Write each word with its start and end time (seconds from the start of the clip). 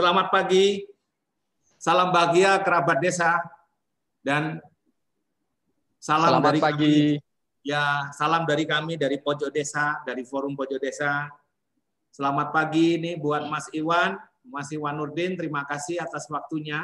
Selamat 0.00 0.32
pagi. 0.32 0.88
Salam 1.76 2.08
bahagia 2.08 2.56
kerabat 2.64 3.04
desa 3.04 3.36
dan 4.24 4.56
salam 6.00 6.40
selamat 6.40 6.48
dari 6.48 6.60
pagi. 6.64 6.96
Kami, 7.20 7.60
ya, 7.60 8.08
salam 8.16 8.48
dari 8.48 8.64
kami 8.64 8.96
dari 8.96 9.20
Pojok 9.20 9.52
Desa, 9.52 10.00
dari 10.08 10.24
Forum 10.24 10.56
Pojok 10.56 10.80
Desa. 10.80 11.28
Selamat 12.08 12.48
pagi 12.48 12.96
ini 12.96 13.20
buat 13.20 13.44
Mas 13.44 13.68
Iwan, 13.76 14.16
Mas 14.40 14.72
Iwan 14.72 14.96
Nurdin, 14.96 15.36
terima 15.36 15.68
kasih 15.68 16.00
atas 16.00 16.24
waktunya 16.32 16.80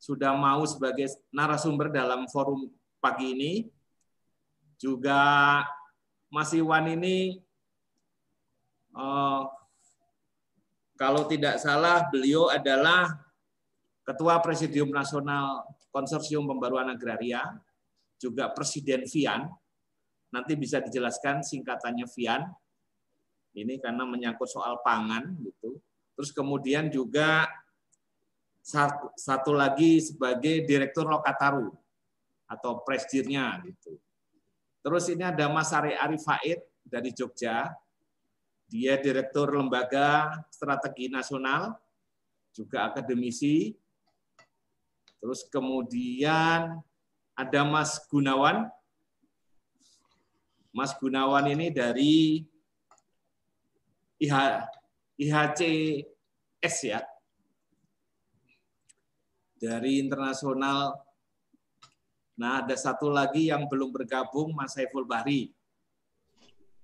sudah 0.00 0.32
mau 0.32 0.64
sebagai 0.64 1.12
narasumber 1.28 1.92
dalam 1.92 2.24
forum 2.32 2.72
pagi 3.04 3.36
ini. 3.36 3.52
Juga 4.80 5.60
Mas 6.32 6.56
Iwan 6.56 6.88
ini 6.88 7.36
uh, 8.96 9.44
kalau 11.04 11.28
tidak 11.28 11.60
salah 11.60 12.08
beliau 12.08 12.48
adalah 12.48 13.12
Ketua 14.08 14.40
Presidium 14.40 14.88
Nasional 14.88 15.68
Konsorsium 15.92 16.48
Pembaruan 16.48 16.88
Agraria, 16.88 17.44
juga 18.16 18.48
Presiden 18.56 19.04
FIAN. 19.04 19.44
Nanti 20.32 20.56
bisa 20.56 20.80
dijelaskan 20.80 21.44
singkatannya 21.44 22.08
FIAN. 22.08 22.48
Ini 23.52 23.84
karena 23.84 24.08
menyangkut 24.08 24.48
soal 24.48 24.80
pangan 24.80 25.36
gitu. 25.44 25.76
Terus 26.16 26.32
kemudian 26.32 26.88
juga 26.88 27.52
satu, 28.64 29.52
lagi 29.52 30.00
sebagai 30.00 30.64
Direktur 30.64 31.04
Lokataru 31.04 31.68
atau 32.48 32.80
presidirnya 32.80 33.60
gitu. 33.60 34.00
Terus 34.80 35.04
ini 35.12 35.20
ada 35.20 35.52
Mas 35.52 35.68
Ari 35.68 35.92
Arif 35.92 36.24
Faid 36.24 36.64
dari 36.80 37.12
Jogja, 37.12 37.68
dia 38.74 38.98
Direktur 38.98 39.54
Lembaga 39.54 40.42
Strategi 40.50 41.06
Nasional, 41.06 41.78
juga 42.50 42.90
akademisi. 42.90 43.70
Terus 45.22 45.46
kemudian 45.46 46.82
ada 47.38 47.60
Mas 47.62 48.02
Gunawan. 48.10 48.66
Mas 50.74 50.90
Gunawan 50.98 51.54
ini 51.54 51.70
dari 51.70 52.42
IH, 54.18 54.34
IHCS 55.22 56.76
ya. 56.82 56.98
Dari 59.54 60.02
internasional. 60.02 60.98
Nah, 62.34 62.58
ada 62.58 62.74
satu 62.74 63.06
lagi 63.06 63.54
yang 63.54 63.70
belum 63.70 63.94
bergabung, 63.94 64.50
Mas 64.50 64.74
Saiful 64.74 65.06
Bahri. 65.06 65.54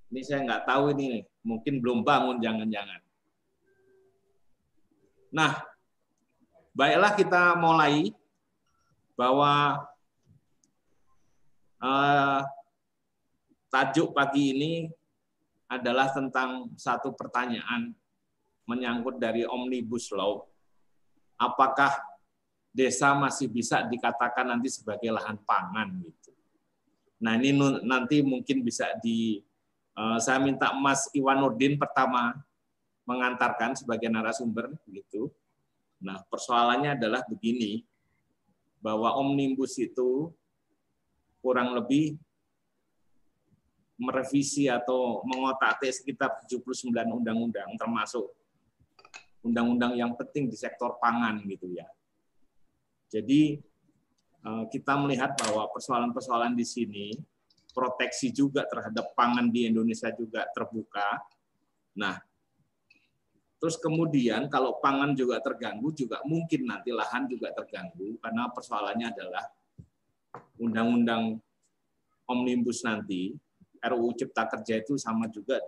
Ini 0.06 0.22
saya 0.22 0.46
nggak 0.46 0.70
tahu 0.70 0.94
ini 0.94 1.06
nih 1.18 1.29
mungkin 1.40 1.80
belum 1.80 2.04
bangun 2.04 2.40
jangan-jangan. 2.40 3.00
Nah, 5.30 5.62
baiklah 6.74 7.12
kita 7.14 7.54
mulai 7.56 8.10
bahwa 9.14 9.84
eh, 11.80 12.40
tajuk 13.70 14.10
pagi 14.10 14.56
ini 14.56 14.72
adalah 15.70 16.10
tentang 16.10 16.74
satu 16.74 17.14
pertanyaan 17.14 17.94
menyangkut 18.66 19.22
dari 19.22 19.46
Omnibus 19.46 20.10
Law. 20.10 20.42
Apakah 21.38 21.94
desa 22.70 23.14
masih 23.18 23.50
bisa 23.50 23.82
dikatakan 23.86 24.46
nanti 24.46 24.70
sebagai 24.70 25.10
lahan 25.10 25.38
pangan 25.42 25.90
gitu. 26.06 26.30
Nah, 27.20 27.36
ini 27.36 27.52
nanti 27.84 28.22
mungkin 28.24 28.64
bisa 28.64 28.96
di 29.02 29.42
saya 30.22 30.38
minta 30.40 30.72
Mas 30.76 31.10
Iwan 31.12 31.44
Nurdin 31.44 31.76
pertama 31.76 32.38
mengantarkan 33.04 33.74
sebagai 33.74 34.06
narasumber 34.06 34.70
gitu. 34.86 35.28
Nah, 36.00 36.22
persoalannya 36.30 36.96
adalah 36.96 37.26
begini 37.28 37.84
bahwa 38.80 39.18
omnibus 39.20 39.76
itu 39.76 40.32
kurang 41.44 41.76
lebih 41.76 42.16
merevisi 44.00 44.64
atau 44.64 45.20
mengotak 45.28 45.84
sekitar 45.92 46.40
79 46.48 46.88
undang-undang 47.20 47.68
termasuk 47.76 48.32
undang-undang 49.44 49.92
yang 49.92 50.16
penting 50.16 50.48
di 50.48 50.56
sektor 50.56 50.96
pangan 50.96 51.44
gitu 51.44 51.68
ya. 51.68 51.84
Jadi 53.12 53.60
eh, 54.40 54.64
kita 54.72 54.96
melihat 54.96 55.36
bahwa 55.36 55.68
persoalan-persoalan 55.68 56.56
di 56.56 56.64
sini 56.64 57.06
proteksi 57.70 58.34
juga 58.34 58.66
terhadap 58.66 59.14
pangan 59.14 59.48
di 59.48 59.70
Indonesia 59.70 60.10
juga 60.14 60.46
terbuka. 60.50 61.18
Nah, 61.98 62.18
terus 63.60 63.76
kemudian 63.78 64.50
kalau 64.50 64.78
pangan 64.82 65.14
juga 65.14 65.38
terganggu 65.38 65.92
juga 65.92 66.22
mungkin 66.26 66.66
nanti 66.66 66.90
lahan 66.90 67.28
juga 67.28 67.52
terganggu 67.52 68.18
karena 68.18 68.48
persoalannya 68.50 69.06
adalah 69.12 69.44
undang-undang 70.56 71.38
omnibus 72.30 72.86
nanti 72.86 73.34
RUU 73.80 74.12
Cipta 74.14 74.46
Kerja 74.46 74.80
itu 74.80 74.94
sama 75.00 75.26
juga 75.28 75.58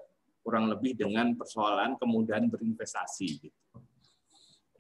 kurang 0.43 0.69
lebih 0.69 0.99
dengan 0.99 1.33
persoalan 1.39 1.97
kemudian 1.97 2.51
berinvestasi 2.51 3.29
gitu. 3.41 3.61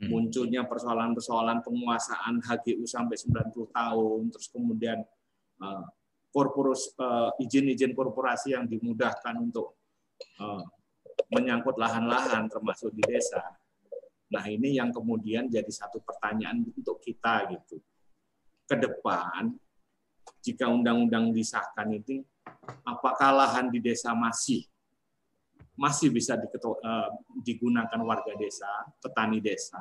Hmm. 0.02 0.10
Munculnya 0.10 0.66
persoalan-persoalan 0.66 1.62
penguasaan 1.62 2.42
HGU 2.42 2.82
sampai 2.90 3.14
90 3.14 3.70
tahun, 3.70 4.20
terus 4.34 4.50
kemudian 4.50 4.98
eh, 5.62 5.84
korporos 6.32 6.96
uh, 6.96 7.36
izin-izin 7.36 7.92
korporasi 7.92 8.56
yang 8.56 8.64
dimudahkan 8.64 9.36
untuk 9.36 9.76
uh, 10.40 10.64
menyangkut 11.28 11.76
lahan-lahan 11.76 12.48
termasuk 12.48 12.88
di 12.96 13.04
desa. 13.04 13.40
Nah, 14.32 14.44
ini 14.48 14.80
yang 14.80 14.88
kemudian 14.88 15.52
jadi 15.52 15.68
satu 15.68 16.00
pertanyaan 16.00 16.64
untuk 16.72 16.96
kita 17.04 17.52
gitu. 17.52 17.76
Ke 18.64 18.80
depan 18.80 19.52
jika 20.40 20.72
undang-undang 20.72 21.36
disahkan 21.36 21.92
ini 21.92 22.24
apakah 22.88 23.30
lahan 23.36 23.68
di 23.68 23.78
desa 23.84 24.16
masih 24.16 24.64
masih 25.76 26.08
bisa 26.12 26.36
eh, 26.36 27.08
digunakan 27.44 28.00
warga 28.04 28.32
desa, 28.36 28.68
petani 29.00 29.40
desa, 29.40 29.80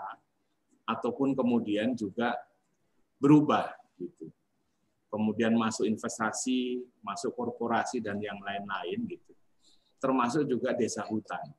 ataupun 0.87 1.31
kemudian 1.35 1.95
juga 1.95 2.35
berubah 3.21 3.71
gitu 3.95 4.31
kemudian 5.11 5.51
masuk 5.59 5.83
investasi, 5.83 6.79
masuk 7.03 7.35
korporasi 7.35 7.99
dan 7.99 8.15
yang 8.23 8.39
lain-lain 8.39 9.03
gitu. 9.11 9.35
Termasuk 9.99 10.47
juga 10.47 10.71
desa 10.71 11.03
hutan. 11.03 11.51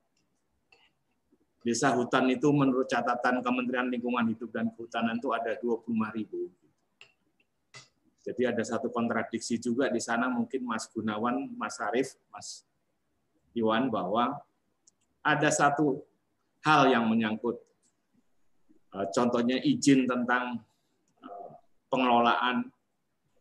Desa 1.62 1.94
hutan 1.94 2.26
itu 2.32 2.50
menurut 2.50 2.90
catatan 2.90 3.38
Kementerian 3.44 3.86
Lingkungan 3.86 4.34
Hidup 4.34 4.50
dan 4.50 4.72
Kehutanan 4.74 5.20
itu 5.20 5.30
ada 5.30 5.54
25 5.60 6.16
ribu. 6.16 6.50
Jadi 8.22 8.42
ada 8.48 8.62
satu 8.66 8.90
kontradiksi 8.90 9.60
juga 9.60 9.86
di 9.92 10.02
sana 10.02 10.26
mungkin 10.26 10.66
Mas 10.66 10.90
Gunawan, 10.90 11.54
Mas 11.54 11.78
Arif, 11.78 12.18
Mas 12.34 12.66
Iwan 13.54 13.92
bahwa 13.92 14.42
ada 15.22 15.50
satu 15.54 16.02
hal 16.66 16.90
yang 16.90 17.06
menyangkut 17.10 17.58
eh, 18.94 19.06
contohnya 19.14 19.58
izin 19.62 20.06
tentang 20.06 20.62
eh, 21.22 21.50
pengelolaan 21.90 22.70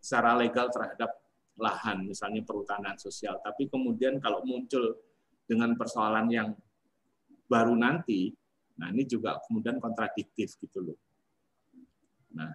secara 0.02 0.34
legal 0.34 0.74
terhadap 0.74 1.14
lahan, 1.62 2.10
misalnya 2.10 2.42
perhutanan 2.42 2.98
sosial. 2.98 3.38
Tapi 3.40 3.70
kemudian 3.70 4.18
kalau 4.18 4.42
muncul 4.42 4.98
dengan 5.46 5.78
persoalan 5.78 6.26
yang 6.34 6.50
baru 7.46 7.78
nanti, 7.78 8.34
nah 8.82 8.90
ini 8.90 9.06
juga 9.06 9.38
kemudian 9.46 9.78
kontradiktif 9.78 10.58
gitu 10.58 10.82
loh. 10.82 10.98
Nah, 12.34 12.50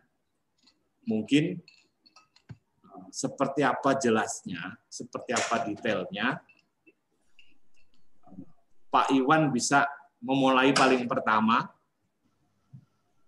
mungkin 1.06 1.62
eh, 2.82 3.08
seperti 3.14 3.62
apa 3.62 3.94
jelasnya, 3.94 4.74
seperti 4.90 5.30
apa 5.36 5.62
detailnya, 5.62 6.42
Pak 8.90 9.12
Iwan 9.12 9.52
bisa 9.54 9.86
memulai 10.24 10.72
paling 10.72 11.04
pertama. 11.04 11.68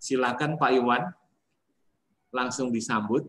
Silakan 0.00 0.56
Pak 0.56 0.73
Iwan, 0.73 1.12
langsung 2.32 2.73
disambut. 2.73 3.29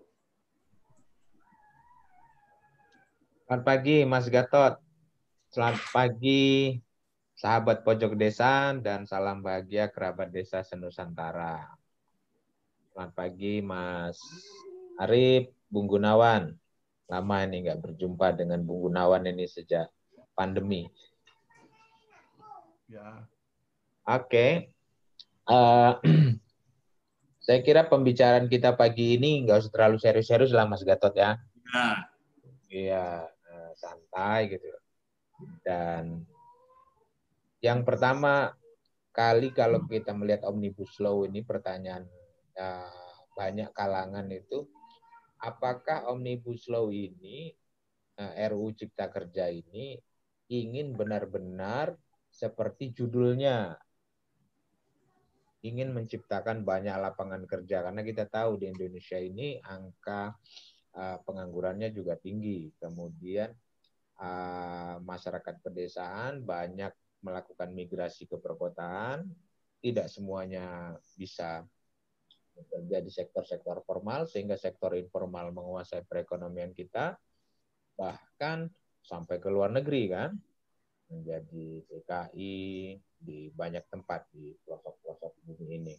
Selamat 3.50 3.66
pagi 3.66 4.06
Mas 4.06 4.30
Gatot. 4.30 4.78
Selamat 5.50 5.82
pagi 5.90 6.78
sahabat 7.34 7.82
pojok 7.82 8.14
desa 8.14 8.78
dan 8.78 9.10
salam 9.10 9.42
bahagia 9.42 9.90
kerabat 9.90 10.30
desa 10.30 10.62
senusantara. 10.62 11.66
Selamat 12.94 13.10
pagi 13.18 13.58
Mas 13.66 14.22
Arif, 15.02 15.50
Bung 15.66 15.90
Gunawan. 15.90 16.54
Lama 17.10 17.38
ini 17.42 17.66
nggak 17.66 17.82
berjumpa 17.90 18.38
dengan 18.38 18.62
Bung 18.62 18.86
Gunawan 18.86 19.26
ini 19.26 19.50
sejak 19.50 19.90
pandemi. 20.38 20.86
Ya. 22.86 23.26
Oke. 24.06 24.30
Okay. 24.30 24.52
Uh, 25.50 25.98
eh, 26.06 26.38
saya 27.50 27.66
kira 27.66 27.90
pembicaraan 27.90 28.46
kita 28.46 28.78
pagi 28.78 29.18
ini 29.18 29.42
nggak 29.42 29.58
usah 29.66 29.74
terlalu 29.74 29.98
serius-serius 29.98 30.54
lah 30.54 30.70
Mas 30.70 30.86
Gatot 30.86 31.18
ya. 31.18 31.42
Ya. 31.74 32.06
Iya 32.70 33.34
santai 33.80 34.60
gitu. 34.60 34.68
Dan 35.64 36.28
yang 37.64 37.88
pertama 37.88 38.52
kali 39.16 39.56
kalau 39.56 39.84
kita 39.88 40.12
melihat 40.12 40.48
omnibus 40.48 41.00
law 41.00 41.24
ini 41.24 41.44
pertanyaan 41.44 42.04
uh, 42.60 43.16
banyak 43.36 43.72
kalangan 43.72 44.28
itu 44.32 44.68
apakah 45.40 46.12
omnibus 46.12 46.68
law 46.68 46.92
ini 46.92 47.56
eh, 48.20 48.48
RUU 48.52 48.76
Cipta 48.76 49.08
Kerja 49.08 49.48
ini 49.48 49.96
ingin 50.52 50.94
benar-benar 50.94 51.96
seperti 52.28 52.92
judulnya? 52.92 53.80
Ingin 55.60 55.92
menciptakan 55.92 56.64
banyak 56.64 56.96
lapangan 56.96 57.44
kerja. 57.44 57.84
Karena 57.84 58.00
kita 58.00 58.28
tahu 58.32 58.56
di 58.64 58.72
Indonesia 58.72 59.20
ini 59.20 59.60
angka 59.60 60.32
uh, 60.96 61.20
penganggurannya 61.28 61.92
juga 61.92 62.16
tinggi. 62.16 62.72
Kemudian 62.80 63.52
uh, 64.20 65.00
masyarakat 65.02 65.56
pedesaan 65.64 66.44
banyak 66.44 66.92
melakukan 67.20 67.72
migrasi 67.76 68.28
ke 68.28 68.40
perkotaan 68.40 69.28
tidak 69.80 70.08
semuanya 70.12 70.96
bisa 71.16 71.64
bekerja 72.56 73.00
di 73.00 73.12
sektor-sektor 73.12 73.80
formal 73.88 74.28
sehingga 74.28 74.60
sektor 74.60 74.92
informal 74.96 75.56
menguasai 75.56 76.04
perekonomian 76.04 76.76
kita 76.76 77.16
bahkan 77.96 78.68
sampai 79.00 79.40
ke 79.40 79.48
luar 79.48 79.72
negeri 79.72 80.12
kan 80.12 80.36
menjadi 81.10 81.68
TKI 81.88 82.56
di 83.20 83.50
banyak 83.52 83.84
tempat 83.90 84.30
di 84.32 84.54
pelosok-pelosok 84.64 85.32
bumi 85.44 85.68
ini. 85.82 85.96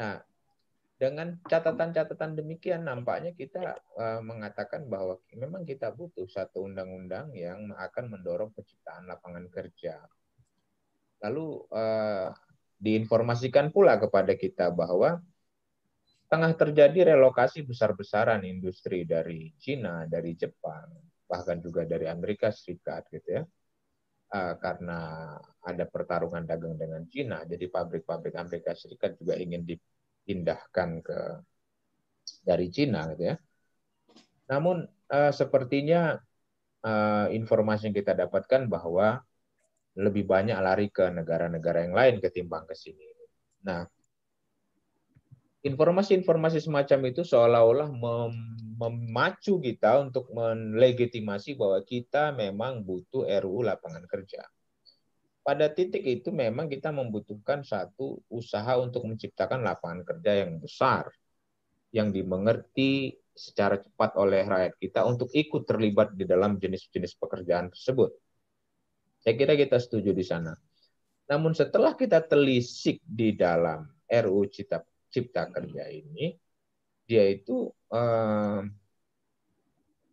Nah, 0.00 0.16
dengan 0.96 1.36
catatan-catatan 1.44 2.40
demikian 2.40 2.88
nampaknya 2.88 3.36
kita 3.36 3.76
uh, 4.00 4.24
mengatakan 4.24 4.88
bahwa 4.88 5.20
memang 5.36 5.68
kita 5.68 5.92
butuh 5.92 6.24
satu 6.24 6.64
undang-undang 6.64 7.36
yang 7.36 7.68
akan 7.76 8.16
mendorong 8.16 8.48
penciptaan 8.56 9.04
lapangan 9.04 9.44
kerja. 9.52 10.00
Lalu 11.20 11.68
uh, 11.68 12.32
diinformasikan 12.80 13.76
pula 13.76 14.00
kepada 14.00 14.32
kita 14.40 14.72
bahwa 14.72 15.20
tengah 16.32 16.52
terjadi 16.56 17.12
relokasi 17.12 17.60
besar-besaran 17.60 18.40
industri 18.48 19.04
dari 19.04 19.52
Cina, 19.60 20.08
dari 20.08 20.32
Jepang, 20.32 20.96
bahkan 21.28 21.60
juga 21.60 21.84
dari 21.84 22.08
Amerika 22.08 22.48
Serikat 22.48 23.04
gitu 23.12 23.36
ya. 23.36 23.44
Uh, 24.26 24.58
karena 24.58 24.98
ada 25.60 25.84
pertarungan 25.86 26.42
dagang 26.48 26.74
dengan 26.74 27.04
Cina, 27.06 27.44
jadi 27.44 27.68
pabrik-pabrik 27.68 28.34
Amerika 28.34 28.72
Serikat 28.72 29.20
juga 29.20 29.36
ingin 29.38 29.62
dipindahkan 30.26 31.06
ke 31.06 31.18
dari 32.42 32.66
Cina 32.74 33.06
gitu 33.14 33.30
ya. 33.30 33.36
Namun 34.50 34.82
uh, 35.14 35.30
sepertinya 35.30 36.18
uh, 36.82 37.30
informasi 37.30 37.86
yang 37.86 37.94
kita 37.94 38.18
dapatkan 38.18 38.66
bahwa 38.66 39.22
lebih 39.94 40.26
banyak 40.26 40.58
lari 40.58 40.90
ke 40.90 41.06
negara-negara 41.14 41.86
yang 41.86 41.94
lain 41.94 42.18
ketimbang 42.18 42.66
ke 42.66 42.74
sini. 42.74 43.06
Nah, 43.62 43.86
informasi-informasi 45.62 46.58
semacam 46.66 46.98
itu 47.14 47.22
seolah-olah 47.22 47.88
mem 47.94 48.34
memacu 48.76 49.56
kita 49.56 50.04
untuk 50.04 50.28
melegitimasi 50.36 51.56
bahwa 51.56 51.80
kita 51.80 52.28
memang 52.36 52.84
butuh 52.84 53.24
RUU 53.24 53.64
lapangan 53.64 54.04
kerja. 54.04 54.44
Pada 55.46 55.70
titik 55.70 56.02
itu 56.02 56.34
memang 56.34 56.66
kita 56.66 56.90
membutuhkan 56.90 57.62
satu 57.62 58.18
usaha 58.26 58.74
untuk 58.82 59.06
menciptakan 59.06 59.62
lapangan 59.62 60.02
kerja 60.02 60.42
yang 60.42 60.58
besar, 60.58 61.06
yang 61.94 62.10
dimengerti 62.10 63.14
secara 63.30 63.78
cepat 63.78 64.18
oleh 64.18 64.42
rakyat 64.42 64.74
kita 64.82 65.06
untuk 65.06 65.30
ikut 65.30 65.62
terlibat 65.62 66.18
di 66.18 66.26
dalam 66.26 66.58
jenis-jenis 66.58 67.14
pekerjaan 67.14 67.70
tersebut 67.70 68.10
saya 69.26 69.34
kira 69.34 69.58
kita 69.58 69.82
setuju 69.82 70.14
di 70.14 70.22
sana. 70.22 70.54
Namun 71.26 71.50
setelah 71.50 71.98
kita 71.98 72.22
telisik 72.22 73.02
di 73.02 73.34
dalam 73.34 73.82
RUU 74.06 74.46
Cipta, 74.46 74.86
Cipta 75.10 75.50
Kerja 75.50 75.90
ini, 75.90 76.30
dia 77.02 77.26
itu 77.26 77.66
eh, 77.90 78.62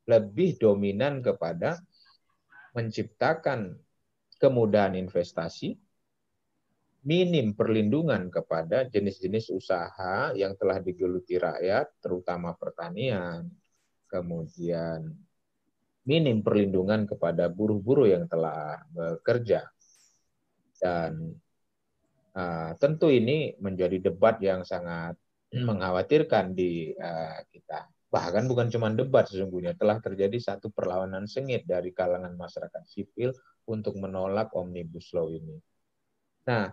lebih 0.10 0.58
dominan 0.58 1.22
kepada 1.22 1.78
menciptakan 2.74 3.78
kemudahan 4.44 5.00
investasi, 5.00 5.80
minim 7.08 7.56
perlindungan 7.56 8.28
kepada 8.28 8.84
jenis-jenis 8.92 9.56
usaha 9.56 10.36
yang 10.36 10.60
telah 10.60 10.84
digeluti 10.84 11.40
rakyat, 11.40 11.88
terutama 12.04 12.52
pertanian, 12.60 13.48
kemudian 14.12 15.16
minim 16.04 16.44
perlindungan 16.44 17.08
kepada 17.08 17.48
buruh-buruh 17.48 18.12
yang 18.12 18.28
telah 18.28 18.84
bekerja. 18.92 19.64
Dan 20.76 21.32
uh, 22.36 22.76
tentu 22.76 23.08
ini 23.08 23.56
menjadi 23.64 24.12
debat 24.12 24.36
yang 24.44 24.68
sangat 24.68 25.16
mengkhawatirkan 25.56 26.52
di 26.52 26.92
uh, 26.92 27.40
kita. 27.48 27.88
Bahkan 28.12 28.46
bukan 28.52 28.68
cuma 28.68 28.92
debat 28.92 29.24
sesungguhnya, 29.24 29.80
telah 29.80 30.04
terjadi 30.04 30.36
satu 30.38 30.70
perlawanan 30.70 31.26
sengit 31.26 31.64
dari 31.64 31.96
kalangan 31.96 32.36
masyarakat 32.36 32.84
sipil 32.86 33.32
untuk 33.68 33.96
menolak 34.00 34.52
Omnibus 34.56 35.12
Law 35.16 35.32
ini. 35.32 35.56
Nah, 36.48 36.72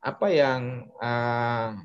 apa 0.00 0.26
yang 0.30 0.88
uh, 0.96 1.76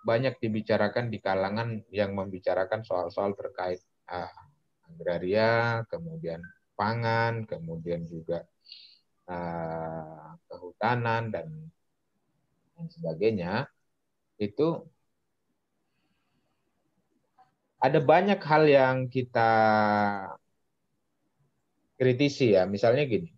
banyak 0.00 0.40
dibicarakan 0.40 1.12
di 1.12 1.18
kalangan 1.20 1.84
yang 1.92 2.16
membicarakan 2.16 2.82
soal-soal 2.82 3.36
terkait 3.36 3.84
uh, 4.08 4.32
agraria, 4.88 5.84
kemudian 5.92 6.40
pangan, 6.74 7.44
kemudian 7.44 8.08
juga 8.08 8.48
uh, 9.28 10.34
kehutanan 10.48 11.28
dan 11.28 11.48
dan 12.74 12.86
sebagainya 12.88 13.68
itu 14.40 14.88
ada 17.80 18.00
banyak 18.00 18.40
hal 18.40 18.64
yang 18.68 18.96
kita 19.08 19.52
kritisi 22.00 22.56
ya. 22.56 22.64
Misalnya 22.64 23.04
gini, 23.04 23.28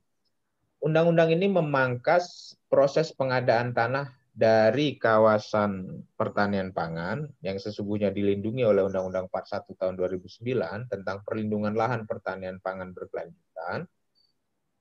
undang-undang 0.83 1.31
ini 1.31 1.47
memangkas 1.49 2.55
proses 2.67 3.15
pengadaan 3.15 3.71
tanah 3.73 4.11
dari 4.33 4.97
kawasan 4.97 6.03
pertanian 6.17 6.73
pangan 6.73 7.29
yang 7.45 7.61
sesungguhnya 7.61 8.09
dilindungi 8.11 8.65
oleh 8.65 8.81
Undang-Undang 8.89 9.29
41 9.29 9.77
tahun 9.77 9.95
2009 10.01 10.89
tentang 10.89 11.21
perlindungan 11.21 11.77
lahan 11.77 12.09
pertanian 12.09 12.57
pangan 12.59 12.97
berkelanjutan, 12.97 13.85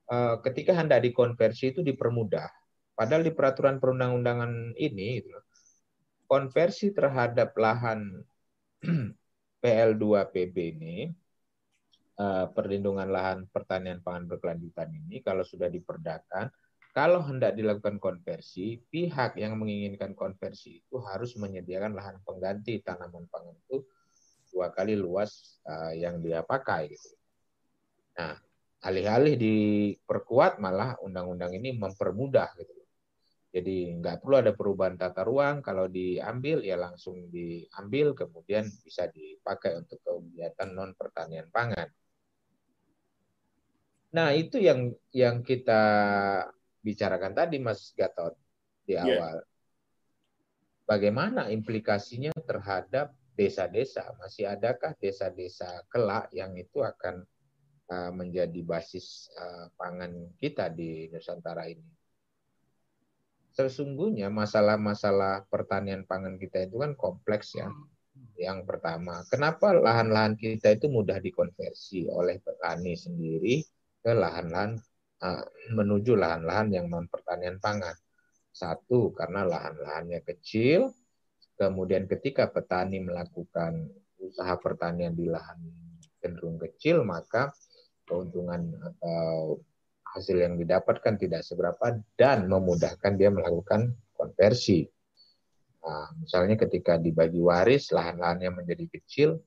eh, 0.07 0.35
ketika 0.47 0.71
hendak 0.73 1.03
dikonversi 1.03 1.75
itu 1.75 1.83
dipermudah. 1.83 2.47
Padahal 2.95 3.27
di 3.27 3.31
peraturan 3.35 3.79
perundang-undangan 3.83 4.75
ini, 4.79 5.19
gitu 5.19 5.35
konversi 6.31 6.95
terhadap 6.95 7.51
lahan 7.59 8.23
PL2PB 9.61 10.55
ini, 10.79 11.11
perlindungan 12.51 13.09
lahan 13.09 13.39
pertanian 13.49 13.99
pangan 14.03 14.29
berkelanjutan 14.29 14.89
ini, 14.93 15.23
kalau 15.25 15.41
sudah 15.41 15.67
diperdakan, 15.71 16.51
kalau 16.91 17.23
hendak 17.23 17.55
dilakukan 17.55 18.03
konversi, 18.03 18.75
pihak 18.91 19.39
yang 19.39 19.55
menginginkan 19.55 20.11
konversi 20.11 20.83
itu 20.83 20.99
harus 20.99 21.39
menyediakan 21.39 21.95
lahan 21.95 22.19
pengganti 22.27 22.83
tanaman 22.83 23.31
pangan 23.31 23.55
itu 23.55 23.87
dua 24.51 24.75
kali 24.75 24.99
luas 24.99 25.61
uh, 25.63 25.95
yang 25.95 26.19
dia 26.19 26.43
pakai. 26.43 26.91
Gitu. 26.91 27.15
Nah, 28.19 28.35
alih-alih 28.83 29.39
diperkuat 29.39 30.59
malah 30.59 30.99
undang-undang 30.99 31.55
ini 31.55 31.71
mempermudah 31.79 32.51
gitu. 32.59 32.75
Jadi 33.51 33.99
nggak 33.99 34.23
perlu 34.23 34.35
ada 34.39 34.51
perubahan 34.55 34.95
tata 34.95 35.27
ruang, 35.27 35.59
kalau 35.59 35.87
diambil 35.87 36.63
ya 36.63 36.79
langsung 36.79 37.27
diambil, 37.27 38.15
kemudian 38.15 38.63
bisa 38.83 39.11
dipakai 39.11 39.75
untuk 39.75 39.99
kegiatan 40.03 40.71
non 40.71 40.91
pertanian 40.95 41.51
pangan. 41.51 41.87
Nah 44.11 44.35
itu 44.35 44.59
yang 44.59 44.91
yang 45.15 45.39
kita 45.39 45.81
bicarakan 46.83 47.31
tadi 47.31 47.57
Mas 47.63 47.95
Gatot 47.95 48.35
di 48.83 48.99
iya. 48.99 49.07
awal. 49.07 49.39
Yeah. 49.39 49.49
Bagaimana 50.89 51.47
implikasinya 51.47 52.35
terhadap 52.43 53.15
desa-desa? 53.39 54.11
Masih 54.19 54.51
adakah 54.51 54.91
desa-desa 54.99 55.87
kelak 55.87 56.27
yang 56.35 56.51
itu 56.59 56.83
akan 56.83 57.23
uh, 57.87 58.11
menjadi 58.11 58.59
basis 58.67 59.31
uh, 59.39 59.71
pangan 59.79 60.35
kita 60.35 60.67
di 60.67 61.07
Nusantara 61.07 61.71
ini? 61.71 61.87
Sesungguhnya 63.55 64.27
masalah-masalah 64.27 65.47
pertanian 65.47 66.03
pangan 66.03 66.35
kita 66.35 66.67
itu 66.67 66.83
kan 66.83 66.91
kompleks 66.99 67.55
ya. 67.55 67.71
Yang 68.35 68.67
pertama, 68.67 69.23
kenapa 69.31 69.71
lahan-lahan 69.71 70.35
kita 70.35 70.75
itu 70.75 70.91
mudah 70.91 71.23
dikonversi 71.23 72.11
oleh 72.11 72.43
petani 72.43 72.99
sendiri 72.99 73.63
ke 74.01 74.11
lahan-lahan 74.11 74.77
menuju 75.71 76.17
lahan-lahan 76.17 76.73
yang 76.73 76.89
non 76.89 77.05
pertanian 77.05 77.61
pangan. 77.61 77.93
Satu, 78.51 79.15
karena 79.15 79.47
lahan-lahannya 79.47 80.25
kecil, 80.27 80.91
kemudian 81.55 82.09
ketika 82.09 82.49
petani 82.51 82.99
melakukan 82.99 83.87
usaha 84.19 84.57
pertanian 84.59 85.15
di 85.15 85.29
lahan 85.29 85.61
cenderung 86.19 86.59
kecil, 86.59 87.07
maka 87.07 87.53
keuntungan 88.03 88.75
atau 88.81 89.61
hasil 90.11 90.43
yang 90.43 90.59
didapatkan 90.59 91.15
tidak 91.15 91.47
seberapa 91.47 91.95
dan 92.19 92.51
memudahkan 92.51 93.15
dia 93.15 93.31
melakukan 93.31 93.95
konversi. 94.11 94.83
Nah, 95.81 96.11
misalnya 96.19 96.59
ketika 96.59 96.99
dibagi 96.99 97.39
waris, 97.39 97.89
lahan-lahannya 97.95 98.51
menjadi 98.51 98.85
kecil, 98.99 99.39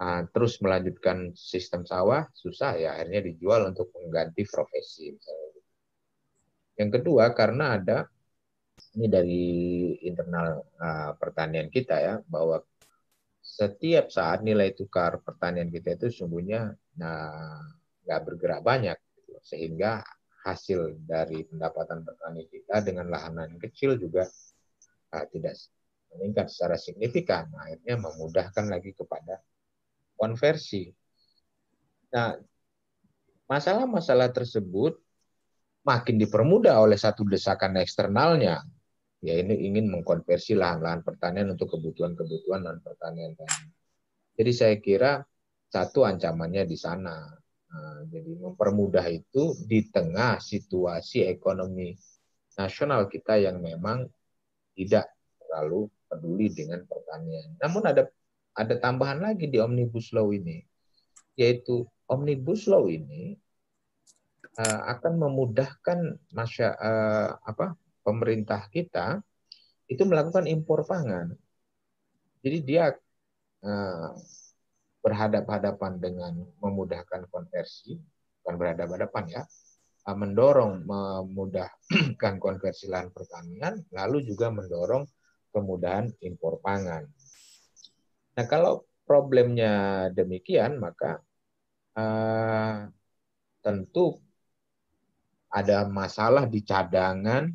uh, 0.00 0.22
terus 0.32 0.58
melanjutkan 0.64 1.36
sistem 1.36 1.84
sawah, 1.84 2.24
susah 2.32 2.80
ya 2.80 2.96
akhirnya 2.96 3.20
dijual 3.28 3.68
untuk 3.68 3.92
mengganti 3.94 4.42
profesi. 4.48 5.12
Misalnya. 5.12 5.48
Yang 6.80 6.90
kedua, 7.00 7.36
karena 7.36 7.76
ada 7.76 7.98
ini 8.96 9.06
dari 9.12 9.44
internal 10.08 10.64
uh, 10.80 11.12
pertanian 11.20 11.68
kita 11.68 11.96
ya, 12.00 12.14
bahwa 12.24 12.64
setiap 13.40 14.08
saat 14.08 14.40
nilai 14.40 14.72
tukar 14.72 15.20
pertanian 15.20 15.68
kita 15.68 15.96
itu 15.96 16.24
sungguhnya 16.24 16.72
nah, 16.96 17.60
bergerak 18.04 18.64
banyak 18.64 18.96
sehingga 19.40 20.04
hasil 20.44 21.04
dari 21.04 21.44
pendapatan 21.44 22.00
petani 22.04 22.48
kita 22.48 22.80
dengan 22.80 23.12
lahan 23.12 23.60
kecil 23.60 24.00
juga 24.00 24.24
uh, 25.12 25.26
tidak 25.28 25.56
meningkat 26.16 26.48
secara 26.48 26.76
signifikan. 26.80 27.52
Akhirnya 27.60 28.00
memudahkan 28.00 28.64
lagi 28.72 28.96
kepada 28.96 29.40
konversi. 30.20 30.92
Nah, 32.12 32.36
masalah-masalah 33.48 34.28
tersebut 34.36 35.00
makin 35.80 36.20
dipermudah 36.20 36.76
oleh 36.76 37.00
satu 37.00 37.24
desakan 37.24 37.80
eksternalnya, 37.80 38.60
ya 39.24 39.34
ini 39.40 39.64
ingin 39.64 39.88
mengkonversi 39.88 40.52
lahan-lahan 40.52 41.00
pertanian 41.00 41.56
untuk 41.56 41.72
kebutuhan-kebutuhan 41.72 42.60
non 42.60 42.84
pertanian. 42.84 43.32
Jadi 44.36 44.52
saya 44.52 44.76
kira 44.76 45.24
satu 45.72 46.04
ancamannya 46.04 46.68
di 46.68 46.76
sana. 46.76 47.16
Nah, 47.70 48.02
jadi 48.10 48.36
mempermudah 48.36 49.06
itu 49.08 49.56
di 49.64 49.88
tengah 49.88 50.42
situasi 50.42 51.24
ekonomi 51.24 51.94
nasional 52.58 53.06
kita 53.06 53.38
yang 53.38 53.62
memang 53.62 54.04
tidak 54.74 55.06
terlalu 55.38 55.86
peduli 56.10 56.50
dengan 56.50 56.82
pertanian. 56.84 57.56
Namun 57.62 57.82
ada 57.86 58.02
ada 58.54 58.74
tambahan 58.78 59.22
lagi 59.22 59.46
di 59.46 59.58
omnibus 59.62 60.10
law 60.10 60.28
ini, 60.34 60.62
yaitu 61.38 61.86
omnibus 62.10 62.66
law 62.66 62.86
ini 62.90 63.38
uh, 64.58 64.80
akan 64.90 65.12
memudahkan 65.16 66.18
masya 66.34 66.74
uh, 66.74 67.30
apa 67.46 67.78
pemerintah 68.02 68.66
kita 68.72 69.22
itu 69.86 70.02
melakukan 70.06 70.46
impor 70.46 70.82
pangan. 70.86 71.34
Jadi 72.40 72.58
dia 72.64 72.90
uh, 73.62 74.10
berhadap-hadapan 75.00 75.92
dengan 75.96 76.32
memudahkan 76.60 77.26
konversi, 77.32 77.96
bukan 78.40 78.54
berhadap-hadapan 78.60 79.24
ya, 79.40 79.42
mendorong 80.08 80.84
memudahkan 80.84 82.34
konversi 82.44 82.88
lahan 82.88 83.12
pertanian, 83.12 83.80
lalu 83.92 84.24
juga 84.24 84.48
mendorong 84.52 85.04
kemudahan 85.50 86.08
impor 86.24 86.60
pangan. 86.62 87.04
Nah 88.40 88.48
kalau 88.48 88.88
problemnya 89.04 90.08
demikian, 90.16 90.80
maka 90.80 91.20
uh, 91.92 92.88
tentu 93.60 94.16
ada 95.52 95.84
masalah 95.84 96.48
di 96.48 96.64
cadangan 96.64 97.52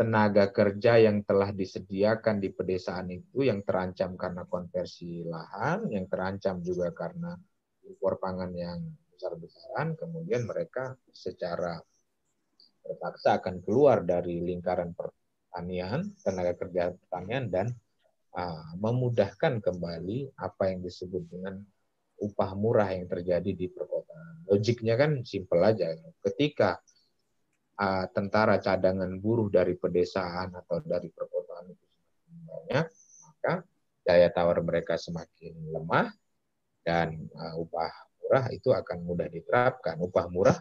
tenaga 0.00 0.48
kerja 0.48 0.96
yang 0.96 1.20
telah 1.20 1.52
disediakan 1.52 2.40
di 2.40 2.48
pedesaan 2.48 3.12
itu 3.12 3.44
yang 3.44 3.60
terancam 3.60 4.16
karena 4.16 4.48
konversi 4.48 5.20
lahan, 5.28 5.92
yang 5.92 6.08
terancam 6.08 6.64
juga 6.64 6.88
karena 6.96 7.36
impor 7.84 8.16
pangan 8.16 8.56
yang 8.56 8.80
besar-besaran, 9.12 10.00
kemudian 10.00 10.48
mereka 10.48 10.96
secara 11.12 11.76
terpaksa 12.80 13.36
akan 13.36 13.60
keluar 13.60 14.00
dari 14.00 14.40
lingkaran 14.40 14.96
pertanian, 14.96 16.08
tenaga 16.24 16.56
kerja 16.56 16.96
pertanian, 16.96 17.52
dan 17.52 17.68
memudahkan 18.78 19.58
kembali 19.58 20.38
apa 20.38 20.70
yang 20.70 20.86
disebut 20.86 21.26
dengan 21.26 21.58
upah 22.20 22.52
murah 22.54 22.92
yang 22.92 23.08
terjadi 23.08 23.50
di 23.56 23.66
perkotaan. 23.72 24.46
Logiknya 24.46 24.94
kan 25.00 25.24
simpel 25.24 25.60
aja. 25.64 25.96
Ketika 26.20 26.78
uh, 27.80 28.04
tentara 28.12 28.60
cadangan 28.60 29.08
buruh 29.18 29.48
dari 29.48 29.74
pedesaan 29.74 30.52
atau 30.52 30.84
dari 30.84 31.08
perkotaan 31.08 31.64
itu 31.72 31.86
semakin 31.88 32.36
banyak, 32.44 32.86
maka 33.24 33.52
daya 34.04 34.28
tawar 34.30 34.60
mereka 34.60 35.00
semakin 35.00 35.56
lemah 35.72 36.12
dan 36.84 37.24
uh, 37.34 37.56
upah 37.56 37.92
murah 38.20 38.46
itu 38.52 38.68
akan 38.70 38.98
mudah 39.02 39.26
diterapkan. 39.26 39.98
Upah 39.98 40.28
murah 40.30 40.58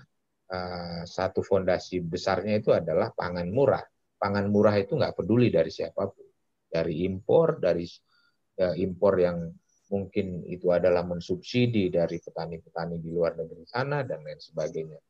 satu 1.06 1.46
fondasi 1.46 2.02
besarnya 2.02 2.58
itu 2.58 2.74
adalah 2.74 3.14
pangan 3.14 3.46
murah. 3.54 3.86
Pangan 4.18 4.50
murah 4.50 4.74
itu 4.82 4.98
nggak 4.98 5.14
peduli 5.14 5.54
dari 5.54 5.70
siapa 5.70 6.10
pun, 6.10 6.26
dari 6.70 7.04
impor, 7.10 7.58
dari 7.58 7.84
uh, 8.62 8.76
impor 8.78 9.14
yang 9.18 9.50
mungkin 9.90 10.46
itu 10.46 10.70
adalah 10.70 11.02
mensubsidi 11.02 11.90
dari 11.90 12.22
petani-petani 12.22 13.02
di 13.02 13.10
luar 13.10 13.34
negeri 13.34 13.66
sana 13.66 14.06
dan 14.06 14.22
lain 14.22 14.38
sebagainya. 14.38 15.02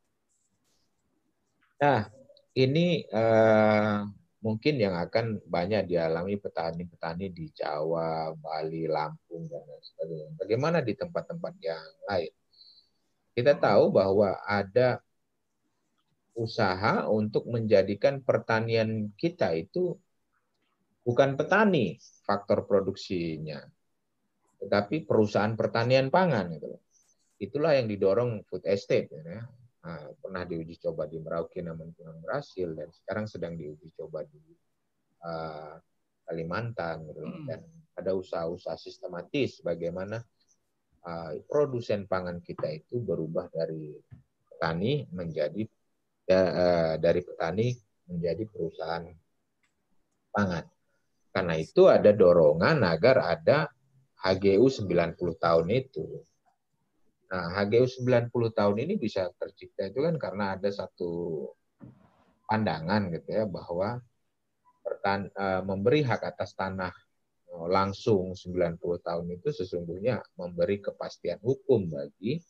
Nah, 1.84 2.08
ini 2.56 3.04
uh, 3.12 4.08
mungkin 4.40 4.76
yang 4.80 4.96
akan 4.96 5.44
banyak 5.44 5.84
dialami 5.92 6.40
petani-petani 6.40 7.28
di 7.32 7.52
Jawa, 7.52 8.32
Bali, 8.40 8.88
Lampung, 8.88 9.52
dan 9.52 9.64
lain 9.68 9.84
sebagainya. 9.84 10.32
Bagaimana 10.40 10.80
di 10.80 10.96
tempat-tempat 10.96 11.54
yang 11.60 11.84
lain? 12.08 12.32
Kita 13.36 13.56
tahu 13.56 13.92
bahwa 13.92 14.40
ada 14.48 15.04
usaha 16.40 17.04
untuk 17.12 17.44
menjadikan 17.52 18.24
pertanian 18.24 19.12
kita 19.20 19.52
itu 19.60 20.00
bukan 21.04 21.40
petani 21.40 21.98
faktor 22.24 22.68
produksinya, 22.70 23.60
tetapi 24.60 25.08
perusahaan 25.08 25.56
pertanian 25.56 26.12
pangan. 26.14 26.56
Gitu. 26.56 26.70
Itulah 27.40 27.80
yang 27.80 27.88
didorong 27.88 28.44
food 28.46 28.68
estate. 28.68 29.10
Ya 29.12 29.48
uh, 29.86 30.10
pernah 30.20 30.44
diuji 30.44 30.80
coba 30.80 31.08
di 31.08 31.18
Merauke 31.20 31.64
namun 31.64 31.92
kurang 31.96 32.20
berhasil 32.24 32.68
dan 32.76 32.90
sekarang 32.92 33.26
sedang 33.30 33.54
diuji 33.56 33.92
coba 33.96 34.26
di 34.28 34.42
uh, 35.24 35.76
Kalimantan 36.30 37.10
gitu. 37.10 37.26
Hmm. 37.26 37.46
dan 37.50 37.62
ada 37.98 38.12
usaha-usaha 38.16 38.78
sistematis 38.80 39.60
bagaimana 39.66 40.22
uh, 41.04 41.32
produsen 41.50 42.06
pangan 42.06 42.40
kita 42.40 42.70
itu 42.70 43.02
berubah 43.02 43.50
dari 43.52 43.92
petani 44.48 45.10
menjadi 45.10 45.64
uh, 46.32 46.96
dari 47.02 47.22
petani 47.26 47.68
menjadi 48.10 48.44
perusahaan 48.46 49.06
pangan. 50.30 50.66
Karena 51.30 51.54
itu 51.58 51.86
ada 51.86 52.10
dorongan 52.10 52.82
agar 52.84 53.22
ada 53.38 53.70
HGU 54.20 54.66
90 54.68 55.16
tahun 55.38 55.68
itu 55.72 56.06
Nah, 57.30 57.46
HGU 57.54 57.86
90 58.10 58.34
tahun 58.58 58.76
ini 58.82 58.98
bisa 58.98 59.30
tercipta 59.38 59.86
itu 59.86 60.02
kan 60.02 60.18
karena 60.18 60.58
ada 60.58 60.66
satu 60.74 61.46
pandangan 62.50 63.14
gitu 63.14 63.30
ya 63.30 63.46
bahwa 63.46 64.02
uh, 64.82 65.62
memberi 65.62 66.02
hak 66.02 66.26
atas 66.26 66.58
tanah 66.58 66.90
uh, 67.54 67.68
langsung 67.70 68.34
90 68.34 68.82
tahun 68.82 69.26
itu 69.30 69.54
sesungguhnya 69.54 70.26
memberi 70.42 70.82
kepastian 70.82 71.38
hukum 71.46 71.86
bagi 71.94 72.42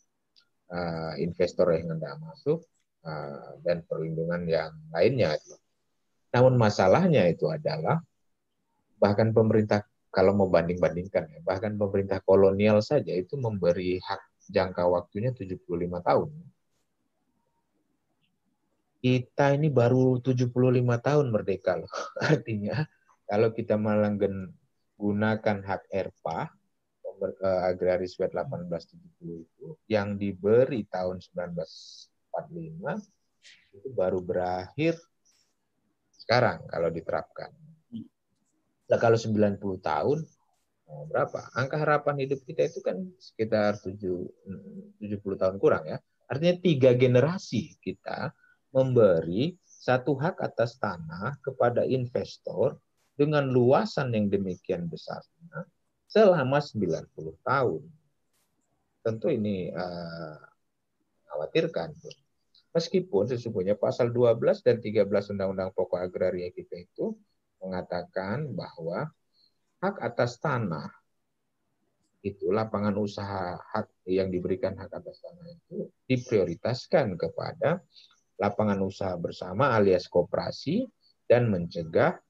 uh, 0.72 1.12
investor 1.20 1.76
yang 1.76 1.96
hendak 1.96 2.16
masuk 2.20 2.64
dan 3.64 3.80
perlindungan 3.88 4.44
yang 4.44 4.76
lainnya. 4.92 5.32
Namun 6.36 6.60
masalahnya 6.60 7.32
itu 7.32 7.48
adalah 7.48 7.96
bahkan 9.00 9.32
pemerintah 9.32 9.88
kalau 10.12 10.36
mau 10.36 10.50
banding-bandingkan 10.50 11.24
ya, 11.30 11.40
bahkan 11.46 11.78
pemerintah 11.78 12.20
kolonial 12.20 12.82
saja 12.84 13.14
itu 13.14 13.38
memberi 13.38 13.96
hak 14.02 14.20
jangka 14.50 14.84
waktunya 14.90 15.30
75 15.32 15.64
tahun. 16.02 16.28
Kita 19.00 19.56
ini 19.56 19.72
baru 19.72 20.20
75 20.20 20.52
tahun 21.00 21.26
merdeka 21.32 21.80
loh. 21.80 21.88
Artinya 22.30 22.84
kalau 23.24 23.54
kita 23.54 23.80
melanggen 23.80 24.52
gunakan 25.00 25.58
hak 25.64 25.88
ERPA 25.88 26.52
eh, 27.24 27.60
agraris 27.64 28.18
wet 28.20 28.36
1870 28.36 29.46
itu 29.46 29.68
yang 29.88 30.20
diberi 30.20 30.84
tahun 30.84 31.24
1945 31.24 33.00
itu 33.70 33.88
baru 33.94 34.20
berakhir 34.20 34.98
sekarang 36.20 36.66
kalau 36.68 36.92
diterapkan. 36.92 37.59
Nah, 38.90 38.98
kalau 38.98 39.14
90 39.14 39.78
tahun 39.78 40.18
berapa? 40.90 41.40
Angka 41.54 41.78
harapan 41.78 42.26
hidup 42.26 42.42
kita 42.42 42.66
itu 42.66 42.82
kan 42.82 42.98
sekitar 43.22 43.78
7, 43.78 43.94
70 44.98 45.22
tahun 45.38 45.56
kurang 45.62 45.86
ya. 45.86 46.02
Artinya 46.26 46.58
tiga 46.58 46.90
generasi 46.94 47.78
kita 47.78 48.34
memberi 48.74 49.54
satu 49.64 50.18
hak 50.18 50.42
atas 50.42 50.78
tanah 50.78 51.38
kepada 51.42 51.86
investor 51.86 52.78
dengan 53.14 53.46
luasan 53.46 54.10
yang 54.14 54.26
demikian 54.26 54.90
besarnya 54.90 55.66
selama 56.10 56.58
90 56.58 57.06
tahun. 57.46 57.82
Tentu 59.00 59.26
ini 59.30 59.70
uh, 59.70 60.38
khawatirkan. 61.30 61.94
Meskipun 62.70 63.26
sesungguhnya 63.26 63.74
pasal 63.74 64.14
12 64.14 64.62
dan 64.62 64.78
13 64.78 65.06
Undang-Undang 65.34 65.70
Pokok 65.74 65.98
Agraria 65.98 66.54
kita 66.54 66.78
itu 66.78 67.18
mengatakan 67.60 68.50
bahwa 68.52 69.08
hak 69.80 69.96
atas 70.00 70.36
tanah 70.40 70.88
itu 72.20 72.52
lapangan 72.52 72.92
usaha 73.00 73.56
hak 73.56 73.88
yang 74.04 74.28
diberikan 74.28 74.76
hak 74.76 74.92
atas 74.92 75.24
tanah 75.24 75.46
itu 75.48 75.88
diprioritaskan 76.04 77.16
kepada 77.16 77.80
lapangan 78.36 78.80
usaha 78.84 79.16
bersama 79.16 79.72
alias 79.72 80.04
koperasi 80.08 80.84
dan 81.24 81.48
mencegah 81.48 82.20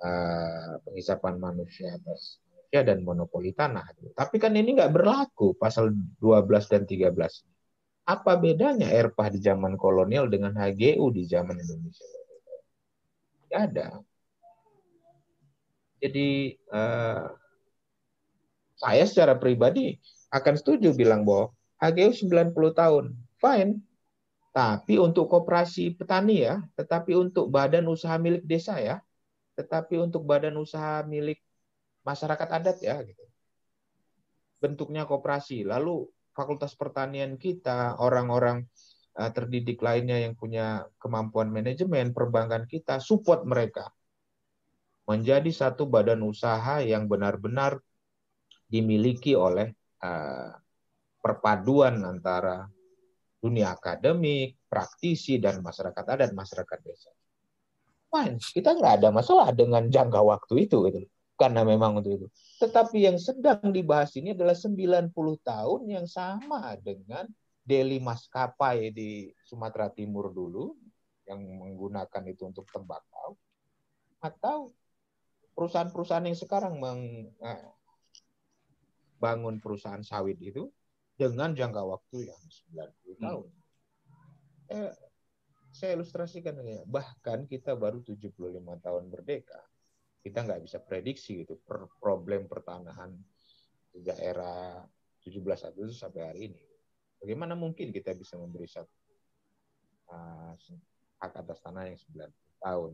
uh, 0.00 0.80
penghisapan 0.84 1.36
manusia 1.36 1.92
atas 1.92 2.40
manusia 2.68 2.84
dan 2.84 3.00
monopoli 3.00 3.56
tanah. 3.56 3.88
Tapi 4.12 4.36
kan 4.36 4.52
ini 4.52 4.76
nggak 4.76 4.92
berlaku 4.92 5.56
pasal 5.56 5.88
12 6.20 6.68
dan 6.68 6.82
13. 6.84 7.16
Apa 8.08 8.40
bedanya 8.40 8.88
ERPA 8.92 9.32
di 9.32 9.40
zaman 9.40 9.76
kolonial 9.76 10.28
dengan 10.28 10.52
HGU 10.52 11.12
di 11.12 11.24
zaman 11.28 11.56
Indonesia? 11.56 12.08
Tidak 13.48 13.56
ada. 13.56 13.88
Jadi 15.98 16.54
uh, 16.70 17.26
saya 18.78 19.04
secara 19.04 19.34
pribadi 19.34 19.98
akan 20.30 20.54
setuju 20.54 20.94
bilang 20.94 21.26
bahwa 21.26 21.50
HGU 21.82 22.30
90 22.30 22.54
tahun, 22.74 23.04
fine. 23.38 23.82
Tapi 24.54 24.98
untuk 24.98 25.30
koperasi 25.30 25.94
petani 25.94 26.42
ya, 26.42 26.58
tetapi 26.74 27.14
untuk 27.14 27.46
badan 27.46 27.86
usaha 27.86 28.18
milik 28.18 28.42
desa 28.42 28.82
ya, 28.82 28.98
tetapi 29.54 29.94
untuk 30.02 30.26
badan 30.26 30.58
usaha 30.58 31.06
milik 31.06 31.38
masyarakat 32.02 32.48
adat 32.50 32.78
ya 32.82 32.98
gitu. 33.06 33.22
Bentuknya 34.58 35.06
koperasi. 35.06 35.62
Lalu 35.62 36.10
fakultas 36.34 36.74
pertanian 36.74 37.38
kita, 37.38 37.94
orang-orang 38.02 38.66
uh, 39.14 39.30
terdidik 39.30 39.78
lainnya 39.78 40.26
yang 40.26 40.34
punya 40.34 40.90
kemampuan 40.98 41.54
manajemen, 41.54 42.10
perbankan 42.10 42.66
kita 42.66 42.98
support 42.98 43.46
mereka 43.46 43.94
menjadi 45.08 45.48
satu 45.48 45.88
badan 45.88 46.20
usaha 46.20 46.84
yang 46.84 47.08
benar-benar 47.08 47.80
dimiliki 48.68 49.32
oleh 49.32 49.72
uh, 50.04 50.52
perpaduan 51.24 52.04
antara 52.04 52.68
dunia 53.40 53.72
akademik, 53.72 54.60
praktisi, 54.68 55.40
dan 55.40 55.64
masyarakat 55.64 56.04
adat, 56.04 56.30
masyarakat 56.36 56.78
desa. 56.84 57.08
Fine, 58.12 58.36
kita 58.36 58.76
nggak 58.76 58.94
ada 59.00 59.08
masalah 59.08 59.48
dengan 59.56 59.88
jangka 59.88 60.20
waktu 60.20 60.68
itu, 60.68 60.76
gitu. 60.92 61.08
karena 61.38 61.62
memang 61.62 62.02
untuk 62.02 62.18
itu. 62.18 62.26
Tetapi 62.58 62.98
yang 62.98 63.16
sedang 63.16 63.70
dibahas 63.70 64.10
ini 64.18 64.34
adalah 64.34 64.58
90 64.58 65.14
tahun 65.40 65.80
yang 65.86 66.06
sama 66.10 66.74
dengan 66.82 67.30
Deli 67.62 68.02
Maskapai 68.02 68.90
di 68.90 69.30
Sumatera 69.46 69.86
Timur 69.88 70.34
dulu, 70.34 70.74
yang 71.30 71.38
menggunakan 71.38 72.22
itu 72.26 72.42
untuk 72.48 72.66
tembakau, 72.74 73.38
atau 74.18 74.74
perusahaan-perusahaan 75.58 76.22
yang 76.22 76.38
sekarang 76.38 76.78
meng, 76.78 77.34
eh, 77.42 77.66
perusahaan 79.58 80.06
sawit 80.06 80.38
itu 80.38 80.70
dengan 81.18 81.50
jangka 81.50 81.82
waktu 81.82 82.30
yang 82.30 82.42
90 82.70 83.18
hmm. 83.18 83.22
tahun. 83.26 83.46
Hmm. 83.50 84.70
Eh, 84.70 84.94
saya 85.74 85.98
ilustrasikan 85.98 86.62
ya, 86.62 86.86
bahkan 86.86 87.50
kita 87.50 87.74
baru 87.74 87.98
75 88.06 88.78
tahun 88.78 89.10
merdeka. 89.10 89.58
Kita 90.22 90.46
nggak 90.46 90.62
bisa 90.62 90.78
prediksi 90.78 91.42
itu 91.42 91.58
per 91.58 91.90
problem 91.98 92.46
pertanahan 92.46 93.10
sejak 93.90 94.18
era 94.22 94.78
17 95.26 95.42
Agustus 95.42 95.98
sampai 95.98 96.22
hari 96.22 96.40
ini. 96.54 96.62
Bagaimana 97.18 97.58
mungkin 97.58 97.90
kita 97.90 98.14
bisa 98.14 98.38
memberi 98.38 98.70
satu 98.70 98.94
uh, 100.14 100.54
hak 101.18 101.34
atas 101.34 101.58
tanah 101.66 101.90
yang 101.90 101.98
90 101.98 102.62
tahun. 102.62 102.92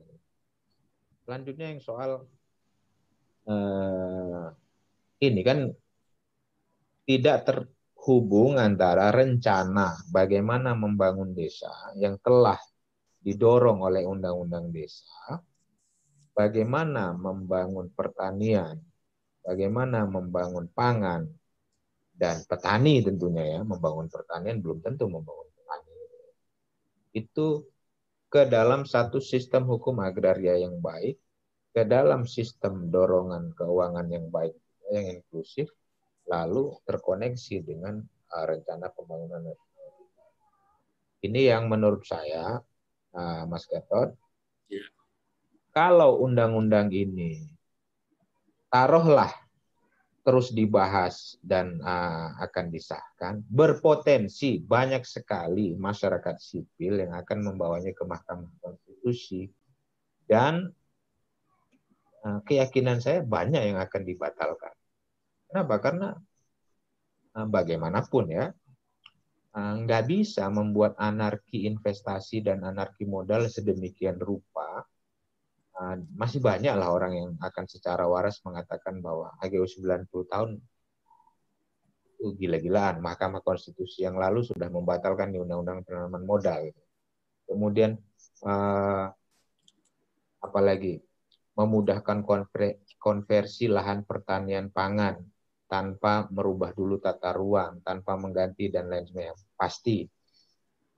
Selanjutnya 1.25 1.67
yang 1.77 1.81
soal 1.85 2.25
uh, 3.49 4.49
ini 5.21 5.41
kan 5.45 5.59
tidak 7.05 7.45
terhubung 7.49 8.57
antara 8.57 9.13
rencana 9.13 10.01
bagaimana 10.09 10.73
membangun 10.73 11.37
desa 11.37 11.73
yang 12.01 12.17
telah 12.21 12.57
didorong 13.25 13.81
oleh 13.81 14.05
undang-undang 14.05 14.69
desa, 14.69 15.41
bagaimana 16.37 17.17
membangun 17.17 17.89
pertanian, 17.89 18.77
bagaimana 19.41 20.05
membangun 20.05 20.69
pangan, 20.69 21.25
dan 22.15 22.45
petani 22.45 23.01
tentunya 23.01 23.59
ya, 23.59 23.61
membangun 23.65 24.13
pertanian 24.13 24.61
belum 24.61 24.85
tentu 24.85 25.09
membangun 25.09 25.49
petani. 25.57 25.93
Itu 27.17 27.73
ke 28.29 28.45
dalam 28.45 28.85
satu 28.85 29.25
sistem 29.25 29.65
hukum 29.65 30.05
agraria 30.05 30.61
yang 30.61 30.85
baik, 30.85 31.17
ke 31.75 31.83
dalam 31.83 32.23
sistem 32.23 32.87
dorongan 32.87 33.51
keuangan 33.59 34.07
yang 34.07 34.31
baik, 34.31 34.55
yang 34.95 35.19
inklusif, 35.19 35.67
lalu 36.31 36.71
terkoneksi 36.87 37.67
dengan 37.67 37.99
uh, 38.31 38.45
rencana 38.47 38.95
pembangunan 38.95 39.43
nasional. 39.43 39.91
Ini 41.27 41.41
yang 41.51 41.67
menurut 41.67 42.07
saya, 42.07 42.63
uh, 43.19 43.43
Mas 43.51 43.67
Gatot, 43.67 44.15
yeah. 44.71 44.87
kalau 45.75 46.23
undang-undang 46.23 46.95
ini 46.95 47.43
taruhlah 48.71 49.35
terus 50.25 50.55
dibahas 50.55 51.37
dan 51.45 51.83
uh, 51.85 52.39
akan 52.41 52.71
disahkan, 52.73 53.43
berpotensi 53.45 54.63
banyak 54.63 55.05
sekali 55.05 55.77
masyarakat 55.77 56.39
sipil 56.41 57.03
yang 57.03 57.13
akan 57.13 57.51
membawanya 57.53 57.93
ke 57.93 58.07
Mahkamah 58.09 58.49
Konstitusi 58.63 59.51
dan 60.25 60.73
keyakinan 62.25 62.99
saya 63.05 63.21
banyak 63.21 63.63
yang 63.75 63.79
akan 63.81 64.03
dibatalkan. 64.05 64.75
Kenapa? 65.49 65.75
Karena 65.79 66.09
eh, 67.37 67.47
bagaimanapun 67.47 68.25
ya, 68.33 68.47
eh, 69.55 69.75
nggak 69.85 70.03
bisa 70.09 70.49
membuat 70.49 70.97
anarki 70.97 71.69
investasi 71.69 72.43
dan 72.43 72.65
anarki 72.65 73.05
modal 73.05 73.47
sedemikian 73.47 74.17
rupa. 74.17 74.83
Eh, 75.75 75.97
masih 76.17 76.41
banyak 76.41 76.75
lah 76.75 76.89
orang 76.91 77.13
yang 77.13 77.31
akan 77.39 77.65
secara 77.69 78.09
waras 78.09 78.41
mengatakan 78.47 79.05
bahwa 79.05 79.37
HGU 79.45 79.67
90 79.85 80.25
tahun 80.33 80.51
gila-gilaan. 82.25 83.05
Mahkamah 83.05 83.45
Konstitusi 83.45 84.01
yang 84.09 84.17
lalu 84.17 84.41
sudah 84.49 84.73
membatalkan 84.73 85.29
di 85.29 85.39
Undang-Undang 85.45 85.85
Penanaman 85.85 86.25
Modal. 86.25 86.73
Kemudian 87.45 88.01
apalagi 90.41 91.05
memudahkan 91.55 92.27
konversi 92.99 93.71
lahan 93.71 94.03
pertanian 94.03 94.75
pangan 94.75 95.23
tanpa 95.71 96.27
merubah 96.31 96.75
dulu 96.75 96.99
tata 96.99 97.35
ruang, 97.35 97.83
tanpa 97.83 98.19
mengganti 98.19 98.71
dan 98.71 98.91
lain 98.91 99.07
sebagainya. 99.07 99.35
Pasti 99.55 100.07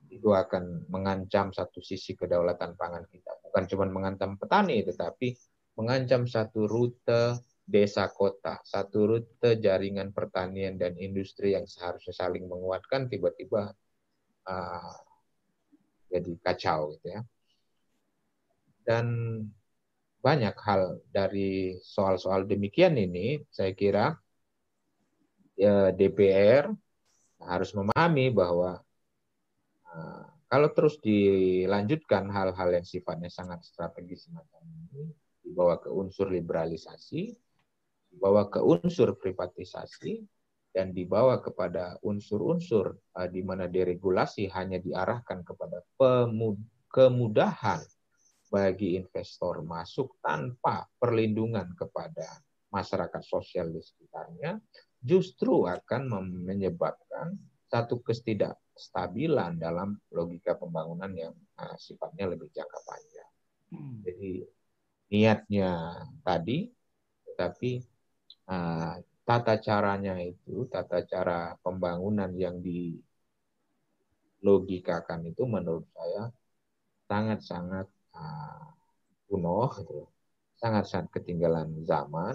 itu 0.07 0.29
akan 0.31 0.87
mengancam 0.87 1.51
satu 1.51 1.83
sisi 1.83 2.15
kedaulatan 2.15 2.73
pangan 2.79 3.05
kita. 3.09 3.31
Bukan 3.43 3.63
cuma 3.69 3.85
mengancam 3.89 4.39
petani, 4.39 4.81
tetapi 4.81 5.35
mengancam 5.77 6.25
satu 6.25 6.65
rute 6.65 7.37
desa 7.67 8.07
kota, 8.09 8.63
satu 8.63 8.99
rute 9.05 9.59
jaringan 9.59 10.15
pertanian 10.15 10.79
dan 10.79 10.95
industri 10.95 11.53
yang 11.53 11.67
seharusnya 11.67 12.15
saling 12.15 12.47
menguatkan, 12.47 13.11
tiba-tiba 13.11 13.75
uh, 14.47 14.95
jadi 16.07 16.31
kacau 16.39 16.95
gitu 16.95 17.07
ya. 17.11 17.21
Dan 18.87 19.05
banyak 20.27 20.55
hal 20.59 20.99
dari 21.07 21.79
soal-soal 21.79 22.43
demikian 22.43 22.99
ini, 22.99 23.39
saya 23.47 23.71
kira 23.71 24.11
ya, 25.55 25.95
DPR 25.95 26.67
harus 27.47 27.71
memahami 27.71 28.35
bahwa 28.35 28.83
uh, 29.87 30.23
kalau 30.51 30.69
terus 30.75 30.99
dilanjutkan 30.99 32.27
hal-hal 32.27 32.75
yang 32.75 32.83
sifatnya 32.83 33.31
sangat 33.31 33.63
strategis 33.63 34.27
semacam 34.27 34.67
ini, 34.67 35.15
dibawa 35.47 35.79
ke 35.79 35.87
unsur 35.87 36.27
liberalisasi, 36.27 37.31
dibawa 38.11 38.51
ke 38.51 38.59
unsur 38.59 39.15
privatisasi, 39.15 40.27
dan 40.75 40.91
dibawa 40.91 41.39
kepada 41.39 41.95
unsur-unsur 42.03 42.99
uh, 43.15 43.27
di 43.31 43.47
mana 43.47 43.71
deregulasi 43.71 44.51
hanya 44.51 44.75
diarahkan 44.83 45.47
kepada 45.47 45.87
kemudahan 46.91 47.79
bagi 48.47 48.95
investor 48.95 49.61
masuk 49.63 50.19
tanpa 50.23 50.87
perlindungan 50.97 51.75
kepada 51.75 52.25
masyarakat 52.71 53.23
sosial 53.23 53.71
di 53.71 53.79
sekitarnya, 53.83 54.59
justru 54.99 55.67
akan 55.67 56.31
menyebabkan 56.43 57.35
satu 57.67 57.99
ketidakstabilan 57.99 59.59
dalam 59.59 59.99
logika 60.15 60.55
pembangunan 60.55 61.11
yang 61.11 61.35
uh, 61.59 61.75
sifatnya 61.75 62.31
lebih 62.31 62.47
jangka 62.55 62.79
panjang. 62.87 63.31
Hmm. 63.75 63.99
Jadi 64.03 64.31
niatnya 65.11 65.71
tadi, 66.23 66.71
tetapi 67.27 67.71
uh, 68.47 68.95
tata 69.27 69.55
caranya 69.59 70.15
itu, 70.23 70.63
tata 70.71 71.03
cara 71.03 71.55
pembangunan 71.59 72.31
yang 72.31 72.63
di 72.63 72.95
logikakan 74.39 75.27
itu 75.27 75.43
menurut 75.43 75.83
saya 75.91 76.31
sangat-sangat 77.09 77.87
kuno, 79.27 79.67
gitu. 79.77 80.07
sangat-sangat 80.57 81.13
ketinggalan 81.13 81.85
zaman, 81.85 82.33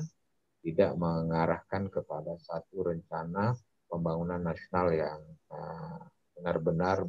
tidak 0.62 0.94
mengarahkan 0.94 1.90
kepada 1.90 2.38
satu 2.38 2.86
rencana 2.86 3.56
pembangunan 3.90 4.38
nasional 4.38 4.94
yang 4.94 5.20
uh, 5.50 6.00
benar-benar 6.38 7.04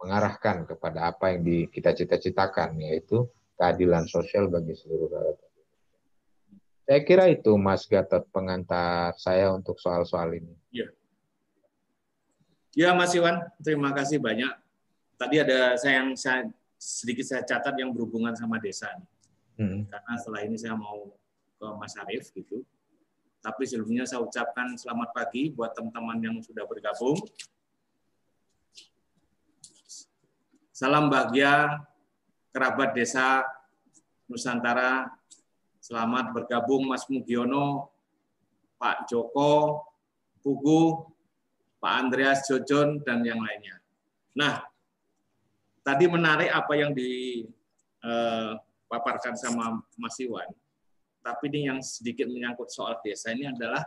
mengarahkan 0.00 0.66
kepada 0.66 1.12
apa 1.12 1.36
yang 1.36 1.44
di, 1.44 1.68
kita 1.70 1.94
cita-citakan, 1.94 2.76
yaitu 2.80 3.28
keadilan 3.60 4.08
sosial 4.08 4.48
bagi 4.48 4.72
seluruh 4.72 5.12
rakyat. 5.12 5.50
Saya 6.90 7.00
kira 7.06 7.24
itu 7.30 7.54
Mas 7.54 7.86
Gatot 7.86 8.26
pengantar 8.34 9.14
saya 9.14 9.54
untuk 9.54 9.78
soal-soal 9.78 10.34
ini. 10.34 10.50
Ya. 10.74 10.90
Ya 12.74 12.90
Mas 12.96 13.14
Iwan, 13.14 13.46
terima 13.62 13.94
kasih 13.94 14.18
banyak. 14.18 14.50
Tadi 15.14 15.36
ada 15.38 15.78
saya 15.78 16.02
yang 16.02 16.18
saya, 16.18 16.50
sedikit 16.80 17.28
saya 17.28 17.44
catat 17.44 17.76
yang 17.76 17.92
berhubungan 17.92 18.32
sama 18.32 18.56
desa. 18.56 18.88
Hmm. 19.60 19.84
Karena 19.84 20.12
setelah 20.16 20.40
ini 20.48 20.56
saya 20.56 20.72
mau 20.72 21.12
ke 21.60 21.66
Mas 21.76 21.92
Arief 22.00 22.32
gitu. 22.32 22.64
Tapi 23.44 23.68
sebelumnya 23.68 24.08
saya 24.08 24.24
ucapkan 24.24 24.72
selamat 24.80 25.12
pagi 25.12 25.52
buat 25.52 25.76
teman-teman 25.76 26.16
yang 26.24 26.36
sudah 26.40 26.64
bergabung. 26.64 27.20
Salam 30.72 31.12
bahagia 31.12 31.84
kerabat 32.56 32.96
desa 32.96 33.44
Nusantara. 34.24 35.12
Selamat 35.80 36.32
bergabung 36.32 36.88
Mas 36.88 37.04
Mugiono, 37.08 37.88
Pak 38.80 39.08
Joko, 39.08 39.84
Pugu, 40.40 41.08
Pak 41.80 41.92
Andreas 41.96 42.44
Jojon, 42.48 43.00
dan 43.04 43.24
yang 43.24 43.40
lainnya. 43.40 43.80
Nah, 44.36 44.69
tadi 45.80 46.04
menarik 46.08 46.50
apa 46.52 46.72
yang 46.76 46.92
dipaparkan 46.94 47.64
eh, 49.36 49.40
sama 49.40 49.82
Mas 49.96 50.16
Iwan. 50.20 50.48
Tapi 51.20 51.52
ini 51.52 51.68
yang 51.68 51.84
sedikit 51.84 52.24
menyangkut 52.32 52.72
soal 52.72 52.96
desa 53.04 53.32
ini 53.36 53.44
adalah 53.44 53.84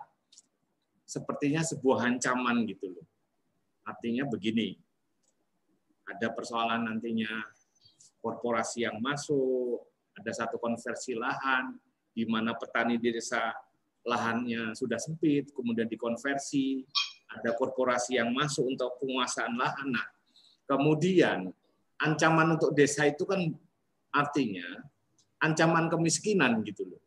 sepertinya 1.02 1.66
sebuah 1.66 2.06
ancaman 2.14 2.66
gitu 2.70 2.94
loh. 2.94 3.06
Artinya 3.84 4.24
begini, 4.30 4.78
ada 6.08 6.30
persoalan 6.32 6.88
nantinya 6.88 7.44
korporasi 8.24 8.88
yang 8.88 9.02
masuk, 9.04 9.84
ada 10.16 10.32
satu 10.32 10.62
konversi 10.62 11.18
lahan 11.18 11.76
di 12.14 12.24
mana 12.30 12.54
petani 12.54 13.02
di 13.02 13.10
desa 13.12 13.52
lahannya 14.06 14.78
sudah 14.78 15.00
sempit, 15.02 15.50
kemudian 15.52 15.90
dikonversi, 15.90 16.86
ada 17.34 17.56
korporasi 17.58 18.22
yang 18.22 18.30
masuk 18.30 18.68
untuk 18.68 19.00
penguasaan 19.02 19.58
lahan. 19.58 19.90
Nah, 19.90 20.08
kemudian 20.70 21.50
ancaman 22.04 22.60
untuk 22.60 22.76
desa 22.76 23.08
itu 23.08 23.24
kan 23.24 23.40
artinya 24.12 24.68
ancaman 25.40 25.88
kemiskinan 25.88 26.60
gitu 26.68 26.88
loh. 26.88 27.02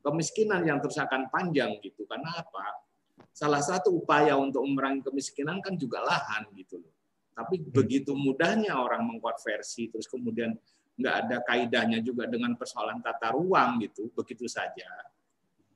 Kemiskinan 0.00 0.64
yang 0.64 0.80
terus 0.80 0.96
akan 0.96 1.28
panjang 1.28 1.76
gitu. 1.84 2.08
Karena 2.08 2.40
apa? 2.40 2.88
Salah 3.36 3.60
satu 3.60 4.00
upaya 4.00 4.36
untuk 4.36 4.64
memerangi 4.64 5.04
kemiskinan 5.04 5.60
kan 5.60 5.76
juga 5.76 6.00
lahan 6.00 6.48
gitu 6.56 6.80
loh. 6.80 6.92
Tapi 7.36 7.60
hmm. 7.60 7.72
begitu 7.72 8.12
mudahnya 8.16 8.76
orang 8.76 9.04
mengkonversi, 9.06 9.92
terus 9.92 10.08
kemudian 10.08 10.56
nggak 11.00 11.14
ada 11.24 11.36
kaidahnya 11.44 12.04
juga 12.04 12.28
dengan 12.28 12.52
persoalan 12.56 13.00
tata 13.00 13.32
ruang 13.32 13.80
gitu, 13.80 14.12
begitu 14.12 14.44
saja. 14.44 14.84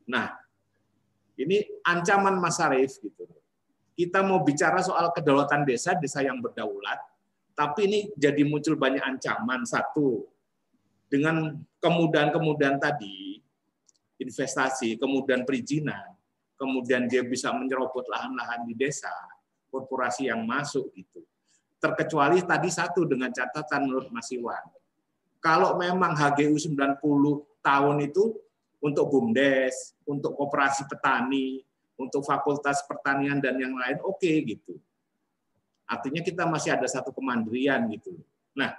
Nah, 0.05 0.37
ini 1.41 1.65
ancaman 1.85 2.37
Mas 2.37 2.61
Arif 2.61 3.01
gitu. 3.01 3.25
Kita 3.95 4.27
mau 4.27 4.43
bicara 4.43 4.83
soal 4.83 5.15
kedaulatan 5.15 5.63
desa, 5.65 5.95
desa 5.97 6.21
yang 6.21 6.43
berdaulat, 6.43 6.99
tapi 7.55 7.87
ini 7.87 8.01
jadi 8.19 8.43
muncul 8.43 8.75
banyak 8.75 9.03
ancaman. 9.03 9.63
Satu, 9.67 10.27
dengan 11.07 11.55
kemudahan-kemudahan 11.79 12.79
tadi, 12.83 13.39
investasi, 14.19 14.99
kemudian 14.99 15.47
perizinan, 15.47 16.15
kemudian 16.59 17.07
dia 17.07 17.23
bisa 17.23 17.55
menyerobot 17.55 18.07
lahan-lahan 18.11 18.67
di 18.67 18.75
desa, 18.75 19.11
korporasi 19.71 20.31
yang 20.31 20.43
masuk 20.43 20.91
gitu 20.95 21.23
terkecuali 21.85 22.41
tadi 22.41 22.73
satu 22.73 23.05
dengan 23.05 23.29
catatan 23.29 23.85
menurut 23.85 24.09
Mas 24.09 24.33
Iwan. 24.33 24.65
Kalau 25.45 25.77
memang 25.77 26.17
HGU 26.17 26.57
90 26.57 26.97
tahun 27.61 27.97
itu 28.01 28.33
untuk 28.81 29.13
BUMDes, 29.13 29.93
untuk 30.09 30.33
koperasi 30.33 30.89
petani, 30.89 31.61
untuk 32.01 32.25
fakultas 32.25 32.81
pertanian 32.89 33.37
dan 33.45 33.61
yang 33.61 33.77
lain 33.77 34.01
oke 34.01 34.17
okay, 34.17 34.41
gitu. 34.49 34.81
Artinya 35.85 36.25
kita 36.25 36.49
masih 36.49 36.75
ada 36.75 36.89
satu 36.89 37.13
kemandirian 37.13 37.85
gitu. 37.93 38.17
Nah, 38.57 38.73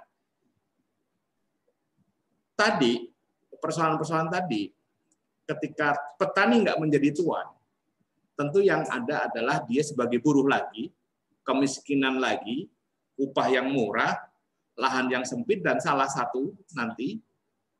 tadi 2.58 3.06
persoalan-persoalan 3.56 4.30
tadi 4.30 4.70
ketika 5.46 5.94
petani 6.18 6.66
nggak 6.66 6.78
menjadi 6.82 7.14
tuan, 7.14 7.46
tentu 8.34 8.58
yang 8.60 8.82
ada 8.90 9.30
adalah 9.30 9.62
dia 9.64 9.80
sebagai 9.86 10.18
buruh 10.18 10.44
lagi, 10.44 10.90
kemiskinan 11.46 12.18
lagi, 12.18 12.66
upah 13.16 13.48
yang 13.48 13.70
murah, 13.70 14.18
lahan 14.76 15.06
yang 15.08 15.24
sempit, 15.24 15.62
dan 15.62 15.78
salah 15.78 16.10
satu 16.10 16.52
nanti 16.74 17.22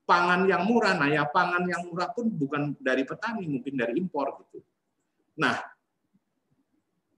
pangan 0.07 0.47
yang 0.47 0.65
murah. 0.65 0.95
Nah, 0.95 1.11
ya 1.11 1.27
pangan 1.27 1.67
yang 1.67 1.85
murah 1.91 2.15
pun 2.15 2.31
bukan 2.31 2.79
dari 2.79 3.03
petani, 3.03 3.51
mungkin 3.51 3.75
dari 3.75 3.99
impor 3.99 4.39
gitu. 4.47 4.63
Nah, 5.37 5.61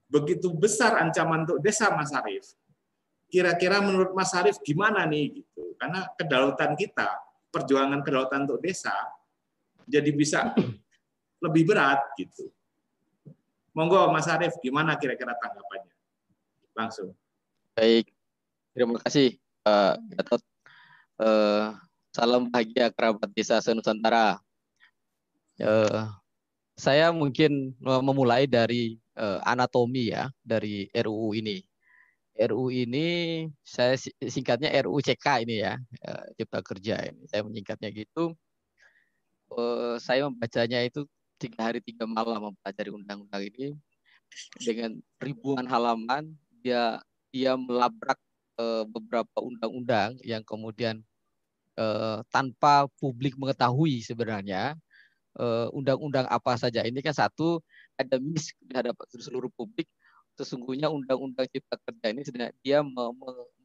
begitu 0.08 0.50
besar 0.50 0.98
ancaman 0.98 1.44
untuk 1.44 1.60
desa 1.60 1.92
Mas 1.92 2.10
Arief. 2.10 2.56
Kira-kira 3.28 3.84
menurut 3.84 4.16
Mas 4.16 4.32
Arief 4.32 4.56
gimana 4.64 5.04
nih 5.04 5.44
gitu? 5.44 5.76
Karena 5.76 6.08
kedaulatan 6.16 6.72
kita, 6.74 7.12
perjuangan 7.52 8.00
kedaulatan 8.00 8.48
untuk 8.48 8.64
desa 8.64 8.92
jadi 9.88 10.12
bisa 10.12 10.52
lebih 11.44 11.72
berat 11.72 12.04
gitu. 12.20 12.52
Monggo 13.72 14.12
Mas 14.12 14.28
Arief, 14.28 14.56
gimana 14.60 15.00
kira-kira 15.00 15.32
tanggapannya? 15.40 15.94
Langsung. 16.76 17.16
Baik, 17.72 18.12
terima 18.76 19.00
kasih 19.00 19.38
Pak 19.64 19.96
Gatot. 20.14 20.42
Uh, 21.18 21.74
salam 22.14 22.46
bahagia 22.50 22.90
kerabat 22.90 23.30
desa 23.34 23.58
senusantara. 23.62 24.38
Uh, 25.58 26.10
saya 26.78 27.10
mungkin 27.10 27.74
memulai 27.82 28.46
dari 28.46 29.02
uh, 29.18 29.42
anatomi 29.42 30.14
ya 30.14 30.30
dari 30.40 30.86
RUU 30.94 31.34
ini. 31.34 31.58
RUU 32.38 32.70
ini 32.70 33.06
saya 33.66 33.98
singkatnya 34.22 34.70
RUU 34.86 35.02
CK 35.02 35.42
ini 35.42 35.66
ya, 35.66 35.74
uh, 36.06 36.24
Cipta 36.38 36.62
Kerja 36.62 37.02
ini. 37.10 37.26
Saya 37.26 37.42
menyingkatnya 37.42 37.90
gitu. 37.90 38.38
Uh, 39.50 39.98
saya 39.98 40.30
membacanya 40.30 40.86
itu 40.86 41.02
tiga 41.42 41.66
hari 41.70 41.82
tiga 41.82 42.06
malam 42.06 42.54
mempelajari 42.54 42.90
undang-undang 42.94 43.42
ini 43.50 43.74
dengan 44.62 44.94
ribuan 45.18 45.66
halaman. 45.66 46.30
Dia 46.62 47.02
dia 47.34 47.58
melabrak 47.58 48.18
beberapa 48.90 49.38
undang-undang 49.38 50.18
yang 50.26 50.42
kemudian 50.42 50.98
tanpa 52.34 52.90
publik 52.98 53.38
mengetahui 53.38 54.02
sebenarnya 54.02 54.74
undang 55.70 56.02
undang-undang 56.02 56.26
apa 56.26 56.58
saja. 56.58 56.82
Ini 56.82 56.98
kan 56.98 57.14
satu 57.14 57.62
ada 57.98 58.16
miss 58.22 58.54
di 58.62 58.72
hadapan 58.72 59.04
seluruh 59.10 59.50
publik. 59.52 59.90
Sesungguhnya 60.38 60.86
undang-undang 60.86 61.50
cipta 61.50 61.74
kerja 61.82 62.14
ini 62.14 62.22
sebenarnya 62.22 62.54
dia 62.62 62.78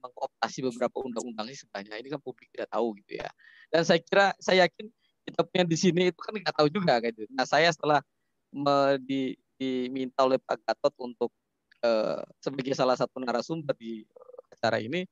mengoptasi 0.02 0.66
beberapa 0.66 1.06
undang-undang 1.06 1.46
ini 1.46 1.58
sebenarnya 1.58 2.02
ini 2.02 2.10
kan 2.10 2.18
publik 2.18 2.50
tidak 2.50 2.74
tahu 2.74 2.98
gitu 2.98 3.22
ya. 3.22 3.30
Dan 3.70 3.86
saya 3.86 4.02
kira 4.02 4.34
saya 4.42 4.66
yakin 4.66 4.90
kita 5.24 5.42
punya 5.46 5.64
di 5.70 5.78
sini 5.78 6.02
itu 6.10 6.18
kan 6.18 6.34
nggak 6.34 6.56
tahu 6.58 6.68
juga 6.74 6.98
gitu. 7.06 7.30
Nah 7.30 7.46
saya 7.46 7.70
setelah 7.70 8.02
di, 9.06 9.38
diminta 9.62 10.26
oleh 10.26 10.42
Pak 10.42 10.66
Gatot 10.66 10.94
untuk 10.98 11.30
Eh, 11.84 12.22
sebagai 12.40 12.72
salah 12.80 12.96
satu 12.96 13.20
narasumber 13.20 13.76
di 13.76 14.08
eh, 14.08 14.56
acara 14.56 14.80
ini, 14.80 15.04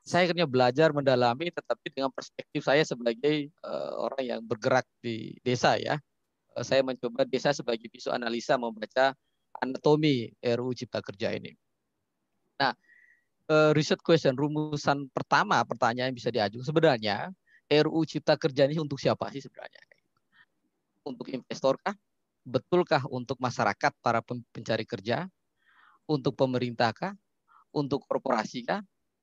saya 0.00 0.24
akhirnya 0.24 0.48
belajar 0.48 0.88
mendalami, 0.96 1.52
tetapi 1.52 1.92
dengan 1.92 2.08
perspektif 2.08 2.64
saya 2.64 2.84
sebagai 2.84 3.48
uh, 3.64 4.04
orang 4.04 4.24
yang 4.36 4.40
bergerak 4.44 4.84
di 5.00 5.32
desa 5.40 5.80
ya. 5.80 5.96
Uh, 6.54 6.64
saya 6.64 6.80
mencoba 6.86 7.26
desa 7.26 7.50
sebagai 7.50 7.90
pisau 7.90 8.14
analisa 8.14 8.54
membaca 8.54 9.12
anatomi 9.58 10.30
RUU 10.40 10.72
Cipta 10.74 11.02
Kerja 11.02 11.34
ini. 11.34 11.54
Nah, 12.62 12.72
uh, 13.50 13.70
research 13.74 14.02
question 14.02 14.38
rumusan 14.38 15.10
pertama 15.10 15.58
pertanyaan 15.66 16.14
yang 16.14 16.18
bisa 16.18 16.30
diajukan 16.30 16.66
sebenarnya 16.66 17.30
RUU 17.68 18.06
Cipta 18.06 18.38
Kerja 18.38 18.70
ini 18.70 18.78
untuk 18.78 19.02
siapa 19.02 19.30
sih 19.34 19.42
sebenarnya? 19.42 19.82
Untuk 21.04 21.28
investor 21.34 21.76
kah? 21.82 21.94
Betulkah 22.44 23.04
untuk 23.08 23.40
masyarakat 23.40 23.92
para 24.04 24.20
pencari 24.52 24.84
kerja? 24.84 25.26
untuk 26.08 26.36
pemerintah 26.36 26.92
kah, 26.92 27.12
untuk 27.72 28.04
korporasi 28.04 28.64
kah, 28.64 28.80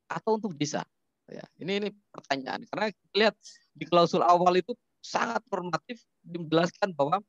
atau 0.10 0.38
untuk 0.42 0.54
desa? 0.58 0.84
Ya, 1.30 1.46
ini 1.64 1.80
ini 1.80 1.90
pertanyaan 2.12 2.68
karena 2.68 2.92
lihat 3.16 3.36
di 3.72 3.88
klausul 3.88 4.20
awal 4.20 4.60
itu 4.60 4.76
sangat 5.02 5.42
normatif 5.50 6.06
menjelaskan 6.24 6.94
bahwa 6.94 7.20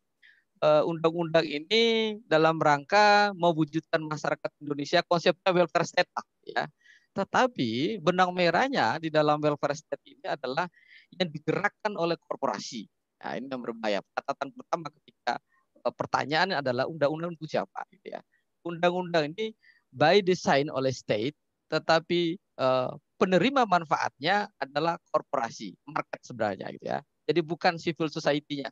eh, 0.63 0.83
undang-undang 0.87 1.45
ini 1.45 2.17
dalam 2.29 2.61
rangka 2.61 3.33
mewujudkan 3.35 4.01
masyarakat 4.05 4.51
Indonesia 4.63 5.01
konsepnya 5.05 5.51
welfare 5.51 5.89
state 5.89 6.11
ya. 6.47 6.69
Tetapi 7.13 8.01
benang 8.01 8.33
merahnya 8.33 8.97
di 8.97 9.13
dalam 9.13 9.37
welfare 9.41 9.77
state 9.77 10.01
ini 10.09 10.25
adalah 10.25 10.65
yang 11.13 11.29
digerakkan 11.29 11.93
oleh 11.93 12.17
korporasi. 12.17 12.89
Nah, 13.21 13.37
ini 13.37 13.53
yang 13.53 13.61
berbahaya. 13.61 14.01
Catatan 14.17 14.49
pertama 14.57 14.89
ketika 14.89 15.37
uh, 15.85 15.93
pertanyaan 15.93 16.65
adalah 16.65 16.89
undang-undang 16.89 17.37
itu 17.37 17.45
siapa 17.45 17.85
gitu 17.93 18.17
ya. 18.17 18.21
Undang-undang 18.65 19.37
ini 19.37 19.53
by 19.93 20.25
design 20.25 20.73
oleh 20.73 20.91
state 20.91 21.37
tetapi 21.73 22.37
uh, 22.61 22.93
penerima 23.17 23.65
manfaatnya 23.65 24.45
adalah 24.61 25.01
korporasi, 25.09 25.73
market 25.89 26.21
sebenarnya 26.21 26.69
gitu 26.77 26.85
ya. 26.85 27.01
Jadi 27.27 27.41
bukan 27.43 27.79
civil 27.79 28.11
society-nya. 28.11 28.71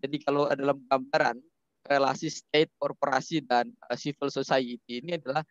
Jadi 0.00 0.16
kalau 0.24 0.48
dalam 0.48 0.80
gambaran 0.88 1.36
relasi 1.84 2.28
state, 2.28 2.72
korporasi 2.76 3.44
dan 3.44 3.72
uh, 3.88 3.96
civil 3.96 4.28
society 4.28 5.00
ini 5.00 5.16
adalah 5.16 5.44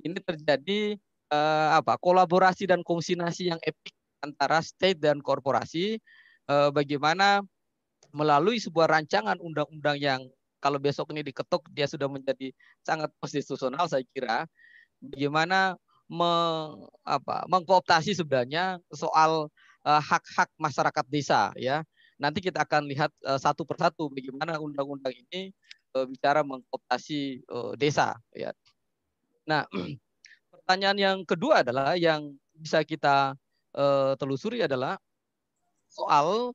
ini 0.00 0.18
terjadi 0.20 0.96
uh, 1.32 1.78
apa 1.80 2.00
kolaborasi 2.00 2.68
dan 2.68 2.80
konsinasi 2.80 3.52
yang 3.52 3.60
epik 3.62 3.92
antara 4.24 4.64
state 4.64 4.96
dan 4.96 5.20
korporasi 5.20 6.00
uh, 6.48 6.72
bagaimana 6.72 7.44
melalui 8.14 8.56
sebuah 8.56 8.88
rancangan 8.88 9.36
undang-undang 9.42 10.00
yang 10.00 10.20
kalau 10.62 10.80
besok 10.80 11.12
ini 11.12 11.20
diketuk 11.20 11.68
dia 11.68 11.84
sudah 11.84 12.08
menjadi 12.08 12.48
sangat 12.80 13.12
konstitusional 13.20 13.84
saya 13.84 14.00
kira 14.16 14.48
bagaimana 15.04 15.76
meng, 16.08 16.88
apa, 17.04 17.44
mengkooptasi 17.52 18.16
sebenarnya 18.16 18.80
soal 18.88 19.52
hak-hak 19.84 20.48
uh, 20.48 20.56
masyarakat 20.56 21.04
desa 21.12 21.52
ya 21.60 21.84
nanti 22.18 22.38
kita 22.38 22.62
akan 22.62 22.86
lihat 22.86 23.10
uh, 23.26 23.38
satu 23.38 23.66
persatu 23.66 24.06
bagaimana 24.10 24.58
undang-undang 24.62 25.14
ini 25.14 25.50
uh, 25.98 26.06
bicara 26.06 26.46
mengkooptasi 26.46 27.42
uh, 27.50 27.72
desa 27.74 28.14
ya 28.34 28.54
nah 29.44 29.66
pertanyaan 30.52 30.98
yang 30.98 31.18
kedua 31.26 31.66
adalah 31.66 31.98
yang 31.98 32.32
bisa 32.54 32.80
kita 32.86 33.34
uh, 33.74 34.12
telusuri 34.16 34.62
adalah 34.62 34.96
soal 35.90 36.54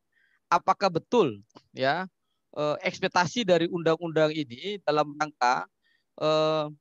apakah 0.50 0.90
betul 0.90 1.44
ya 1.76 2.08
uh, 2.56 2.76
ekspektasi 2.82 3.46
dari 3.46 3.68
undang-undang 3.70 4.34
ini 4.34 4.80
dalam 4.82 5.14
rangka 5.20 5.68
uh, 6.20 6.72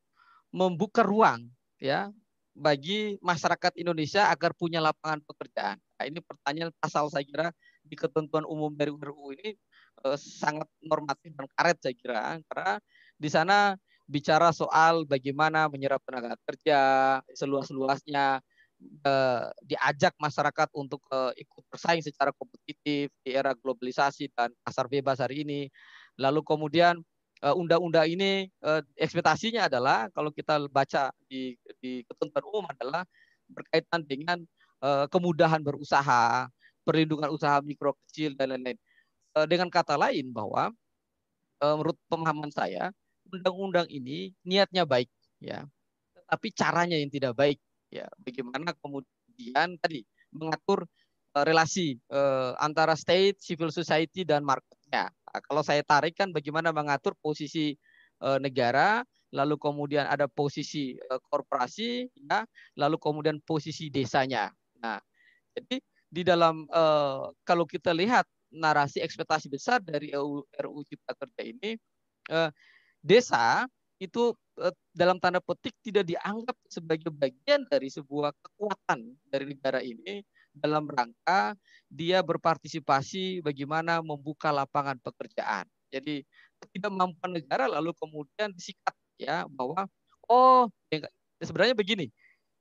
membuka 0.55 1.05
ruang 1.05 1.45
ya 1.77 2.09
bagi 2.59 3.15
masyarakat 3.23 3.79
Indonesia 3.79 4.27
agar 4.35 4.51
punya 4.51 4.83
lapangan 4.83 5.23
pekerjaan. 5.23 5.79
Nah, 5.79 6.05
ini 6.11 6.19
pertanyaan 6.19 6.75
pasal 6.83 7.07
saya 7.07 7.23
kira 7.23 7.55
di 7.89 7.97
ketentuan 7.97 8.45
umum 8.45 8.71
dari 8.77 8.93
RUU 8.93 9.33
ini 9.41 9.57
uh, 10.05 10.15
sangat 10.15 10.69
normatif 10.85 11.33
dan 11.33 11.49
karet 11.57 11.79
saya 11.81 11.95
kira 11.97 12.21
karena 12.47 12.73
di 13.19 13.29
sana 13.33 13.59
bicara 14.09 14.49
soal 14.57 15.05
bagaimana 15.05 15.69
menyerap 15.69 16.01
tenaga 16.09 16.33
kerja 16.49 16.81
seluas-luasnya 17.37 18.41
eh, 19.05 19.45
diajak 19.69 20.17
masyarakat 20.17 20.69
untuk 20.73 21.05
eh, 21.13 21.45
ikut 21.45 21.65
bersaing 21.69 22.01
secara 22.01 22.33
kompetitif 22.33 23.13
di 23.21 23.31
era 23.37 23.53
globalisasi 23.53 24.33
dan 24.33 24.49
pasar 24.65 24.89
bebas 24.89 25.21
hari 25.21 25.45
ini. 25.45 25.69
Lalu 26.17 26.41
kemudian 26.41 26.97
eh, 27.45 27.55
undang-undang 27.55 28.09
ini 28.09 28.49
eh, 28.49 28.83
ekspektasinya 28.97 29.69
adalah 29.69 30.09
kalau 30.17 30.33
kita 30.33 30.57
baca 30.73 31.13
di, 31.29 31.53
di 31.85 32.01
ketentuan 32.09 32.45
umum 32.49 32.65
adalah 32.73 33.05
berkaitan 33.45 34.09
dengan 34.09 34.41
eh, 34.81 35.07
kemudahan 35.13 35.61
berusaha, 35.61 36.49
perlindungan 36.89 37.29
usaha 37.29 37.61
mikro 37.61 37.93
kecil 38.09 38.33
dan 38.33 38.57
lain-lain. 38.57 38.81
Eh, 39.37 39.45
dengan 39.45 39.69
kata 39.69 40.01
lain 40.01 40.33
bahwa 40.33 40.73
eh, 41.61 41.75
menurut 41.77 42.01
pemahaman 42.09 42.49
saya 42.49 42.89
undang-undang 43.29 43.85
ini 43.93 44.33
niatnya 44.41 44.89
baik 44.89 45.13
ya. 45.37 45.69
Tetapi 46.17 46.49
caranya 46.57 46.97
yang 46.97 47.13
tidak 47.13 47.37
baik 47.37 47.61
ya. 47.93 48.09
Bagaimana 48.17 48.73
kemudian 48.81 49.77
tadi 49.77 50.01
mengatur 50.33 50.85
uh, 51.33 51.45
relasi 51.45 51.97
antara 52.61 52.93
state 52.93 53.41
civil 53.41 53.73
society 53.73 54.29
dan 54.29 54.45
marketnya. 54.45 55.09
Nah, 55.09 55.41
kalau 55.45 55.65
saya 55.65 55.81
tarik 55.81 56.17
kan 56.17 56.29
bagaimana 56.29 56.69
mengatur 56.69 57.17
posisi 57.17 57.73
negara 58.21 59.01
lalu 59.33 59.57
kemudian 59.57 60.05
ada 60.05 60.29
posisi 60.29 61.01
korporasi 61.33 62.13
ya 62.29 62.45
lalu 62.77 62.97
kemudian 63.01 63.41
posisi 63.45 63.89
desanya. 63.89 64.53
Nah 64.85 65.01
jadi 65.57 65.81
di 66.09 66.25
dalam 66.25 66.65
uh, 66.73 67.29
kalau 67.45 67.69
kita 67.69 67.93
lihat 67.93 68.25
narasi 68.49 69.05
ekspektasi 69.05 69.53
besar 69.53 69.85
dari 69.85 70.13
RUU, 70.17 70.41
RUU 70.57 70.81
Cipta 70.89 71.13
Kerja 71.13 71.43
ini 71.45 71.77
uh, 72.33 72.49
desa 73.05 73.69
itu 73.99 74.31
eh, 74.63 74.75
dalam 74.95 75.19
tanda 75.19 75.43
petik 75.43 75.75
tidak 75.83 76.07
dianggap 76.07 76.55
sebagai 76.71 77.11
bagian 77.11 77.67
dari 77.67 77.91
sebuah 77.91 78.31
kekuatan 78.31 79.11
dari 79.27 79.45
negara 79.51 79.83
ini 79.83 80.23
dalam 80.55 80.87
rangka 80.87 81.59
dia 81.91 82.23
berpartisipasi 82.23 83.43
bagaimana 83.43 83.99
membuka 83.99 84.55
lapangan 84.55 84.99
pekerjaan. 85.03 85.67
Jadi 85.91 86.23
tidak 86.75 86.93
mampu 86.95 87.27
negara 87.27 87.67
lalu 87.67 87.91
kemudian 87.99 88.55
disikat 88.55 88.95
ya 89.19 89.47
bahwa 89.51 89.91
oh 90.31 90.71
ya, 90.95 91.07
sebenarnya 91.43 91.75
begini. 91.75 92.07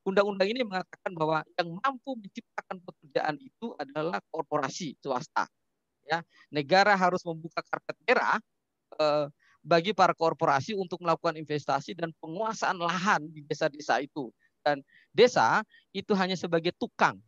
Undang-undang 0.08 0.48
ini 0.48 0.64
mengatakan 0.64 1.12
bahwa 1.12 1.44
yang 1.60 1.68
mampu 1.84 2.16
menciptakan 2.16 2.80
pekerjaan 2.80 3.36
itu 3.44 3.76
adalah 3.76 4.24
korporasi 4.32 4.96
swasta. 5.04 5.52
Ya, 6.08 6.24
negara 6.48 6.96
harus 6.96 7.20
membuka 7.28 7.60
karpet 7.68 8.00
merah 8.08 8.40
eh, 8.96 9.28
bagi 9.60 9.92
para 9.92 10.16
korporasi 10.16 10.72
untuk 10.80 11.04
melakukan 11.04 11.36
investasi 11.36 11.92
dan 11.92 12.16
penguasaan 12.24 12.80
lahan 12.80 13.28
di 13.28 13.44
desa-desa 13.44 14.00
itu. 14.00 14.32
Dan 14.64 14.80
desa 15.12 15.60
itu 15.92 16.16
hanya 16.16 16.40
sebagai 16.40 16.72
tukang 16.80 17.20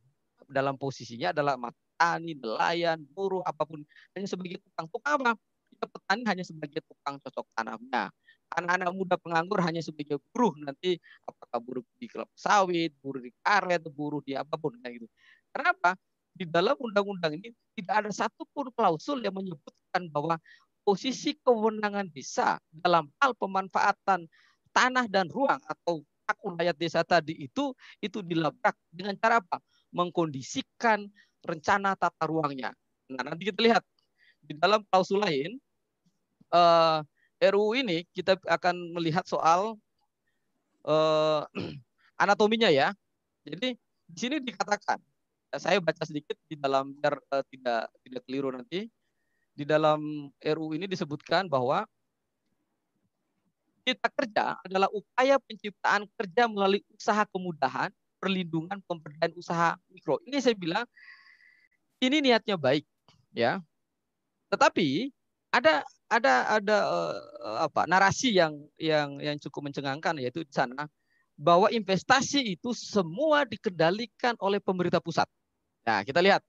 dalam 0.47 0.79
posisinya 0.79 1.35
adalah 1.35 1.59
petani, 1.59 2.39
nelayan, 2.39 3.03
buruh, 3.11 3.43
apa 3.43 3.67
pun. 3.67 3.83
Hanya 4.15 4.31
sebagai 4.31 4.63
tukang. 4.63 4.87
Tukang 4.87 5.13
apa? 5.19 5.31
Ya, 5.75 5.85
petani 5.91 6.23
hanya 6.31 6.43
sebagai 6.47 6.79
tukang 6.87 7.19
cocok 7.19 7.45
tanamnya. 7.59 8.07
Anak-anak 8.49 8.89
muda 8.97 9.15
penganggur 9.21 9.61
hanya 9.61 9.81
sebagai 9.83 10.17
buruh 10.33 10.57
nanti 10.57 10.97
apakah 11.25 11.59
buruh 11.61 11.85
di 12.01 12.09
kelapa 12.09 12.33
sawit, 12.33 12.97
buruh 12.97 13.21
di 13.21 13.29
karet, 13.45 13.85
buruh 13.93 14.21
di 14.25 14.33
apa 14.33 14.57
pun 14.57 14.73
kayak 14.81 15.01
gitu. 15.01 15.07
Kenapa? 15.53 15.93
Di 16.33 16.49
dalam 16.49 16.73
undang-undang 16.81 17.37
ini 17.37 17.53
tidak 17.77 18.05
ada 18.05 18.09
satupun 18.09 18.73
klausul 18.73 19.21
yang 19.21 19.37
menyebutkan 19.37 20.09
bahwa 20.09 20.41
posisi 20.81 21.37
kewenangan 21.45 22.09
desa 22.09 22.57
dalam 22.73 23.05
hal 23.21 23.37
pemanfaatan 23.37 24.25
tanah 24.73 25.05
dan 25.05 25.29
ruang 25.29 25.61
atau 25.69 26.01
hak 26.29 26.37
ulayat 26.45 26.77
desa 26.77 27.01
tadi 27.01 27.33
itu 27.37 27.73
itu 28.01 28.21
dilabrak 28.21 28.77
dengan 28.89 29.17
cara 29.17 29.41
apa? 29.41 29.57
Mengkondisikan 29.93 31.05
rencana 31.45 31.97
tata 31.97 32.25
ruangnya. 32.29 32.73
Nah, 33.09 33.25
nanti 33.25 33.49
kita 33.49 33.61
lihat 33.61 33.83
di 34.41 34.53
dalam 34.57 34.85
klausul 34.89 35.21
lain 35.21 35.57
eh, 36.53 36.99
RUU 37.39 37.79
ini 37.79 38.03
kita 38.11 38.35
akan 38.43 38.95
melihat 38.99 39.23
soal 39.23 39.79
uh, 40.83 41.43
anatominya 42.21 42.67
ya. 42.67 42.91
Jadi 43.47 43.79
di 44.09 44.17
sini 44.19 44.43
dikatakan 44.43 44.99
saya 45.57 45.81
baca 45.81 46.03
sedikit 46.05 46.37
di 46.45 46.59
dalam 46.59 46.93
biar 46.93 47.17
uh, 47.31 47.43
tidak 47.49 47.89
tidak 48.05 48.21
keliru 48.27 48.53
nanti 48.53 48.85
di 49.55 49.63
dalam 49.65 50.29
RU 50.39 50.67
ini 50.75 50.85
disebutkan 50.85 51.47
bahwa 51.49 51.87
cipta 53.83 54.09
kerja 54.13 54.45
adalah 54.61 54.87
upaya 54.93 55.41
penciptaan 55.41 56.05
kerja 56.13 56.45
melalui 56.45 56.85
usaha 56.93 57.25
kemudahan, 57.25 57.89
perlindungan, 58.21 58.77
pemberdayaan 58.85 59.33
usaha 59.33 59.75
mikro. 59.89 60.21
Ini 60.27 60.37
saya 60.39 60.55
bilang 60.55 60.85
ini 61.99 62.23
niatnya 62.23 62.55
baik, 62.55 62.85
ya. 63.33 63.59
Tetapi 64.53 65.11
ada 65.49 65.83
ada 66.09 66.57
ada 66.57 66.77
uh, 66.89 67.15
apa 67.69 67.85
narasi 67.85 68.33
yang 68.33 68.57
yang 68.81 69.21
yang 69.21 69.37
cukup 69.37 69.69
mencengangkan 69.69 70.17
yaitu 70.17 70.41
di 70.41 70.49
sana 70.49 70.89
bahwa 71.39 71.71
investasi 71.71 72.59
itu 72.59 72.75
semua 72.75 73.47
dikendalikan 73.47 74.35
oleh 74.43 74.59
pemerintah 74.59 74.99
pusat. 74.99 75.29
Nah, 75.87 76.03
kita 76.03 76.19
lihat 76.19 76.43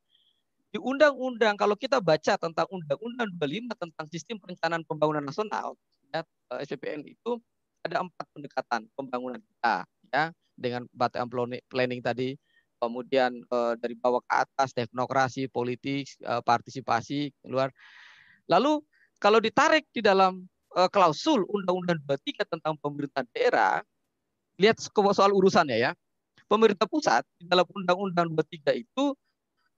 di 0.75 0.79
undang-undang 0.83 1.55
kalau 1.55 1.79
kita 1.79 2.03
baca 2.03 2.35
tentang 2.35 2.67
undang-undang 2.71 3.31
25 3.39 3.75
tentang 3.75 4.07
sistem 4.11 4.37
perencanaan 4.39 4.83
pembangunan 4.87 5.23
nasional 5.23 5.75
ya, 6.15 6.23
eh, 6.27 6.59
SPPN 6.63 7.07
itu 7.07 7.39
ada 7.83 8.07
empat 8.07 8.27
pendekatan 8.35 8.87
pembangunan 8.95 9.43
kita 9.43 9.87
ya 10.15 10.25
dengan 10.55 10.87
bottom 10.95 11.27
planning 11.67 11.99
tadi 12.03 12.39
kemudian 12.79 13.35
eh, 13.35 13.75
dari 13.83 13.99
bawah 13.99 14.23
ke 14.23 14.31
atas 14.31 14.71
teknokrasi 14.71 15.51
politik 15.51 16.07
eh, 16.23 16.43
partisipasi 16.43 17.35
keluar 17.43 17.75
lalu 18.47 18.79
kalau 19.21 19.39
ditarik 19.39 19.85
di 19.93 20.01
dalam 20.01 20.43
eh, 20.75 20.89
klausul 20.89 21.45
undang-undang 21.53 22.01
23 22.09 22.49
tentang 22.57 22.75
pemerintahan 22.81 23.29
daerah 23.37 23.85
lihat 24.57 24.81
soal 24.81 25.31
urusannya 25.37 25.77
ya 25.77 25.93
pemerintah 26.51 26.91
pusat 26.91 27.23
di 27.39 27.47
dalam 27.47 27.69
undang-undang 27.71 28.35
23 28.35 28.83
itu 28.83 29.15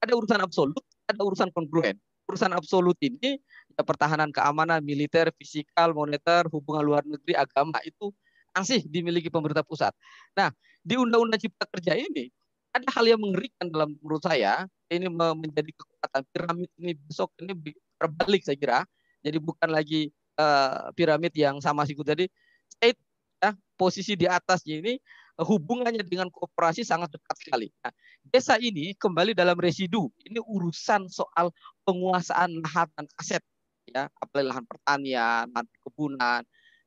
ada 0.03 0.13
urusan 0.17 0.41
absolut, 0.43 0.83
ada 1.07 1.21
urusan 1.21 1.53
kongruen. 1.55 1.95
Urusan 2.27 2.51
absolut 2.57 2.97
ini 3.05 3.39
ya, 3.77 3.83
pertahanan 3.85 4.33
keamanan, 4.35 4.81
militer, 4.81 5.29
fisikal, 5.37 5.93
moneter, 5.93 6.49
hubungan 6.51 6.83
luar 6.83 7.03
negeri, 7.05 7.37
agama 7.37 7.79
itu 7.85 8.09
masih 8.57 8.83
dimiliki 8.89 9.29
pemerintah 9.29 9.63
pusat. 9.63 9.93
Nah, 10.35 10.51
di 10.83 10.97
Undang-Undang 10.97 11.41
Cipta 11.45 11.69
Kerja 11.71 11.95
ini 11.95 12.33
ada 12.73 12.89
hal 12.89 13.05
yang 13.05 13.21
mengerikan 13.21 13.69
dalam 13.69 13.95
menurut 14.01 14.25
saya 14.25 14.65
ini 14.89 15.09
menjadi 15.13 15.71
kekuatan 15.77 16.23
piramid 16.33 16.71
ini 16.81 16.97
besok 16.97 17.29
ini 17.41 17.53
berbalik 18.01 18.43
saya 18.49 18.57
kira 18.57 18.79
jadi 19.23 19.39
bukan 19.39 19.71
lagi 19.71 20.11
uh, 20.37 20.91
piramid 20.93 21.33
yang 21.39 21.63
sama 21.63 21.87
siku 21.87 22.03
tadi 22.03 22.27
state 22.69 22.99
ya 23.43 23.55
posisi 23.75 24.15
di 24.15 24.27
atasnya 24.31 24.79
ini 24.79 24.95
hubungannya 25.41 26.05
dengan 26.05 26.29
kooperasi 26.29 26.85
sangat 26.85 27.17
dekat 27.17 27.37
sekali. 27.41 27.69
Nah, 27.81 27.93
desa 28.29 28.61
ini 28.61 28.93
kembali 28.93 29.33
dalam 29.33 29.57
residu. 29.57 30.13
Ini 30.21 30.39
urusan 30.45 31.09
soal 31.09 31.49
penguasaan 31.89 32.61
lahan 32.61 32.89
dan 32.93 33.07
aset, 33.17 33.43
ya, 33.89 34.13
apalagi 34.21 34.47
lahan 34.53 34.65
pertanian, 34.69 35.45
lahan 35.51 35.67
perkebunan, 35.67 36.43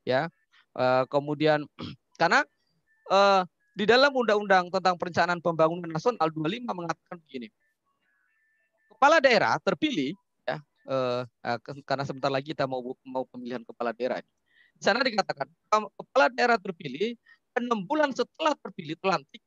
ya. 0.06 0.30
Uh, 0.76 1.08
kemudian 1.10 1.64
karena 2.20 2.46
uh, 3.10 3.42
di 3.76 3.84
dalam 3.84 4.12
Undang-Undang 4.14 4.72
tentang 4.72 4.96
Perencanaan 4.96 5.40
Pembangunan 5.42 5.90
Nasional 5.90 6.30
25 6.32 6.70
mengatakan 6.70 7.16
begini. 7.26 7.48
Kepala 8.96 9.20
daerah 9.20 9.60
terpilih 9.60 10.16
eh, 10.86 11.22
eh 11.26 11.58
karena 11.82 12.04
sebentar 12.06 12.30
lagi 12.30 12.54
kita 12.54 12.64
mau 12.64 12.82
mau 13.02 13.24
pemilihan 13.26 13.62
kepala 13.66 13.90
daerah. 13.92 14.22
Di 14.76 14.82
sana 14.82 15.02
dikatakan 15.02 15.48
kepala 15.70 16.26
daerah 16.30 16.58
terpilih 16.60 17.18
enam 17.56 17.82
bulan 17.84 18.12
setelah 18.12 18.52
terpilih 18.60 18.96
pelantik 19.00 19.40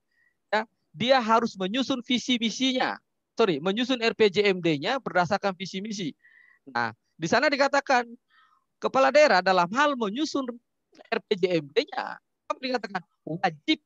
ya 0.49 0.65
dia 0.91 1.17
harus 1.21 1.56
menyusun 1.56 2.04
visi 2.04 2.36
misinya. 2.41 2.97
Sorry, 3.38 3.63
menyusun 3.63 4.04
RPJMD-nya 4.04 4.99
berdasarkan 4.99 5.56
visi 5.56 5.80
misi. 5.80 6.12
Nah, 6.67 6.91
di 7.15 7.23
sana 7.30 7.47
dikatakan 7.47 8.04
kepala 8.84 9.15
daerah 9.15 9.39
dalam 9.39 9.71
hal 9.71 9.95
menyusun 9.95 10.43
RPJMD-nya 11.08 12.19
dikatakan 12.60 13.02
wajib 13.23 13.80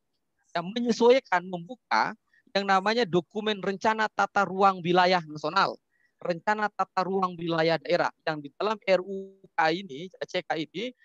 yang 0.53 0.65
menyesuaikan 0.73 1.43
membuka 1.45 2.17
yang 2.53 2.69
namanya 2.69 3.03
dokumen 3.03 3.57
rencana 3.59 4.05
tata 4.13 4.45
ruang 4.45 4.81
wilayah 4.85 5.21
nasional, 5.25 5.77
rencana 6.23 6.71
tata 6.71 7.01
ruang 7.03 7.35
wilayah 7.35 7.75
daerah 7.83 8.11
yang 8.23 8.39
di 8.39 8.49
dalam 8.55 8.79
RUK 8.79 9.59
ini, 9.75 10.07
CK 10.09 10.49
ini 10.57 10.95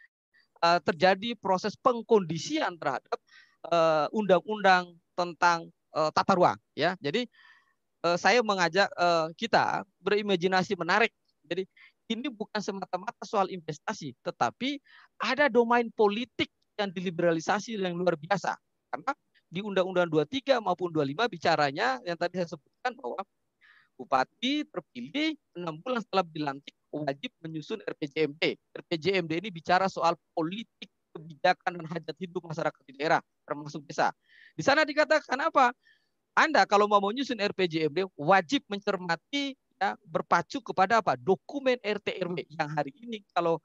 uh, 0.63 0.79
terjadi 0.81 1.35
proses 1.37 1.75
pengkondisian 1.79 2.79
terhadap 2.79 3.19
eh, 3.69 4.07
undang-undang 4.15 4.95
tentang 5.19 5.67
uh, 5.93 6.11
tata 6.15 6.33
ruang 6.39 6.59
ya. 6.79 6.95
Jadi 7.03 7.27
saya 8.15 8.39
mengajak 8.47 8.87
kita 9.35 9.83
berimajinasi 9.99 10.79
menarik. 10.79 11.11
Jadi 11.43 11.67
ini 12.07 12.31
bukan 12.31 12.63
semata-mata 12.63 13.27
soal 13.27 13.51
investasi, 13.51 14.15
tetapi 14.23 14.79
ada 15.19 15.51
domain 15.51 15.91
politik 15.91 16.47
yang 16.79 16.95
diliberalisasi 16.95 17.75
yang 17.75 17.99
luar 17.99 18.15
biasa. 18.15 18.55
Karena 18.95 19.13
di 19.49 19.61
Undang-Undang 19.65 20.09
23 20.29 20.63
maupun 20.63 20.95
25 20.95 21.27
bicaranya 21.27 21.99
yang 22.05 22.15
tadi 22.15 22.39
saya 22.39 22.49
sebutkan 22.53 22.93
bahwa 23.01 23.21
bupati 23.99 24.63
terpilih 24.71 25.35
enam 25.59 25.83
bulan 25.83 25.99
setelah 25.99 26.23
dilantik 26.31 26.75
wajib 26.95 27.35
menyusun 27.43 27.83
RPJMD. 27.83 28.55
RPJMD 28.79 29.33
ini 29.43 29.51
bicara 29.51 29.91
soal 29.91 30.15
politik 30.33 30.89
kebijakan 31.11 31.83
dan 31.83 31.87
hajat 31.91 32.17
hidup 32.23 32.47
masyarakat 32.47 32.83
di 32.87 32.93
daerah 32.95 33.19
termasuk 33.43 33.83
desa. 33.85 34.15
Di 34.55 34.63
sana 34.63 34.87
dikatakan 34.87 35.37
apa? 35.43 35.75
Anda 36.39 36.63
kalau 36.71 36.87
mau 36.87 37.03
menyusun 37.03 37.43
RPJMD 37.43 38.07
wajib 38.15 38.63
mencermati 38.71 39.59
ya 39.83 39.99
berpacu 40.07 40.63
kepada 40.63 41.03
apa? 41.03 41.19
Dokumen 41.19 41.83
RT 41.83 42.23
RW 42.23 42.47
yang 42.55 42.71
hari 42.71 42.95
ini 42.95 43.27
kalau 43.35 43.59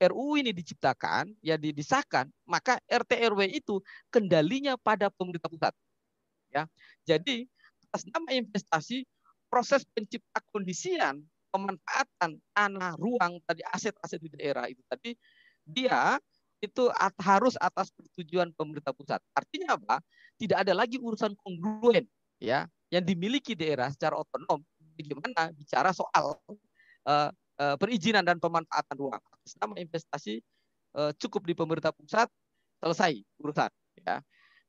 RUU 0.00 0.40
ini 0.40 0.56
diciptakan, 0.56 1.28
ya 1.44 1.60
disahkan, 1.60 2.24
maka 2.48 2.80
RT 2.88 3.20
RW 3.36 3.52
itu 3.52 3.84
kendalinya 4.08 4.80
pada 4.80 5.12
pemerintah 5.12 5.52
pusat. 5.52 5.76
Ya. 6.48 6.64
Jadi 7.04 7.44
atas 7.90 8.08
nama 8.08 8.32
investasi 8.32 9.04
proses 9.50 9.82
pencipta 9.90 10.38
kondisian 10.54 11.20
pemanfaatan 11.50 12.38
tanah, 12.54 12.94
ruang 12.94 13.42
tadi 13.42 13.66
aset-aset 13.66 14.22
di 14.22 14.30
daerah 14.38 14.70
itu 14.70 14.80
tadi 14.86 15.18
dia 15.66 16.16
itu 16.60 16.92
harus 17.18 17.56
atas 17.56 17.88
persetujuan 17.90 18.52
pemerintah 18.52 18.92
pusat. 18.92 19.18
Artinya 19.32 19.80
apa? 19.80 19.98
Tidak 20.36 20.54
ada 20.54 20.76
lagi 20.76 21.00
urusan 21.00 21.32
kongruen 21.40 22.04
ya 22.38 22.68
yang 22.92 23.02
dimiliki 23.02 23.56
daerah 23.56 23.88
secara 23.90 24.20
otonom. 24.20 24.60
Bagaimana 24.94 25.48
bicara 25.56 25.90
soal 25.96 26.36
uh, 27.08 27.30
uh, 27.32 27.76
perizinan 27.80 28.20
dan 28.20 28.36
pemanfaatan 28.36 28.96
ruang 29.00 29.22
nama 29.56 29.74
investasi 29.80 30.44
uh, 30.94 31.10
cukup 31.16 31.48
di 31.48 31.56
pemerintah 31.56 31.90
pusat 31.96 32.28
selesai 32.84 33.24
urusan 33.40 33.72
ya. 34.04 34.20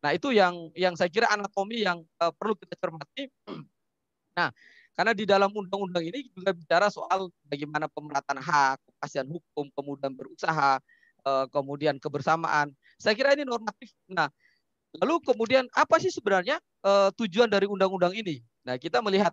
Nah, 0.01 0.11
itu 0.17 0.33
yang 0.33 0.73
yang 0.73 0.97
saya 0.97 1.11
kira 1.13 1.29
anatomi 1.29 1.85
yang 1.85 2.01
uh, 2.17 2.33
perlu 2.33 2.57
kita 2.57 2.73
cermati. 2.79 3.29
Nah, 4.37 4.49
karena 4.95 5.13
di 5.15 5.23
dalam 5.23 5.51
undang-undang 5.51 6.03
ini 6.03 6.27
juga 6.31 6.51
bicara 6.51 6.87
soal 6.91 7.31
bagaimana 7.47 7.87
pemerataan 7.87 8.39
hak, 8.39 8.77
kepastian 8.85 9.27
hukum, 9.27 9.71
kemudian 9.71 10.11
berusaha, 10.11 10.79
uh, 11.23 11.45
kemudian 11.49 11.95
kebersamaan. 11.97 12.71
Saya 12.99 13.15
kira 13.15 13.33
ini 13.33 13.47
normatif. 13.47 13.91
Nah, 14.11 14.27
lalu 14.99 15.23
kemudian 15.23 15.65
apa 15.71 15.97
sih 15.97 16.11
sebenarnya 16.11 16.59
uh, 16.83 17.09
tujuan 17.15 17.47
dari 17.47 17.65
undang-undang 17.67 18.11
ini? 18.11 18.43
Nah, 18.67 18.75
kita 18.75 18.99
melihat 18.99 19.31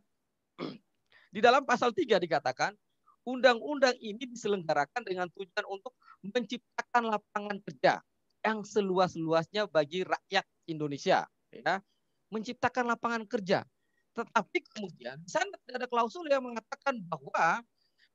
di 1.35 1.41
dalam 1.43 1.67
pasal 1.67 1.91
3 1.91 2.17
dikatakan 2.23 2.73
undang-undang 3.29 3.93
ini 4.01 4.25
diselenggarakan 4.25 5.05
dengan 5.05 5.29
tujuan 5.37 5.67
untuk 5.69 5.93
menciptakan 6.25 7.13
lapangan 7.13 7.59
kerja 7.61 8.01
yang 8.41 8.65
seluas-luasnya 8.65 9.69
bagi 9.69 10.07
rakyat 10.07 10.47
Indonesia, 10.71 11.27
ya. 11.53 11.83
Menciptakan 12.33 12.93
lapangan 12.93 13.25
kerja. 13.29 13.65
Tetapi 14.19 14.59
kemudian 14.75 15.15
di 15.23 15.31
sana 15.31 15.55
tidak 15.63 15.87
ada 15.87 15.87
klausul 15.87 16.27
yang 16.27 16.43
mengatakan 16.43 16.99
bahwa 17.07 17.63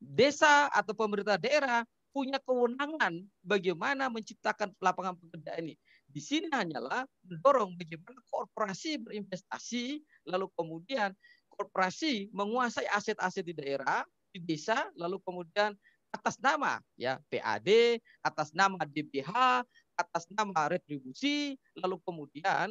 desa 0.03 0.67
atau 0.75 0.91
pemerintah 0.91 1.39
daerah 1.39 1.87
punya 2.11 2.37
kewenangan 2.43 3.23
bagaimana 3.41 4.11
menciptakan 4.11 4.75
lapangan 4.83 5.15
pekerjaan 5.17 5.65
ini. 5.65 5.75
Di 6.05 6.21
sini 6.21 6.51
hanyalah 6.51 7.07
mendorong 7.25 7.73
bagaimana 7.79 8.19
korporasi 8.29 9.01
berinvestasi, 9.01 10.03
lalu 10.29 10.45
kemudian 10.53 11.15
korporasi 11.55 12.29
menguasai 12.35 12.85
aset-aset 12.91 13.47
di 13.47 13.55
daerah, 13.57 14.05
di 14.29 14.43
desa 14.43 14.91
lalu 14.93 15.17
kemudian 15.25 15.73
atas 16.13 16.37
nama 16.37 16.77
ya 16.93 17.17
PAD, 17.31 17.97
atas 18.21 18.53
nama 18.53 18.77
DPH, 18.85 19.65
atas 19.97 20.29
nama 20.29 20.69
retribusi, 20.69 21.57
lalu 21.73 21.97
kemudian 22.05 22.69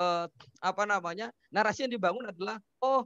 eh, 0.00 0.26
apa 0.64 0.82
namanya 0.88 1.28
narasi 1.52 1.84
yang 1.84 1.92
dibangun 1.92 2.24
adalah 2.32 2.56
oh 2.80 3.04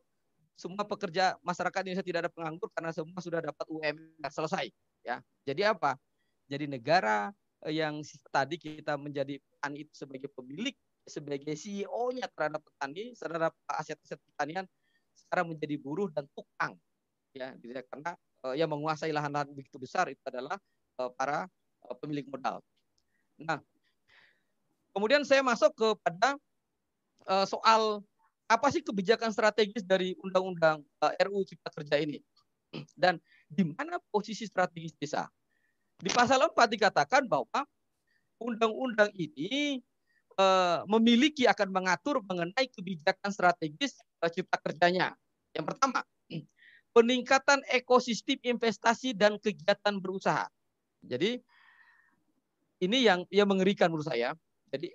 semua 0.55 0.87
pekerja 0.87 1.35
masyarakat 1.43 1.83
Indonesia 1.83 2.07
tidak 2.07 2.21
ada 2.27 2.31
penganggur 2.31 2.71
karena 2.71 2.95
semua 2.95 3.19
sudah 3.19 3.43
dapat 3.43 3.67
UMR 3.67 4.31
selesai 4.31 4.71
ya. 5.03 5.19
Jadi 5.43 5.67
apa? 5.67 5.99
Jadi 6.47 6.71
negara 6.71 7.35
eh, 7.67 7.75
yang 7.83 8.01
tadi 8.31 8.57
kita 8.57 8.95
menjadi 8.95 9.43
petani 9.43 9.83
itu 9.83 9.93
sebagai 9.93 10.31
pemilik, 10.31 10.75
sebagai 11.05 11.55
CEO-nya 11.59 12.31
terhadap 12.31 12.63
petani, 12.63 13.13
terhadap 13.19 13.53
aset-aset 13.67 14.23
pertanian 14.23 14.65
sekarang 15.15 15.51
menjadi 15.55 15.77
buruh 15.79 16.11
dan 16.11 16.27
tukang 16.35 16.75
ya 17.35 17.51
gitu 17.59 17.75
ya 17.75 17.83
karena 17.91 18.15
uh, 18.47 18.55
yang 18.55 18.71
menguasai 18.71 19.11
lahan-lahan 19.11 19.51
begitu 19.51 19.75
besar 19.79 20.07
itu 20.07 20.23
adalah 20.31 20.55
uh, 21.03 21.11
para 21.11 21.51
uh, 21.83 21.97
pemilik 21.99 22.27
modal. 22.31 22.63
Nah, 23.43 23.59
kemudian 24.95 25.27
saya 25.27 25.43
masuk 25.43 25.75
kepada 25.75 26.39
uh, 27.29 27.47
soal 27.49 28.05
apa 28.45 28.69
sih 28.69 28.85
kebijakan 28.85 29.33
strategis 29.33 29.85
dari 29.85 30.13
undang-undang 30.21 30.85
uh, 31.01 31.13
RUU 31.25 31.49
Cipta 31.49 31.73
Kerja 31.73 31.97
ini 32.01 32.21
dan 32.99 33.23
di 33.47 33.63
mana 33.65 34.03
posisi 34.11 34.45
strategis 34.45 34.95
desa. 34.99 35.31
Di 35.95 36.11
pasal 36.11 36.43
4 36.43 36.53
dikatakan 36.75 37.23
bahwa 37.31 37.63
undang-undang 38.43 39.15
ini 39.15 39.79
uh, 40.37 40.83
memiliki 40.91 41.47
akan 41.47 41.71
mengatur 41.71 42.19
mengenai 42.27 42.67
kebijakan 42.67 43.31
strategis 43.31 44.03
uh, 44.21 44.31
cipta 44.31 44.59
kerjanya. 44.59 45.15
Yang 45.55 45.71
pertama, 45.71 46.03
peningkatan 46.91 47.63
ekosistem 47.71 48.43
investasi 48.43 49.15
dan 49.15 49.39
kegiatan 49.39 49.99
berusaha. 50.03 50.51
Jadi 51.05 51.39
ini 52.83 53.07
yang 53.07 53.23
yang 53.31 53.47
mengerikan 53.47 53.89
menurut 53.89 54.11
saya. 54.11 54.35
Jadi 54.75 54.91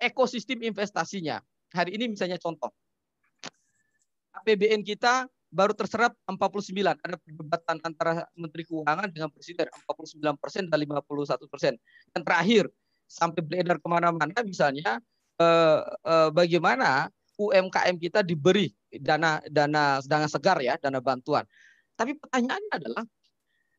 ekosistem 0.00 0.60
investasinya. 0.64 1.40
Hari 1.72 1.96
ini 1.96 2.12
misalnya 2.12 2.36
contoh. 2.40 2.70
APBN 4.36 4.84
kita 4.84 5.26
baru 5.48 5.72
terserap 5.72 6.12
49. 6.28 7.00
Ada 7.00 7.16
perdebatan 7.16 7.76
antara 7.80 8.28
Menteri 8.36 8.68
Keuangan 8.68 9.08
dengan 9.08 9.32
Presiden 9.32 9.66
49 9.72 10.20
persen 10.36 10.68
dan 10.68 10.78
51 10.84 11.48
persen. 11.48 11.74
Dan 12.12 12.20
terakhir 12.20 12.68
sampai 13.06 13.40
beredar 13.40 13.78
ke 13.78 13.88
mana-mana 13.88 14.36
misalnya 14.42 15.00
eh, 15.40 15.80
eh, 15.82 16.28
bagaimana 16.34 17.08
UMKM 17.36 17.96
kita 18.00 18.20
diberi 18.24 18.72
dana 18.96 19.40
dana 19.48 20.00
dana 20.04 20.26
segar 20.28 20.60
ya, 20.60 20.76
dana 20.80 21.00
bantuan. 21.00 21.44
Tapi 21.96 22.16
pertanyaannya 22.16 22.72
adalah 22.72 23.04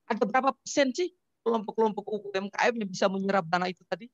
ada 0.07 0.24
berapa 0.24 0.51
persen 0.57 0.89
sih 0.95 1.13
kelompok-kelompok 1.45 2.03
UMKM 2.34 2.74
yang 2.76 2.89
bisa 2.89 3.05
menyerap 3.07 3.45
dana 3.45 3.70
itu 3.70 3.86
tadi? 3.86 4.09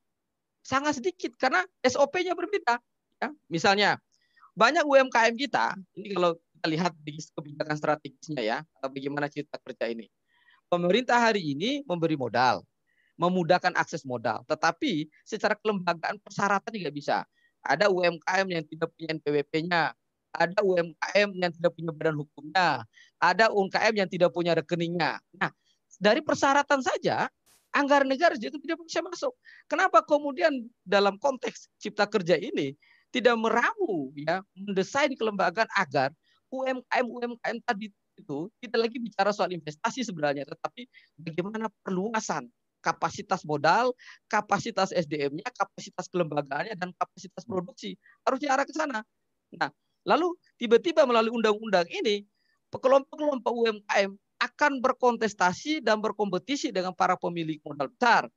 Sangat 0.64 0.98
sedikit 0.98 1.36
karena 1.36 1.62
SOP-nya 1.84 2.34
berbeda. 2.34 2.80
Ya. 3.20 3.30
Misalnya 3.52 4.00
banyak 4.56 4.88
UMKM 4.88 5.36
kita, 5.36 5.76
ini 6.00 6.16
kalau 6.16 6.40
kita 6.40 6.68
lihat 6.72 6.94
di 7.04 7.20
kebijakan 7.20 7.76
strategisnya 7.76 8.42
ya, 8.42 8.58
bagaimana 8.80 9.28
cipta 9.28 9.60
kerja 9.60 9.92
ini. 9.92 10.08
Pemerintah 10.72 11.20
hari 11.20 11.54
ini 11.54 11.84
memberi 11.86 12.18
modal, 12.18 12.64
memudahkan 13.20 13.76
akses 13.78 14.08
modal, 14.08 14.42
tetapi 14.50 15.12
secara 15.22 15.54
kelembagaan 15.60 16.18
persyaratan 16.18 16.72
tidak 16.74 16.94
bisa. 16.96 17.18
Ada 17.62 17.92
UMKM 17.92 18.48
yang 18.50 18.64
tidak 18.66 18.90
punya 18.96 19.08
NPWP-nya, 19.16 19.82
ada 20.34 20.60
UMKM 20.66 21.30
yang 21.38 21.52
tidak 21.54 21.72
punya 21.78 21.92
badan 21.94 22.18
hukumnya, 22.18 22.70
ada 23.22 23.54
UMKM 23.54 23.94
yang 23.94 24.10
tidak 24.10 24.30
punya 24.34 24.58
rekeningnya. 24.58 25.22
Nah, 25.38 25.54
dari 26.02 26.26
persyaratan 26.26 26.82
saja 26.82 27.30
anggaran 27.74 28.08
negara 28.08 28.38
itu 28.38 28.56
tidak 28.62 28.80
bisa 28.86 29.02
masuk. 29.02 29.34
Kenapa 29.66 30.06
kemudian 30.06 30.64
dalam 30.86 31.18
konteks 31.18 31.68
cipta 31.82 32.06
kerja 32.06 32.38
ini 32.38 32.78
tidak 33.14 33.38
meramu 33.38 34.14
ya 34.18 34.42
mendesain 34.58 35.14
kelembagaan 35.14 35.70
agar 35.78 36.10
UMKM 36.50 37.06
UMKM 37.06 37.58
tadi 37.66 37.90
itu 38.14 38.40
tidak 38.62 38.90
lagi 38.90 38.98
bicara 39.02 39.34
soal 39.34 39.50
investasi 39.50 40.06
sebenarnya 40.06 40.46
tetapi 40.46 40.86
bagaimana 41.18 41.70
perluasan 41.82 42.46
kapasitas 42.84 43.48
modal, 43.48 43.96
kapasitas 44.28 44.92
SDM-nya, 44.92 45.48
kapasitas 45.56 46.06
kelembagaannya 46.12 46.76
dan 46.76 46.92
kapasitas 47.00 47.48
produksi 47.48 47.96
harusnya 48.28 48.60
arah 48.60 48.68
ke 48.68 48.76
sana. 48.76 49.00
Nah, 49.56 49.72
lalu 50.04 50.36
tiba-tiba 50.60 51.08
melalui 51.08 51.32
undang-undang 51.32 51.88
ini 51.88 52.28
kelompok-kelompok 52.68 53.54
UMKM 53.56 54.12
akan 54.44 54.84
berkontestasi 54.84 55.80
dan 55.80 56.04
berkompetisi 56.04 56.76
dengan 56.76 56.92
para 56.92 57.16
pemilik 57.16 57.60
modal 57.64 57.88
besar. 57.88 58.28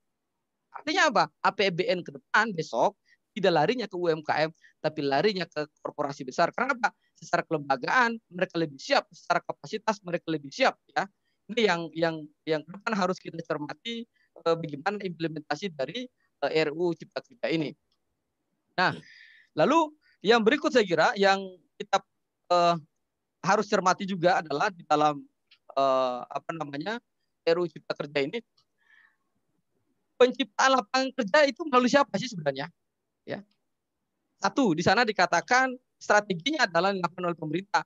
Artinya 0.70 1.02
apa? 1.10 1.24
APBN 1.42 2.04
ke 2.04 2.14
depan 2.14 2.52
besok 2.52 2.94
tidak 3.36 3.52
larinya 3.52 3.84
ke 3.84 3.96
UMKM, 4.00 4.48
tapi 4.80 5.00
larinya 5.04 5.44
ke 5.44 5.68
korporasi 5.84 6.24
besar. 6.24 6.48
Kenapa? 6.56 6.88
Secara 7.20 7.44
kelembagaan 7.44 8.16
mereka 8.32 8.56
lebih 8.56 8.80
siap, 8.80 9.04
secara 9.12 9.44
kapasitas 9.44 10.00
mereka 10.00 10.32
lebih 10.32 10.48
siap. 10.48 10.72
Ya, 10.96 11.04
ini 11.52 11.62
yang 11.68 11.80
yang 11.92 12.16
yang 12.48 12.62
harus 12.96 13.20
kita 13.20 13.36
cermati 13.44 14.08
eh, 14.40 14.56
bagaimana 14.56 15.04
implementasi 15.04 15.68
dari 15.68 16.08
eh, 16.48 16.64
RUU 16.72 16.96
Cipta 16.96 17.20
Kerja 17.20 17.52
ini. 17.52 17.76
Nah, 18.80 18.96
lalu 19.52 19.92
yang 20.24 20.40
berikut 20.40 20.72
saya 20.72 20.88
kira 20.88 21.12
yang 21.20 21.44
kita 21.76 22.00
eh, 22.56 22.76
harus 23.44 23.68
cermati 23.68 24.08
juga 24.08 24.40
adalah 24.40 24.72
di 24.72 24.80
dalam 24.88 25.20
uh, 25.76 26.24
apa 26.26 26.50
namanya 26.56 26.98
RUU 27.46 27.70
Cipta 27.70 27.94
Kerja 27.94 28.26
ini 28.26 28.42
penciptaan 30.16 30.80
lapangan 30.80 31.12
kerja 31.12 31.38
itu 31.44 31.60
melalui 31.68 31.92
siapa 31.92 32.16
sih 32.16 32.32
sebenarnya? 32.32 32.72
Ya. 33.28 33.44
Satu, 34.40 34.72
di 34.72 34.82
sana 34.82 35.04
dikatakan 35.04 35.76
strateginya 36.00 36.64
adalah 36.64 36.92
dilakukan 36.96 37.24
oleh 37.24 37.38
pemerintah 37.38 37.84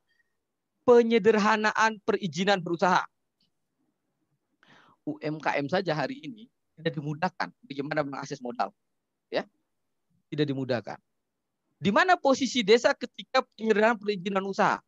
penyederhanaan 0.87 1.99
perizinan 2.03 2.63
berusaha. 2.63 3.03
UMKM 5.05 5.67
saja 5.67 5.93
hari 5.93 6.23
ini 6.23 6.47
tidak 6.79 6.97
dimudahkan 6.97 7.51
bagaimana 7.67 8.01
mengakses 8.07 8.39
modal. 8.39 8.71
Ya. 9.29 9.45
Tidak 10.31 10.47
dimudahkan. 10.47 10.97
Di 11.81 11.91
mana 11.91 12.15
posisi 12.15 12.63
desa 12.63 12.95
ketika 12.95 13.43
penyederhanaan 13.59 13.99
perizinan 13.99 14.47
usaha? 14.47 14.79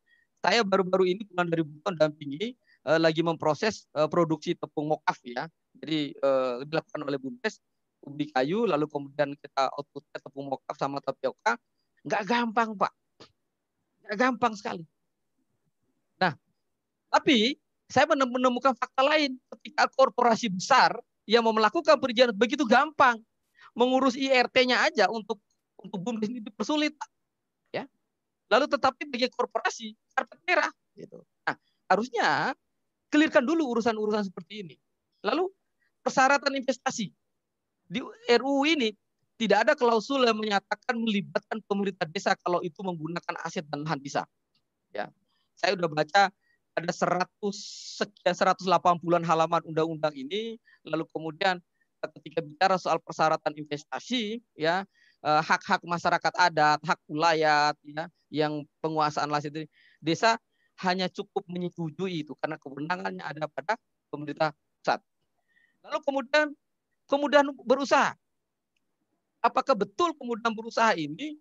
Saya 0.43 0.63
baru-baru 0.63 1.07
ini 1.07 1.23
bulan 1.27 1.47
dari 1.47 1.63
bulan 1.63 1.95
dampingi 1.95 2.55
uh, 2.87 2.99
lagi 2.99 3.23
memproses 3.23 3.87
uh, 3.95 4.07
produksi 4.07 4.55
tepung 4.55 4.91
mokaf 4.91 5.19
ya. 5.23 5.47
Jadi 5.79 6.15
uh, 6.21 6.63
dilakukan 6.67 7.01
oleh 7.03 7.19
Bumdes 7.19 7.59
ubi 8.03 8.27
kayu 8.27 8.67
lalu 8.67 8.83
kemudian 8.91 9.31
kita 9.39 9.71
outputnya 9.79 10.19
tepung 10.19 10.51
mokaf 10.51 10.75
sama 10.75 10.99
tapioka. 10.99 11.55
Nggak 12.03 12.23
gampang 12.27 12.69
pak. 12.75 12.93
Nggak 14.03 14.17
gampang 14.19 14.53
sekali. 14.59 14.83
Nah 16.19 16.35
tapi 17.07 17.57
saya 17.87 18.09
menemukan 18.09 18.75
fakta 18.75 19.01
lain. 19.05 19.39
Ketika 19.57 19.87
korporasi 19.95 20.51
besar 20.51 20.97
yang 21.23 21.47
mau 21.47 21.55
melakukan 21.55 21.95
perizinan 21.99 22.35
begitu 22.35 22.67
gampang 22.67 23.15
mengurus 23.73 24.13
IRT-nya 24.19 24.85
aja 24.85 25.07
untuk 25.09 25.39
untuk 25.79 25.99
bumdes 25.99 26.27
ini 26.27 26.43
dipersulit 26.43 26.93
ya. 27.71 27.87
Lalu 28.51 28.67
tetapi 28.67 29.07
bagi 29.07 29.27
korporasi 29.31 29.95
karpet 30.13 30.39
merah 30.43 30.71
gitu. 30.99 31.23
Nah 31.47 31.55
harusnya 31.87 32.53
Clearkan 33.13 33.45
dulu 33.45 33.77
urusan-urusan 33.77 34.33
seperti 34.33 34.65
ini. 34.65 34.75
Lalu 35.21 35.45
persyaratan 36.01 36.49
investasi. 36.57 37.13
Di 37.85 38.01
RUU 38.41 38.65
ini 38.65 38.89
tidak 39.37 39.69
ada 39.69 39.73
klausul 39.77 40.25
yang 40.25 40.41
menyatakan 40.41 40.97
melibatkan 40.97 41.61
pemerintah 41.69 42.09
desa 42.09 42.33
kalau 42.41 42.57
itu 42.65 42.81
menggunakan 42.81 43.37
aset 43.45 43.69
dan 43.69 43.85
lahan 43.85 44.01
bisa. 44.01 44.25
Ya. 44.89 45.13
Saya 45.53 45.77
sudah 45.77 45.89
baca 45.93 46.33
ada 46.73 46.89
100 46.89 47.29
sekian 48.01 48.33
180-an 48.33 49.21
halaman 49.21 49.61
undang-undang 49.61 50.13
ini 50.17 50.57
lalu 50.81 51.05
kemudian 51.13 51.61
ketika 52.17 52.41
bicara 52.41 52.75
soal 52.81 52.97
persyaratan 52.97 53.53
investasi 53.53 54.41
ya 54.57 54.81
eh, 55.21 55.41
hak-hak 55.45 55.85
masyarakat 55.85 56.33
adat, 56.33 56.81
hak 56.81 56.99
ulayat 57.05 57.77
ya 57.85 58.09
yang 58.33 58.65
penguasaan 58.81 59.29
lahan 59.29 59.69
desa 60.01 60.41
hanya 60.81 61.05
cukup 61.11 61.45
menyetujui 61.45 62.25
itu 62.25 62.33
karena 62.41 62.57
kewenangannya 62.57 63.21
ada 63.21 63.45
pada 63.45 63.77
pemerintah 64.09 64.55
pusat. 64.81 64.99
Lalu 65.85 65.99
kemudian 66.01 66.47
kemudian 67.05 67.45
berusaha. 67.61 68.17
Apakah 69.43 69.75
betul 69.75 70.15
kemudian 70.15 70.55
berusaha 70.55 70.95
ini 70.95 71.35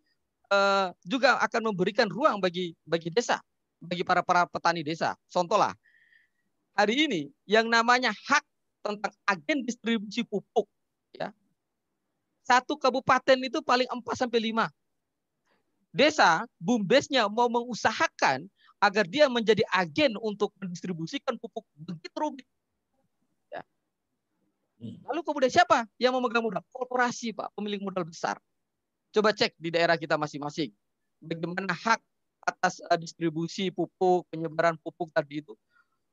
uh, 0.50 0.90
juga 1.06 1.38
akan 1.38 1.70
memberikan 1.70 2.10
ruang 2.10 2.42
bagi 2.42 2.74
bagi 2.82 3.08
desa, 3.08 3.38
bagi 3.78 4.02
para 4.02 4.20
para 4.26 4.44
petani 4.50 4.82
desa? 4.82 5.14
Contohlah, 5.30 5.70
hari 6.74 7.06
ini 7.06 7.30
yang 7.46 7.70
namanya 7.70 8.10
hak 8.10 8.42
tentang 8.82 9.14
agen 9.30 9.62
distribusi 9.62 10.26
pupuk, 10.26 10.66
ya 11.14 11.30
satu 12.42 12.74
kabupaten 12.74 13.38
itu 13.38 13.62
paling 13.62 13.86
4 13.86 14.02
sampai 14.18 14.50
5. 14.50 14.66
Desa, 15.94 16.42
bumdesnya 16.58 17.30
mau 17.30 17.46
mengusahakan 17.46 18.50
agar 18.82 19.06
dia 19.06 19.30
menjadi 19.30 19.62
agen 19.70 20.18
untuk 20.18 20.50
mendistribusikan 20.58 21.38
pupuk 21.38 21.62
begitu 21.78 22.16
rumit. 22.18 22.46
Ya. 23.54 23.62
Hmm. 24.82 24.98
Lalu 25.06 25.20
kemudian 25.22 25.52
siapa 25.54 25.86
yang 26.02 26.18
memegang 26.18 26.42
modal? 26.42 26.66
Korporasi, 26.74 27.30
Pak, 27.30 27.54
pemilik 27.54 27.78
modal 27.78 28.02
besar. 28.02 28.42
Coba 29.14 29.30
cek 29.30 29.54
di 29.54 29.70
daerah 29.70 29.94
kita 29.94 30.18
masing-masing. 30.18 30.74
Bagaimana 31.22 31.70
hak 31.70 32.02
atas 32.42 32.82
uh, 32.90 32.98
distribusi 32.98 33.70
pupuk, 33.70 34.26
penyebaran 34.34 34.74
pupuk 34.82 35.14
tadi 35.14 35.46
itu 35.46 35.54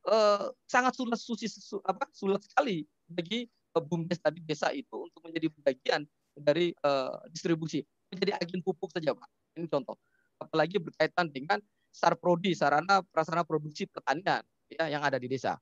uh, 0.06 0.54
sangat 0.70 0.94
sulit, 0.94 1.18
susi, 1.18 1.50
su, 1.50 1.82
apa, 1.82 2.06
sulit 2.14 2.46
sekali 2.46 2.86
bagi 3.10 3.50
uh, 3.74 3.82
bumdes 3.82 4.22
tadi 4.22 4.38
desa 4.46 4.70
itu 4.70 5.10
untuk 5.10 5.26
menjadi 5.26 5.50
bagian 5.66 6.02
dari 6.38 6.70
uh, 6.86 7.18
distribusi. 7.34 7.82
Menjadi 8.14 8.38
agen 8.38 8.62
pupuk 8.62 8.94
saja, 8.94 9.18
Pak. 9.18 9.30
Ini 9.58 9.66
contoh. 9.66 9.98
Apalagi 10.38 10.78
berkaitan 10.78 11.34
dengan 11.34 11.58
sarprodi, 12.00 12.56
sarana 12.56 13.04
prasarana 13.12 13.44
produksi 13.44 13.84
pertanian 13.84 14.40
ya 14.72 14.88
yang 14.88 15.04
ada 15.04 15.20
di 15.20 15.28
desa. 15.28 15.60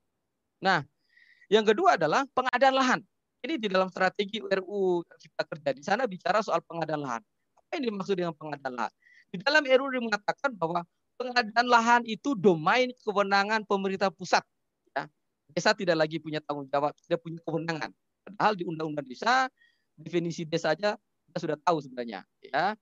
Nah, 0.61 0.85
yang 1.49 1.65
kedua 1.65 1.97
adalah 1.97 2.29
pengadaan 2.29 2.75
lahan. 2.77 2.99
Ini 3.41 3.57
di 3.57 3.67
dalam 3.69 3.89
strategi 3.89 4.41
RU 4.41 5.01
Cipta 5.17 5.43
Kerja. 5.45 5.69
Di 5.73 5.83
sana 5.85 6.05
bicara 6.05 6.41
soal 6.45 6.61
pengadaan 6.65 7.01
lahan. 7.01 7.21
Apa 7.57 7.81
yang 7.81 7.93
dimaksud 7.93 8.13
dengan 8.17 8.33
pengadaan 8.37 8.73
lahan? 8.77 8.93
Di 9.33 9.37
dalam 9.41 9.63
RU 9.65 9.87
mengatakan 10.01 10.53
bahwa 10.53 10.85
pengadaan 11.17 11.67
lahan 11.67 12.01
itu 12.05 12.37
domain 12.37 12.93
kewenangan 13.01 13.65
pemerintah 13.65 14.13
pusat. 14.13 14.45
Ya. 14.93 15.09
Desa 15.53 15.73
tidak 15.73 15.97
lagi 15.97 16.21
punya 16.21 16.41
tanggung 16.43 16.69
jawab, 16.69 16.93
tidak 17.05 17.21
punya 17.21 17.39
kewenangan. 17.45 17.89
Padahal 18.27 18.53
di 18.57 18.63
Undang-Undang 18.67 19.07
Desa, 19.07 19.47
definisi 19.95 20.43
desa 20.43 20.73
saja 20.73 20.99
kita 21.29 21.37
sudah 21.37 21.57
tahu 21.63 21.77
sebenarnya. 21.79 22.25
Ya 22.41 22.75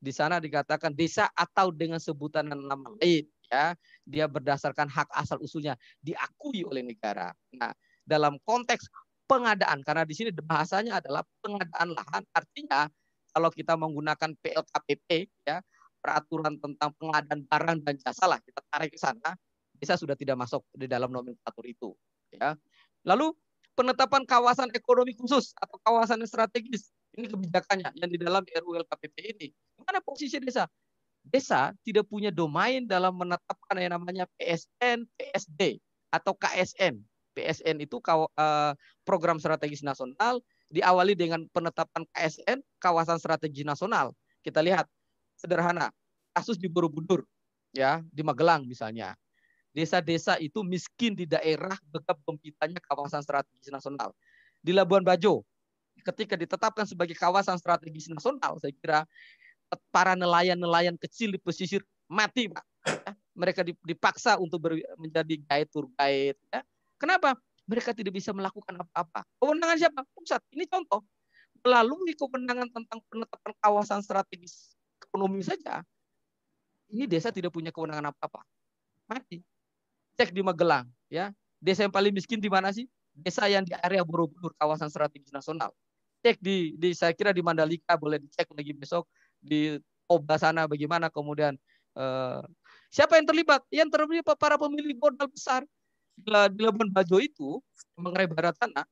di 0.00 0.12
sana 0.16 0.40
dikatakan 0.40 0.96
desa 0.96 1.28
atau 1.36 1.68
dengan 1.68 2.00
sebutan 2.00 2.48
nama 2.48 2.88
lain 2.98 3.28
ya 3.52 3.76
dia 4.08 4.24
berdasarkan 4.24 4.88
hak 4.88 5.12
asal 5.12 5.36
usulnya 5.44 5.76
diakui 6.00 6.64
oleh 6.64 6.80
negara. 6.80 7.30
Nah, 7.52 7.76
dalam 8.08 8.40
konteks 8.48 8.88
pengadaan 9.28 9.84
karena 9.84 10.02
di 10.08 10.14
sini 10.16 10.30
bahasanya 10.32 10.98
adalah 10.98 11.22
pengadaan 11.44 11.94
lahan 11.94 12.24
artinya 12.32 12.88
kalau 13.30 13.52
kita 13.52 13.78
menggunakan 13.78 14.34
PLKPP 14.40 15.30
ya 15.46 15.62
peraturan 16.00 16.56
tentang 16.58 16.90
pengadaan 16.96 17.44
barang 17.46 17.78
dan 17.84 17.94
jasa 18.00 18.24
lah 18.26 18.40
kita 18.42 18.58
tarik 18.72 18.96
ke 18.96 18.98
sana 18.98 19.36
desa 19.76 19.94
sudah 20.00 20.16
tidak 20.16 20.40
masuk 20.40 20.64
di 20.74 20.88
dalam 20.88 21.12
nomenklatur 21.12 21.64
itu 21.68 21.92
ya. 22.32 22.56
Lalu 23.04 23.36
penetapan 23.76 24.24
kawasan 24.28 24.68
ekonomi 24.76 25.14
khusus 25.14 25.56
atau 25.56 25.76
kawasan 25.80 26.20
strategis 26.26 26.92
ini 27.16 27.26
kebijakannya 27.26 27.90
yang 27.96 28.10
di 28.10 28.18
dalam 28.20 28.42
RUU 28.44 28.82
ini. 29.18 29.48
Mana 29.90 29.98
posisi 30.06 30.38
desa? 30.38 30.70
Desa 31.26 31.74
tidak 31.82 32.06
punya 32.06 32.30
domain 32.30 32.86
dalam 32.86 33.10
menetapkan 33.10 33.74
yang 33.74 33.98
namanya 33.98 34.30
PSN, 34.38 35.02
PSD 35.18 35.82
atau 36.14 36.30
KSN. 36.38 37.02
PSN 37.34 37.82
itu 37.82 37.98
eh, 37.98 38.72
program 39.02 39.42
strategis 39.42 39.82
nasional 39.82 40.38
diawali 40.70 41.18
dengan 41.18 41.42
penetapan 41.50 42.06
KSN 42.14 42.62
kawasan 42.78 43.18
strategi 43.18 43.66
nasional. 43.66 44.14
Kita 44.46 44.62
lihat 44.62 44.86
sederhana 45.34 45.90
kasus 46.38 46.54
di 46.54 46.70
Borobudur 46.70 47.26
ya 47.74 47.98
di 48.14 48.22
Magelang 48.22 48.70
misalnya. 48.70 49.18
Desa-desa 49.74 50.38
itu 50.38 50.62
miskin 50.62 51.18
di 51.18 51.26
daerah 51.26 51.74
dekat 51.90 52.14
pembitanya 52.22 52.78
kawasan 52.86 53.26
strategis 53.26 53.74
nasional. 53.74 54.14
Di 54.62 54.70
Labuan 54.70 55.02
Bajo 55.02 55.42
ketika 56.00 56.34
ditetapkan 56.34 56.88
sebagai 56.88 57.14
kawasan 57.14 57.60
strategis 57.60 58.08
nasional, 58.08 58.56
saya 58.58 58.72
kira 58.74 58.98
para 59.90 60.18
nelayan-nelayan 60.18 60.98
kecil 60.98 61.34
di 61.34 61.38
pesisir 61.38 61.82
mati, 62.10 62.50
Pak. 62.50 62.64
Ya, 62.86 63.12
mereka 63.36 63.60
dipaksa 63.62 64.40
untuk 64.40 64.58
menjadi 64.98 65.34
guide 65.38 65.70
tour 65.70 65.86
guide. 65.94 66.38
Ya. 66.50 66.60
Kenapa? 66.98 67.38
Mereka 67.70 67.94
tidak 67.94 68.16
bisa 68.16 68.34
melakukan 68.34 68.82
apa-apa. 68.82 69.22
Kewenangan 69.38 69.76
siapa? 69.78 70.00
Pusat. 70.16 70.42
Ini 70.52 70.66
contoh. 70.66 71.06
Melalui 71.60 72.16
kewenangan 72.16 72.68
tentang 72.72 72.98
penetapan 73.06 73.52
kawasan 73.60 74.00
strategis 74.00 74.74
ekonomi 74.98 75.44
saja, 75.44 75.84
ini 76.90 77.04
desa 77.06 77.30
tidak 77.30 77.54
punya 77.54 77.70
kewenangan 77.70 78.10
apa-apa. 78.10 78.42
Mati. 79.06 79.44
Cek 80.18 80.34
di 80.34 80.42
Magelang, 80.42 80.88
ya. 81.08 81.30
Desa 81.60 81.84
yang 81.84 81.92
paling 81.92 82.12
miskin 82.12 82.40
di 82.40 82.48
mana 82.48 82.72
sih? 82.72 82.88
Desa 83.12 83.44
yang 83.46 83.64
di 83.64 83.76
area 83.76 84.00
Borobudur, 84.00 84.56
kawasan 84.56 84.88
strategis 84.88 85.30
nasional. 85.30 85.70
Cek 86.24 86.40
di, 86.40 86.76
di 86.76 86.92
saya 86.96 87.12
kira 87.12 87.32
di 87.32 87.40
Mandalika 87.40 87.96
boleh 87.96 88.20
dicek 88.20 88.48
lagi 88.52 88.72
besok 88.76 89.08
di 89.40 89.76
Toba 90.06 90.36
sana 90.36 90.66
bagaimana 90.66 91.06
kemudian 91.08 91.54
eh, 91.96 92.42
siapa 92.90 93.16
yang 93.18 93.26
terlibat? 93.26 93.62
Yang 93.70 93.90
terlibat 93.94 94.36
para 94.36 94.58
pemilik 94.58 94.96
modal 94.98 95.30
besar 95.30 95.62
di 96.20 96.60
Labuan 96.60 96.92
Bajo 96.92 97.16
itu 97.22 97.62
mengenai 97.96 98.28
barat 98.28 98.52
tanah 98.58 98.84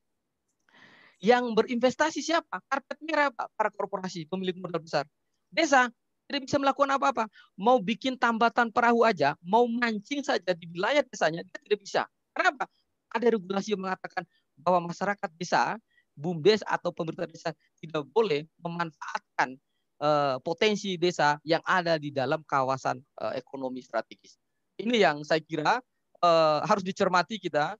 yang 1.19 1.51
berinvestasi 1.55 2.23
siapa? 2.23 2.63
Karpet 2.71 2.99
merah 3.03 3.29
Pak, 3.35 3.51
para 3.59 3.71
korporasi 3.75 4.27
pemilik 4.31 4.55
modal 4.59 4.79
besar. 4.79 5.05
Desa 5.51 5.91
tidak 6.31 6.47
bisa 6.47 6.57
melakukan 6.63 6.95
apa-apa. 6.95 7.25
Mau 7.59 7.83
bikin 7.83 8.15
tambatan 8.15 8.71
perahu 8.71 9.03
aja, 9.03 9.35
mau 9.43 9.67
mancing 9.67 10.23
saja 10.23 10.55
di 10.55 10.71
wilayah 10.71 11.03
desanya, 11.03 11.43
dia 11.43 11.59
tidak 11.67 11.81
bisa. 11.83 12.03
Kenapa? 12.31 12.71
Ada 13.11 13.35
regulasi 13.35 13.75
yang 13.75 13.83
mengatakan 13.83 14.23
bahwa 14.55 14.93
masyarakat 14.93 15.31
desa, 15.41 15.81
BUMDes 16.15 16.63
atau 16.67 16.93
pemerintah 16.95 17.27
desa 17.27 17.51
tidak 17.81 18.05
boleh 18.11 18.47
memanfaatkan 18.61 19.57
uh, 20.03 20.37
potensi 20.43 20.95
desa 20.99 21.39
yang 21.43 21.63
ada 21.67 21.99
di 21.99 22.15
dalam 22.15 22.43
kawasan 22.47 22.99
uh, 23.23 23.35
ekonomi 23.35 23.83
strategis. 23.83 24.39
Ini 24.79 24.95
yang 25.11 25.17
saya 25.27 25.43
kira 25.43 25.83
uh, 26.23 26.61
harus 26.63 26.87
dicermati 26.87 27.39
kita. 27.39 27.75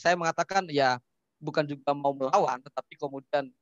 Saya 0.00 0.16
mengatakan 0.16 0.64
ya 0.72 0.96
bukan 1.40 1.68
juga 1.68 1.92
mau 1.92 2.16
melawan, 2.16 2.60
tetapi 2.64 2.96
kemudian 2.96 3.52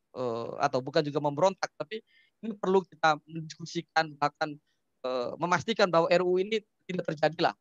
atau 0.60 0.78
bukan 0.84 1.00
juga 1.02 1.18
memberontak, 1.24 1.72
tapi 1.74 2.04
ini 2.44 2.52
perlu 2.54 2.84
kita 2.84 3.16
mendiskusikan 3.24 4.12
bahkan 4.20 4.54
memastikan 5.40 5.90
bahwa 5.90 6.06
RU 6.12 6.38
ini 6.38 6.62
tidak 6.86 7.10
terjadi 7.10 7.50
lah. 7.50 7.54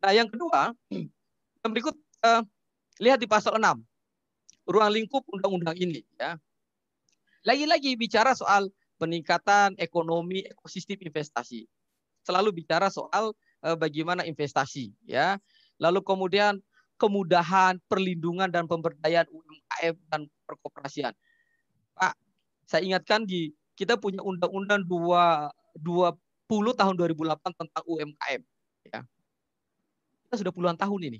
Nah, 0.00 0.16
yang 0.16 0.30
kedua, 0.30 0.72
yang 1.60 1.70
berikut 1.74 1.92
lihat 3.02 3.20
di 3.20 3.28
pasal 3.28 3.60
6 3.60 3.84
ruang 4.70 4.92
lingkup 4.94 5.26
undang-undang 5.28 5.76
ini 5.76 6.00
ya. 6.16 6.38
Lagi-lagi 7.44 7.96
bicara 7.98 8.32
soal 8.32 8.70
peningkatan 9.00 9.80
ekonomi 9.80 10.44
ekosistem 10.44 11.00
investasi. 11.00 11.64
Selalu 12.20 12.60
bicara 12.60 12.92
soal 12.92 13.32
uh, 13.64 13.76
bagaimana 13.80 14.28
investasi 14.28 14.92
ya. 15.08 15.40
Lalu 15.80 16.04
kemudian 16.04 16.60
kemudahan, 17.00 17.80
perlindungan 17.88 18.52
dan 18.52 18.68
pemberdayaan 18.68 19.24
UMKM 19.32 19.96
dan 20.12 20.28
perkoperasian. 20.44 21.16
Pak, 21.96 22.12
saya 22.68 22.84
ingatkan 22.84 23.24
di 23.24 23.56
kita 23.72 23.96
punya 23.96 24.20
undang-undang 24.20 24.84
20 24.84 26.20
tahun 26.76 26.94
2008 27.00 27.56
tentang 27.56 27.84
UMKM 27.88 28.42
ya. 28.92 29.00
Kita 30.28 30.34
sudah 30.36 30.52
puluhan 30.52 30.76
tahun 30.76 31.00
ini. 31.08 31.18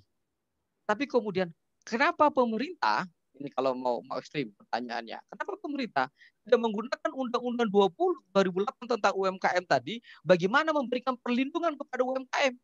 Tapi 0.84 1.08
kemudian 1.08 1.48
kenapa 1.88 2.28
pemerintah 2.28 3.08
ini 3.40 3.48
kalau 3.48 3.72
mau 3.72 4.04
mau 4.04 4.20
ekstrim 4.20 4.52
pertanyaannya, 4.52 5.16
kenapa 5.32 5.56
pemerintah 5.56 6.06
tidak 6.51 6.66
menggunakan 6.66 7.11
undang-undang 7.14 7.70
20 7.70 8.34
2008 8.34 8.90
tentang 8.98 9.14
UMKM 9.14 9.64
tadi 9.70 10.03
bagaimana 10.26 10.74
memberikan 10.74 11.14
perlindungan 11.14 11.78
kepada 11.78 12.03
UMKM? 12.03 12.59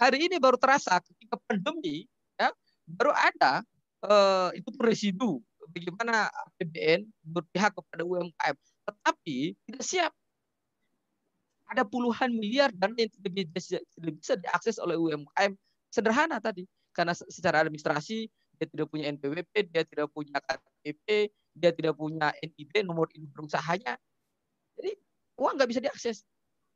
Hari 0.00 0.18
ini 0.24 0.40
baru 0.40 0.56
terasa 0.56 0.96
ketika 1.04 1.36
pandemi 1.44 2.08
ya, 2.40 2.48
baru 2.88 3.12
ada 3.12 3.60
eh, 4.08 4.56
itu 4.56 4.72
residu 4.80 5.44
bagaimana 5.68 6.32
APBN 6.32 7.04
berpihak 7.20 7.76
kepada 7.76 8.08
UMKM 8.08 8.56
tetapi 8.88 9.52
tidak 9.68 9.84
siap. 9.84 10.12
Ada 11.70 11.84
puluhan 11.86 12.34
miliar 12.34 12.74
dan 12.74 12.96
yang 12.98 13.12
tidak 13.12 13.52
bisa, 13.52 13.78
tidak 13.94 14.14
bisa 14.16 14.34
diakses 14.40 14.80
oleh 14.80 14.96
UMKM 14.96 15.54
sederhana 15.92 16.40
tadi 16.40 16.64
karena 16.96 17.12
secara 17.14 17.62
administrasi 17.62 18.26
dia 18.58 18.66
tidak 18.68 18.92
punya 18.92 19.08
NPWP, 19.12 19.72
dia 19.72 19.84
tidak 19.88 20.08
punya 20.12 20.36
KTP, 20.36 21.32
dia 21.54 21.70
tidak 21.74 21.98
punya 21.98 22.30
NIB 22.40 22.86
nomor 22.86 23.10
induk 23.14 23.30
berusahanya. 23.34 23.98
Jadi 24.78 24.92
uang 25.38 25.54
nggak 25.58 25.70
bisa 25.70 25.80
diakses. 25.82 26.22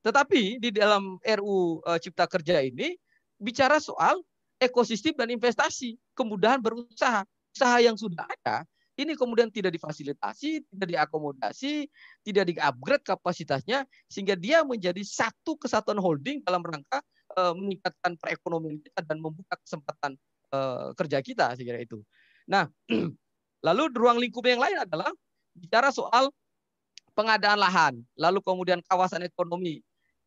Tetapi 0.04 0.60
di 0.60 0.70
dalam 0.74 1.16
RU 1.20 1.80
eh, 1.84 1.98
Cipta 2.00 2.28
Kerja 2.28 2.60
ini 2.60 2.92
bicara 3.40 3.80
soal 3.80 4.20
ekosistem 4.60 5.16
dan 5.16 5.32
investasi, 5.32 5.96
kemudahan 6.12 6.60
berusaha. 6.60 7.24
Usaha 7.54 7.78
yang 7.78 7.94
sudah 7.94 8.26
ada 8.26 8.66
ini 8.94 9.18
kemudian 9.18 9.50
tidak 9.50 9.74
difasilitasi, 9.74 10.62
tidak 10.70 10.88
diakomodasi, 10.94 11.90
tidak 12.22 12.44
di-upgrade 12.54 13.02
kapasitasnya 13.02 13.82
sehingga 14.06 14.38
dia 14.38 14.62
menjadi 14.62 15.02
satu 15.02 15.58
kesatuan 15.58 15.98
holding 15.98 16.38
dalam 16.46 16.62
rangka 16.62 17.02
uh, 17.34 17.54
meningkatkan 17.58 18.14
perekonomian 18.14 18.78
kita 18.78 19.02
dan 19.02 19.18
membuka 19.18 19.58
kesempatan 19.66 20.14
uh, 20.54 20.94
kerja 20.94 21.18
kita 21.26 21.58
saya 21.58 21.82
itu. 21.82 21.98
Nah, 22.46 22.70
lalu 23.64 23.88
ruang 23.96 24.20
lingkup 24.20 24.44
yang 24.44 24.60
lain 24.60 24.76
adalah 24.84 25.08
bicara 25.56 25.88
soal 25.88 26.28
pengadaan 27.16 27.56
lahan, 27.56 27.94
lalu 28.20 28.44
kemudian 28.44 28.84
kawasan 28.84 29.24
ekonomi. 29.24 29.80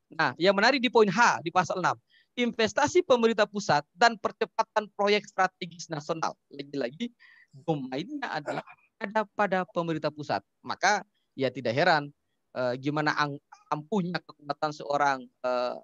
Nah, 0.09 0.33
yang 0.41 0.55
menarik 0.55 0.81
di 0.81 0.89
poin 0.89 1.05
H 1.11 1.43
di 1.43 1.51
pasal 1.53 1.83
6, 1.83 1.93
investasi 2.39 3.03
pemerintah 3.03 3.45
pusat 3.45 3.83
dan 3.93 4.15
percepatan 4.15 4.87
proyek 4.95 5.27
strategis 5.27 5.91
nasional. 5.91 6.33
Lagi-lagi 6.49 7.11
domainnya 7.51 8.31
adalah 8.31 8.63
ada 8.97 9.27
pada 9.35 9.67
pemerintah 9.67 10.09
pusat. 10.09 10.39
Maka 10.63 11.03
ya 11.35 11.51
tidak 11.51 11.75
heran 11.75 12.09
eh, 12.55 12.73
gimana 12.79 13.13
ampuhnya 13.67 14.23
kekuatan 14.23 14.71
seorang 14.71 15.17
eh, 15.43 15.75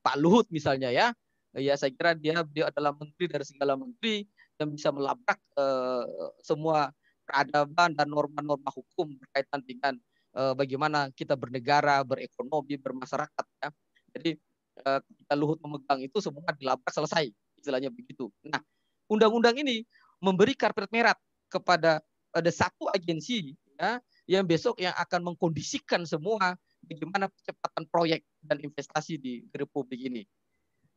Pak 0.00 0.16
Luhut 0.22 0.46
misalnya 0.54 0.94
ya. 0.94 1.10
Ya 1.56 1.72
saya 1.74 1.88
kira 1.88 2.12
dia 2.12 2.44
dia 2.52 2.68
adalah 2.68 2.92
menteri 2.92 3.26
dari 3.32 3.44
segala 3.48 3.80
menteri 3.80 4.28
yang 4.60 4.70
bisa 4.72 4.88
melabrak 4.92 5.38
eh, 5.58 6.04
semua 6.40 6.90
peradaban 7.26 7.92
dan 7.92 8.06
norma-norma 8.08 8.70
hukum 8.72 9.16
berkaitan 9.18 9.60
dengan 9.64 9.94
eh, 10.36 10.54
bagaimana 10.56 11.12
kita 11.12 11.36
bernegara, 11.36 12.00
berekonomi, 12.06 12.76
bermasyarakat 12.80 13.46
ya. 13.62 13.70
Jadi 14.16 14.32
kita 14.76 15.32
Luhut 15.40 15.56
memegang 15.64 16.04
itu 16.04 16.20
semua 16.20 16.52
dilabrak 16.52 16.92
selesai 16.92 17.32
istilahnya 17.56 17.88
begitu. 17.88 18.28
Nah, 18.44 18.60
undang-undang 19.08 19.56
ini 19.56 19.88
memberi 20.20 20.52
karpet 20.52 20.92
merah 20.92 21.16
kepada 21.48 22.04
ada 22.36 22.52
satu 22.52 22.92
agensi 22.92 23.56
ya 23.80 23.96
yang 24.28 24.44
besok 24.44 24.76
yang 24.82 24.92
akan 25.00 25.32
mengkondisikan 25.32 26.04
semua 26.04 26.60
bagaimana 26.84 27.32
percepatan 27.32 27.84
proyek 27.88 28.20
dan 28.44 28.60
investasi 28.60 29.16
di 29.16 29.32
Republik 29.54 30.06
ini. 30.06 30.22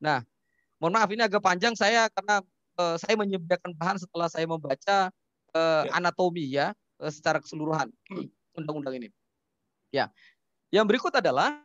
Nah, 0.02 0.24
mohon 0.82 0.96
maaf 0.96 1.10
ini 1.12 1.24
agak 1.24 1.42
panjang 1.42 1.74
saya 1.74 2.08
karena 2.12 2.44
uh, 2.80 2.96
saya 2.96 3.20
menyediakan 3.20 3.76
bahan 3.76 4.00
setelah 4.00 4.32
saya 4.32 4.48
membaca 4.48 5.12
uh, 5.52 5.84
ya. 5.84 5.92
anatomi 5.92 6.46
ya 6.48 6.72
uh, 7.04 7.12
secara 7.12 7.44
keseluruhan 7.44 7.92
undang-undang 8.58 8.96
ini. 8.96 9.08
Ya, 9.92 10.08
yang 10.72 10.88
berikut 10.88 11.12
adalah 11.12 11.60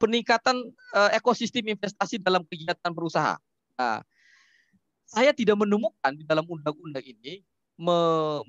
peningkatan 0.00 0.56
uh, 0.94 1.10
ekosistem 1.12 1.68
investasi 1.68 2.22
dalam 2.22 2.46
kegiatan 2.46 2.94
berusaha. 2.94 3.36
Nah, 3.76 4.00
saya 5.08 5.34
tidak 5.34 5.58
menemukan 5.58 6.14
di 6.14 6.22
dalam 6.22 6.46
undang-undang 6.46 7.02
ini 7.02 7.42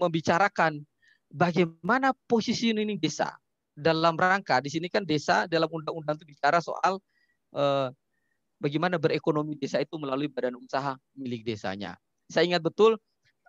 membicarakan 0.01 0.81
bagaimana 1.29 2.11
posisi 2.25 2.73
ini 2.73 2.97
desa 2.97 3.29
dalam 3.77 4.17
rangka 4.17 4.59
di 4.59 4.73
sini 4.73 4.91
kan 4.91 5.05
desa 5.05 5.45
dalam 5.45 5.69
undang-undang 5.71 6.17
itu 6.19 6.25
bicara 6.27 6.59
soal 6.59 6.97
eh, 7.55 7.87
bagaimana 8.59 8.99
berekonomi 9.01 9.55
desa 9.57 9.79
itu 9.79 9.95
melalui 9.97 10.27
badan 10.29 10.59
usaha 10.59 10.95
milik 11.15 11.47
desanya. 11.47 11.95
Saya 12.29 12.45
ingat 12.45 12.61
betul 12.61 12.99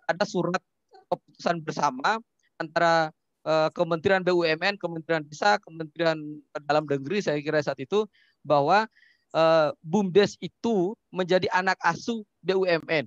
ada 0.09 0.25
surat 0.25 0.63
keputusan 1.11 1.61
bersama 1.61 2.17
antara 2.57 3.11
eh, 3.45 3.69
Kementerian 3.75 4.23
BUMN, 4.25 4.79
Kementerian 4.81 5.21
Desa, 5.27 5.61
Kementerian 5.61 6.17
Dalam 6.65 6.87
Negeri 6.87 7.21
saya 7.21 7.37
kira 7.43 7.61
saat 7.61 7.77
itu 7.77 8.09
bahwa 8.41 8.89
uh, 9.37 9.69
BUMDes 9.85 10.33
itu 10.41 10.97
menjadi 11.13 11.45
anak 11.53 11.77
asuh 11.85 12.25
BUMN. 12.41 13.05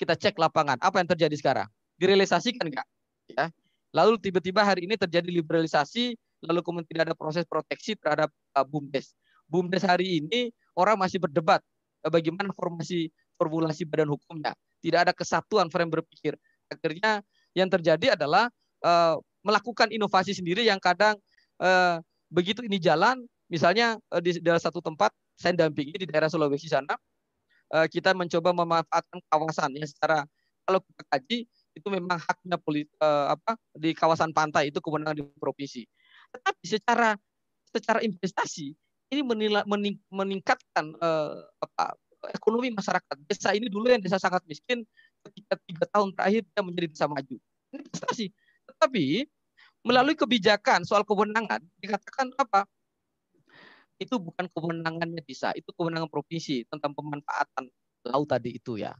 Kita 0.00 0.16
cek 0.16 0.40
lapangan. 0.40 0.80
Apa 0.80 1.04
yang 1.04 1.12
terjadi 1.12 1.36
sekarang? 1.36 1.68
direalisasikan 2.00 2.64
enggak? 2.72 2.88
Ya. 3.28 3.52
Lalu 3.92 4.16
tiba-tiba 4.16 4.64
hari 4.64 4.88
ini 4.88 4.96
terjadi 4.96 5.28
liberalisasi, 5.28 6.16
lalu 6.48 6.60
kemudian 6.64 6.88
tidak 6.88 7.12
ada 7.12 7.14
proses 7.14 7.44
proteksi 7.44 7.94
terhadap 8.00 8.32
uh, 8.56 8.64
BUMDes. 8.64 9.12
BUMDes 9.44 9.84
hari 9.84 10.24
ini 10.24 10.48
orang 10.76 10.96
masih 10.98 11.18
berdebat 11.22 11.60
bagaimana 12.06 12.54
formasi 12.56 13.12
formulasi 13.36 13.88
badan 13.88 14.12
hukumnya. 14.12 14.52
Tidak 14.80 15.00
ada 15.08 15.12
kesatuan 15.12 15.68
frame 15.72 16.00
berpikir. 16.00 16.36
Akhirnya 16.68 17.24
yang 17.56 17.68
terjadi 17.68 18.16
adalah 18.16 18.48
uh, 18.84 19.16
melakukan 19.44 19.88
inovasi 19.88 20.36
sendiri 20.36 20.64
yang 20.64 20.80
kadang 20.80 21.16
uh, 21.60 22.00
begitu 22.28 22.60
ini 22.64 22.76
jalan, 22.76 23.24
misalnya 23.48 23.96
uh, 24.12 24.20
di 24.20 24.36
dalam 24.40 24.60
satu 24.60 24.84
tempat 24.84 25.12
saya 25.36 25.56
dampingi 25.56 25.96
di 25.96 26.06
daerah 26.08 26.28
Sulawesi 26.28 26.68
sana, 26.68 26.96
uh, 27.72 27.86
kita 27.88 28.12
mencoba 28.12 28.52
memanfaatkan 28.52 29.20
kawasan 29.32 29.72
yang 29.76 29.88
secara 29.88 30.24
kalau 30.68 30.80
kita 30.84 31.02
kaji 31.08 31.38
itu 31.74 31.88
memang 31.88 32.18
haknya 32.20 32.56
uh, 33.00 33.26
apa 33.34 33.56
di 33.72 33.96
kawasan 33.96 34.30
pantai 34.36 34.68
itu 34.68 34.78
kewenangan 34.78 35.16
di 35.16 35.24
provinsi. 35.40 35.82
Tetapi 36.30 36.62
secara 36.66 37.16
secara 37.70 37.98
investasi 38.02 38.74
ini 39.10 39.22
menilai, 39.26 39.62
mening, 39.66 39.98
meningkatkan 40.10 40.94
uh, 41.02 41.42
apa, 41.60 41.98
ekonomi 42.32 42.70
masyarakat. 42.70 43.16
Desa 43.26 43.52
ini 43.52 43.66
dulu 43.66 43.90
yang 43.90 44.00
desa 44.00 44.22
sangat 44.22 44.42
miskin, 44.46 44.86
ketika 45.26 45.54
tiga 45.66 45.84
tahun 45.90 46.14
terakhir 46.14 46.42
dia 46.46 46.62
menjadi 46.62 46.88
desa 46.94 47.06
maju. 47.10 47.36
Ini 47.74 47.82
prestasi. 47.90 48.26
Tetapi 48.70 49.26
melalui 49.82 50.14
kebijakan 50.14 50.86
soal 50.86 51.02
kewenangan 51.02 51.60
dikatakan 51.82 52.30
apa? 52.38 52.64
Itu 54.00 54.16
bukan 54.16 54.48
kewenangannya 54.48 55.20
desa, 55.26 55.52
itu 55.52 55.68
kewenangan 55.76 56.08
provinsi 56.08 56.64
tentang 56.70 56.96
pemanfaatan 56.96 57.68
laut 58.08 58.28
tadi 58.32 58.56
itu 58.56 58.80
ya 58.80 58.96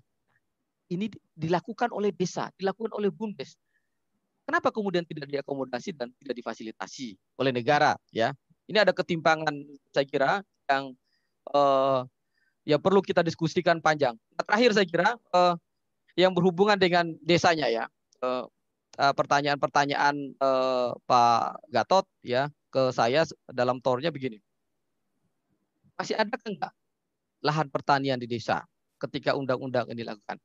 ini 0.91 1.07
dilakukan 1.39 1.95
oleh 1.95 2.11
desa, 2.11 2.51
dilakukan 2.59 2.93
oleh 2.99 3.09
BUMDes. 3.15 3.55
Kenapa 4.43 4.75
kemudian 4.75 5.07
tidak 5.07 5.31
diakomodasi 5.31 5.95
dan 5.95 6.11
tidak 6.19 6.35
difasilitasi 6.43 7.15
oleh 7.39 7.55
negara? 7.55 7.95
Ya, 8.11 8.35
ini 8.71 8.79
ada 8.79 8.95
ketimpangan 8.95 9.51
saya 9.91 10.07
kira 10.07 10.31
yang 10.71 10.95
uh, 11.51 12.07
ya 12.63 12.79
perlu 12.79 13.03
kita 13.03 13.27
diskusikan 13.27 13.83
panjang. 13.83 14.15
Nah, 14.39 14.45
terakhir 14.47 14.71
saya 14.79 14.87
kira 14.87 15.09
uh, 15.35 15.59
yang 16.15 16.31
berhubungan 16.31 16.79
dengan 16.79 17.11
desanya 17.23 17.67
ya, 17.67 17.85
pertanyaan-pertanyaan 18.95 20.15
uh, 20.39 20.95
Pak 21.07 21.67
Gatot 21.71 22.07
ya 22.23 22.51
ke 22.71 22.95
saya 22.95 23.27
dalam 23.51 23.83
tornya 23.83 24.15
begini. 24.15 24.39
Masih 25.99 26.15
ada 26.15 26.39
enggak 26.47 26.73
lahan 27.43 27.67
pertanian 27.73 28.21
di 28.21 28.29
desa 28.31 28.63
ketika 29.01 29.35
undang-undang 29.35 29.89
ini 29.91 30.05
dilakukan? 30.05 30.39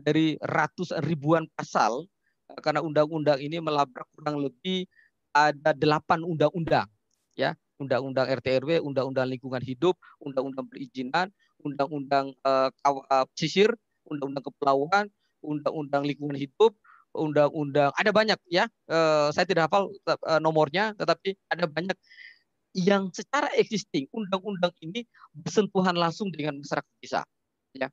dari 0.00 0.40
ratus 0.40 0.96
ribuan 1.04 1.46
pasal 1.52 2.08
eh, 2.50 2.58
karena 2.64 2.80
undang-undang 2.80 3.38
ini 3.38 3.60
melabrak 3.60 4.08
kurang 4.16 4.40
lebih 4.40 4.88
ada 5.30 5.76
delapan 5.76 6.24
undang-undang 6.26 6.88
ya 7.40 7.56
undang-undang 7.80 8.28
RT 8.28 8.60
undang-undang 8.84 9.32
lingkungan 9.32 9.64
hidup, 9.64 9.96
undang-undang 10.20 10.68
perizinan, 10.68 11.32
undang-undang 11.64 12.36
uh, 12.44 12.68
undang-undang 14.04 14.44
kepulauan, 14.44 15.08
undang-undang 15.40 16.04
lingkungan 16.04 16.36
hidup, 16.36 16.76
undang-undang 17.16 17.88
ada 17.96 18.12
banyak 18.12 18.36
ya. 18.52 18.68
Uh, 18.84 19.32
saya 19.32 19.48
tidak 19.48 19.72
hafal 19.72 19.88
uh, 20.04 20.40
nomornya, 20.44 20.92
tetapi 21.00 21.40
ada 21.48 21.64
banyak 21.64 21.96
yang 22.76 23.08
secara 23.10 23.50
existing 23.56 24.06
undang-undang 24.14 24.70
ini 24.84 25.02
bersentuhan 25.34 25.96
langsung 25.96 26.28
dengan 26.30 26.60
masyarakat 26.60 26.94
desa. 27.00 27.24
Ya. 27.74 27.88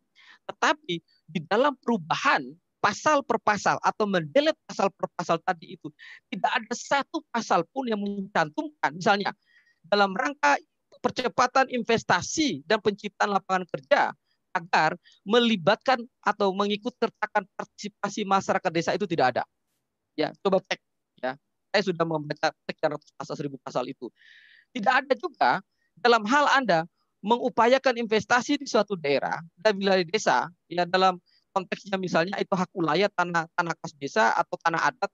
Tetapi 0.46 1.02
di 1.32 1.40
dalam 1.48 1.74
perubahan 1.80 2.44
pasal 2.88 3.20
per 3.20 3.36
pasal 3.44 3.76
atau 3.84 4.08
mendelet 4.08 4.56
pasal 4.64 4.88
per 4.96 5.12
pasal 5.12 5.44
tadi 5.44 5.76
itu 5.76 5.92
tidak 6.32 6.52
ada 6.56 6.72
satu 6.72 7.20
pasal 7.28 7.68
pun 7.68 7.84
yang 7.84 8.00
mencantumkan 8.00 8.96
misalnya 8.96 9.36
dalam 9.84 10.16
rangka 10.16 10.56
percepatan 11.04 11.68
investasi 11.68 12.64
dan 12.64 12.80
penciptaan 12.80 13.36
lapangan 13.36 13.68
kerja 13.68 14.16
agar 14.56 14.96
melibatkan 15.28 16.02
atau 16.24 16.56
mengikut 16.56 16.96
sertakan 16.96 17.44
partisipasi 17.54 18.26
masyarakat 18.26 18.72
desa 18.74 18.92
itu 18.98 19.06
tidak 19.06 19.38
ada. 19.38 19.44
Ya, 20.18 20.34
coba 20.42 20.64
cek 20.66 20.82
ya. 21.22 21.38
Saya 21.70 21.84
sudah 21.86 22.06
membaca 22.08 22.50
ratus 22.66 23.12
pasal 23.14 23.36
seribu 23.38 23.62
pasal 23.62 23.86
itu. 23.86 24.10
Tidak 24.74 24.94
ada 25.06 25.14
juga 25.14 25.62
dalam 25.94 26.26
hal 26.26 26.50
Anda 26.58 26.90
mengupayakan 27.22 28.02
investasi 28.02 28.62
di 28.62 28.66
suatu 28.66 28.98
daerah 28.98 29.42
dan 29.58 29.78
wilayah 29.78 30.06
desa 30.06 30.38
ya 30.70 30.90
dalam 30.90 31.22
konteksnya 31.58 31.98
misalnya 31.98 32.38
itu 32.38 32.54
hak 32.54 32.70
ulayat 32.78 33.10
tanah 33.18 33.50
tanah 33.58 33.74
kas 33.82 33.98
desa 33.98 34.30
atau 34.38 34.54
tanah 34.62 34.94
adat 34.94 35.10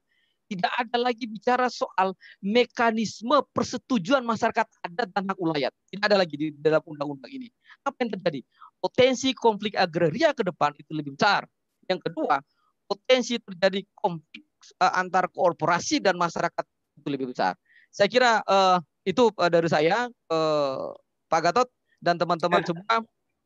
tidak 0.52 0.74
ada 0.76 0.98
lagi 1.00 1.26
bicara 1.26 1.72
soal 1.72 2.14
mekanisme 2.44 3.42
persetujuan 3.56 4.22
masyarakat 4.22 4.68
adat 4.86 5.10
dan 5.10 5.24
hak 5.32 5.40
ulayat. 5.40 5.74
Tidak 5.90 6.04
ada 6.04 6.20
lagi 6.20 6.36
di 6.36 6.48
dalam 6.54 6.84
undang-undang 6.84 7.32
ini. 7.32 7.48
Apa 7.82 8.04
yang 8.04 8.12
terjadi? 8.20 8.44
Potensi 8.78 9.32
konflik 9.34 9.74
agraria 9.74 10.36
ke 10.36 10.44
depan 10.44 10.76
itu 10.76 10.92
lebih 10.94 11.16
besar. 11.16 11.48
Yang 11.88 12.12
kedua, 12.12 12.44
potensi 12.86 13.40
terjadi 13.40 13.82
konflik 13.96 14.46
uh, 14.78 14.94
antar 15.00 15.32
korporasi 15.32 16.04
dan 16.04 16.20
masyarakat 16.20 16.66
itu 17.02 17.08
lebih 17.08 17.32
besar. 17.32 17.58
Saya 17.90 18.12
kira 18.12 18.44
uh, 18.46 18.78
itu 19.08 19.32
uh, 19.34 19.50
dari 19.50 19.70
saya, 19.72 20.06
uh, 20.30 20.94
Pak 21.32 21.40
Gatot 21.50 21.70
dan 22.04 22.20
teman-teman 22.20 22.62
ya. 22.62 22.68
semua. 22.70 22.96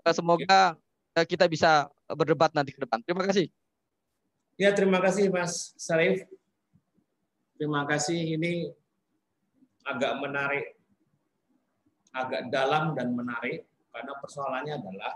Uh, 0.03 0.13
semoga 0.15 0.75
uh, 1.15 1.25
kita 1.25 1.45
bisa 1.47 1.87
berdebat 2.15 2.55
nanti 2.55 2.71
ke 2.71 2.79
depan. 2.79 3.03
Terima 3.03 3.27
kasih. 3.27 3.51
Ya, 4.57 4.73
terima 4.73 4.97
kasih 5.03 5.29
Mas 5.29 5.75
Sarif. 5.75 6.23
Terima 7.57 7.83
kasih. 7.85 8.37
Ini 8.37 8.71
agak 9.85 10.13
menarik, 10.19 10.77
agak 12.13 12.49
dalam 12.49 12.95
dan 12.97 13.13
menarik 13.13 13.67
karena 13.91 14.13
persoalannya 14.19 14.73
adalah 14.77 15.13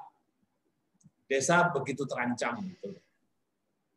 desa 1.30 1.70
begitu 1.72 2.04
terancam 2.04 2.60
gitu. 2.66 2.92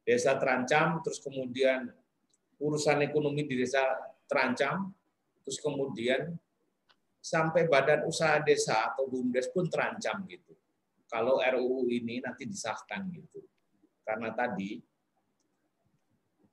Desa 0.05 0.37
terancam, 0.37 1.01
terus 1.01 1.19
kemudian 1.19 1.89
urusan 2.61 3.01
ekonomi 3.03 3.49
di 3.49 3.59
desa 3.59 3.83
terancam, 4.29 4.93
terus 5.43 5.59
kemudian 5.59 6.37
sampai 7.25 7.65
badan 7.65 8.05
usaha 8.05 8.37
desa 8.45 8.93
atau 8.93 9.09
BUMDes 9.09 9.49
pun 9.49 9.65
terancam 9.69 10.21
gitu. 10.29 10.53
Kalau 11.15 11.39
RUU 11.39 11.87
ini 11.95 12.19
nanti 12.19 12.43
disahkan 12.43 13.07
gitu. 13.15 13.39
Karena 14.03 14.35
tadi 14.35 14.83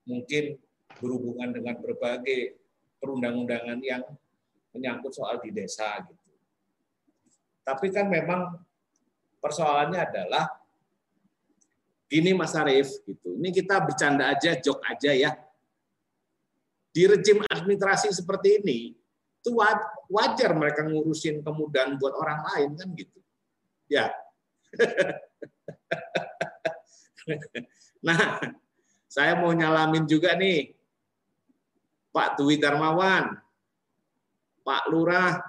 mungkin 0.05 0.53
berhubungan 1.01 1.49
dengan 1.49 1.81
berbagai 1.81 2.61
perundang-undangan 3.01 3.81
yang 3.81 4.05
menyangkut 4.69 5.17
soal 5.17 5.41
di 5.41 5.49
desa 5.49 5.97
gitu. 6.05 6.29
Tapi 7.65 7.89
kan 7.89 8.05
memang 8.05 8.61
persoalannya 9.41 9.97
adalah 9.97 10.45
gini 12.05 12.37
Mas 12.37 12.53
Arief 12.53 13.01
gitu. 13.01 13.41
Ini 13.41 13.49
kita 13.49 13.81
bercanda 13.81 14.29
aja, 14.29 14.53
jok 14.61 14.77
aja 14.85 15.09
ya. 15.09 15.33
Di 16.93 17.09
rejim 17.09 17.41
administrasi 17.49 18.13
seperti 18.13 18.61
ini, 18.61 18.93
itu 19.41 19.49
wajar 20.05 20.53
mereka 20.53 20.85
ngurusin 20.85 21.41
kemudahan 21.41 21.97
buat 21.97 22.13
orang 22.13 22.45
lain 22.45 22.69
kan 22.77 22.93
gitu. 22.93 23.17
Ya. 23.89 24.13
nah, 28.07 28.39
saya 29.11 29.35
mau 29.39 29.51
nyalamin 29.51 30.07
juga 30.07 30.39
nih 30.39 30.71
Pak 32.11 32.35
Dwi 32.39 32.59
Darmawan, 32.59 33.39
Pak 34.63 34.83
Lurah, 34.91 35.39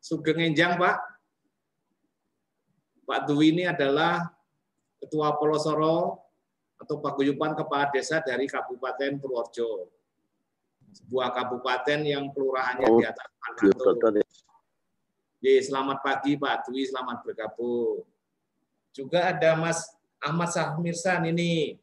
Sugeng 0.00 0.40
Enjang, 0.44 0.76
Pak. 0.76 0.96
Pak 3.04 3.28
Dwi 3.28 3.52
ini 3.52 3.68
adalah 3.68 4.24
Ketua 4.96 5.36
Polosoro 5.36 6.24
atau 6.80 7.00
Paguyuban 7.00 7.52
Kepala 7.52 7.92
Desa 7.92 8.24
dari 8.24 8.48
Kabupaten 8.48 9.20
Purworejo 9.20 9.92
sebuah 10.94 11.34
kabupaten 11.34 12.06
yang 12.06 12.30
kelurahannya 12.30 12.86
oh, 12.86 12.98
di 13.02 13.04
atas 13.04 13.26
400. 13.58 14.23
Ya, 15.44 15.60
selamat 15.60 16.00
pagi 16.00 16.40
Pak 16.40 16.64
Dwi, 16.64 16.88
selamat 16.88 17.20
bergabung. 17.20 18.00
Juga 18.96 19.28
ada 19.28 19.52
Mas 19.52 19.92
Ahmad 20.16 20.48
Sahmirsan 20.48 21.28
ini, 21.28 21.76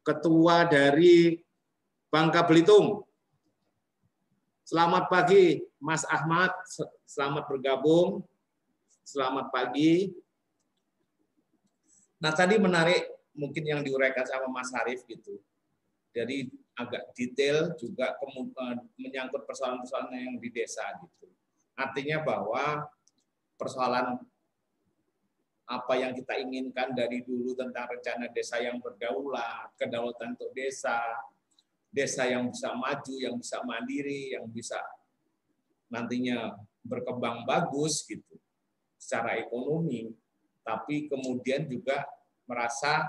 ketua 0.00 0.64
dari 0.64 1.44
Bangka 2.08 2.40
Belitung. 2.48 3.04
Selamat 4.64 5.12
pagi 5.12 5.60
Mas 5.76 6.08
Ahmad, 6.08 6.48
selamat 7.04 7.52
bergabung. 7.52 8.24
Selamat 9.04 9.52
pagi. 9.52 10.16
Nah 12.16 12.32
tadi 12.32 12.56
menarik 12.56 13.12
mungkin 13.36 13.60
yang 13.60 13.84
diuraikan 13.84 14.24
sama 14.24 14.48
Mas 14.48 14.72
Harif 14.72 15.04
gitu. 15.04 15.36
Jadi 16.16 16.48
agak 16.80 17.12
detail 17.12 17.76
juga 17.76 18.16
menyangkut 18.96 19.44
persoalan-persoalan 19.44 20.16
yang 20.16 20.40
di 20.40 20.48
desa 20.48 20.88
gitu. 21.04 21.28
Artinya 21.78 22.18
bahwa 22.26 22.90
persoalan 23.54 24.18
apa 25.68 25.94
yang 26.00 26.16
kita 26.16 26.34
inginkan 26.42 26.96
dari 26.96 27.22
dulu 27.22 27.54
tentang 27.54 27.86
rencana 27.86 28.26
desa 28.34 28.58
yang 28.58 28.82
berdaulat, 28.82 29.70
kedaulatan 29.78 30.34
untuk 30.34 30.50
desa, 30.56 30.98
desa 31.92 32.26
yang 32.26 32.50
bisa 32.50 32.72
maju, 32.74 33.14
yang 33.14 33.36
bisa 33.38 33.62
mandiri, 33.62 34.34
yang 34.34 34.48
bisa 34.50 34.80
nantinya 35.92 36.56
berkembang 36.82 37.44
bagus 37.44 38.02
gitu 38.08 38.40
secara 38.96 39.38
ekonomi, 39.38 40.10
tapi 40.64 41.06
kemudian 41.06 41.68
juga 41.68 42.04
merasa 42.48 43.06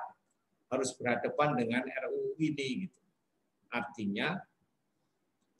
harus 0.70 0.94
berhadapan 0.94 1.58
dengan 1.58 1.84
RUU 1.88 2.38
ini 2.38 2.86
gitu. 2.86 3.02
Artinya 3.72 4.38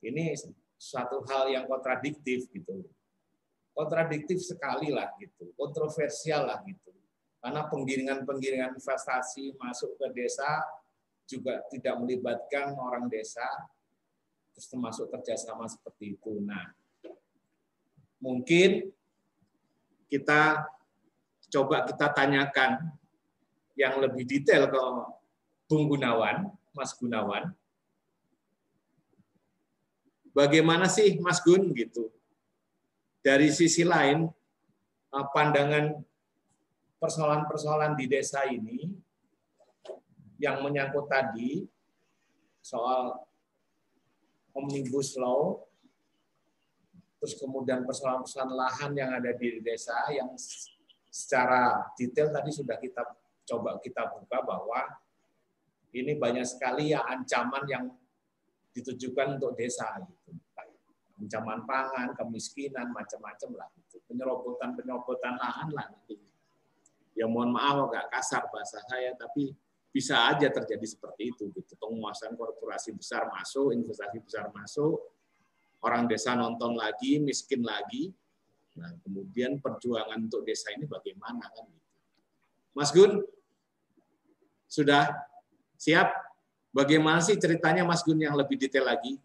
ini 0.06 0.36
suatu 0.80 1.24
hal 1.28 1.52
yang 1.52 1.66
kontradiktif 1.66 2.48
gitu. 2.52 2.86
Kontradiktif 3.80 4.44
sekali 4.44 4.92
lah 4.92 5.16
gitu, 5.16 5.56
kontroversial 5.56 6.52
lah 6.52 6.60
gitu. 6.68 6.92
Karena 7.40 7.64
penggiringan-penggiringan 7.72 8.76
investasi 8.76 9.56
masuk 9.56 9.96
ke 9.96 10.12
desa 10.12 10.68
juga 11.24 11.64
tidak 11.72 11.96
melibatkan 11.96 12.76
orang 12.76 13.08
desa, 13.08 13.48
terus 14.52 14.68
termasuk 14.68 15.08
kerjasama 15.08 15.64
seperti 15.72 16.20
itu. 16.20 16.44
Nah, 16.44 16.76
mungkin 18.20 18.92
kita 20.12 20.68
coba 21.48 21.88
kita 21.88 22.12
tanyakan 22.12 22.92
yang 23.80 24.04
lebih 24.04 24.28
detail 24.28 24.68
ke 24.68 24.82
Bung 25.72 25.88
Gunawan, 25.88 26.52
Mas 26.76 26.92
Gunawan, 26.92 27.56
bagaimana 30.36 30.92
sih 30.92 31.16
Mas 31.24 31.40
Gun 31.40 31.72
gitu. 31.72 32.12
Dari 33.20 33.52
sisi 33.52 33.84
lain 33.84 34.24
eh, 35.12 35.28
pandangan 35.36 35.92
persoalan-persoalan 37.00 37.96
di 37.96 38.06
desa 38.08 38.44
ini 38.48 38.88
yang 40.40 40.64
menyangkut 40.64 41.08
tadi 41.12 41.68
soal 42.64 43.16
omnibus 44.56 45.16
law 45.20 45.60
terus 47.20 47.36
kemudian 47.36 47.84
persoalan-persoalan 47.84 48.56
lahan 48.56 48.92
yang 48.96 49.12
ada 49.12 49.36
di 49.36 49.60
desa 49.60 50.08
yang 50.16 50.32
secara 51.12 51.92
detail 52.00 52.32
tadi 52.32 52.52
sudah 52.56 52.80
kita 52.80 53.04
coba 53.44 53.76
kita 53.84 54.08
buka 54.08 54.40
bahwa 54.40 54.82
ini 55.92 56.16
banyak 56.16 56.48
sekali 56.48 56.96
ya 56.96 57.04
ancaman 57.04 57.66
yang 57.68 57.86
ditujukan 58.72 59.42
untuk 59.42 59.58
desa 59.58 59.90
gitu. 60.06 60.38
Ancaman 61.20 61.68
pangan, 61.68 62.16
kemiskinan, 62.16 62.96
macam-macam 62.96 63.50
lah 63.60 63.68
gitu. 63.76 64.00
Penyerobotan-penyerobotan 64.08 65.36
lahan 65.36 65.70
lah 65.76 65.92
nanti. 65.92 66.16
Ya 67.12 67.28
mohon 67.28 67.52
maaf 67.52 67.92
agak 67.92 68.08
kasar 68.08 68.48
bahasa 68.48 68.80
saya, 68.88 69.12
tapi 69.20 69.52
bisa 69.92 70.32
aja 70.32 70.48
terjadi 70.48 70.88
seperti 70.88 71.36
itu 71.36 71.52
gitu. 71.52 71.76
Penguasaan 71.76 72.40
korporasi 72.40 72.96
besar 72.96 73.28
masuk, 73.28 73.76
investasi 73.76 74.24
besar 74.24 74.48
masuk, 74.56 74.96
orang 75.84 76.08
desa 76.08 76.40
nonton 76.40 76.80
lagi, 76.80 77.20
miskin 77.20 77.68
lagi. 77.68 78.16
Nah, 78.80 78.96
kemudian 79.04 79.60
perjuangan 79.60 80.16
untuk 80.24 80.48
desa 80.48 80.72
ini 80.72 80.88
bagaimana 80.88 81.52
kan 81.52 81.68
gitu. 81.68 81.90
Mas 82.72 82.96
Gun, 82.96 83.20
sudah 84.72 85.12
siap 85.76 86.30
Bagaimana 86.70 87.18
sih 87.18 87.34
ceritanya 87.34 87.82
Mas 87.82 88.06
Gun 88.06 88.22
yang 88.22 88.38
lebih 88.38 88.54
detail 88.54 88.86
lagi 88.86 89.18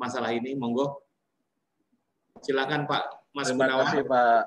masalah 0.00 0.32
ini? 0.32 0.56
Monggo. 0.56 1.04
Silakan 2.44 2.84
Pak 2.84 3.04
Mas 3.32 3.48
Terima 3.48 3.64
Gunawan. 3.68 3.84
kasih 3.86 4.02
Pak 4.04 4.42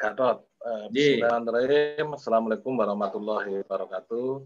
Gatot. 0.00 0.38
Eh, 0.64 0.84
bismillahirrahmanirrahim. 0.90 2.06
Assalamualaikum 2.16 2.72
warahmatullahi 2.74 3.62
wabarakatuh. 3.62 4.42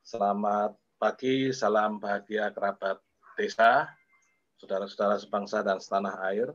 Selamat 0.00 0.78
pagi, 0.96 1.52
salam 1.52 2.00
bahagia 2.00 2.48
kerabat 2.54 3.02
desa, 3.36 3.90
saudara-saudara 4.56 5.20
sebangsa 5.20 5.60
dan 5.60 5.82
setanah 5.82 6.16
air. 6.32 6.48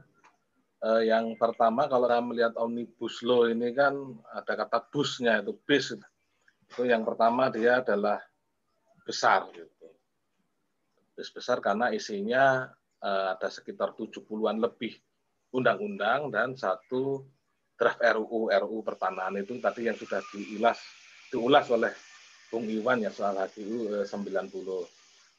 Eh, 0.82 1.12
yang 1.12 1.38
pertama 1.38 1.86
kalau 1.86 2.10
kita 2.10 2.22
melihat 2.24 2.54
omnibus 2.58 3.22
law 3.22 3.46
ini 3.46 3.70
kan 3.76 3.94
ada 4.34 4.54
kata 4.58 4.90
busnya 4.90 5.44
itu 5.44 5.54
bis. 5.68 5.94
Itu 6.72 6.90
yang 6.90 7.06
pertama 7.06 7.54
dia 7.54 7.86
adalah 7.86 8.18
besar. 9.06 9.46
Gitu 9.54 9.76
besar 11.16 11.64
karena 11.64 11.96
isinya 11.96 12.68
uh, 13.00 13.28
ada 13.36 13.48
sekitar 13.48 13.96
70-an 13.96 14.60
lebih 14.60 15.00
undang-undang 15.56 16.28
dan 16.30 16.54
satu 16.60 17.24
draft 17.80 18.04
RUU 18.04 18.52
RUU 18.52 18.80
pertanahan 18.84 19.40
itu 19.40 19.56
tadi 19.64 19.88
yang 19.88 19.96
sudah 19.96 20.20
diulas 20.32 20.80
diulas 21.32 21.66
oleh 21.72 21.92
Bung 22.52 22.68
Iwan 22.68 23.04
ya 23.04 23.12
soal 23.12 23.36
HGU 23.36 24.04
eh, 24.04 24.06
90 24.08 24.52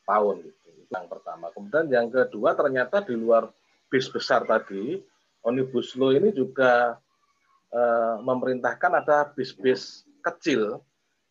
tahun 0.05 0.37
gitu. 0.43 0.69
Yang 0.87 1.07
pertama. 1.11 1.51
Kemudian 1.51 1.87
yang 1.91 2.09
kedua 2.11 2.55
ternyata 2.55 3.03
di 3.03 3.14
luar 3.14 3.51
bis 3.91 4.07
besar 4.11 4.45
tadi 4.45 4.99
Omnibus 5.47 5.95
Law 5.95 6.11
ini 6.11 6.35
juga 6.35 6.99
uh, 7.71 8.17
memerintahkan 8.19 8.93
ada 8.99 9.31
bis-bis 9.31 10.03
kecil 10.19 10.83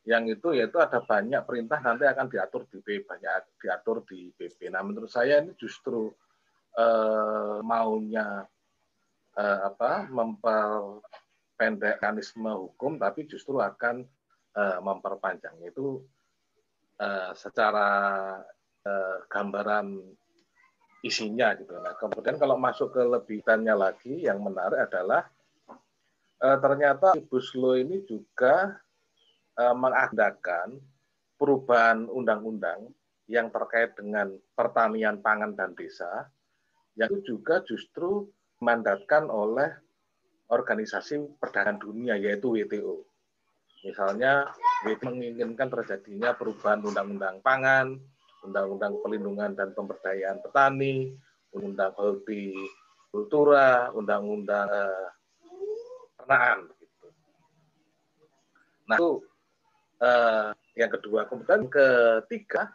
yang 0.07 0.23
itu 0.29 0.55
yaitu 0.55 0.79
ada 0.79 1.03
banyak 1.03 1.41
perintah 1.43 1.81
nanti 1.81 2.07
akan 2.07 2.31
diatur 2.31 2.63
di 2.69 2.79
PP, 2.79 3.09
banyak 3.09 3.59
diatur 3.59 4.05
di 4.07 4.31
PP. 4.31 4.69
Nah, 4.69 4.85
menurut 4.85 5.09
saya 5.09 5.41
ini 5.41 5.57
justru 5.57 6.13
eh, 6.77 7.57
maunya 7.65 8.45
eh, 9.37 9.59
apa 9.63 10.07
memperpendek 10.11 11.99
mekanisme 11.99 12.51
hukum, 12.51 12.97
tapi 12.99 13.27
justru 13.27 13.59
akan 13.59 14.03
eh, 14.55 14.79
memperpanjang 14.81 15.59
itu 15.63 16.03
eh, 16.99 17.31
secara 17.35 17.89
eh, 18.83 19.17
gambaran 19.29 19.99
isinya 21.05 21.53
gitu. 21.59 21.77
Nah, 21.77 21.93
kemudian 22.01 22.41
kalau 22.41 22.57
masuk 22.57 22.95
ke 22.95 23.01
lebihannya 23.05 23.75
lagi, 23.77 24.25
yang 24.25 24.41
menarik 24.41 24.89
adalah 24.89 25.29
ternyata 26.35 27.15
Ibu 27.15 27.39
ini 27.79 28.03
juga 28.03 28.75
Eh, 29.55 29.71
mengadakan 29.71 30.83
perubahan 31.39 32.11
undang-undang 32.11 32.91
yang 33.31 33.47
terkait 33.47 33.95
dengan 33.95 34.35
pertanian 34.51 35.23
pangan 35.23 35.55
dan 35.55 35.71
desa 35.79 36.27
yang 36.99 37.23
juga 37.23 37.63
justru 37.63 38.27
dimandatkan 38.65 39.29
oleh 39.29 39.69
organisasi 40.49 41.37
perdagangan 41.37 41.77
dunia 41.77 42.17
yaitu 42.17 42.57
WTO. 42.57 43.05
Misalnya 43.85 44.49
WTO 44.81 45.13
menginginkan 45.13 45.69
terjadinya 45.69 46.33
perubahan 46.33 46.81
undang-undang 46.81 47.45
pangan, 47.45 48.01
undang-undang 48.41 48.97
pelindungan 49.05 49.53
dan 49.53 49.69
pemberdayaan 49.77 50.41
petani, 50.41 51.13
undang-undang 51.53 51.93
hortikultura, 51.93 53.93
undang-undang 53.93 54.65
eh. 54.65 55.13
Gitu. 56.81 57.07
Nah 58.89 58.97
itu 58.97 59.21
Uh, 59.95 60.51
yang 60.75 60.91
kedua, 60.91 61.23
kemudian 61.23 61.71
ketiga, 61.71 62.67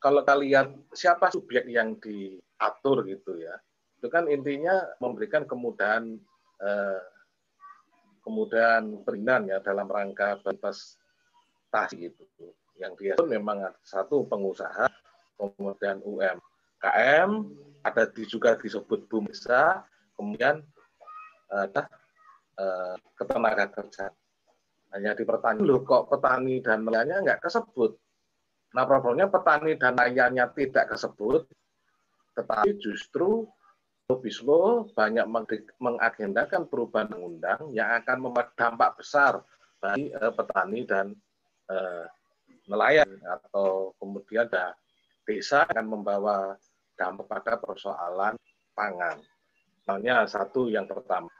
kalau 0.00 0.24
kalian 0.24 0.80
siapa 0.96 1.28
subjek 1.28 1.68
yang 1.68 1.92
diatur 2.00 3.04
gitu 3.04 3.36
ya, 3.36 3.52
itu 3.96 4.06
kan 4.12 4.28
intinya 4.28 4.76
memberikan 5.00 5.48
kemudahan 5.48 6.20
uh, 6.60 7.00
kemudahan 8.20 9.02
perinan 9.06 9.48
ya 9.48 9.58
dalam 9.64 9.88
rangka 9.88 10.38
investasi 10.44 12.12
itu. 12.12 12.24
Yang 12.76 12.92
dia 13.00 13.12
itu 13.16 13.24
memang 13.24 13.64
satu 13.80 14.28
pengusaha, 14.28 14.84
kemudian 15.40 16.04
UMKM, 16.04 17.30
ada 17.80 18.04
di, 18.12 18.22
juga 18.28 18.52
disebut 18.60 19.08
bumisa, 19.08 19.80
kemudian 20.12 20.60
ada 21.48 21.88
uh, 22.60 23.00
ketenaga 23.16 23.70
kerjaan 23.72 24.12
hanya 24.96 25.12
di 25.12 25.28
petani 25.28 25.60
loh 25.60 25.84
kok 25.84 26.08
petani 26.08 26.64
dan 26.64 26.86
nelayannya 26.86 27.20
nggak 27.26 27.42
kesebut. 27.44 28.00
Nah 28.72 28.84
problemnya 28.88 29.28
petani 29.28 29.76
dan 29.76 29.92
nelayannya 29.92 30.48
tidak 30.56 30.96
kesebut, 30.96 31.44
tetapi 32.38 32.80
justru 32.80 33.44
Bislo 34.06 34.86
banyak 34.94 35.26
mengagendakan 35.82 36.70
perubahan 36.70 37.10
undang 37.18 37.74
yang 37.74 37.90
akan 38.02 38.30
membuat 38.30 38.54
dampak 38.54 39.02
besar 39.02 39.42
bagi 39.82 40.14
eh, 40.14 40.32
petani 40.34 40.86
dan 40.86 41.10
eh, 41.66 42.06
nelayan 42.70 43.10
atau 43.26 43.98
kemudian 43.98 44.46
ada 44.46 44.78
desa 45.26 45.66
akan 45.66 45.86
membawa 45.90 46.54
dampak 46.94 47.26
pada 47.26 47.58
persoalan 47.58 48.38
pangan. 48.78 49.18
Misalnya 49.82 50.22
satu 50.30 50.70
yang 50.70 50.86
pertama, 50.86 51.30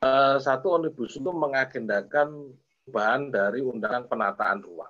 Eh, 0.00 0.36
satu 0.40 0.80
omnibus 0.80 1.20
itu 1.20 1.28
mengagendakan 1.28 2.56
perubahan 2.88 3.28
dari 3.28 3.60
undang 3.60 4.08
penataan 4.08 4.64
ruang. 4.64 4.88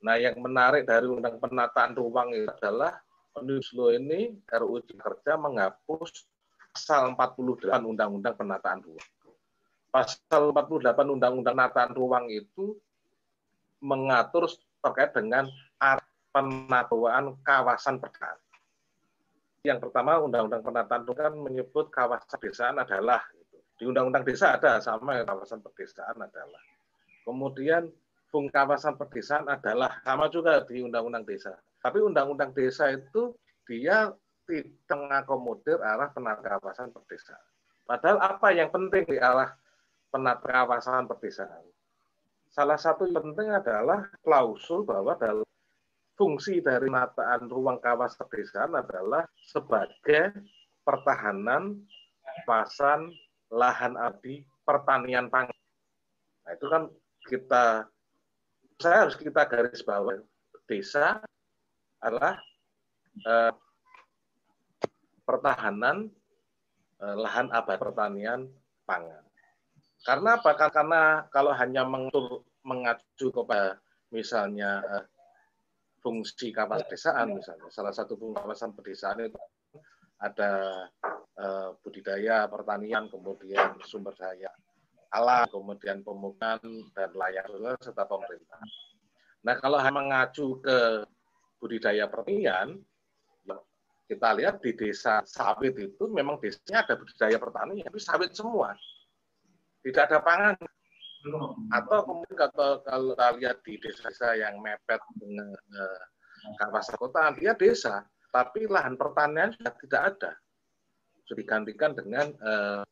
Nah, 0.00 0.16
yang 0.16 0.40
menarik 0.40 0.88
dari 0.88 1.04
undang 1.04 1.36
penataan 1.36 1.92
ruang 1.92 2.32
itu 2.32 2.48
adalah 2.48 2.96
omnibus 3.40 3.70
law 3.72 3.94
ini 3.94 4.34
RUU 4.44 4.82
Kerja 4.84 5.38
menghapus 5.38 6.26
pasal 6.74 7.14
48 7.14 7.82
undang-undang 7.86 8.34
penataan 8.36 8.82
ruang. 8.84 9.08
pasal 9.88 10.52
48 10.52 10.84
Undang-Undang 11.16 11.56
Nataan 11.56 11.92
Ruang 11.96 12.28
itu 12.28 12.76
mengatur 13.80 14.44
terkait 14.84 15.16
dengan 15.16 15.48
penataan 16.28 17.34
kawasan 17.40 17.96
pedesaan. 17.98 18.38
Yang 19.64 19.88
pertama 19.88 20.22
Undang-Undang 20.22 20.62
Penataan 20.62 21.02
Ruang 21.08 21.18
kan 21.18 21.34
menyebut 21.34 21.90
kawasan 21.90 22.36
pedesaan 22.38 22.76
adalah 22.78 23.24
gitu. 23.34 23.58
di 23.78 23.84
Undang-Undang 23.88 24.24
Desa 24.28 24.54
ada 24.54 24.78
sama 24.78 25.24
kawasan 25.24 25.64
pedesaan 25.64 26.20
adalah. 26.20 26.62
Kemudian 27.24 27.88
fungsi 28.28 28.52
kawasan 28.52 28.94
pedesaan 29.00 29.48
adalah 29.48 29.98
sama 30.04 30.28
juga 30.30 30.62
di 30.68 30.84
Undang-Undang 30.84 31.24
Desa. 31.26 31.56
Tapi 31.78 31.98
Undang-Undang 32.02 32.52
Desa 32.54 32.90
itu 32.90 33.34
dia 33.68 34.10
tidak 34.48 34.96
mengakomodir 34.96 35.78
arah 35.84 36.08
penata 36.10 36.56
kawasan 36.56 36.88
pedesaan. 36.90 37.44
Padahal 37.84 38.18
apa 38.20 38.48
yang 38.56 38.72
penting 38.72 39.04
di 39.04 39.16
arah 39.20 39.52
penata 40.08 40.48
kawasan 40.48 41.04
pedesaan? 41.04 41.64
Salah 42.48 42.80
satu 42.80 43.04
yang 43.04 43.20
penting 43.20 43.52
adalah 43.52 44.08
klausul 44.24 44.82
bahwa 44.88 45.12
dalam 45.20 45.44
fungsi 46.16 46.64
dari 46.64 46.88
penataan 46.88 47.46
ruang 47.46 47.78
kawasan 47.78 48.24
pedesaan 48.26 48.72
adalah 48.74 49.28
sebagai 49.38 50.32
pertahanan 50.82 51.78
kawasan 52.42 53.12
lahan 53.52 53.94
abdi 54.00 54.42
pertanian 54.64 55.28
pangan. 55.28 55.54
Nah, 56.44 56.52
itu 56.56 56.66
kan 56.72 56.82
kita 57.28 57.84
saya 58.80 58.96
harus 59.04 59.16
kita 59.20 59.44
garis 59.44 59.84
bawah 59.84 60.16
desa 60.64 61.20
adalah 62.02 62.38
eh, 63.22 63.52
pertahanan 65.26 66.08
eh, 67.02 67.16
lahan 67.18 67.52
abadi 67.52 67.80
pertanian 67.80 68.40
pangan. 68.88 69.24
Karena 70.02 70.38
apa? 70.38 70.50
Karena 70.56 71.02
kalau 71.28 71.52
hanya 71.52 71.82
mengatur, 71.84 72.46
mengacu 72.64 73.28
kepada 73.34 73.82
misalnya 74.14 74.80
eh, 74.84 75.04
fungsi 75.98 76.54
kawasan 76.54 76.86
pedesaan 76.86 77.28
misalnya, 77.34 77.68
salah 77.68 77.92
satu 77.92 78.14
fungsi 78.14 78.38
kawasan 78.40 78.72
pedesaan 78.72 79.26
itu 79.26 79.40
ada 80.22 80.50
eh, 81.38 81.68
budidaya 81.82 82.46
pertanian, 82.46 83.10
kemudian 83.10 83.78
sumber 83.84 84.14
daya 84.14 84.48
alam, 85.08 85.48
kemudian 85.48 86.04
pemukiman 86.04 86.60
dan 86.92 87.10
layak 87.16 87.48
serta 87.80 88.04
pemerintah. 88.04 88.60
Nah, 89.44 89.54
kalau 89.56 89.80
hanya 89.80 90.04
mengacu 90.04 90.60
ke 90.60 91.08
budidaya 91.58 92.06
pertanian, 92.06 92.78
kita 94.08 94.28
lihat 94.40 94.64
di 94.64 94.72
desa 94.72 95.20
sawit 95.28 95.76
itu 95.76 96.08
memang 96.08 96.40
desanya 96.40 96.80
ada 96.80 96.96
budidaya 96.96 97.36
pertanian, 97.36 97.84
tapi 97.84 98.00
sawit 98.00 98.32
semua. 98.32 98.72
Tidak 99.84 100.02
ada 100.08 100.24
pangan. 100.24 100.56
Atau 101.68 101.98
kemudian 102.08 102.36
kalau, 102.48 102.80
kalau 102.88 103.12
kita 103.12 103.28
lihat 103.36 103.56
di 103.68 103.74
desa-desa 103.76 104.28
yang 104.38 104.64
mepet 104.64 105.02
dengan 105.20 105.52
eh, 105.52 106.02
kawasan 106.56 106.96
kota, 106.96 107.36
dia 107.36 107.52
desa, 107.52 108.00
tapi 108.32 108.64
lahan 108.64 108.96
pertanian 108.96 109.52
sudah 109.52 109.74
tidak 109.76 110.02
ada. 110.16 110.32
Sudah 111.28 111.38
digantikan 111.44 111.92
dengan 111.92 112.32
eh, 112.32 112.82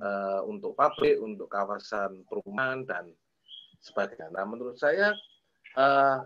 uh, 0.00 0.40
untuk 0.44 0.76
pabrik, 0.76 1.16
untuk 1.20 1.48
kawasan 1.48 2.24
perumahan 2.28 2.84
dan 2.84 3.04
sebagainya. 3.80 4.32
Nah, 4.34 4.44
menurut 4.44 4.76
saya 4.76 5.12
uh, 5.76 6.20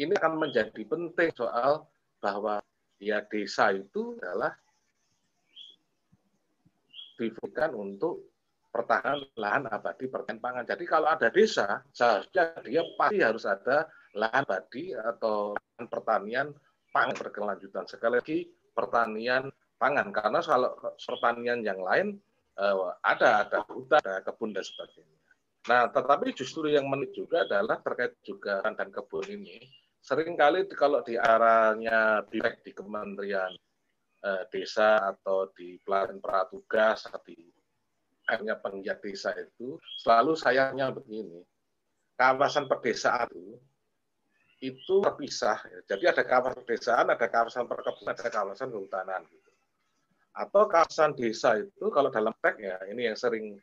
ini 0.00 0.16
akan 0.16 0.40
menjadi 0.40 0.82
penting 0.88 1.28
soal 1.36 1.84
bahwa 2.24 2.64
ya 2.96 3.20
desa 3.28 3.72
itu 3.76 4.16
adalah 4.20 4.56
difungsikan 7.20 7.76
untuk 7.76 8.32
pertahanan 8.72 9.28
lahan 9.36 9.68
abadi 9.68 10.08
pertanian 10.08 10.40
pangan. 10.40 10.64
Jadi 10.64 10.84
kalau 10.88 11.08
ada 11.10 11.28
desa, 11.28 11.84
seharusnya 11.92 12.56
dia 12.64 12.82
pasti 12.96 13.18
harus 13.20 13.44
ada 13.44 13.90
lahan 14.16 14.46
abadi 14.48 14.96
atau 14.96 15.52
lahan 15.52 15.86
pertanian 15.90 16.48
pangan 16.94 17.16
berkelanjutan. 17.18 17.84
Sekali 17.84 18.14
lagi 18.24 18.38
pertanian 18.72 19.52
pangan 19.76 20.08
karena 20.14 20.40
kalau 20.40 20.70
pertanian 20.96 21.60
yang 21.60 21.80
lain 21.82 22.16
uh, 22.56 22.96
ada 23.04 23.44
ada 23.44 23.58
hutan, 23.68 24.00
ada 24.00 24.24
kebun 24.24 24.56
dan 24.56 24.64
sebagainya. 24.64 25.18
Nah, 25.68 25.92
tetapi 25.92 26.32
justru 26.32 26.72
yang 26.72 26.88
menarik 26.88 27.12
juga 27.12 27.44
adalah 27.44 27.76
terkait 27.84 28.16
juga 28.24 28.64
dan 28.64 28.88
kebun 28.88 29.28
ini. 29.28 29.60
Seringkali 30.00 30.66
kalau 30.72 31.04
di 31.04 31.14
arahnya 31.14 32.24
di, 32.28 32.40
di 32.64 32.72
Kementerian 32.72 33.52
uh, 34.24 34.44
Desa 34.48 34.96
atau 35.12 35.52
di 35.52 35.76
pelayanan 35.84 36.18
pratugas 36.18 37.04
di 37.28 37.36
akhirnya 38.30 38.62
penggiat 38.62 39.02
desa 39.02 39.34
itu 39.34 39.74
selalu 40.00 40.38
sayangnya 40.38 40.94
begini. 40.94 41.42
Kawasan 42.14 42.70
pedesaan 42.70 43.26
itu 43.34 43.58
itu 44.60 44.94
terpisah. 45.02 45.56
Jadi 45.88 46.04
ada 46.04 46.22
kawasan 46.22 46.62
pedesaan, 46.62 47.06
ada 47.10 47.26
kawasan 47.26 47.64
perkebunan, 47.66 48.12
ada 48.12 48.28
kawasan 48.30 48.68
kehutanan. 48.70 49.24
Gitu 49.26 49.50
atau 50.30 50.70
kawasan 50.70 51.18
desa 51.18 51.58
itu 51.58 51.86
kalau 51.90 52.08
dalam 52.08 52.30
teks 52.38 52.62
ya 52.62 52.78
ini 52.86 53.10
yang 53.10 53.18
sering 53.18 53.58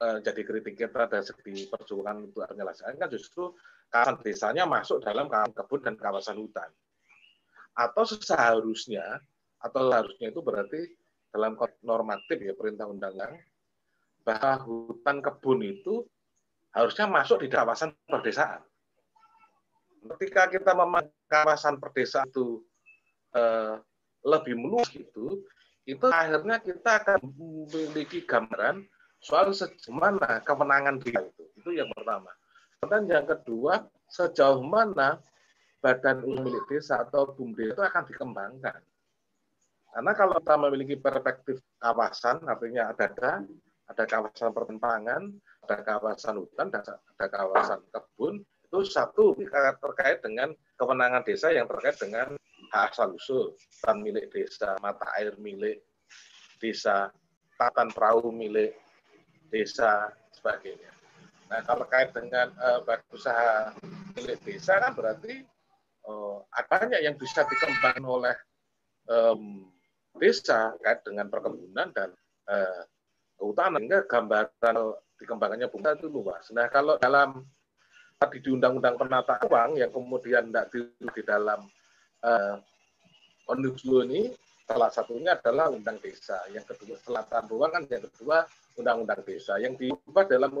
uh, 0.00 0.18
jadi 0.24 0.40
kritik 0.40 0.80
kita 0.80 1.04
dari 1.04 1.24
segi 1.24 1.68
perjuangan 1.68 2.32
untuk 2.32 2.48
penyelesaian 2.48 2.96
kan 2.96 3.08
justru 3.12 3.52
kawasan 3.88 4.16
desanya 4.20 4.64
masuk 4.68 5.00
dalam 5.00 5.26
kawasan 5.28 5.52
kebun 5.56 5.80
dan 5.84 5.94
kawasan 5.96 6.36
hutan 6.36 6.70
atau 7.78 8.04
seharusnya 8.04 9.22
atau 9.62 9.90
harusnya 9.90 10.34
itu 10.34 10.40
berarti 10.42 10.80
dalam 11.30 11.54
normatif 11.86 12.38
ya 12.40 12.54
perintah 12.58 12.90
undang-undang 12.90 13.38
bahwa 14.26 14.52
hutan 14.66 15.22
kebun 15.22 15.60
itu 15.62 16.04
harusnya 16.74 17.08
masuk 17.08 17.40
di 17.42 17.48
kawasan 17.48 17.94
perdesaan. 18.04 18.60
Ketika 20.14 20.52
kita 20.52 20.72
memang 20.76 21.08
kawasan 21.26 21.80
perdesaan 21.80 22.28
itu 22.28 22.62
eh, 23.34 23.76
lebih 24.26 24.54
meluas 24.58 24.88
gitu, 24.92 25.42
itu 25.88 26.06
akhirnya 26.12 26.60
kita 26.60 27.02
akan 27.02 27.18
memiliki 27.34 28.22
gambaran 28.28 28.84
soal 29.18 29.50
sejauh 29.50 29.96
mana 29.96 30.44
kemenangan 30.44 31.00
dia 31.02 31.24
itu. 31.24 31.44
Itu 31.58 31.70
yang 31.74 31.90
pertama. 31.96 32.30
Dan 32.86 33.10
yang 33.10 33.26
kedua, 33.26 33.82
sejauh 34.06 34.62
mana 34.62 35.18
badan 35.82 36.22
usaha 36.22 36.42
milik 36.46 36.64
desa 36.70 37.02
atau 37.02 37.34
BUMDES 37.34 37.74
itu 37.74 37.82
akan 37.82 38.02
dikembangkan. 38.06 38.80
Karena 39.88 40.12
kalau 40.14 40.38
kita 40.38 40.54
memiliki 40.58 40.94
perspektif 40.98 41.58
kawasan, 41.82 42.44
artinya 42.46 42.94
ada 42.94 43.10
ada, 43.10 43.30
ada 43.88 44.04
kawasan 44.04 44.50
pertentangan, 44.52 45.22
ada 45.66 45.76
kawasan 45.82 46.34
hutan, 46.38 46.68
ada 46.70 47.26
kawasan 47.26 47.80
kebun, 47.90 48.44
itu 48.44 48.78
satu 48.84 49.32
terkait 49.80 50.20
dengan 50.20 50.52
kewenangan 50.76 51.24
desa 51.24 51.48
yang 51.50 51.64
terkait 51.66 51.96
dengan 51.96 52.36
hak 52.68 52.92
asal 52.92 53.16
usul, 53.16 53.56
hutan 53.56 54.04
milik 54.04 54.28
desa, 54.28 54.76
mata 54.84 55.08
air 55.16 55.32
milik 55.40 55.80
desa, 56.60 57.08
tatan 57.56 57.88
perahu 57.88 58.28
milik 58.28 58.76
desa, 59.48 60.12
sebagainya. 60.36 60.97
Nah, 61.48 61.60
kalau 61.64 61.84
kait 61.88 62.12
dengan 62.12 62.52
uh, 62.60 62.84
usaha 63.12 63.72
milik 64.12 64.40
desa 64.44 64.76
kan 64.80 64.92
berarti 64.92 65.44
uh, 66.04 66.44
banyak 66.44 67.00
yang 67.00 67.16
bisa 67.16 67.44
dikembangkan 67.48 68.04
oleh 68.04 68.36
um, 69.08 69.64
desa 70.20 70.76
kait 70.84 71.00
dengan 71.08 71.32
perkebunan 71.32 71.88
dan 71.96 72.12
uh, 72.52 72.84
kehutanan 73.40 73.80
hingga 73.80 74.04
gambaran 74.04 74.76
dikembangkannya 75.18 75.72
bunga 75.72 75.96
itu 75.96 76.06
luas. 76.12 76.44
Nah, 76.52 76.68
kalau 76.68 77.00
dalam 77.00 77.42
tadi 78.18 78.42
di 78.42 78.50
Undang-Undang 78.50 78.98
Penata 78.98 79.38
Uang 79.46 79.78
yang 79.78 79.94
kemudian 79.94 80.50
tidak 80.50 80.66
di, 80.74 80.80
di 81.14 81.22
dalam 81.22 81.64
uh, 82.26 82.56
Omnibus 83.48 83.86
ini 84.04 84.28
salah 84.68 84.92
satunya 84.92 85.32
adalah 85.32 85.72
undang 85.72 85.96
desa. 86.04 86.36
Yang 86.52 86.76
kedua 86.76 87.00
selatan 87.00 87.48
ruang 87.48 87.72
kan 87.72 87.82
yang 87.88 88.04
kedua 88.04 88.44
undang-undang 88.76 89.24
desa. 89.24 89.56
Yang 89.56 89.80
diubah 89.80 90.28
dalam 90.28 90.52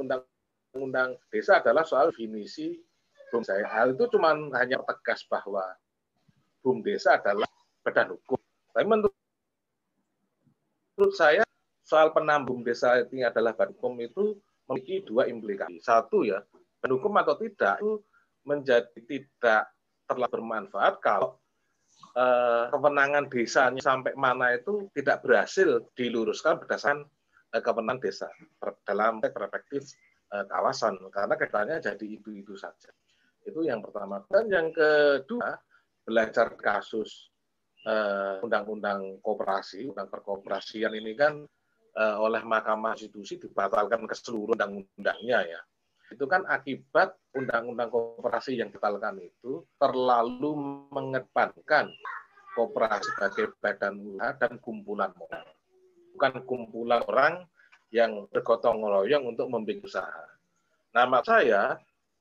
undang-undang 0.74 1.16
desa 1.32 1.60
adalah 1.64 1.84
soal 1.84 2.12
definisi 2.12 2.76
bum 3.32 3.44
saya. 3.44 3.64
Hal 3.68 3.96
itu 3.96 4.04
cuma 4.12 4.32
hanya 4.32 4.80
tegas 4.84 5.24
bahwa 5.28 5.64
bum 6.60 6.80
desa 6.84 7.16
adalah 7.20 7.48
badan 7.84 8.12
hukum. 8.16 8.40
Tapi 8.72 8.84
menurut, 8.84 9.14
menurut 10.96 11.14
saya 11.16 11.44
soal 11.84 12.12
penambung 12.12 12.60
desa 12.60 13.00
ini 13.00 13.24
adalah 13.24 13.56
badan 13.56 13.76
hukum 13.76 13.96
itu 14.00 14.36
memiliki 14.68 15.04
dua 15.08 15.28
implikasi. 15.28 15.80
Satu 15.80 16.24
ya, 16.24 16.40
badan 16.80 16.92
hukum 17.00 17.12
atau 17.16 17.34
tidak 17.40 17.80
itu 17.80 17.92
menjadi 18.44 19.00
tidak 19.04 19.62
terlalu 20.08 20.40
bermanfaat 20.40 21.04
kalau 21.04 21.36
eh, 22.16 22.64
kewenangan 22.72 23.28
desanya 23.28 23.80
sampai 23.84 24.16
mana 24.16 24.56
itu 24.56 24.88
tidak 24.96 25.20
berhasil 25.20 25.84
diluruskan 25.92 26.56
berdasarkan 26.64 27.04
eh, 27.52 27.60
kewenangan 27.60 28.00
desa 28.00 28.28
dalam 28.88 29.20
perspektif 29.20 29.84
kawasan 30.28 31.00
karena 31.08 31.34
kaitannya 31.34 31.76
jadi 31.80 32.06
itu-itu 32.06 32.54
saja. 32.54 32.92
Itu 33.44 33.64
yang 33.64 33.80
pertama. 33.80 34.20
Dan 34.28 34.52
yang 34.52 34.68
kedua, 34.70 35.56
belajar 36.04 36.52
kasus 36.56 37.32
undang-undang 38.44 39.00
uh, 39.16 39.20
koperasi, 39.24 39.88
undang 39.88 40.10
perkooperasian 40.12 40.92
ini 40.92 41.16
kan 41.16 41.46
uh, 41.96 42.16
oleh 42.20 42.42
Mahkamah 42.44 42.92
Konstitusi 42.92 43.40
dibatalkan 43.40 44.04
keseluruhan 44.04 44.56
undang-undangnya 44.58 45.38
ya. 45.46 45.60
Itu 46.08 46.24
kan 46.24 46.44
akibat 46.48 47.16
undang-undang 47.36 47.92
koperasi 47.92 48.56
yang 48.56 48.72
dibatalkan 48.72 49.20
itu 49.20 49.64
terlalu 49.76 50.52
mengedepankan 50.92 51.92
koperasi 52.56 53.08
sebagai 53.14 53.54
badan 53.60 53.94
usaha 54.02 54.32
dan 54.40 54.56
kumpulan 54.58 55.12
orang. 55.14 55.46
Bukan 56.16 56.32
kumpulan 56.48 57.00
orang 57.06 57.34
yang 57.88 58.28
bergotong 58.28 58.84
royong 58.84 59.32
untuk 59.32 59.48
membuat 59.48 59.80
usaha. 59.84 60.24
Nama 60.92 61.18
saya 61.24 61.62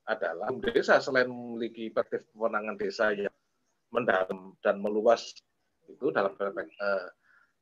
adalah 0.07 0.47
desa 0.63 1.03
selain 1.03 1.27
memiliki 1.27 1.91
perspektif 1.91 2.31
kewenangan 2.31 2.79
desa 2.79 3.11
yang 3.11 3.33
mendalam 3.91 4.55
dan 4.63 4.79
meluas 4.79 5.35
itu 5.87 6.11
dalam 6.11 6.31
eh, 6.39 7.07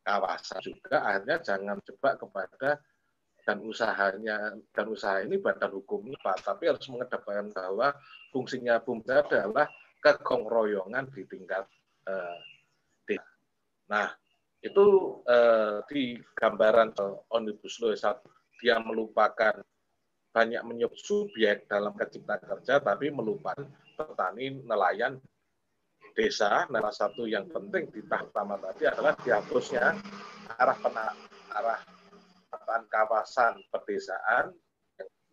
kawasan 0.06 0.62
juga 0.62 1.02
akhirnya 1.02 1.42
jangan 1.42 1.78
coba 1.82 2.10
kepada 2.18 2.70
dan 3.46 3.62
usahanya 3.62 4.58
dan 4.74 4.86
usaha 4.90 5.22
ini 5.22 5.38
badan 5.38 5.70
hukum 5.70 6.10
Pak, 6.18 6.42
tapi 6.42 6.66
harus 6.66 6.86
mengedepankan 6.90 7.54
bahwa 7.54 7.94
fungsinya 8.34 8.82
BUMDA 8.82 9.22
adalah 9.22 9.70
kegongroyongan 10.02 11.14
di 11.14 11.22
tingkat 11.30 11.66
eh, 12.10 12.40
desa. 13.06 13.30
Nah, 13.86 14.10
itu 14.66 14.86
eh, 15.30 15.78
di 15.86 16.18
gambaran 16.34 16.98
Omnibus 17.30 17.78
Law 17.86 17.94
satu 17.94 18.26
dia 18.58 18.82
melupakan 18.82 19.62
banyak 20.34 20.62
menyebut 20.68 21.00
subjek 21.00 21.70
dalam 21.70 21.96
kecipta 21.96 22.42
kerja, 22.42 22.82
tapi 22.84 23.08
melupakan 23.08 23.64
petani, 23.96 24.52
nelayan, 24.68 25.16
desa, 26.12 26.68
salah 26.68 26.92
satu 26.92 27.24
yang 27.24 27.48
penting 27.48 27.88
di 27.94 28.04
tahap 28.04 28.34
pertama 28.34 28.60
tadi 28.60 28.84
adalah 28.90 29.14
dihapusnya 29.24 29.96
arah 30.60 30.78
pena, 30.80 31.16
arah 31.56 31.80
penataan 32.52 32.84
kawasan 32.92 33.54
pedesaan, 33.72 34.52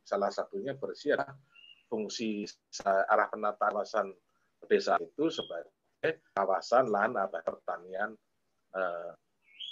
salah 0.07 0.31
satunya 0.31 0.75
bersih 0.79 1.19
adalah 1.19 1.35
fungsi 1.91 2.47
arah 2.87 3.27
penataan 3.27 3.75
kawasan 3.75 4.07
pedesaan 4.63 5.03
itu 5.03 5.27
sebagai 5.35 6.23
kawasan 6.35 6.91
lahan 6.91 7.19
abad 7.19 7.43
pertanian 7.43 8.15
eh, 8.77 9.11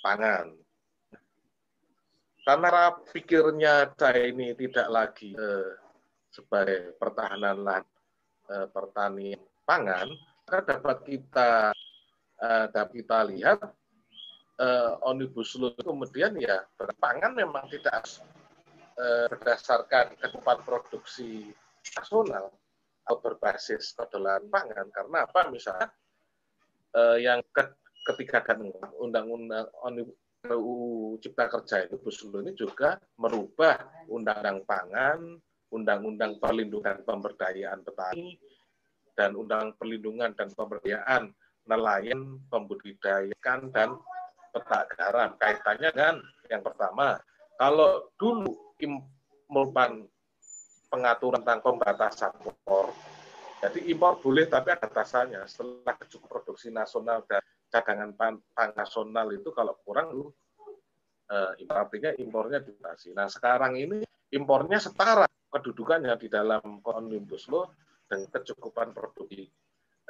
pangan. 0.05 0.47
Karena 2.41 2.97
pikirnya 3.13 3.95
saya 3.95 4.27
ini 4.27 4.57
tidak 4.57 4.89
lagi 4.89 5.37
eh, 5.37 5.73
sebagai 6.33 6.97
pertahanan 6.97 7.63
lahan 7.63 7.87
eh, 8.49 8.67
pertanian 8.73 9.43
pangan, 9.69 10.09
maka 10.51 10.67
dapat 10.67 10.99
kita 11.07 11.71
uh, 12.41 12.67
dapat 12.73 13.05
kita 13.05 13.19
lihat 13.31 13.61
uh, 14.59 14.93
omnibus 15.07 15.55
law 15.55 15.73
kemudian 15.77 16.35
ya 16.41 16.65
berpangan 16.75 17.37
memang 17.37 17.69
tidak 17.69 18.03
uh, 18.99 19.31
berdasarkan 19.31 20.17
kecukupan 20.19 20.59
produksi 20.65 21.53
nasional 21.97 22.51
atau 23.05 23.17
berbasis 23.23 23.97
kedaulatan 23.97 24.49
pangan 24.51 24.87
karena 24.91 25.19
apa 25.23 25.41
misalnya 25.55 25.89
uh, 26.99 27.15
yang 27.15 27.41
ke, 27.55 27.63
ketiga 28.07 28.41
kan 28.41 28.61
undang-undang 28.97 29.69
RUU 30.41 31.21
Cipta 31.21 31.53
Kerja 31.53 31.85
itu 31.85 32.01
Buslo 32.01 32.41
ini 32.41 32.57
juga 32.57 32.97
merubah 33.21 33.77
undang-undang 34.09 34.65
pangan, 34.65 35.21
undang-undang 35.69 36.41
perlindungan 36.41 37.05
pemberdayaan 37.05 37.85
petani, 37.85 38.41
dan 39.21 39.37
Undang 39.37 39.77
Perlindungan 39.77 40.33
dan 40.33 40.49
Pemberdayaan 40.57 41.29
nelayan, 41.69 42.41
pembudidayakan 42.49 43.69
dan 43.69 44.01
petak 44.57 44.97
garam. 44.97 45.37
Kaitannya 45.37 45.93
dengan 45.93 46.17
yang 46.49 46.65
pertama, 46.65 47.21
kalau 47.61 48.09
dulu 48.17 48.73
merupakan 49.53 50.09
pengaturan 50.89 51.45
tentang 51.45 51.61
pembatasan 51.61 52.33
impor, 52.41 52.97
jadi 53.61 53.79
impor 53.93 54.17
boleh 54.25 54.49
tapi 54.49 54.73
ada 54.73 54.89
batasannya. 54.89 55.45
Setelah 55.45 55.95
kecukupan 56.01 56.33
produksi 56.33 56.73
nasional 56.73 57.21
dan 57.29 57.45
cadangan 57.71 58.13
pangan 58.19 58.71
nasional 58.75 59.31
itu 59.31 59.49
kalau 59.55 59.79
kurang 59.87 60.13
lu 60.13 60.27
eh, 61.31 61.67
artinya 61.71 62.11
impornya 62.19 62.59
dibatasi. 62.61 63.15
Nah 63.15 63.31
sekarang 63.31 63.79
ini 63.79 64.03
impornya 64.35 64.83
setara 64.83 65.27
kedudukannya 65.51 66.15
di 66.19 66.29
dalam 66.31 66.83
Omnibus 66.83 67.47
Law 67.49 67.71
dan 68.11 68.27
kecukupan 68.27 68.91
produksi 68.91 69.47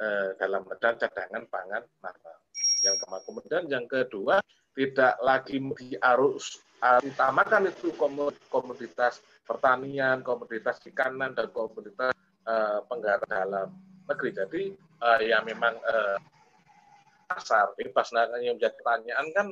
eh, 0.01 0.29
dalam 0.41 0.65
dan 0.81 0.97
cadangan 0.97 1.45
pangan 1.47 1.83
nasional. 2.01 2.37
Yang 2.81 2.95
kemudian 3.29 3.63
yang 3.69 3.85
kedua 3.85 4.41
tidak 4.73 5.21
lagi 5.21 5.61
diarus 5.61 6.57
utamakan 6.81 7.69
itu 7.69 7.93
komoditas 8.49 9.21
pertanian, 9.45 10.25
komoditas 10.25 10.81
ikanan 10.89 11.37
dan 11.37 11.53
komoditas 11.53 12.13
eh, 12.47 12.79
penggarap 12.89 13.29
dalam 13.29 13.69
negeri. 14.09 14.29
Jadi 14.33 14.63
eh, 14.77 15.19
ya 15.29 15.45
memang 15.45 15.77
eh, 15.77 16.17
pasar 17.35 17.71
bebas. 17.77 18.11
Nah, 18.11 18.27
yang 18.39 18.59
menjadi 18.59 18.75
pertanyaan 18.79 19.27
kan 19.31 19.47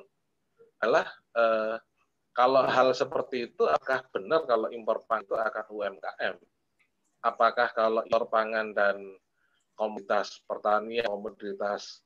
adalah 0.80 1.08
eh, 1.36 1.76
kalau 2.36 2.64
hal 2.64 2.96
seperti 2.96 3.52
itu 3.52 3.68
apakah 3.68 4.08
benar 4.16 4.48
kalau 4.48 4.72
impor 4.72 5.04
pangan 5.04 5.24
itu 5.28 5.36
akan 5.36 5.66
UMKM? 5.72 6.36
apakah 7.24 7.68
kalau 7.76 8.02
impor 8.08 8.32
pangan 8.32 8.72
dan 8.72 8.98
komoditas 9.76 10.44
pertanian, 10.44 11.08
komoditas 11.08 12.04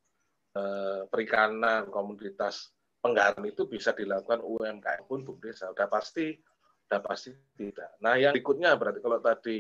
eh, 0.57 1.05
perikanan, 1.09 1.89
komoditas 1.89 2.73
penggaram 3.01 3.43
itu 3.45 3.65
bisa 3.65 3.91
dilakukan 3.93 4.41
UMKM 4.41 5.05
pun 5.09 5.25
Bu 5.25 5.37
Desa. 5.41 5.69
Sudah 5.73 5.89
pasti, 5.89 6.37
sudah 6.85 7.01
pasti 7.01 7.29
tidak. 7.57 7.97
Nah 8.01 8.17
yang 8.17 8.33
berikutnya 8.33 8.77
berarti 8.77 8.99
kalau 9.01 9.19
tadi 9.21 9.57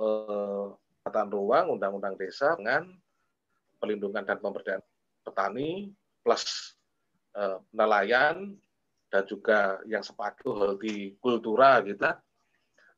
eh, 0.00 0.66
ruang, 1.04 1.76
undang-undang 1.76 2.16
desa 2.16 2.56
dengan 2.56 2.88
pelindungan 3.76 4.24
dan 4.24 4.40
pemberdayaan 4.40 4.80
petani 5.24 5.88
plus 6.20 6.76
eh, 7.34 7.58
nelayan 7.72 8.54
dan 9.08 9.22
juga 9.24 9.80
yang 9.88 10.04
sepakat 10.04 10.44
di 10.78 11.16
gitu. 11.88 12.10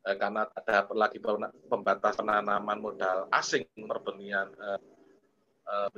Eh, 0.07 0.17
karena 0.19 0.47
ada 0.55 0.87
lagi 0.95 1.19
pembatasan 1.67 2.27
penanaman 2.27 2.79
modal 2.79 3.27
asing 3.35 3.67
perbenihan 3.75 4.51
eh, 4.55 4.81
eh 5.67 5.89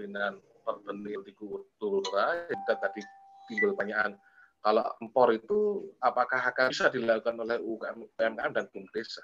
perbenihan 0.64 1.24
di 1.24 1.32
kultura 1.36 2.48
yang 2.48 2.64
tadi 2.64 3.00
timbul 3.48 3.72
pertanyaan 3.76 4.16
kalau 4.58 4.84
impor 5.00 5.32
itu 5.32 5.86
apakah 6.02 6.50
akan 6.50 6.74
bisa 6.74 6.90
dilakukan 6.90 7.38
oleh 7.38 7.62
UMKM 7.62 8.52
dan 8.52 8.64
BUM 8.74 8.84
desa? 8.90 9.22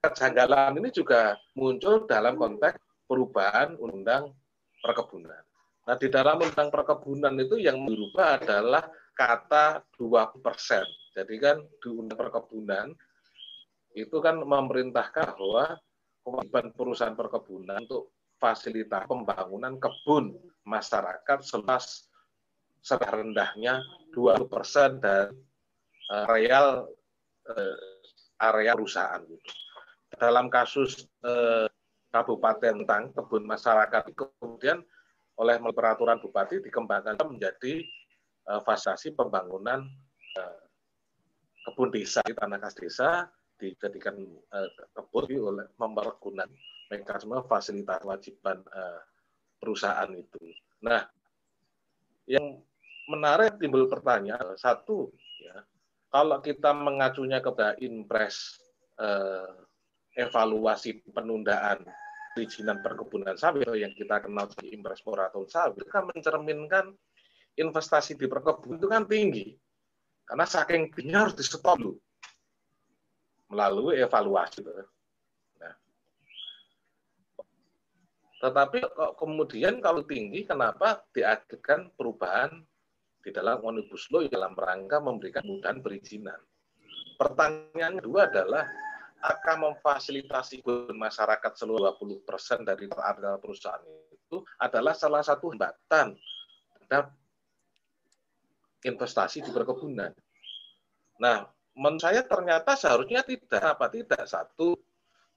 Kejanggalan 0.00 0.80
ini 0.80 0.88
juga 0.88 1.36
muncul 1.52 2.08
dalam 2.08 2.40
konteks 2.40 2.80
perubahan 3.04 3.76
undang 3.76 4.32
perkebunan 4.80 5.44
nah 5.90 5.98
di 5.98 6.06
dalam 6.06 6.38
undang 6.38 6.70
perkebunan 6.70 7.34
itu 7.34 7.58
yang 7.58 7.82
berubah 7.82 8.38
adalah 8.38 8.86
kata 9.10 9.82
20 9.98 10.38
persen 10.38 10.86
jadi 11.18 11.34
kan 11.42 11.56
di 11.66 11.88
undang 11.90 12.14
perkebunan 12.14 12.94
itu 13.98 14.22
kan 14.22 14.38
memerintahkan 14.38 15.34
bahwa 15.34 15.82
kewajiban 16.22 16.70
perusahaan 16.70 17.18
perkebunan 17.18 17.82
untuk 17.82 18.14
fasilitas 18.38 19.02
pembangunan 19.10 19.82
kebun 19.82 20.38
masyarakat 20.62 21.38
seluas 21.42 22.06
serendahnya 22.80 23.82
20 24.14 24.46
persen 24.46 25.02
dari 25.02 25.34
uh, 26.08 26.24
areal 26.30 26.86
uh, 27.50 27.76
area 28.40 28.72
perusahaan. 28.72 29.20
Dalam 30.16 30.48
kasus 30.48 31.04
uh, 31.26 31.68
kabupaten 32.08 32.82
tentang 32.82 33.12
kebun 33.12 33.44
masyarakat 33.44 34.02
kemudian 34.16 34.80
oleh 35.40 35.56
peraturan 35.72 36.20
bupati 36.20 36.60
dikembangkan 36.60 37.16
menjadi 37.24 37.80
uh, 38.52 38.60
fasilitasi 38.60 39.16
pembangunan 39.16 39.88
uh, 40.36 40.62
kebun 41.64 41.88
desa 41.88 42.20
di 42.28 42.36
tanah 42.36 42.60
kas 42.60 42.76
desa 42.76 43.10
dijadikan 43.56 44.20
uh, 44.52 44.68
kebun 44.92 45.24
oleh 45.40 45.66
mempergunakan 45.80 46.48
mekanisme 46.92 47.40
fasilitas 47.48 48.02
kewajiban 48.04 48.60
uh, 48.68 49.00
perusahaan 49.56 50.10
itu. 50.12 50.40
Nah, 50.84 51.04
yang 52.28 52.60
menarik 53.08 53.56
timbul 53.58 53.90
pertanyaan 53.90 54.54
satu 54.54 55.10
ya 55.42 55.66
kalau 56.10 56.38
kita 56.38 56.70
mengacunya 56.70 57.42
kepada 57.42 57.74
impres 57.82 58.58
uh, 58.98 59.50
evaluasi 60.14 61.02
penundaan 61.10 61.82
perizinan 62.32 62.78
perkebunan 62.80 63.34
sawit 63.34 63.66
yang 63.74 63.90
kita 63.92 64.22
kenal 64.22 64.46
sebagai 64.48 64.72
impres 64.72 65.02
moratorium 65.02 65.50
sawit 65.50 65.84
kan 65.90 66.06
mencerminkan 66.06 66.94
investasi 67.58 68.14
di 68.14 68.30
perkebunan 68.30 68.78
itu 68.78 68.88
kan 68.88 69.02
tinggi 69.04 69.46
karena 70.30 70.46
saking 70.46 70.94
tinggi 70.94 71.14
harus 71.14 71.34
di 71.34 71.42
stop 71.42 71.76
dulu 71.76 71.98
melalui 73.50 73.98
evaluasi. 73.98 74.62
Nah, 75.58 75.74
tetapi 78.38 78.78
kemudian 79.18 79.82
kalau 79.82 80.06
tinggi, 80.06 80.46
kenapa 80.46 81.02
diajukan 81.10 81.90
perubahan 81.98 82.62
di 83.20 83.30
dalam 83.34 83.60
omnibus 83.60 84.08
law 84.08 84.24
dalam 84.30 84.56
rangka 84.56 85.02
memberikan 85.02 85.44
mudahan 85.44 85.82
perizinan. 85.84 86.38
Pertanyaan 87.20 88.00
kedua 88.00 88.32
adalah 88.32 88.64
akan 89.20 89.56
memfasilitasi 89.68 90.64
masyarakat 90.96 91.52
seluruh 91.52 91.92
20 92.00 92.24
persen 92.24 92.64
dari 92.64 92.88
harga 92.88 93.36
perusahaan 93.36 93.84
itu 94.12 94.40
adalah 94.56 94.96
salah 94.96 95.20
satu 95.20 95.52
hambatan 95.52 96.16
terhadap 96.72 97.12
investasi 98.80 99.44
di 99.44 99.50
perkebunan. 99.52 100.08
Nah, 101.20 101.44
menurut 101.76 102.00
saya 102.00 102.24
ternyata 102.24 102.72
seharusnya 102.80 103.20
tidak 103.20 103.76
apa 103.76 103.92
tidak 103.92 104.24
satu 104.24 104.72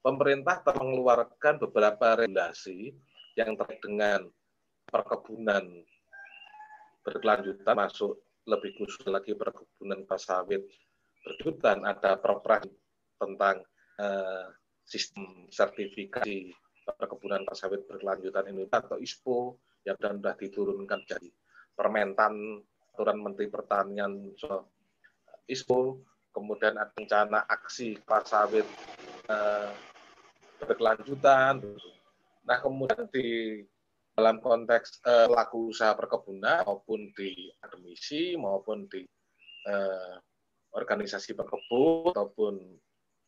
pemerintah 0.00 0.64
mengeluarkan 0.64 1.60
beberapa 1.60 2.24
regulasi 2.24 2.92
yang 3.36 3.52
terkait 3.56 3.84
dengan 3.84 4.24
perkebunan 4.88 5.64
berkelanjutan 7.04 7.76
masuk 7.76 8.16
lebih 8.48 8.76
khusus 8.80 9.04
lagi 9.08 9.36
perkebunan 9.36 10.04
sawit 10.16 10.64
berkelanjutan 11.24 11.84
ada 11.84 12.16
perpres 12.20 12.68
tentang 13.16 13.64
uh, 14.00 14.46
sistem 14.84 15.48
sertifikasi 15.48 16.52
perkebunan 16.84 17.48
sawit 17.56 17.88
berkelanjutan 17.88 18.44
ini 18.52 18.68
atau 18.68 19.00
ISPO 19.00 19.56
yang 19.88 19.96
sudah 19.96 20.36
diturunkan 20.36 21.00
jadi 21.08 21.32
permentan 21.72 22.60
aturan 22.92 23.18
Menteri 23.20 23.48
Pertanian 23.48 24.36
so, 24.36 24.68
ISPO 25.48 26.04
kemudian 26.34 26.76
ada 26.76 26.90
rencana 26.92 27.46
aksi 27.46 27.96
sawit 28.26 28.66
uh, 29.30 29.70
berkelanjutan. 30.62 31.62
Nah 32.44 32.58
kemudian 32.60 33.06
di 33.12 33.60
dalam 34.14 34.38
konteks 34.38 35.02
uh, 35.06 35.26
laku 35.26 35.74
usaha 35.74 35.94
perkebunan 35.94 36.62
maupun 36.62 37.10
di 37.18 37.50
akademisi 37.58 38.38
maupun 38.38 38.86
di 38.86 39.02
uh, 39.66 40.14
organisasi 40.74 41.34
perkebun 41.34 42.14
ataupun 42.14 42.54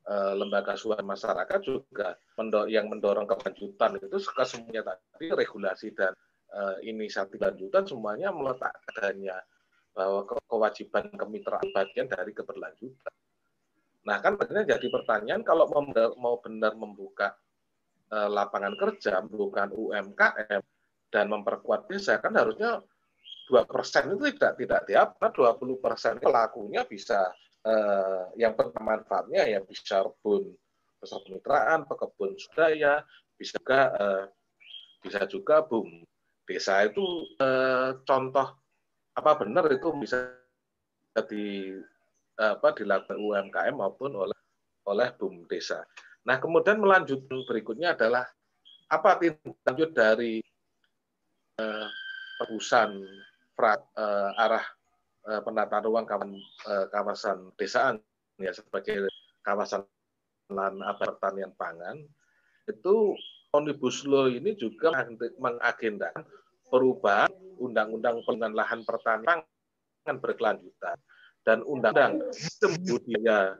lembaga 0.06 0.78
suara 0.78 1.02
masyarakat 1.02 1.60
juga 1.66 2.14
yang 2.70 2.86
mendorong 2.86 3.26
kelanjutan 3.26 3.98
itu 3.98 4.18
semuanya 4.22 4.94
tadi 4.94 5.34
regulasi 5.34 5.90
dan 5.98 6.14
uh, 6.54 6.78
inisiatif 6.86 7.42
lanjutan 7.42 7.82
semuanya 7.82 8.30
meletak 8.30 8.70
adanya 8.94 9.42
bahwa 9.96 10.28
kewajiban 10.46 11.08
kemitraan 11.10 11.68
bagian 11.72 12.06
dari 12.06 12.30
keberlanjutan. 12.30 13.14
Nah 14.06 14.22
kan 14.22 14.38
sebenarnya 14.38 14.78
jadi 14.78 14.86
pertanyaan 14.92 15.42
kalau 15.42 15.66
mau 16.20 16.38
benar 16.38 16.78
membuka 16.78 17.34
uh, 18.14 18.30
lapangan 18.30 18.78
kerja, 18.78 19.24
bukan 19.26 19.74
UMKM, 19.74 20.62
dan 21.10 21.26
memperkuat 21.26 21.90
desa 21.90 22.22
kan 22.22 22.36
harusnya 22.36 22.78
dua 23.46 23.62
persen 23.66 24.14
itu 24.14 24.30
tidak 24.36 24.58
tidak 24.58 24.80
diapa 24.86 25.26
dua 25.34 25.54
puluh 25.54 25.78
persen 25.78 26.18
pelakunya 26.18 26.82
bisa 26.86 27.30
eh, 27.66 28.22
yang 28.38 28.54
manfaatnya 28.78 29.42
ya 29.50 29.58
bisa 29.66 30.06
rebun 30.06 30.54
besar 31.02 31.20
kemitraan 31.26 31.84
pekebun 31.90 32.38
sudaya 32.38 33.02
bisa 33.34 33.58
juga 33.58 33.80
eh, 33.98 34.24
bisa 35.02 35.20
juga 35.26 35.66
boom 35.66 36.06
desa 36.46 36.86
itu 36.86 37.02
eh, 37.42 37.90
contoh 38.06 38.54
apa 39.16 39.30
benar 39.40 39.66
itu 39.72 39.90
bisa 39.98 40.30
di 41.32 41.72
apa 42.36 42.76
dilakukan 42.76 43.16
UMKM 43.16 43.72
maupun 43.72 44.12
oleh 44.12 44.36
oleh 44.84 45.08
boom 45.16 45.48
desa. 45.48 45.80
Nah 46.28 46.36
kemudian 46.36 46.76
melanjutkan 46.76 47.40
berikutnya 47.48 47.96
adalah 47.96 48.28
apa 48.86 49.18
tindak 49.18 49.56
lanjut 49.66 49.90
dari 49.96 50.38
uh, 51.58 51.88
tebusan 52.38 53.02
uh, 53.58 54.30
arah 54.36 54.62
uh, 55.26 55.40
penataan 55.42 55.84
ruang 55.84 56.06
kawasan, 56.06 56.32
uh, 56.66 56.86
kawasan 56.90 57.38
desaan 57.58 58.00
ya 58.38 58.54
sebagai 58.54 59.10
kawasan 59.42 59.84
lahan 60.50 60.78
pertanian 60.98 61.52
pangan 61.58 61.98
itu 62.70 63.14
omnibus 63.54 64.06
law 64.06 64.30
ini 64.30 64.54
juga 64.54 64.92
mengagendakan 65.38 66.22
perubahan 66.70 67.30
undang-undang 67.58 68.20
pengelolaan 68.26 68.54
lahan 68.54 68.80
pertanian 68.82 69.42
pangan 70.02 70.16
berkelanjutan 70.22 70.96
dan 71.46 71.62
undang-undang 71.62 72.26
sistem 72.34 72.74
budaya 72.82 73.54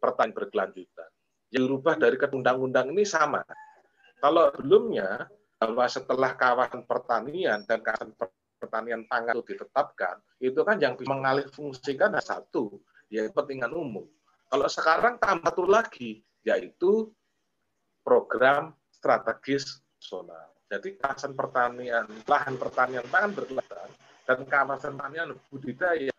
pertanian 0.00 0.34
berkelanjutan. 0.34 1.10
Yang 1.52 1.62
dirubah 1.68 1.94
dari 1.96 2.16
undang-undang 2.16 2.92
ini 2.92 3.04
sama. 3.04 3.44
Kalau 4.20 4.52
sebelumnya 4.52 5.28
bahwa 5.58 5.84
setelah 5.88 6.32
kawasan 6.36 6.84
pertanian 6.84 7.64
dan 7.64 7.80
kawasan 7.80 8.12
pertanian 8.58 9.06
pangan 9.06 9.38
itu 9.38 9.54
ditetapkan, 9.54 10.18
itu 10.42 10.60
kan 10.66 10.76
yang 10.82 10.98
mengalih 11.06 11.46
fungsikan 11.54 12.12
satu, 12.18 12.82
yaitu 13.08 13.30
kepentingan 13.30 13.72
umum. 13.72 14.04
Kalau 14.50 14.68
sekarang 14.68 15.16
tambah 15.22 15.54
satu 15.54 15.64
lagi, 15.64 16.20
yaitu 16.42 17.14
program 18.02 18.74
strategis 18.90 19.80
nasional. 19.98 20.50
Jadi 20.68 21.00
kawasan 21.00 21.32
pertanian, 21.32 22.04
lahan 22.28 22.54
pertanian 22.60 23.06
pangan 23.08 23.32
berkelanjutan, 23.32 23.90
dan 24.28 24.38
kawasan 24.44 24.94
pertanian 25.00 25.32
budidaya 25.48 26.12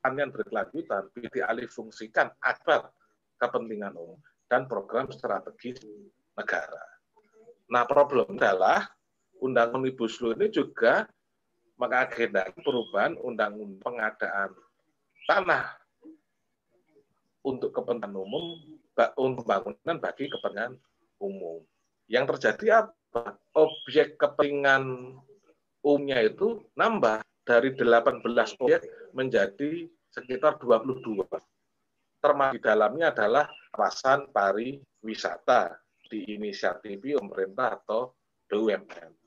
pertanian 0.00 0.30
berkelanjutan 0.30 1.02
dialih 1.34 1.68
fungsikan 1.68 2.30
agar 2.40 2.94
kepentingan 3.42 3.92
umum 3.98 4.16
dan 4.46 4.64
program 4.70 5.10
strategis 5.10 5.82
negara. 6.38 6.86
Nah, 7.66 7.82
problem 7.84 8.38
adalah 8.38 8.86
undang 9.42 9.74
omnibus 9.76 10.22
law 10.22 10.32
ini 10.32 10.48
juga 10.48 11.04
mengagendakan 11.76 12.56
perubahan 12.64 13.12
undang-undang 13.20 13.80
pengadaan 13.84 14.50
tanah 15.28 15.76
untuk 17.46 17.70
kepentingan 17.70 18.16
umum 18.16 18.58
untuk 19.20 19.44
pembangunan 19.44 19.96
bagi 20.00 20.26
kepentingan 20.32 20.74
umum. 21.20 21.60
Yang 22.08 22.24
terjadi 22.36 22.86
apa? 22.86 23.36
Objek 23.54 24.16
kepentingan 24.16 25.14
umumnya 25.84 26.18
itu 26.24 26.64
nambah 26.74 27.22
dari 27.46 27.76
18 27.76 28.24
objek 28.58 28.82
menjadi 29.14 29.86
sekitar 30.10 30.58
22. 30.58 31.28
Termasuk 32.18 32.58
di 32.58 32.60
dalamnya 32.64 33.14
adalah 33.14 33.46
kawasan 33.70 34.32
pariwisata 34.34 35.78
diinisiatifi 36.10 37.14
pemerintah 37.20 37.78
atau 37.78 38.16
BUMN. 38.50 39.25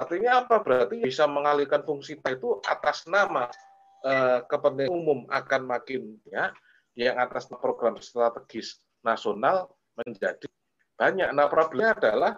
Artinya 0.00 0.30
apa? 0.44 0.64
Berarti 0.64 1.04
bisa 1.04 1.28
mengalihkan 1.28 1.84
fungsi 1.84 2.16
itu 2.16 2.48
atas 2.64 3.04
nama 3.04 3.52
eh, 4.00 4.40
kepentingan 4.48 4.88
umum 4.88 5.18
akan 5.28 5.68
makin 5.68 6.16
ya, 6.24 6.56
yang 6.96 7.20
atas 7.20 7.44
program 7.52 8.00
strategis 8.00 8.80
nasional 9.04 9.68
menjadi 10.00 10.48
banyak. 10.96 11.28
Nah 11.36 11.46
problemnya 11.52 11.92
adalah 11.92 12.32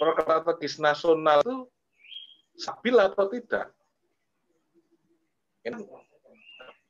program 0.00 0.40
strategis 0.40 0.80
nasional 0.80 1.44
itu 1.44 1.56
stabil 2.56 2.96
atau 2.96 3.28
tidak. 3.28 3.68
Ini 5.68 5.84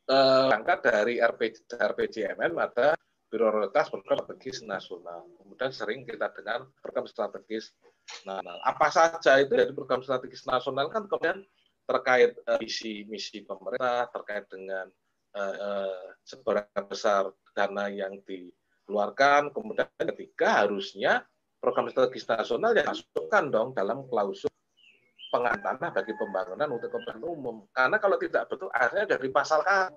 eh, 0.07 0.77
dari 0.79 1.19
RPJ, 1.19 1.75
RPJMN 1.75 2.55
ada 2.55 2.95
prioritas 3.27 3.91
program 3.91 4.23
strategis 4.23 4.63
nasional. 4.63 5.27
Kemudian 5.35 5.71
sering 5.75 6.07
kita 6.07 6.31
dengar 6.31 6.63
program 6.79 7.11
strategis 7.11 7.75
nasional. 8.23 8.57
Apa 8.63 8.87
saja 8.89 9.39
itu 9.41 9.53
dari 9.53 9.71
program 9.71 10.03
strategis 10.03 10.45
nasional 10.47 10.87
kan 10.91 11.07
kemudian 11.07 11.43
terkait 11.83 12.39
uh, 12.47 12.59
misi 13.07 13.43
pemerintah, 13.43 14.07
terkait 14.11 14.47
dengan 14.47 14.87
uh, 15.35 15.55
uh, 15.59 16.03
seberapa 16.23 16.79
besar 16.87 17.31
dana 17.51 17.91
yang 17.91 18.19
dikeluarkan. 18.23 19.51
Kemudian 19.51 19.87
ketiga 20.15 20.63
harusnya 20.63 21.27
program 21.59 21.91
strategis 21.91 22.27
nasional 22.27 22.71
yang 22.75 22.87
masukkan 22.87 23.43
dong 23.51 23.69
dalam 23.75 24.07
klausul 24.07 24.51
pengadaan 25.33 25.81
tanah 25.81 25.89
bagi 25.89 26.13
pembangunan 26.13 26.69
untuk 26.69 26.93
kepentingan 26.93 27.25
umum. 27.25 27.65
Karena 27.73 27.97
kalau 27.97 28.21
tidak 28.21 28.45
betul, 28.53 28.69
akhirnya 28.69 29.17
dari 29.17 29.27
pasal 29.33 29.65
kan. 29.65 29.89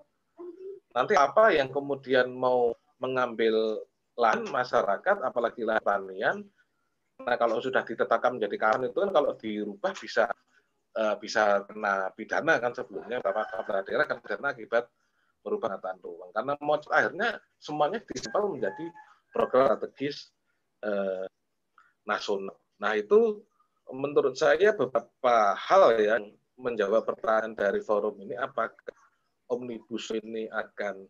Nanti 0.96 1.12
apa 1.12 1.52
yang 1.52 1.68
kemudian 1.68 2.32
mau 2.32 2.72
mengambil 2.96 3.84
lahan 4.16 4.48
masyarakat, 4.48 5.20
apalagi 5.20 5.60
lahan 5.60 5.84
pertanian. 5.84 6.36
Nah, 7.16 7.36
kalau 7.40 7.62
sudah 7.64 7.80
ditetapkan 7.80 8.36
menjadi 8.36 8.56
kawasan 8.60 8.92
itu 8.92 8.98
kan 9.00 9.10
kalau 9.14 9.32
dirubah 9.40 9.92
bisa 9.96 10.24
uh, 10.96 11.14
bisa 11.16 11.64
kena 11.64 12.12
pidana 12.12 12.60
kan 12.60 12.76
sebelumnya 12.76 13.24
beberapa 13.24 13.64
kepala 13.64 13.80
daerah 13.88 14.04
kan 14.04 14.18
pidana 14.20 14.52
akibat 14.52 14.84
merubah 15.40 15.78
penataan 15.78 15.98
ruang. 16.04 16.30
Karena 16.36 16.52
mau 16.60 16.76
akhirnya 16.92 17.28
semuanya 17.56 18.04
disimpal 18.04 18.50
menjadi 18.52 18.86
program 19.32 19.78
strategis 19.80 20.28
uh, 20.84 21.24
nasional. 22.04 22.58
Nah, 22.76 22.92
itu 22.98 23.40
menurut 23.88 24.34
saya 24.36 24.74
beberapa 24.74 25.56
hal 25.56 25.96
yang 26.02 26.24
menjawab 26.56 27.04
pertanyaan 27.04 27.52
dari 27.52 27.80
forum 27.84 28.16
ini 28.20 28.34
apakah 28.36 28.92
omnibus 29.52 30.10
ini 30.12 30.48
akan 30.50 31.04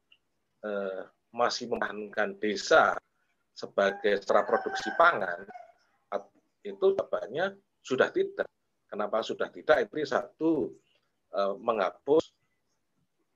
uh, 0.67 1.03
masih 1.33 1.71
mempertahankan 1.71 2.37
desa 2.43 2.99
sebagai 3.57 4.21
secara 4.21 4.45
produksi 4.45 4.93
pangan, 5.01 5.49
itu 6.67 6.87
jawabannya 6.99 7.55
sudah 7.83 8.11
tidak. 8.11 8.51
Kenapa 8.91 9.23
sudah 9.23 9.51
tidak? 9.51 9.87
Itu 9.87 10.03
satu 10.07 10.53
eh, 11.35 11.55
menghapus 11.59 12.25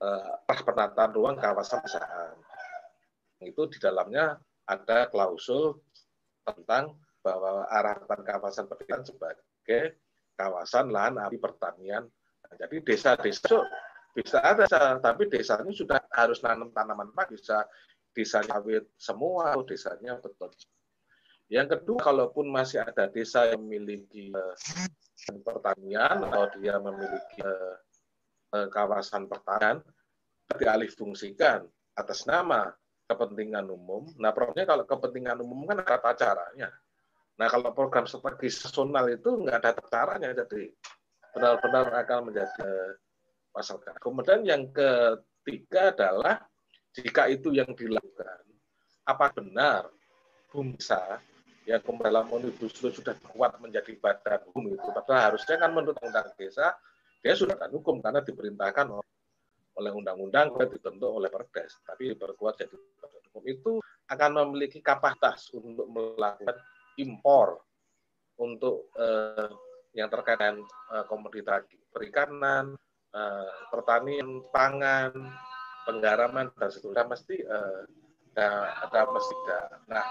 uh, 0.01 0.37
penataan 0.47 1.13
ruang 1.13 1.37
kawasan 1.37 1.85
perusahaan. 1.85 2.37
Itu 3.41 3.69
di 3.69 3.79
dalamnya 3.81 4.37
ada 4.69 5.09
klausul 5.09 5.81
tentang 6.45 6.97
bahwa 7.21 7.69
arah 7.69 8.01
kawasan 8.05 8.65
pertanian 8.65 9.05
sebagai 9.05 10.01
kawasan 10.37 10.89
lahan 10.89 11.21
api 11.21 11.37
pertanian. 11.37 12.09
Nah, 12.09 12.55
jadi 12.57 12.77
desa-desa 12.81 13.61
bisa 14.17 14.43
ada, 14.43 14.67
tapi 14.99 15.29
desanya 15.29 15.71
sudah 15.71 16.01
harus 16.11 16.43
nanam 16.43 16.73
tanaman 16.73 17.13
pak 17.15 17.31
bisa 17.31 17.63
desa 18.11 18.43
sawit 18.43 18.89
semua, 18.99 19.55
desanya 19.69 20.19
betul. 20.19 20.51
Yang 21.51 21.83
kedua, 21.83 21.99
kalaupun 21.99 22.47
masih 22.47 22.79
ada 22.79 23.11
desa 23.11 23.51
yang 23.51 23.67
memiliki 23.67 24.31
uh, 24.31 24.55
pertanian 25.43 26.23
atau 26.31 26.47
dia 26.63 26.79
memiliki 26.79 27.43
uh, 27.43 28.71
kawasan 28.71 29.27
pertanian, 29.27 29.83
dialih 30.55 30.87
fungsikan 30.95 31.67
atas 31.99 32.23
nama 32.23 32.71
kepentingan 33.11 33.67
umum. 33.67 34.07
Nah, 34.23 34.31
problemnya 34.31 34.71
kalau 34.71 34.87
kepentingan 34.87 35.43
umum 35.43 35.67
kan 35.67 35.83
ada 35.83 35.99
tata 35.99 36.11
caranya. 36.23 36.71
Nah, 37.35 37.47
kalau 37.51 37.75
program 37.75 38.07
strategi 38.07 38.55
nasional 38.55 39.11
itu 39.11 39.31
nggak 39.43 39.59
ada 39.59 39.73
caranya, 39.91 40.31
jadi 40.31 40.71
benar-benar 41.35 41.87
akan 42.07 42.31
menjadi 42.31 42.71
masalah. 43.51 43.99
Kemudian 43.99 44.47
yang 44.47 44.71
ketiga 44.71 45.91
adalah 45.91 46.47
jika 46.95 47.27
itu 47.27 47.51
yang 47.51 47.75
dilakukan, 47.75 48.47
apa 49.03 49.27
benar 49.35 49.91
bumsa 50.51 51.23
yang 51.69 51.83
dalam 52.01 52.25
omnibus 52.33 52.73
law 52.81 52.93
sudah 52.93 53.15
kuat 53.37 53.53
menjadi 53.61 53.93
badan 54.01 54.41
hukum 54.49 54.73
itu, 54.73 54.89
padahal 54.97 55.33
harusnya 55.33 55.57
kan 55.61 55.71
menurut 55.77 55.99
undang 56.01 56.29
desa 56.41 56.73
dia 57.21 57.37
sudah 57.37 57.57
kan 57.61 57.69
hukum 57.69 58.01
karena 58.01 58.25
diperintahkan 58.25 58.87
oleh 59.77 59.93
undang-undang 59.93 60.57
dibentuk 60.57 61.09
oleh 61.09 61.29
perdes, 61.29 61.81
tapi 61.85 62.17
diperkuat 62.17 62.65
jadi 62.65 62.75
badan 62.75 63.23
hukum 63.33 63.45
itu 63.45 63.73
akan 64.09 64.31
memiliki 64.45 64.81
kapasitas 64.81 65.53
untuk 65.55 65.87
melakukan 65.89 66.57
impor 66.99 67.61
untuk 68.41 68.89
eh, 68.97 69.53
yang 69.95 70.09
terkait 70.09 70.41
dengan 70.41 70.65
eh, 70.97 71.05
komoditas 71.07 71.69
perikanan, 71.93 72.75
eh, 73.13 73.53
pertanian, 73.69 74.43
pangan, 74.51 75.13
penggaraman 75.85 76.49
dan 76.57 76.71
seterusnya. 76.73 77.05
Mesti 77.07 77.37
eh, 77.43 77.81
ada, 78.35 78.49
ada 78.87 79.01
mesti 79.11 79.35
ada. 79.45 79.59
Nah, 79.91 80.07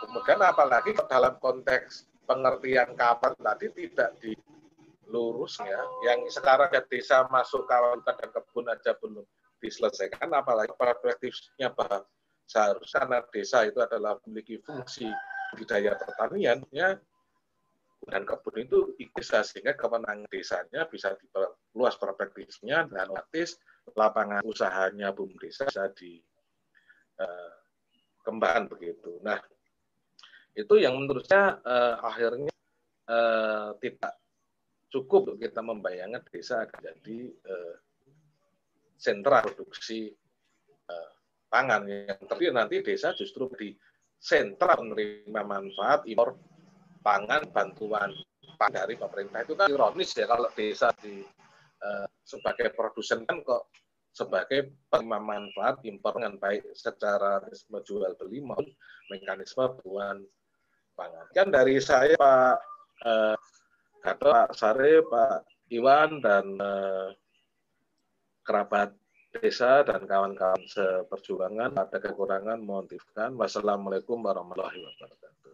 kemudian 0.00 0.40
apalagi 0.40 0.96
dalam 1.06 1.36
konteks 1.38 2.08
pengertian 2.24 2.96
kapan 2.96 3.34
tadi 3.36 3.66
tidak 3.74 4.16
dilurus 4.22 5.58
ya, 5.60 5.82
yang 6.06 6.24
sekarang 6.30 6.70
ya 6.72 6.82
desa 6.86 7.26
masuk 7.28 7.66
kawasan 7.66 8.00
dan 8.06 8.30
kebun 8.30 8.70
aja 8.70 8.94
belum 8.98 9.26
diselesaikan, 9.60 10.32
apalagi 10.32 10.72
perspektifnya 10.72 11.68
bahwa 11.76 12.08
seharusnya 12.48 13.06
karena 13.06 13.18
desa 13.30 13.62
itu 13.68 13.78
adalah 13.78 14.18
memiliki 14.26 14.58
fungsi 14.64 15.06
budidaya 15.54 15.94
pertanian 15.98 16.64
ya 16.74 16.98
dan 18.08 18.24
kebun 18.24 18.64
itu 18.64 18.96
bisa 19.12 19.44
sehingga 19.44 19.76
kewenangan 19.76 20.24
desanya 20.32 20.88
bisa 20.88 21.12
diperluas 21.20 22.00
perspektifnya 22.00 22.88
dan 22.88 23.12
otomatis 23.12 23.60
lapangan 23.92 24.40
usahanya 24.42 25.12
bum 25.12 25.28
desa 25.36 25.68
bisa 25.68 25.92
dikembangkan 25.92 28.64
uh, 28.66 28.70
begitu. 28.72 29.20
Nah 29.20 29.36
itu 30.54 30.74
yang 30.82 30.98
menurut 30.98 31.24
saya 31.26 31.58
uh, 31.62 31.96
akhirnya 32.02 32.52
uh, 33.06 33.74
tidak 33.78 34.18
cukup 34.90 35.30
untuk 35.30 35.38
kita 35.38 35.62
membayangkan 35.62 36.26
desa 36.28 36.66
akan 36.66 36.78
jadi 36.82 37.18
uh, 37.46 37.74
sentra 38.98 39.46
produksi 39.46 40.10
uh, 40.90 41.12
pangan. 41.46 41.86
Yang 41.86 42.26
terjadi 42.26 42.52
nanti 42.52 42.76
desa 42.82 43.14
justru 43.14 43.46
di 43.54 43.72
sentra 44.20 44.76
penerima 44.76 45.42
manfaat 45.46 46.04
impor 46.10 46.36
pangan 47.00 47.46
bantuan 47.54 48.12
dari 48.60 48.98
pemerintah. 48.98 49.46
Itu 49.46 49.56
kan 49.56 49.72
ironis 49.72 50.12
ya 50.12 50.28
kalau 50.28 50.50
desa 50.52 50.92
di 51.00 51.24
uh, 51.80 52.06
sebagai 52.26 52.74
produsen 52.76 53.24
kan 53.24 53.40
kok 53.46 53.70
sebagai 54.10 54.74
penerima 54.90 55.22
manfaat 55.22 55.80
impor 55.86 56.18
dengan 56.18 56.34
baik 56.36 56.66
secara 56.74 57.38
mekanisme 57.40 57.78
jual 57.86 58.12
beli 58.18 58.42
maupun 58.42 58.66
mekanisme 59.08 59.64
bantuan 59.78 60.26
pangan. 61.00 61.24
Kan 61.32 61.48
dari 61.48 61.80
saya 61.80 62.12
Pak 62.20 62.56
uh, 63.08 63.36
Pak 64.04 64.52
Sare, 64.52 65.00
Pak 65.08 65.48
Iwan 65.72 66.20
dan 66.20 66.60
uh, 66.60 67.08
kerabat 68.44 68.92
desa 69.30 69.86
dan 69.86 70.04
kawan-kawan 70.04 70.60
seperjuangan 70.66 71.72
ada 71.78 71.96
kekurangan 72.02 72.58
mohon. 72.60 72.84
Wassalamualaikum 73.38 74.20
warahmatullahi 74.20 74.82
wabarakatuh. 74.82 75.52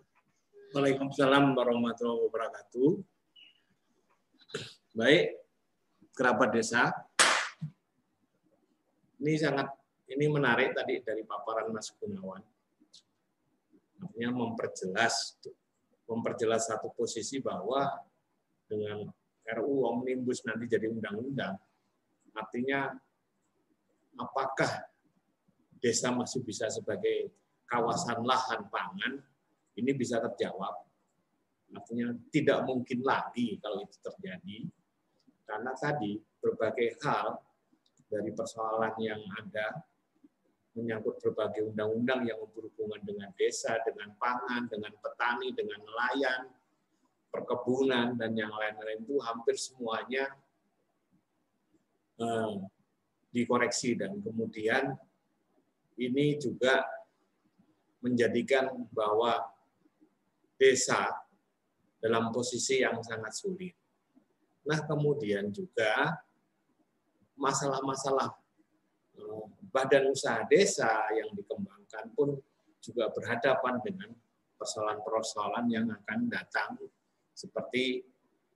Waalaikumsalam 0.72 1.54
warahmatullahi 1.54 2.22
wabarakatuh. 2.26 2.90
Baik, 4.96 5.36
kerabat 6.16 6.50
desa. 6.56 6.88
Ini 9.20 9.36
sangat 9.36 9.68
ini 10.08 10.24
menarik 10.32 10.72
tadi 10.72 11.04
dari 11.04 11.20
paparan 11.28 11.68
Mas 11.68 11.92
Gunawan. 12.00 12.55
Artinya 14.16 14.48
memperjelas 14.48 15.36
memperjelas 16.08 16.72
satu 16.72 16.88
posisi 16.96 17.36
bahwa 17.36 17.84
dengan 18.64 19.04
RU 19.60 19.84
Omnibus 19.92 20.40
nanti 20.48 20.64
jadi 20.64 20.88
undang-undang, 20.88 21.52
artinya 22.32 22.96
apakah 24.16 24.88
desa 25.84 26.16
masih 26.16 26.40
bisa 26.48 26.64
sebagai 26.72 27.28
kawasan 27.68 28.24
lahan 28.24 28.64
pangan, 28.72 29.20
ini 29.76 29.92
bisa 29.92 30.16
terjawab. 30.24 30.80
Artinya 31.76 32.16
tidak 32.32 32.64
mungkin 32.64 33.04
lagi 33.04 33.60
kalau 33.60 33.84
itu 33.84 34.00
terjadi, 34.00 34.64
karena 35.44 35.76
tadi 35.76 36.16
berbagai 36.40 37.04
hal 37.04 37.36
dari 38.08 38.32
persoalan 38.32 38.96
yang 38.96 39.20
ada 39.44 39.84
menyangkut 40.76 41.16
berbagai 41.24 41.72
undang-undang 41.72 42.28
yang 42.28 42.36
berhubungan 42.52 43.00
dengan 43.00 43.32
desa, 43.40 43.80
dengan 43.80 44.12
pangan, 44.20 44.68
dengan 44.68 44.92
petani, 45.00 45.56
dengan 45.56 45.80
nelayan, 45.80 46.52
perkebunan, 47.32 48.20
dan 48.20 48.36
yang 48.36 48.52
lain-lain 48.52 49.00
itu 49.00 49.16
hampir 49.24 49.56
semuanya 49.56 50.36
eh, 52.20 52.54
dikoreksi 53.32 53.96
dan 53.96 54.20
kemudian 54.20 54.92
ini 55.96 56.36
juga 56.36 56.84
menjadikan 58.04 58.68
bahwa 58.92 59.40
desa 60.60 61.08
dalam 62.00 62.28
posisi 62.28 62.84
yang 62.84 63.00
sangat 63.00 63.32
sulit. 63.32 63.72
Nah, 64.68 64.84
kemudian 64.84 65.48
juga 65.48 66.20
masalah-masalah 67.36 68.36
eh, 69.16 69.44
badan 69.70 70.10
usaha 70.12 70.44
desa 70.46 71.06
yang 71.14 71.32
dikembangkan 71.34 72.12
pun 72.14 72.36
juga 72.82 73.10
berhadapan 73.10 73.82
dengan 73.82 74.10
persoalan-persoalan 74.56 75.66
yang 75.68 75.86
akan 75.90 76.30
datang 76.30 76.78
seperti 77.36 78.00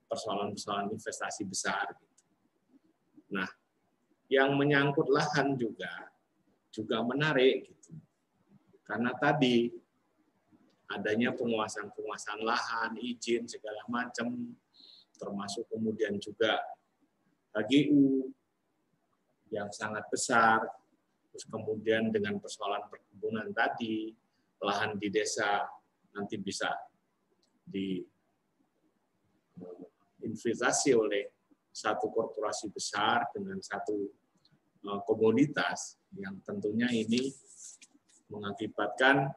persoalan-persoalan 0.09 0.91
investasi 0.97 1.45
besar. 1.47 1.93
Nah, 3.31 3.47
yang 4.31 4.55
menyangkut 4.57 5.07
lahan 5.11 5.55
juga 5.59 6.11
juga 6.71 7.03
menarik 7.03 7.67
gitu. 7.67 7.95
Karena 8.87 9.15
tadi 9.19 9.71
adanya 10.91 11.31
penguasaan-penguasaan 11.35 12.43
lahan, 12.43 12.99
izin 12.99 13.47
segala 13.47 13.83
macam 13.87 14.55
termasuk 15.15 15.69
kemudian 15.71 16.19
juga 16.19 16.59
HGU 17.55 18.31
yang 19.51 19.71
sangat 19.71 20.07
besar, 20.11 20.63
terus 21.31 21.47
kemudian 21.47 22.11
dengan 22.11 22.37
persoalan 22.43 22.91
perkebunan 22.91 23.55
tadi, 23.55 24.11
lahan 24.61 24.99
di 24.99 25.09
desa 25.09 25.65
nanti 26.11 26.37
bisa 26.37 26.75
diinvestasi 30.21 30.91
oleh 30.93 31.31
satu 31.71 32.11
korporasi 32.11 32.69
besar 32.75 33.31
dengan 33.31 33.63
satu 33.63 34.21
Eh, 34.81 35.01
komoditas 35.05 36.01
yang 36.17 36.41
tentunya 36.41 36.89
ini 36.89 37.29
mengakibatkan 38.33 39.29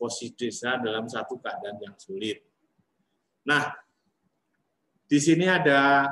posisi 0.00 0.32
desa 0.32 0.80
dalam 0.80 1.04
satu 1.04 1.36
keadaan 1.36 1.76
yang 1.76 1.92
sulit. 2.00 2.40
Nah, 3.44 3.68
di 5.04 5.20
sini 5.20 5.44
ada 5.44 6.08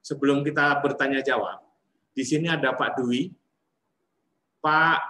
sebelum 0.00 0.40
kita 0.40 0.80
bertanya 0.80 1.20
jawab, 1.20 1.60
di 2.16 2.24
sini 2.24 2.48
ada 2.48 2.72
Pak 2.72 3.04
Dwi, 3.04 3.28
Pak 4.60 5.00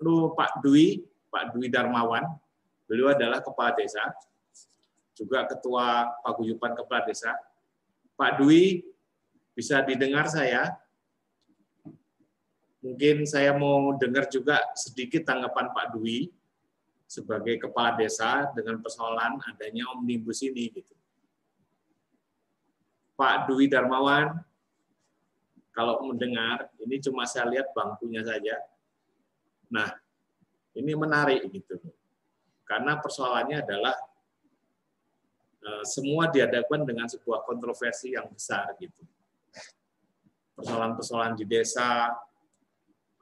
Lu 0.00 0.32
Pak 0.32 0.64
Dwi, 0.64 1.04
Pak 1.28 1.52
Dwi 1.52 1.68
Darmawan, 1.68 2.24
beliau 2.88 3.12
adalah 3.12 3.44
kepala 3.44 3.76
desa, 3.76 4.00
juga 5.12 5.44
ketua 5.44 6.08
paguyuban 6.24 6.72
kepala 6.72 7.04
desa. 7.04 7.36
Pak 8.16 8.40
Dwi, 8.40 8.80
bisa 9.52 9.84
didengar 9.84 10.24
saya? 10.32 10.72
Mungkin 12.80 13.28
saya 13.28 13.52
mau 13.52 13.92
dengar 14.00 14.24
juga 14.32 14.56
sedikit 14.72 15.28
tanggapan 15.28 15.68
Pak 15.68 16.00
Dwi 16.00 16.32
sebagai 17.04 17.60
kepala 17.60 17.92
desa 18.00 18.48
dengan 18.56 18.80
persoalan 18.80 19.36
adanya 19.52 19.84
omnibus 19.92 20.40
ini 20.40 20.72
gitu. 20.72 20.96
Pak 23.20 23.52
Dwi 23.52 23.68
Darmawan, 23.68 24.32
kalau 25.76 26.00
mendengar, 26.08 26.72
ini 26.80 26.96
cuma 27.04 27.28
saya 27.28 27.52
lihat 27.52 27.68
bangkunya 27.76 28.24
saja. 28.24 28.56
Nah, 29.70 29.90
ini 30.74 30.92
menarik 30.94 31.46
gitu. 31.50 31.78
Karena 32.66 32.98
persoalannya 32.98 33.62
adalah 33.62 33.94
eh, 35.62 35.84
semua 35.86 36.30
dihadapkan 36.30 36.86
dengan 36.86 37.06
sebuah 37.10 37.42
kontroversi 37.46 38.14
yang 38.14 38.30
besar 38.30 38.74
gitu. 38.78 39.02
Persoalan-persoalan 40.54 41.34
di 41.38 41.46
desa, 41.46 42.10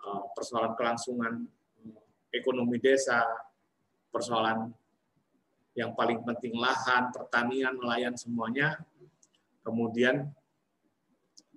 eh, 0.05 0.23
persoalan 0.37 0.77
kelangsungan 0.77 1.45
ekonomi 2.33 2.77
desa, 2.77 3.25
persoalan 4.13 4.69
yang 5.73 5.95
paling 5.95 6.21
penting 6.27 6.59
lahan, 6.59 7.15
pertanian, 7.15 7.79
nelayan 7.79 8.19
semuanya, 8.19 8.83
kemudian 9.63 10.27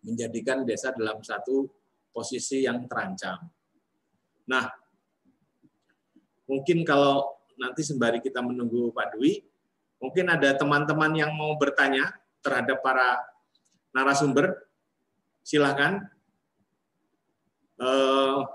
menjadikan 0.06 0.62
desa 0.62 0.94
dalam 0.94 1.26
satu 1.26 1.66
posisi 2.14 2.68
yang 2.68 2.86
terancam. 2.86 3.50
Nah, 4.46 4.81
mungkin 6.50 6.86
kalau 6.86 7.38
nanti 7.60 7.86
sembari 7.86 8.22
kita 8.22 8.42
menunggu 8.42 8.90
Pak 8.94 9.18
Dwi, 9.18 9.42
mungkin 10.02 10.30
ada 10.34 10.58
teman-teman 10.58 11.14
yang 11.14 11.32
mau 11.34 11.54
bertanya 11.58 12.10
terhadap 12.42 12.82
para 12.82 13.22
narasumber. 13.94 14.58
Silahkan. 15.42 16.06
Uh, 17.82 18.46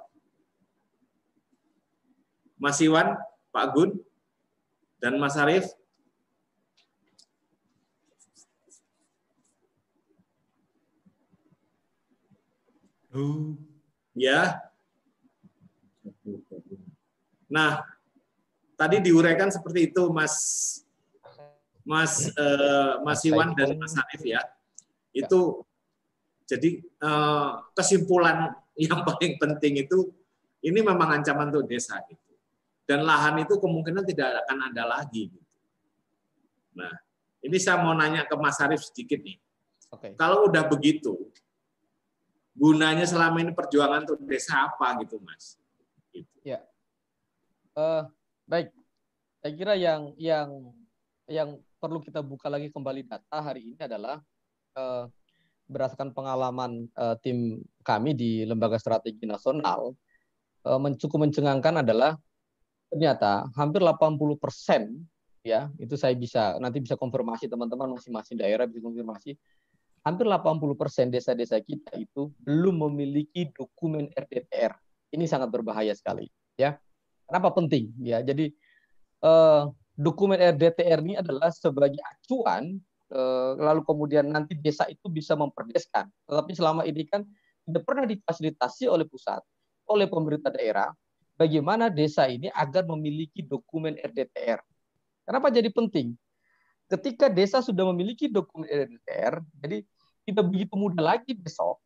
Mas 2.57 2.79
Iwan, 2.79 3.19
Pak 3.51 3.67
Gun, 3.75 3.91
dan 5.03 5.19
Mas 5.19 5.37
Arief. 5.37 5.67
Ya. 14.17 14.61
Nah, 17.47 17.83
tadi 18.75 19.01
diuraikan 19.03 19.49
seperti 19.51 19.93
itu, 19.93 20.11
Mas 20.11 20.35
Mas 21.87 22.29
eh, 22.35 22.95
Mas 23.07 23.23
Iwan 23.23 23.55
dan 23.55 23.79
Mas 23.79 23.95
Arif 23.95 24.23
ya. 24.27 24.43
Itu 25.15 25.63
jadi 26.47 26.83
eh, 26.83 27.51
kesimpulan 27.75 28.55
yang 28.77 29.03
paling 29.07 29.39
penting 29.39 29.87
itu 29.87 30.11
ini 30.67 30.83
memang 30.83 31.23
ancaman 31.23 31.55
untuk 31.55 31.71
desa 31.71 32.03
gitu. 32.11 32.23
Dan 32.87 33.03
lahan 33.03 33.43
itu 33.43 33.59
kemungkinan 33.59 34.07
tidak 34.07 34.47
akan 34.47 34.71
ada 34.71 34.83
lagi. 34.87 35.27
Gitu. 35.31 35.51
Nah, 36.79 36.95
ini 37.43 37.59
saya 37.59 37.83
mau 37.83 37.95
nanya 37.95 38.27
ke 38.27 38.35
Mas 38.39 38.63
Arif 38.63 38.83
sedikit 38.87 39.19
nih. 39.23 39.39
Oke. 39.91 40.15
Kalau 40.19 40.47
udah 40.51 40.67
begitu, 40.67 41.15
gunanya 42.57 43.07
selama 43.07 43.43
ini 43.43 43.53
perjuangan 43.53 44.09
untuk 44.09 44.19
desa 44.25 44.67
apa 44.67 44.97
gitu 45.05 45.21
mas? 45.21 45.61
Gitu. 46.11 46.35
Ya, 46.43 46.65
uh, 47.77 48.03
baik. 48.49 48.73
Saya 49.45 49.53
kira 49.55 49.75
yang 49.79 50.17
yang 50.19 50.49
yang 51.31 51.49
perlu 51.79 52.03
kita 52.03 52.25
buka 52.25 52.51
lagi 52.51 52.73
kembali 52.73 53.07
data 53.07 53.39
hari 53.39 53.77
ini 53.77 53.81
adalah 53.85 54.19
uh, 54.75 55.07
berdasarkan 55.69 56.11
pengalaman 56.17 56.89
uh, 56.97 57.15
tim 57.21 57.63
kami 57.85 58.17
di 58.17 58.43
Lembaga 58.49 58.79
Strategi 58.81 59.23
Nasional 59.29 59.93
uh, 60.67 60.79
cukup 60.99 61.29
mencengangkan 61.29 61.83
adalah 61.83 62.15
ternyata 62.87 63.51
hampir 63.59 63.83
80 63.83 64.39
persen 64.39 64.95
ya 65.43 65.71
itu 65.83 65.99
saya 65.99 66.15
bisa 66.15 66.55
nanti 66.63 66.79
bisa 66.79 66.95
konfirmasi 66.95 67.51
teman-teman 67.51 67.99
masing-masing 67.99 68.39
daerah 68.39 68.67
bisa 68.67 68.83
konfirmasi 68.83 69.35
hampir 70.07 70.23
80% 70.31 71.11
desa-desa 71.11 71.59
kita 71.59 71.99
itu 71.99 72.31
belum 72.47 72.87
memiliki 72.87 73.51
dokumen 73.51 74.07
RDTR. 74.15 74.79
Ini 75.11 75.27
sangat 75.27 75.51
berbahaya 75.51 75.91
sekali, 75.99 76.31
ya. 76.55 76.79
Kenapa 77.27 77.49
penting? 77.59 77.91
Ya, 77.99 78.23
jadi 78.23 78.55
eh, 79.23 79.63
dokumen 79.99 80.39
RDTR 80.39 81.01
ini 81.03 81.19
adalah 81.19 81.51
sebagai 81.51 81.99
acuan 82.03 82.79
eh, 83.11 83.51
lalu 83.59 83.83
kemudian 83.83 84.31
nanti 84.31 84.55
desa 84.55 84.87
itu 84.87 85.11
bisa 85.11 85.35
memperdeskan. 85.35 86.07
Tetapi 86.31 86.53
selama 86.55 86.87
ini 86.87 87.03
kan 87.07 87.27
tidak 87.67 87.83
pernah 87.83 88.07
difasilitasi 88.07 88.87
oleh 88.87 89.07
pusat, 89.11 89.43
oleh 89.91 90.07
pemerintah 90.07 90.55
daerah 90.55 90.95
bagaimana 91.35 91.93
desa 91.93 92.31
ini 92.31 92.49
agar 92.51 92.89
memiliki 92.89 93.45
dokumen 93.45 93.99
RDTR. 94.01 94.63
Kenapa 95.27 95.53
jadi 95.53 95.69
penting? 95.69 96.17
Ketika 96.87 97.27
desa 97.27 97.59
sudah 97.59 97.83
memiliki 97.91 98.31
dokumen 98.31 98.71
RDTR, 98.71 99.43
jadi 99.59 99.83
tidak 100.27 100.45
begitu 100.51 100.75
mudah 100.75 101.03
lagi 101.15 101.35
besok 101.35 101.83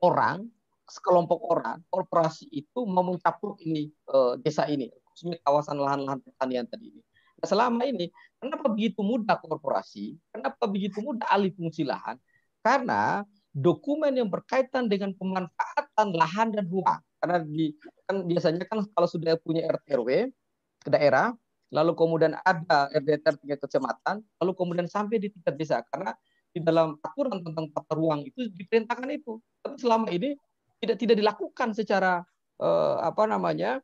orang 0.00 0.48
sekelompok 0.88 1.40
orang 1.52 1.84
korporasi 1.92 2.48
itu 2.48 2.88
mau 2.88 3.04
mencaplok 3.04 3.60
ini 3.60 3.92
uh, 4.08 4.40
desa 4.40 4.64
ini 4.66 4.88
khususnya 5.12 5.36
kawasan 5.44 5.76
lahan-lahan 5.76 6.22
pertanian 6.22 6.64
tadi 6.64 6.94
ini. 6.94 7.02
Nah, 7.38 7.46
selama 7.46 7.82
ini 7.86 8.10
kenapa 8.38 8.66
begitu 8.70 9.02
mudah 9.02 9.38
korporasi? 9.38 10.14
Kenapa 10.30 10.66
begitu 10.66 10.98
mudah 11.02 11.26
alih 11.30 11.54
fungsi 11.54 11.86
lahan? 11.86 12.18
Karena 12.62 13.22
dokumen 13.54 14.14
yang 14.14 14.30
berkaitan 14.30 14.86
dengan 14.86 15.14
pemanfaatan 15.14 16.08
lahan 16.14 16.54
dan 16.54 16.64
ruang. 16.70 17.02
Karena 17.18 17.38
di 17.42 17.74
kan 18.06 18.22
biasanya 18.26 18.62
kan 18.66 18.86
kalau 18.94 19.08
sudah 19.10 19.34
punya 19.42 19.66
RT 19.66 19.86
ke 20.86 20.90
daerah, 20.90 21.34
lalu 21.74 21.92
kemudian 21.98 22.38
ada 22.46 22.86
RDTR 22.94 23.34
tingkat 23.42 23.58
kecamatan, 23.66 24.22
lalu 24.38 24.52
kemudian 24.54 24.86
sampai 24.86 25.18
di 25.18 25.28
tingkat 25.34 25.54
desa. 25.58 25.82
Karena 25.90 26.14
di 26.54 26.62
dalam 26.62 26.96
aturan 27.02 27.42
tentang 27.42 27.66
tata 27.74 27.92
ruang 27.98 28.22
itu 28.22 28.46
diperintahkan 28.54 29.10
itu. 29.10 29.42
Tapi 29.62 29.76
selama 29.78 30.06
ini 30.14 30.38
tidak 30.78 30.96
tidak 30.98 31.16
dilakukan 31.18 31.74
secara 31.74 32.22
uh, 32.62 32.96
apa 33.02 33.26
namanya 33.26 33.82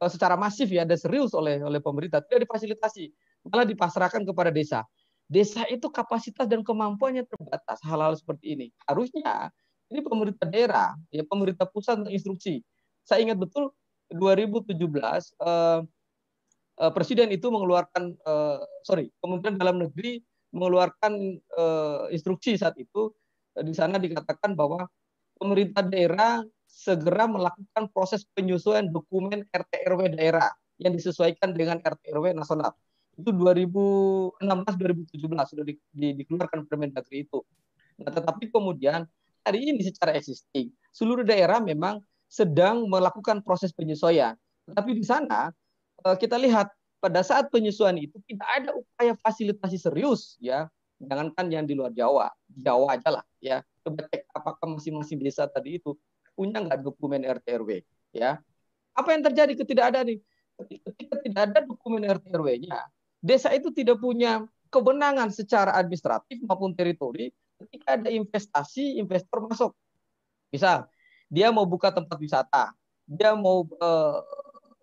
uh, 0.00 0.10
secara 0.10 0.36
masif 0.36 0.70
ya, 0.72 0.88
ada 0.88 0.96
serius 0.96 1.36
oleh 1.36 1.60
oleh 1.60 1.80
pemerintah, 1.80 2.24
tidak 2.24 2.48
difasilitasi, 2.48 3.12
malah 3.48 3.66
dipasrahkan 3.68 4.22
kepada 4.24 4.50
desa. 4.52 4.84
Desa 5.30 5.62
itu 5.70 5.86
kapasitas 5.94 6.50
dan 6.50 6.66
kemampuannya 6.66 7.22
terbatas 7.22 7.78
hal-hal 7.86 8.18
seperti 8.18 8.58
ini. 8.58 8.66
Harusnya 8.82 9.54
ini 9.90 10.02
pemerintah 10.02 10.46
daerah, 10.46 10.90
ya 11.14 11.22
pemerintah 11.22 11.70
pusat 11.70 12.02
instruksi. 12.10 12.66
Saya 13.06 13.22
ingat 13.22 13.38
betul 13.38 13.70
2017 14.10 14.74
uh, 14.74 15.86
uh, 16.82 16.92
presiden 16.94 17.30
itu 17.30 17.46
mengeluarkan 17.46 18.18
uh, 18.26 18.58
sorry 18.82 19.12
Kementerian 19.22 19.56
Dalam 19.60 19.78
Negeri 19.78 20.18
mengeluarkan 20.50 21.38
uh, 21.54 22.10
instruksi 22.10 22.58
saat 22.58 22.74
itu 22.74 23.14
di 23.54 23.70
sana 23.70 24.02
dikatakan 24.02 24.58
bahwa 24.58 24.90
pemerintah 25.40 25.80
daerah 25.88 26.44
segera 26.68 27.24
melakukan 27.24 27.88
proses 27.90 28.28
penyesuaian 28.36 28.86
dokumen 28.92 29.48
RT 29.48 29.72
RW 29.88 30.20
daerah 30.20 30.52
yang 30.76 30.92
disesuaikan 30.92 31.56
dengan 31.56 31.80
RT 31.80 32.12
RW 32.12 32.36
nasional. 32.36 32.76
Itu 33.16 33.32
2016-2017 33.32 35.16
sudah 35.24 35.64
di, 35.64 35.74
di, 35.92 36.08
dikeluarkan 36.24 36.64
Permendagri 36.68 37.24
itu. 37.28 37.40
Nah, 38.00 38.12
tetapi 38.12 38.48
kemudian 38.48 39.04
hari 39.44 39.72
ini 39.72 39.80
secara 39.84 40.16
existing 40.16 40.72
seluruh 40.92 41.24
daerah 41.24 41.60
memang 41.60 42.00
sedang 42.30 42.86
melakukan 42.88 43.44
proses 43.44 43.74
penyesuaian. 43.74 44.38
Tetapi 44.70 44.90
di 44.96 45.04
sana 45.04 45.52
eh, 46.06 46.16
kita 46.16 46.40
lihat 46.40 46.72
pada 47.00 47.20
saat 47.24 47.48
penyesuaian 47.48 47.96
itu 47.96 48.16
tidak 48.28 48.48
ada 48.48 48.70
upaya 48.76 49.12
fasilitasi 49.24 49.76
serius 49.80 50.36
ya 50.40 50.68
jangankan 51.00 51.46
yang 51.48 51.64
di 51.64 51.74
luar 51.74 51.90
Jawa 51.90 52.28
Jawa 52.46 52.96
aja 52.96 53.08
lah 53.20 53.24
ya 53.40 53.64
coba 53.80 54.04
cek 54.06 54.28
apakah 54.36 54.66
masing-masing 54.76 55.18
desa 55.20 55.48
tadi 55.48 55.80
itu 55.80 55.96
punya 56.36 56.60
nggak 56.60 56.84
dokumen 56.84 57.24
RT 57.24 57.46
RW 57.64 57.70
ya 58.12 58.38
apa 58.92 59.08
yang 59.16 59.22
terjadi 59.24 59.52
ketika 59.56 59.82
ada 59.88 60.00
nih 60.04 60.20
ketika 60.60 61.14
tidak 61.24 61.42
ada 61.50 61.58
dokumen 61.64 62.04
RT 62.04 62.28
RW-nya 62.36 62.84
desa 63.24 63.48
itu 63.56 63.72
tidak 63.72 63.96
punya 63.96 64.44
kewenangan 64.68 65.32
secara 65.32 65.72
administratif 65.74 66.36
maupun 66.44 66.76
teritori 66.76 67.32
ketika 67.64 67.96
ada 67.96 68.08
investasi 68.12 69.00
investor 69.00 69.48
masuk 69.48 69.72
misal 70.52 70.84
dia 71.32 71.48
mau 71.48 71.64
buka 71.64 71.88
tempat 71.88 72.20
wisata 72.20 72.76
dia 73.10 73.34
mau 73.34 73.66
uh, 73.82 74.22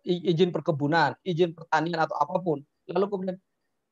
izin 0.08 0.52
perkebunan, 0.52 1.16
izin 1.24 1.56
pertanian 1.56 2.04
atau 2.04 2.16
apa 2.20 2.36
pun. 2.44 2.60
Lalu 2.88 3.06
kemudian 3.08 3.38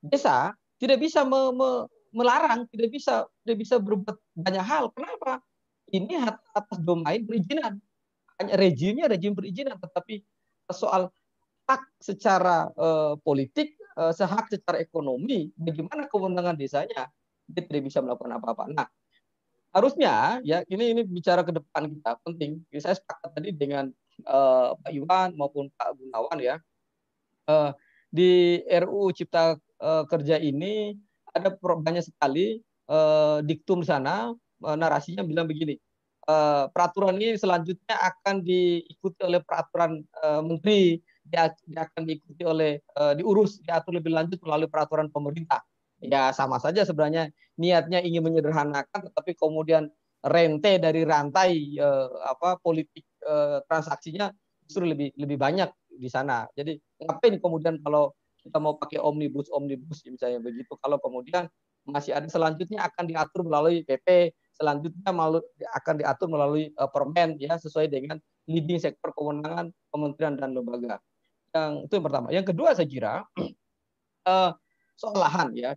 desa 0.03 0.51
tidak 0.79 0.99
bisa 0.99 1.23
me, 1.23 1.55
me, 1.55 1.69
melarang, 2.15 2.63
tidak 2.71 2.89
bisa 2.95 3.27
tidak 3.43 3.57
bisa 3.59 3.75
berbuat 3.75 4.15
banyak 4.39 4.63
hal. 4.63 4.87
Kenapa? 4.95 5.43
Ini 5.91 6.23
atas 6.55 6.79
domain 6.81 7.21
perizinan. 7.27 7.77
Hanya 8.39 8.55
rejimnya 8.55 9.05
rejim 9.11 9.35
perizinan, 9.35 9.77
tetapi 9.77 10.23
soal 10.71 11.11
hak 11.65 11.81
secara 12.01 12.71
uh, 12.73 13.13
politik, 13.21 13.75
uh, 13.99 14.15
sehak 14.15 14.49
secara 14.49 14.81
ekonomi, 14.81 15.51
bagaimana 15.53 16.09
kewenangan 16.09 16.55
desanya, 16.57 17.09
dia 17.45 17.61
tidak 17.63 17.89
bisa 17.89 18.01
melakukan 18.01 18.37
apa-apa. 18.37 18.63
Nah, 18.71 18.87
harusnya 19.75 20.39
ya 20.41 20.65
ini 20.71 20.95
ini 20.95 21.01
bicara 21.05 21.45
ke 21.45 21.53
depan 21.53 21.91
kita 21.91 22.11
penting. 22.25 22.63
Saya 22.79 22.97
sepakat 22.97 23.29
tadi 23.35 23.49
dengan 23.53 23.91
uh, 24.25 24.73
Pak 24.79 24.91
Iwan 24.93 25.29
maupun 25.37 25.69
Pak 25.75 25.99
Gunawan 25.99 26.37
ya. 26.41 26.55
Uh, 27.45 27.69
di 28.09 28.63
RUU 28.63 29.11
Cipta 29.11 29.59
Kerja 30.07 30.39
ini 30.39 30.95
ada 31.35 31.51
banyak 31.59 32.07
sekali 32.07 32.63
uh, 32.87 33.43
diktum 33.43 33.83
sana 33.83 34.31
uh, 34.63 34.75
narasinya 34.79 35.21
bilang 35.27 35.45
begini. 35.45 35.75
Uh, 36.25 36.65
peraturan 36.73 37.21
ini 37.21 37.37
selanjutnya 37.37 38.01
akan 38.01 38.41
diikuti 38.41 39.21
oleh 39.21 39.45
peraturan 39.45 40.01
uh, 40.25 40.41
menteri, 40.41 40.97
dia, 41.21 41.53
dia 41.69 41.85
akan 41.85 42.01
diikuti 42.01 42.41
oleh 42.41 42.81
uh, 42.97 43.13
diurus 43.13 43.61
diatur 43.61 44.01
lebih 44.01 44.09
lanjut 44.09 44.41
melalui 44.41 44.65
peraturan 44.65 45.13
pemerintah 45.13 45.61
ya 46.01 46.29
sama 46.35 46.59
saja 46.59 46.83
sebenarnya 46.83 47.31
niatnya 47.55 48.03
ingin 48.03 48.25
menyederhanakan 48.25 49.09
tetapi 49.09 49.31
kemudian 49.37 49.87
rente 50.25 50.81
dari 50.81 51.05
rantai 51.05 51.77
eh, 51.77 52.09
apa 52.25 52.57
politik 52.57 53.05
eh, 53.21 53.61
transaksinya 53.69 54.33
justru 54.65 54.89
lebih 54.89 55.13
lebih 55.21 55.37
banyak 55.37 55.69
di 55.95 56.09
sana. 56.09 56.49
Jadi 56.57 56.75
ngapain 57.05 57.37
kemudian 57.37 57.77
kalau 57.85 58.11
kita 58.45 58.61
mau 58.61 58.77
pakai 58.77 59.01
omnibus 59.01 59.49
omnibus 59.49 60.05
misalnya 60.05 60.37
begitu. 60.37 60.77
Kalau 60.77 61.01
kemudian 61.01 61.49
masih 61.85 62.13
ada 62.13 62.29
selanjutnya 62.29 62.85
akan 62.85 63.03
diatur 63.09 63.41
melalui 63.45 63.81
PP 63.81 64.33
selanjutnya 64.55 65.11
malu, 65.11 65.43
akan 65.75 65.93
diatur 65.99 66.27
melalui 66.31 66.71
uh, 66.79 66.87
permen 66.87 67.35
ya 67.41 67.59
sesuai 67.59 67.91
dengan 67.91 68.21
leading 68.47 68.79
sektor 68.79 69.11
kewenangan 69.11 69.73
kementerian 69.91 70.39
dan 70.39 70.55
lembaga. 70.55 71.01
Yang 71.51 71.71
itu 71.89 71.93
yang 71.97 72.05
pertama. 72.05 72.27
Yang 72.31 72.45
kedua 72.53 72.69
saya 72.71 72.87
kira 72.87 73.13
uh, 74.29 74.51
soal 75.01 75.17
lahan 75.19 75.51
ya. 75.57 75.75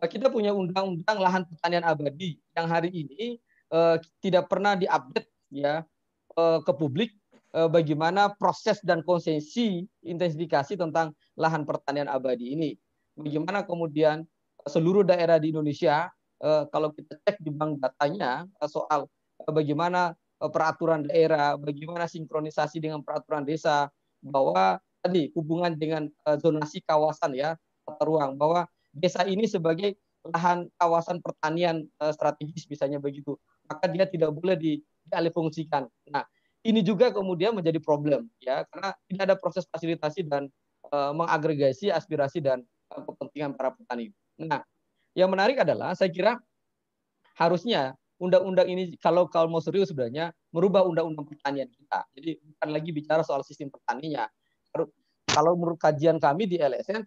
Eh, 0.00 0.08
kita 0.08 0.28
punya 0.28 0.52
undang-undang 0.52 1.18
lahan 1.20 1.42
pertanian 1.48 1.84
abadi 1.84 2.36
yang 2.52 2.68
hari 2.68 2.92
ini 2.92 3.40
uh, 3.72 3.96
tidak 4.20 4.48
pernah 4.48 4.76
diupdate 4.76 5.28
ya 5.48 5.84
uh, 6.36 6.58
ke 6.60 6.72
publik 6.76 7.16
bagaimana 7.64 8.36
proses 8.36 8.84
dan 8.84 9.00
konsesi 9.00 9.88
intensifikasi 10.04 10.76
tentang 10.76 11.16
lahan 11.40 11.64
pertanian 11.64 12.04
abadi 12.12 12.52
ini. 12.52 12.76
Bagaimana 13.16 13.64
kemudian 13.64 14.28
seluruh 14.68 15.08
daerah 15.08 15.40
di 15.40 15.56
Indonesia 15.56 16.12
uh, 16.44 16.68
kalau 16.68 16.92
kita 16.92 17.16
cek 17.24 17.40
di 17.40 17.48
bank 17.48 17.80
datanya 17.80 18.44
uh, 18.60 18.68
soal 18.68 19.08
bagaimana 19.48 20.12
peraturan 20.36 21.08
daerah, 21.08 21.56
bagaimana 21.56 22.04
sinkronisasi 22.04 22.76
dengan 22.76 23.00
peraturan 23.00 23.48
desa 23.48 23.88
bahwa 24.20 24.76
tadi 25.00 25.32
hubungan 25.32 25.72
dengan 25.72 26.12
zonasi 26.44 26.84
kawasan 26.84 27.32
ya 27.32 27.56
tata 27.88 28.04
ruang 28.04 28.36
bahwa 28.36 28.68
desa 28.92 29.24
ini 29.24 29.48
sebagai 29.48 29.96
lahan 30.28 30.68
kawasan 30.76 31.24
pertanian 31.24 31.88
strategis 32.12 32.68
misalnya 32.68 33.00
begitu 33.00 33.38
maka 33.64 33.86
dia 33.88 34.04
tidak 34.04 34.34
boleh 34.34 34.56
di, 34.58 34.72
dialihfungsikan. 35.08 35.86
Nah 36.10 36.24
ini 36.66 36.80
juga 36.82 37.14
kemudian 37.14 37.54
menjadi 37.54 37.78
problem 37.78 38.26
ya 38.42 38.66
karena 38.70 38.90
tidak 39.06 39.22
ada 39.22 39.36
proses 39.38 39.64
fasilitasi 39.70 40.26
dan 40.26 40.50
uh, 40.90 41.14
mengagregasi 41.14 41.94
aspirasi 41.94 42.42
dan 42.42 42.66
uh, 42.92 43.02
kepentingan 43.06 43.54
para 43.54 43.72
petani. 43.72 44.10
Nah 44.42 44.66
yang 45.14 45.30
menarik 45.30 45.62
adalah 45.62 45.94
saya 45.94 46.10
kira 46.10 46.36
harusnya 47.38 47.94
undang-undang 48.18 48.66
ini 48.66 48.96
kalau 48.98 49.28
kalau 49.28 49.46
mau 49.46 49.62
serius 49.62 49.92
sebenarnya 49.92 50.32
merubah 50.50 50.82
undang-undang 50.82 51.28
pertanian 51.28 51.68
kita. 51.70 52.04
Jadi 52.16 52.30
bukan 52.42 52.68
lagi 52.72 52.90
bicara 52.90 53.22
soal 53.22 53.46
sistem 53.46 53.70
pertaniannya. 53.70 54.26
Kalau 55.26 55.52
menurut 55.52 55.76
kajian 55.76 56.16
kami 56.16 56.48
di 56.48 56.56
LSN 56.56 57.04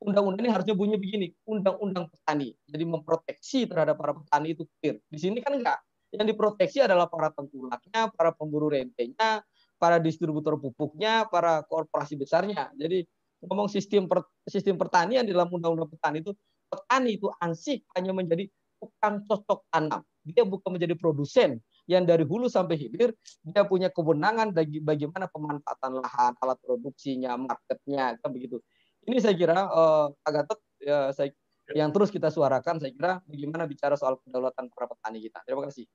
undang-undang 0.00 0.44
ini 0.44 0.50
harusnya 0.52 0.74
bunyi 0.76 0.96
begini, 1.00 1.32
undang-undang 1.48 2.12
petani. 2.12 2.52
Jadi 2.68 2.84
memproteksi 2.84 3.64
terhadap 3.64 3.96
para 3.96 4.12
petani 4.12 4.52
itu 4.52 4.68
clear. 4.80 5.00
Di 5.08 5.18
sini 5.18 5.40
kan 5.40 5.56
enggak. 5.56 5.80
Yang 6.14 6.36
diproteksi 6.36 6.78
adalah 6.84 7.10
para 7.10 7.34
tengkulaknya, 7.34 8.10
para 8.14 8.30
pemburu 8.30 8.70
rentenya, 8.70 9.42
para 9.76 10.00
distributor 10.00 10.56
pupuknya, 10.56 11.26
para 11.28 11.66
korporasi 11.66 12.16
besarnya. 12.16 12.70
Jadi 12.78 13.04
ngomong 13.44 13.68
sistem 13.68 14.08
per, 14.08 14.24
sistem 14.48 14.80
pertanian 14.80 15.26
di 15.26 15.34
dalam 15.34 15.52
undang-undang 15.52 15.92
petani 15.92 16.24
itu 16.24 16.32
petani 16.66 17.20
itu 17.20 17.28
ansih 17.38 17.84
hanya 17.94 18.16
menjadi 18.16 18.48
tukang 18.80 19.24
cocok 19.24 19.68
tanam. 19.72 20.00
Dia 20.26 20.42
bukan 20.42 20.74
menjadi 20.74 20.94
produsen 20.98 21.62
yang 21.86 22.02
dari 22.02 22.26
hulu 22.26 22.50
sampai 22.50 22.74
hilir 22.74 23.14
dia 23.46 23.62
punya 23.62 23.88
kewenangan 23.94 24.50
bagi 24.50 24.82
bagaimana 24.82 25.30
pemanfaatan 25.30 26.02
lahan, 26.02 26.32
alat 26.42 26.58
produksinya, 26.60 27.38
marketnya, 27.38 28.18
kan 28.18 28.30
begitu. 28.34 28.58
Ini 29.06 29.22
saya 29.22 29.34
kira 29.38 29.70
uh, 29.70 30.10
Pak 30.18 30.30
Gatot 30.34 30.58
ya, 30.82 31.14
saya, 31.14 31.30
yang 31.74 31.90
terus 31.90 32.14
kita 32.14 32.30
suarakan 32.30 32.78
saya 32.78 32.92
kira 32.94 33.18
bagaimana 33.26 33.66
bicara 33.66 33.98
soal 33.98 34.20
kedaulatan 34.22 34.70
para 34.70 34.86
petani 34.86 35.18
kita. 35.18 35.42
Terima 35.42 35.66
kasih. 35.66 35.86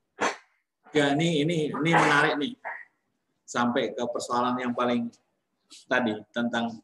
Ya 0.92 1.16
ini 1.16 1.48
ini 1.48 1.72
ini 1.72 1.92
menarik 1.96 2.36
nih 2.36 2.60
sampai 3.48 3.96
ke 3.96 4.04
persoalan 4.12 4.60
yang 4.60 4.76
paling 4.76 5.08
tadi 5.88 6.20
tentang 6.36 6.76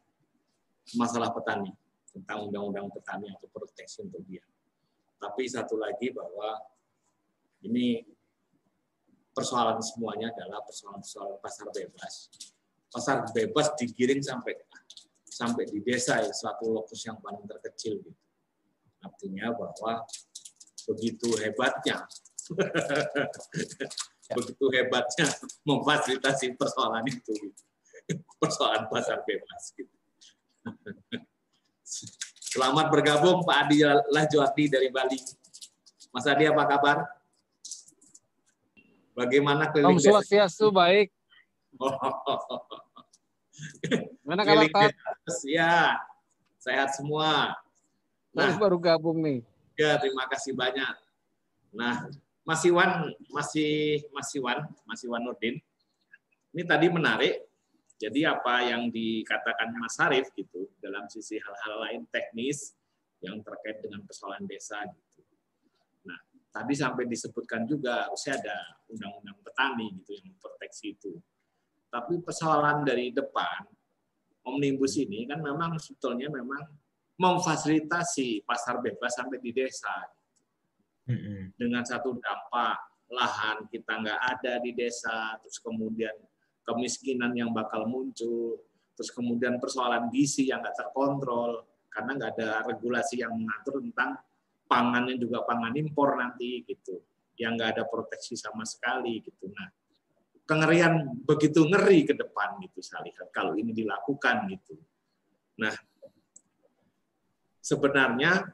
masalah 0.96 1.28
petani 1.28 1.68
tentang 2.08 2.48
undang-undang 2.48 2.88
petani 2.88 3.28
atau 3.28 3.44
proteksi 3.52 4.08
untuk 4.08 4.24
dia. 4.24 4.40
Tapi 5.20 5.44
satu 5.44 5.76
lagi 5.76 6.08
bahwa 6.08 6.56
ini 7.68 8.00
persoalan 9.36 9.76
semuanya 9.84 10.32
adalah 10.32 10.64
persoalan-persoalan 10.64 11.36
pasar 11.44 11.68
bebas. 11.68 12.32
Pasar 12.88 13.28
bebas 13.36 13.76
digiring 13.76 14.24
sampai 14.24 14.56
sampai 15.28 15.68
di 15.68 15.84
desa 15.84 16.18
ya 16.24 16.32
suatu 16.32 16.72
lokus 16.72 17.04
yang 17.04 17.20
paling 17.20 17.44
terkecil 17.44 18.00
gitu. 18.00 18.27
Artinya 18.98 19.54
bahwa 19.54 20.02
begitu 20.88 21.28
hebatnya 21.36 22.08
begitu 24.36 24.64
hebatnya 24.72 25.28
memfasilitasi 25.68 26.56
persoalan 26.56 27.04
itu 27.04 27.52
persoalan 28.40 28.88
pasar 28.88 29.20
bebas 29.24 29.62
gitu. 29.76 29.96
Selamat 32.48 32.88
bergabung 32.88 33.44
Pak 33.44 33.68
Adi 33.68 33.84
Lahjoati 33.84 34.64
dari 34.72 34.88
Bali. 34.88 35.20
Mas 36.08 36.24
Adi 36.24 36.48
apa 36.48 36.64
kabar? 36.64 37.04
Bagaimana 39.12 39.68
keliling 39.68 39.98
Om 39.98 40.00
Swastiastu 40.00 40.72
baik. 40.72 41.12
Mana 44.28 44.48
kabar 44.48 44.64
Pak? 44.72 44.96
Ya, 45.44 46.00
sehat 46.56 46.96
semua. 46.96 47.52
Nah, 48.38 48.54
baru 48.54 48.78
gabung 48.78 49.18
nih. 49.18 49.42
Ya, 49.74 49.98
terima 49.98 50.30
kasih 50.30 50.54
banyak. 50.54 50.94
Nah, 51.74 52.06
Mas 52.46 52.62
Iwan, 52.62 53.10
masih 53.34 54.02
Mas 54.14 54.30
Iwan, 54.30 54.62
Mas 54.86 55.02
Iwan 55.02 55.26
Nurdin. 55.26 55.58
Ini 56.54 56.62
tadi 56.62 56.86
menarik. 56.86 57.44
Jadi 57.98 58.22
apa 58.22 58.62
yang 58.62 58.94
dikatakan 58.94 59.74
Mas 59.74 59.98
Harif 59.98 60.30
gitu 60.38 60.70
dalam 60.78 61.10
sisi 61.10 61.34
hal-hal 61.42 61.74
lain 61.82 62.02
teknis 62.14 62.78
yang 63.18 63.42
terkait 63.42 63.82
dengan 63.82 64.06
persoalan 64.06 64.46
desa 64.46 64.86
gitu. 64.86 65.26
Nah, 66.06 66.18
tadi 66.54 66.78
sampai 66.78 67.10
disebutkan 67.10 67.66
juga 67.66 68.06
harusnya 68.06 68.38
ada 68.38 68.58
undang-undang 68.86 69.42
petani 69.42 69.98
gitu 69.98 70.14
yang 70.14 70.30
memproteksi 70.30 70.94
itu. 70.94 71.18
Tapi 71.90 72.22
persoalan 72.22 72.86
dari 72.86 73.10
depan, 73.10 73.66
omnibus 74.46 74.94
ini 74.94 75.26
kan 75.26 75.42
memang 75.42 75.74
sebetulnya 75.82 76.30
memang 76.30 76.62
memfasilitasi 77.18 78.46
pasar 78.46 78.78
bebas 78.78 79.18
sampai 79.18 79.42
di 79.42 79.50
desa. 79.50 79.92
Dengan 81.58 81.82
satu 81.82 82.14
dampak 82.20 83.08
lahan 83.08 83.66
kita 83.72 83.92
nggak 84.04 84.20
ada 84.38 84.60
di 84.60 84.76
desa, 84.76 85.34
terus 85.40 85.58
kemudian 85.58 86.12
kemiskinan 86.62 87.32
yang 87.32 87.50
bakal 87.50 87.88
muncul, 87.88 88.60
terus 88.92 89.08
kemudian 89.10 89.56
persoalan 89.56 90.12
gizi 90.12 90.52
yang 90.52 90.60
nggak 90.60 90.76
terkontrol 90.76 91.64
karena 91.88 92.10
nggak 92.14 92.30
ada 92.36 92.48
regulasi 92.68 93.24
yang 93.24 93.32
mengatur 93.32 93.80
tentang 93.80 94.20
pangannya 94.68 95.16
juga 95.16 95.48
pangan 95.48 95.72
impor 95.80 96.20
nanti 96.20 96.60
gitu, 96.68 97.00
yang 97.40 97.56
nggak 97.56 97.80
ada 97.80 97.84
proteksi 97.88 98.36
sama 98.36 98.68
sekali 98.68 99.24
gitu. 99.24 99.48
Nah, 99.48 99.72
kengerian 100.44 101.24
begitu 101.24 101.64
ngeri 101.64 102.04
ke 102.04 102.12
depan 102.12 102.60
gitu 102.60 102.84
saya 102.84 103.08
lihat 103.08 103.32
kalau 103.32 103.56
ini 103.56 103.72
dilakukan 103.72 104.44
gitu. 104.52 104.76
Nah, 105.64 105.72
sebenarnya 107.68 108.48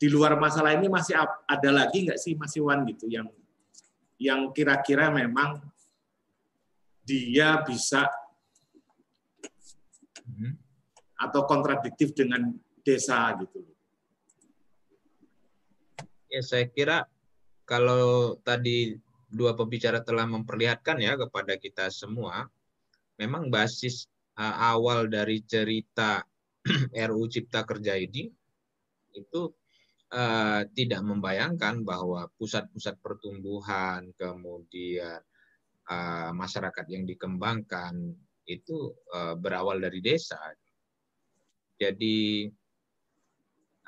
di 0.00 0.08
luar 0.08 0.34
masalah 0.40 0.72
ini 0.72 0.88
masih 0.88 1.14
ada 1.44 1.70
lagi 1.70 2.08
nggak 2.08 2.18
sih 2.18 2.32
Mas 2.34 2.56
Iwan 2.56 2.88
gitu 2.88 3.06
yang 3.12 3.28
yang 4.16 4.48
kira-kira 4.56 5.12
memang 5.12 5.60
dia 7.04 7.60
bisa 7.62 8.08
hmm. 10.24 10.54
atau 11.20 11.44
kontradiktif 11.44 12.16
dengan 12.16 12.54
desa 12.80 13.30
gitu. 13.38 13.60
Ya 16.32 16.40
saya 16.40 16.64
kira 16.70 17.04
kalau 17.68 18.38
tadi 18.40 18.96
dua 19.28 19.52
pembicara 19.54 20.00
telah 20.00 20.24
memperlihatkan 20.24 20.98
ya 21.02 21.18
kepada 21.18 21.58
kita 21.58 21.90
semua, 21.90 22.46
memang 23.18 23.50
basis 23.50 24.06
uh, 24.38 24.72
awal 24.74 25.10
dari 25.10 25.42
cerita 25.44 26.24
RU 27.10 27.26
Cipta 27.26 27.66
Kerja 27.66 27.98
ini 27.98 28.30
itu 29.12 29.42
uh, 30.14 30.62
tidak 30.72 31.00
membayangkan 31.02 31.82
bahwa 31.82 32.28
pusat-pusat 32.38 33.00
pertumbuhan 33.02 34.08
kemudian 34.16 35.20
uh, 35.90 36.30
masyarakat 36.32 36.86
yang 36.88 37.04
dikembangkan 37.04 38.14
itu 38.46 38.92
uh, 39.14 39.34
berawal 39.38 39.78
dari 39.78 40.00
desa. 40.02 40.38
Jadi 41.78 42.46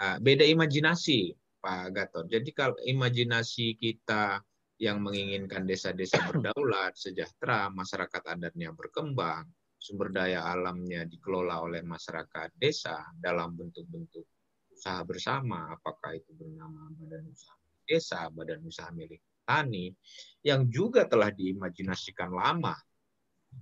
uh, 0.02 0.16
beda 0.18 0.44
imajinasi 0.44 1.34
Pak 1.62 1.84
Gatot. 1.94 2.26
Jadi 2.28 2.50
kalau 2.52 2.76
imajinasi 2.84 3.78
kita 3.80 4.42
yang 4.82 5.00
menginginkan 5.00 5.64
desa-desa 5.64 6.18
berdaulat, 6.28 6.98
sejahtera, 6.98 7.70
masyarakat 7.70 8.22
adatnya 8.26 8.74
berkembang, 8.74 9.46
sumber 9.84 10.08
daya 10.08 10.48
alamnya 10.48 11.04
dikelola 11.04 11.60
oleh 11.60 11.84
masyarakat 11.84 12.56
desa 12.56 12.96
dalam 13.20 13.52
bentuk-bentuk 13.52 14.24
usaha 14.72 15.04
bersama, 15.04 15.76
apakah 15.76 16.16
itu 16.16 16.32
bernama 16.32 16.88
badan 16.96 17.28
usaha 17.28 17.60
desa, 17.84 18.32
badan 18.32 18.64
usaha 18.64 18.88
milik 18.96 19.20
tani, 19.44 19.92
yang 20.40 20.72
juga 20.72 21.04
telah 21.04 21.28
diimajinasikan 21.28 22.32
lama 22.32 22.72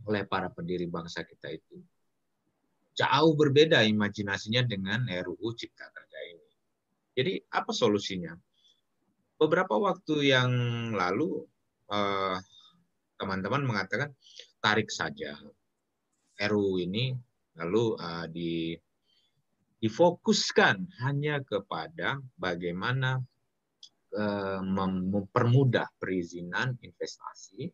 oleh 0.06 0.22
para 0.30 0.46
pendiri 0.54 0.86
bangsa 0.86 1.26
kita 1.26 1.50
itu. 1.50 1.82
Jauh 2.94 3.34
berbeda 3.34 3.82
imajinasinya 3.82 4.62
dengan 4.62 5.10
RUU 5.10 5.58
Cipta 5.58 5.90
Kerja 5.90 6.20
ini. 6.30 6.50
Jadi 7.18 7.32
apa 7.50 7.74
solusinya? 7.74 8.30
beberapa 9.42 9.74
waktu 9.74 10.30
yang 10.30 10.50
lalu 10.94 11.42
eh, 11.90 12.38
teman-teman 13.18 13.66
mengatakan 13.66 14.14
tarik 14.62 14.86
saja 14.86 15.34
RUU 16.42 16.82
ini 16.82 17.14
lalu 17.58 17.94
uh, 18.00 18.26
di 18.26 18.74
difokuskan 19.82 21.02
hanya 21.02 21.42
kepada 21.42 22.22
bagaimana 22.38 23.18
uh, 24.14 24.60
mempermudah 24.62 25.90
perizinan 25.98 26.78
investasi. 26.78 27.66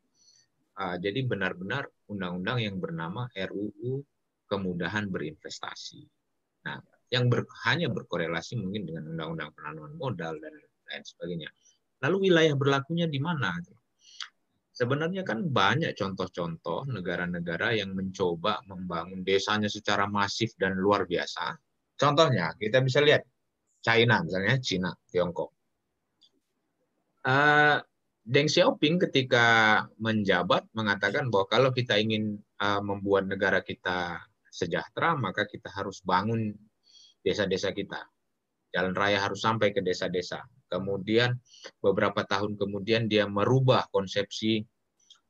Uh, 0.78 0.96
jadi 0.96 1.26
benar-benar 1.26 1.90
undang-undang 2.08 2.64
yang 2.64 2.80
bernama 2.80 3.28
RUU 3.36 4.00
kemudahan 4.48 5.12
berinvestasi. 5.12 6.00
Nah, 6.64 6.80
yang 7.12 7.28
ber, 7.28 7.44
hanya 7.68 7.92
berkorelasi 7.92 8.56
mungkin 8.56 8.88
dengan 8.88 9.04
undang-undang 9.12 9.50
penanaman 9.52 9.94
modal 10.00 10.34
dan 10.40 10.54
lain 10.88 11.04
sebagainya. 11.04 11.50
Lalu 12.00 12.30
wilayah 12.30 12.54
berlakunya 12.56 13.10
di 13.10 13.20
mana? 13.20 13.52
Sebenarnya 14.78 15.26
kan 15.26 15.42
banyak 15.42 15.98
contoh-contoh 15.98 16.86
negara-negara 16.86 17.74
yang 17.74 17.98
mencoba 17.98 18.62
membangun 18.70 19.26
desanya 19.26 19.66
secara 19.66 20.06
masif 20.06 20.54
dan 20.54 20.78
luar 20.78 21.02
biasa. 21.02 21.58
Contohnya, 21.98 22.54
kita 22.54 22.78
bisa 22.86 23.02
lihat 23.02 23.26
China, 23.82 24.22
misalnya 24.22 24.54
China, 24.62 24.94
Tiongkok. 25.10 25.50
Uh, 27.26 27.82
Deng 28.22 28.46
Xiaoping 28.46 29.02
ketika 29.02 29.82
menjabat 29.98 30.70
mengatakan 30.70 31.26
bahwa 31.26 31.50
kalau 31.50 31.70
kita 31.74 31.98
ingin 31.98 32.38
uh, 32.62 32.78
membuat 32.78 33.26
negara 33.26 33.66
kita 33.66 34.22
sejahtera, 34.46 35.18
maka 35.18 35.50
kita 35.50 35.74
harus 35.74 36.06
bangun 36.06 36.54
desa-desa 37.26 37.74
kita. 37.74 38.06
Jalan 38.70 38.94
raya 38.94 39.18
harus 39.18 39.42
sampai 39.42 39.74
ke 39.74 39.82
desa-desa. 39.82 40.38
Kemudian 40.68 41.32
beberapa 41.80 42.22
tahun 42.28 42.60
kemudian 42.60 43.08
dia 43.08 43.24
merubah 43.24 43.88
konsepsi 43.88 44.64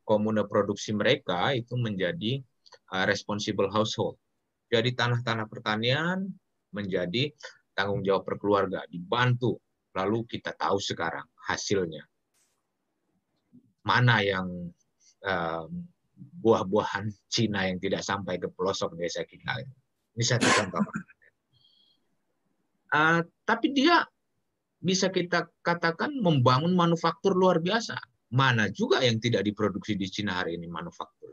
komune 0.03 0.43
produksi 0.45 0.91
mereka 0.91 1.55
itu 1.55 1.79
menjadi 1.79 2.43
uh, 2.91 3.05
responsible 3.07 3.71
household. 3.71 4.19
Jadi 4.69 4.93
tanah-tanah 4.93 5.47
pertanian 5.49 6.29
menjadi 6.75 7.33
tanggung 7.73 8.03
jawab 8.05 8.27
perkeluarga, 8.27 8.83
dibantu. 8.91 9.57
Lalu 9.97 10.27
kita 10.29 10.53
tahu 10.53 10.77
sekarang 10.77 11.25
hasilnya. 11.49 12.05
Mana 13.81 14.21
yang 14.21 14.69
uh, 15.25 15.65
buah-buahan 16.19 17.09
Cina 17.31 17.65
yang 17.65 17.79
tidak 17.79 18.03
sampai 18.05 18.37
ke 18.37 18.51
pelosok 18.51 18.99
desa 18.99 19.23
kita. 19.23 19.65
Ini 20.13 20.23
satu 20.23 20.45
contoh. 20.45 20.83
Uh, 22.89 23.21
tapi 23.45 23.73
dia 23.73 24.01
bisa 24.79 25.11
kita 25.11 25.51
katakan 25.59 26.15
membangun 26.23 26.71
manufaktur 26.71 27.35
luar 27.35 27.59
biasa. 27.59 27.99
Mana 28.31 28.71
juga 28.71 29.03
yang 29.03 29.19
tidak 29.19 29.43
diproduksi 29.43 29.99
di 29.99 30.07
Cina 30.07 30.39
hari 30.39 30.55
ini 30.55 30.69
manufaktur. 30.69 31.29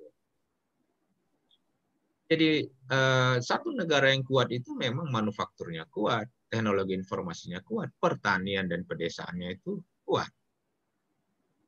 Jadi 2.27 2.67
eh, 2.67 3.37
satu 3.39 3.71
negara 3.71 4.11
yang 4.11 4.27
kuat 4.27 4.51
itu 4.51 4.75
memang 4.75 5.07
manufakturnya 5.15 5.87
kuat, 5.87 6.27
teknologi 6.51 6.99
informasinya 6.99 7.63
kuat, 7.63 7.95
pertanian 8.03 8.67
dan 8.67 8.83
pedesaannya 8.83 9.55
itu 9.55 9.79
kuat. 10.03 10.27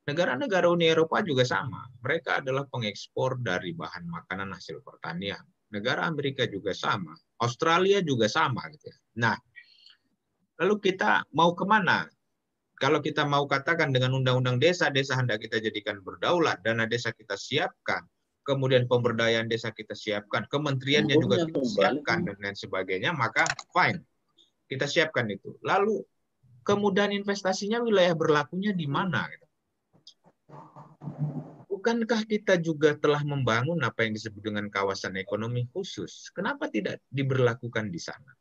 Negara-negara 0.09 0.65
Uni 0.67 0.89
Eropa 0.89 1.21
juga 1.21 1.45
sama. 1.45 1.85
Mereka 2.01 2.41
adalah 2.41 2.65
pengekspor 2.65 3.39
dari 3.39 3.77
bahan 3.77 4.09
makanan 4.09 4.57
hasil 4.57 4.81
pertanian. 4.81 5.45
Negara 5.69 6.09
Amerika 6.09 6.49
juga 6.49 6.73
sama. 6.73 7.13
Australia 7.45 8.01
juga 8.01 8.25
sama. 8.25 8.65
Gitu. 8.73 8.89
Ya. 8.89 8.97
Nah, 9.21 9.35
Lalu 10.59 10.75
kita 10.91 11.23
mau 11.31 11.55
ke 11.55 11.63
mana? 11.63 12.03
Kalau 12.79 13.03
kita 13.03 13.27
mau 13.27 13.43
katakan 13.43 13.91
dengan 13.91 14.15
undang-undang 14.15 14.55
desa, 14.55 14.87
desa 14.87 15.19
hendak 15.19 15.43
kita 15.43 15.59
jadikan 15.59 15.99
berdaulat, 15.99 16.63
dana 16.63 16.87
desa 16.87 17.11
kita 17.11 17.35
siapkan, 17.35 18.07
kemudian 18.47 18.87
pemberdayaan 18.87 19.51
desa 19.51 19.75
kita 19.75 19.91
siapkan, 19.91 20.47
kementeriannya 20.47 21.19
juga 21.19 21.43
kita 21.43 21.59
siapkan, 21.63 22.23
dan 22.23 22.39
lain 22.39 22.55
sebagainya, 22.55 23.11
maka 23.11 23.43
fine. 23.75 23.99
Kita 24.71 24.87
siapkan 24.87 25.27
itu. 25.27 25.59
Lalu 25.59 25.99
kemudahan 26.63 27.11
investasinya 27.11 27.83
wilayah 27.83 28.15
berlakunya 28.15 28.71
di 28.71 28.87
mana? 28.87 29.27
Bukankah 31.67 32.23
kita 32.27 32.59
juga 32.63 32.95
telah 32.95 33.23
membangun 33.27 33.79
apa 33.83 34.07
yang 34.07 34.15
disebut 34.15 34.39
dengan 34.39 34.71
kawasan 34.71 35.19
ekonomi 35.19 35.67
khusus? 35.75 36.31
Kenapa 36.31 36.71
tidak 36.71 37.03
diberlakukan 37.11 37.91
di 37.91 37.99
sana? 37.99 38.38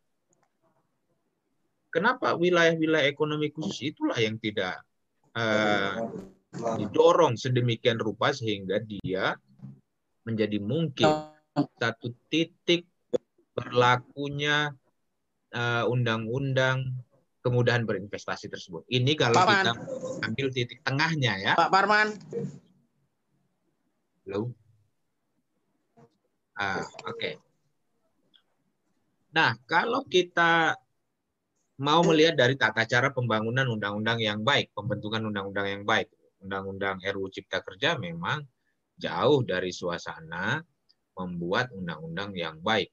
Kenapa 1.89 2.37
wilayah-wilayah 2.37 3.09
ekonomi 3.09 3.49
khusus 3.49 3.97
itulah 3.97 4.17
yang 4.21 4.37
tidak 4.37 4.77
uh, 5.33 6.13
didorong 6.77 7.37
sedemikian 7.37 7.97
rupa 7.97 8.33
sehingga 8.33 8.81
dia 8.85 9.37
menjadi 10.29 10.61
mungkin 10.61 11.33
satu 11.81 12.13
titik 12.29 12.85
berlakunya 13.57 14.71
eh, 15.51 15.85
undang-undang 15.89 16.79
uh, 16.87 17.09
kemudahan 17.43 17.89
berinvestasi 17.89 18.53
tersebut. 18.53 18.85
Ini 18.93 19.17
kalau 19.17 19.41
Pak 19.41 19.49
kita 19.49 19.73
ambil 20.29 20.47
titik 20.53 20.85
tengahnya 20.85 21.33
ya. 21.41 21.53
Pak 21.57 21.73
Parman. 21.73 22.13
Halo. 24.29 24.53
Ah, 26.59 26.85
oke. 27.09 27.17
Okay. 27.17 27.35
Nah, 29.33 29.57
kalau 29.65 30.05
kita 30.05 30.75
mau 31.79 32.03
melihat 32.03 32.35
dari 32.35 32.59
tata 32.59 32.83
cara 32.85 33.15
pembangunan 33.15 33.71
undang-undang 33.71 34.19
yang 34.19 34.43
baik, 34.43 34.75
pembentukan 34.75 35.23
undang-undang 35.23 35.67
yang 35.67 35.85
baik. 35.87 36.11
Undang-undang 36.43 37.03
RUU 37.03 37.31
Cipta 37.31 37.63
Kerja 37.63 37.99
memang 37.99 38.43
jauh 38.99 39.43
dari 39.47 39.71
suasana 39.71 40.59
membuat 41.19 41.71
undang-undang 41.75 42.35
yang 42.35 42.59
baik. 42.63 42.91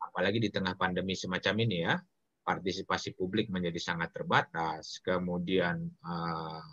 Apalagi 0.00 0.40
di 0.40 0.48
tengah 0.52 0.76
pandemi 0.76 1.16
semacam 1.16 1.54
ini 1.64 1.76
ya, 1.84 1.96
partisipasi 2.44 3.16
publik 3.16 3.52
menjadi 3.52 3.76
sangat 3.80 4.12
terbatas, 4.12 5.00
kemudian 5.04 5.84
eh, 5.84 6.64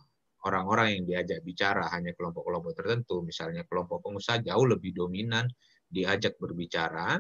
orang-orang 0.48 1.00
yang 1.00 1.04
diajak 1.04 1.40
bicara 1.44 1.88
hanya 1.92 2.16
kelompok-kelompok 2.16 2.76
tertentu, 2.76 3.24
misalnya 3.24 3.64
kelompok 3.68 4.04
pengusaha 4.04 4.40
jauh 4.44 4.66
lebih 4.68 4.96
dominan 4.96 5.48
diajak 5.88 6.40
berbicara, 6.40 7.20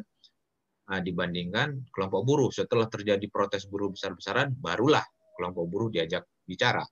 dibandingkan 0.85 1.89
kelompok 1.89 2.21
buruh. 2.21 2.49
Setelah 2.53 2.85
terjadi 2.85 3.25
protes 3.29 3.65
buruh 3.65 3.89
besar-besaran, 3.89 4.53
barulah 4.61 5.01
kelompok 5.33 5.65
buruh 5.65 5.89
diajak 5.89 6.29
bicara. 6.45 6.85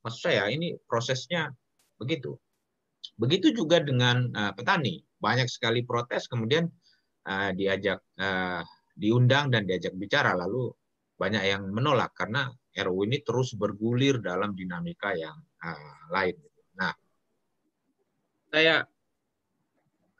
Maksud 0.00 0.20
saya 0.32 0.48
ini 0.48 0.72
prosesnya 0.88 1.52
begitu. 2.00 2.34
Begitu 3.20 3.52
juga 3.54 3.78
dengan 3.82 4.30
uh, 4.34 4.52
petani. 4.56 4.98
Banyak 5.16 5.48
sekali 5.48 5.84
protes, 5.84 6.28
kemudian 6.28 6.68
uh, 7.28 7.50
diajak 7.52 8.02
uh, 8.18 8.62
diundang 8.96 9.52
dan 9.52 9.68
diajak 9.68 9.92
bicara, 9.94 10.32
lalu 10.34 10.72
banyak 11.16 11.42
yang 11.48 11.68
menolak 11.72 12.12
karena 12.12 12.52
RUU 12.76 13.08
ini 13.08 13.24
terus 13.24 13.56
bergulir 13.56 14.20
dalam 14.20 14.52
dinamika 14.52 15.16
yang 15.16 15.36
uh, 15.64 15.96
lain. 16.12 16.36
Nah, 16.76 16.92
saya 18.52 18.84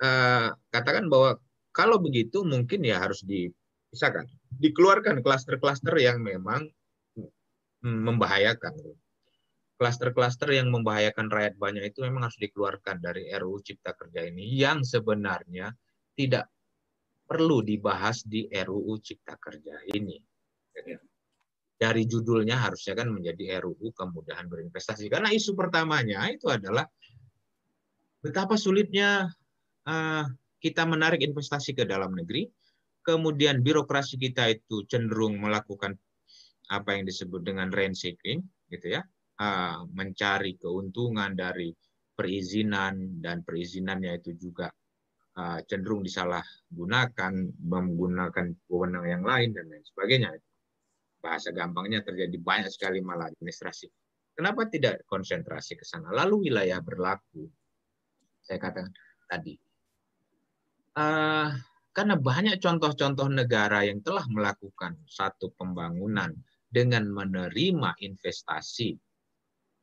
uh, 0.00 0.48
katakan 0.72 1.12
bahwa 1.12 1.36
kalau 1.76 2.00
begitu 2.00 2.40
mungkin 2.40 2.80
ya 2.80 3.04
harus 3.04 3.20
dipisahkan, 3.20 4.24
dikeluarkan 4.48 5.20
klaster-klaster 5.20 5.92
yang 6.00 6.24
memang 6.24 6.64
membahayakan. 7.84 8.72
Klaster-klaster 9.76 10.56
yang 10.56 10.72
membahayakan 10.72 11.28
rakyat 11.28 11.60
banyak 11.60 11.92
itu 11.92 12.00
memang 12.00 12.32
harus 12.32 12.40
dikeluarkan 12.40 12.96
dari 12.96 13.28
RUU 13.28 13.60
Cipta 13.60 13.92
Kerja 13.92 14.24
ini 14.24 14.56
yang 14.56 14.80
sebenarnya 14.80 15.68
tidak 16.16 16.48
perlu 17.28 17.60
dibahas 17.60 18.24
di 18.24 18.48
RUU 18.48 18.96
Cipta 19.04 19.36
Kerja 19.36 19.76
ini. 19.92 20.16
dari 21.76 22.08
judulnya 22.08 22.56
harusnya 22.56 22.96
kan 22.96 23.12
menjadi 23.12 23.60
RUU 23.60 23.92
kemudahan 23.92 24.48
berinvestasi. 24.48 25.12
Karena 25.12 25.28
isu 25.28 25.52
pertamanya 25.52 26.24
itu 26.32 26.48
adalah 26.48 26.88
betapa 28.24 28.56
sulitnya 28.56 29.28
uh, 29.84 30.24
kita 30.62 30.82
menarik 30.88 31.20
investasi 31.22 31.76
ke 31.76 31.84
dalam 31.84 32.16
negeri, 32.16 32.48
kemudian 33.04 33.62
birokrasi 33.62 34.18
kita 34.18 34.50
itu 34.50 34.82
cenderung 34.90 35.38
melakukan 35.38 35.94
apa 36.66 36.98
yang 36.98 37.06
disebut 37.06 37.46
dengan 37.46 37.70
rent 37.70 37.94
seeking, 37.94 38.42
gitu 38.72 38.98
ya, 38.98 39.02
uh, 39.38 39.86
mencari 39.94 40.58
keuntungan 40.58 41.38
dari 41.38 41.70
perizinan 42.16 43.20
dan 43.22 43.44
perizinannya 43.46 44.18
itu 44.18 44.34
juga 44.34 44.72
uh, 45.38 45.60
cenderung 45.68 46.02
disalahgunakan, 46.02 47.32
menggunakan 47.62 48.46
wewenang 48.66 49.06
yang 49.06 49.22
lain 49.22 49.54
dan 49.54 49.68
lain 49.70 49.84
sebagainya 49.84 50.34
bahasa 51.20 51.50
gampangnya 51.50 52.06
terjadi 52.06 52.38
banyak 52.38 52.70
sekali 52.70 53.02
malah 53.02 53.26
administrasi. 53.30 53.90
Kenapa 54.36 54.68
tidak 54.68 55.02
konsentrasi 55.08 55.74
ke 55.74 55.82
sana? 55.82 56.12
Lalu 56.12 56.50
wilayah 56.52 56.78
berlaku, 56.78 57.48
saya 58.44 58.60
katakan 58.60 58.92
tadi, 59.26 59.58
uh, 60.96 61.48
karena 61.92 62.14
banyak 62.16 62.60
contoh-contoh 62.60 63.28
negara 63.32 63.84
yang 63.84 64.00
telah 64.04 64.24
melakukan 64.28 65.00
satu 65.08 65.52
pembangunan 65.56 66.32
dengan 66.68 67.08
menerima 67.08 67.96
investasi 68.00 68.96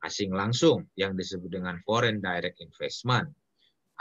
asing 0.03 0.35
langsung 0.35 0.83
yang 0.99 1.15
disebut 1.15 1.47
dengan 1.47 1.79
foreign 1.87 2.19
direct 2.19 2.59
investment, 2.59 3.31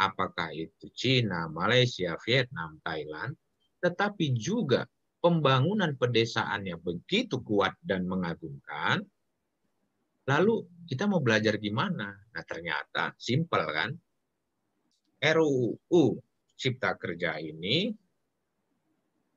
apakah 0.03 0.51
itu 0.51 0.91
Cina, 0.93 1.47
Malaysia, 1.47 2.19
Vietnam, 2.27 2.83
Thailand, 2.83 3.39
tetapi 3.79 4.35
juga 4.35 4.83
pembangunan 5.23 5.95
pedesaannya 5.95 6.75
begitu 6.83 7.39
kuat 7.47 7.79
dan 7.79 8.11
mengagumkan, 8.11 9.07
lalu 10.27 10.67
kita 10.91 11.07
mau 11.07 11.23
belajar 11.23 11.55
gimana? 11.63 12.11
Nah 12.11 12.45
ternyata 12.45 13.15
simpel 13.15 13.63
kan? 13.71 13.91
RUU 15.23 16.19
Cipta 16.63 16.95
Kerja 16.95 17.43
ini 17.43 17.91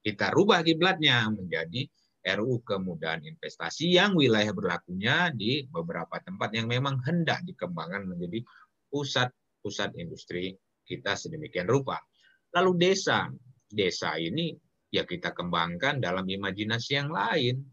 kita 0.06 0.30
rubah 0.30 0.61
kiblatnya 0.61 1.26
menjadi 1.34 1.89
RUU 2.26 2.61
Kemudahan 2.61 3.26
Investasi 3.26 3.97
yang 3.97 4.14
wilayah 4.14 4.53
berlakunya 4.53 5.34
di 5.34 5.65
beberapa 5.65 6.22
tempat 6.22 6.53
yang 6.53 6.69
memang 6.69 7.02
hendak 7.02 7.41
dikembangkan 7.45 8.06
menjadi 8.06 8.45
pusat-pusat 8.93 9.97
industri 9.97 10.53
kita 10.85 11.18
sedemikian 11.18 11.65
rupa. 11.65 11.97
Lalu 12.53 12.89
desa, 12.89 13.30
desa 13.65 14.18
ini 14.22 14.53
ya 14.93 15.06
kita 15.06 15.34
kembangkan 15.34 15.97
dalam 15.97 16.26
imajinasi 16.26 16.91
yang 16.93 17.10
lain. 17.10 17.65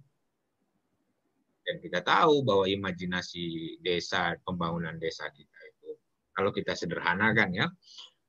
Dan 1.62 1.78
kita 1.78 2.02
tahu 2.02 2.42
bahwa 2.42 2.66
imajinasi 2.66 3.78
desa, 3.78 4.34
pembangunan 4.42 4.98
desa 4.98 5.30
kita 5.30 5.58
itu, 5.70 5.94
kalau 6.34 6.50
kita 6.50 6.74
sederhanakan 6.74 7.54
ya, 7.54 7.66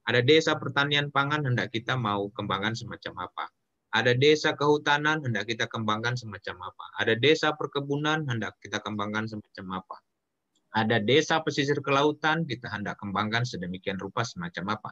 ada 0.03 0.19
desa 0.19 0.59
pertanian 0.59 1.07
pangan 1.07 1.47
hendak 1.47 1.71
kita 1.71 1.95
mau 1.95 2.27
kembangkan 2.35 2.75
semacam 2.75 3.31
apa. 3.31 3.47
Ada 3.93 4.17
desa 4.17 4.57
kehutanan 4.57 5.21
hendak 5.21 5.47
kita 5.47 5.69
kembangkan 5.69 6.17
semacam 6.17 6.73
apa. 6.73 6.85
Ada 6.99 7.13
desa 7.15 7.53
perkebunan 7.53 8.25
hendak 8.27 8.57
kita 8.59 8.81
kembangkan 8.83 9.29
semacam 9.29 9.79
apa. 9.79 9.97
Ada 10.73 10.97
desa 10.97 11.39
pesisir 11.45 11.77
kelautan 11.85 12.49
kita 12.49 12.67
hendak 12.73 12.97
kembangkan 12.97 13.45
sedemikian 13.45 14.01
rupa 14.01 14.25
semacam 14.25 14.75
apa. 14.75 14.89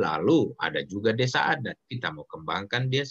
Lalu 0.00 0.56
ada 0.58 0.80
juga 0.88 1.12
desa 1.12 1.52
adat. 1.52 1.76
Kita 1.84 2.08
mau 2.10 2.24
kembangkan 2.24 2.88
dia 2.88 3.04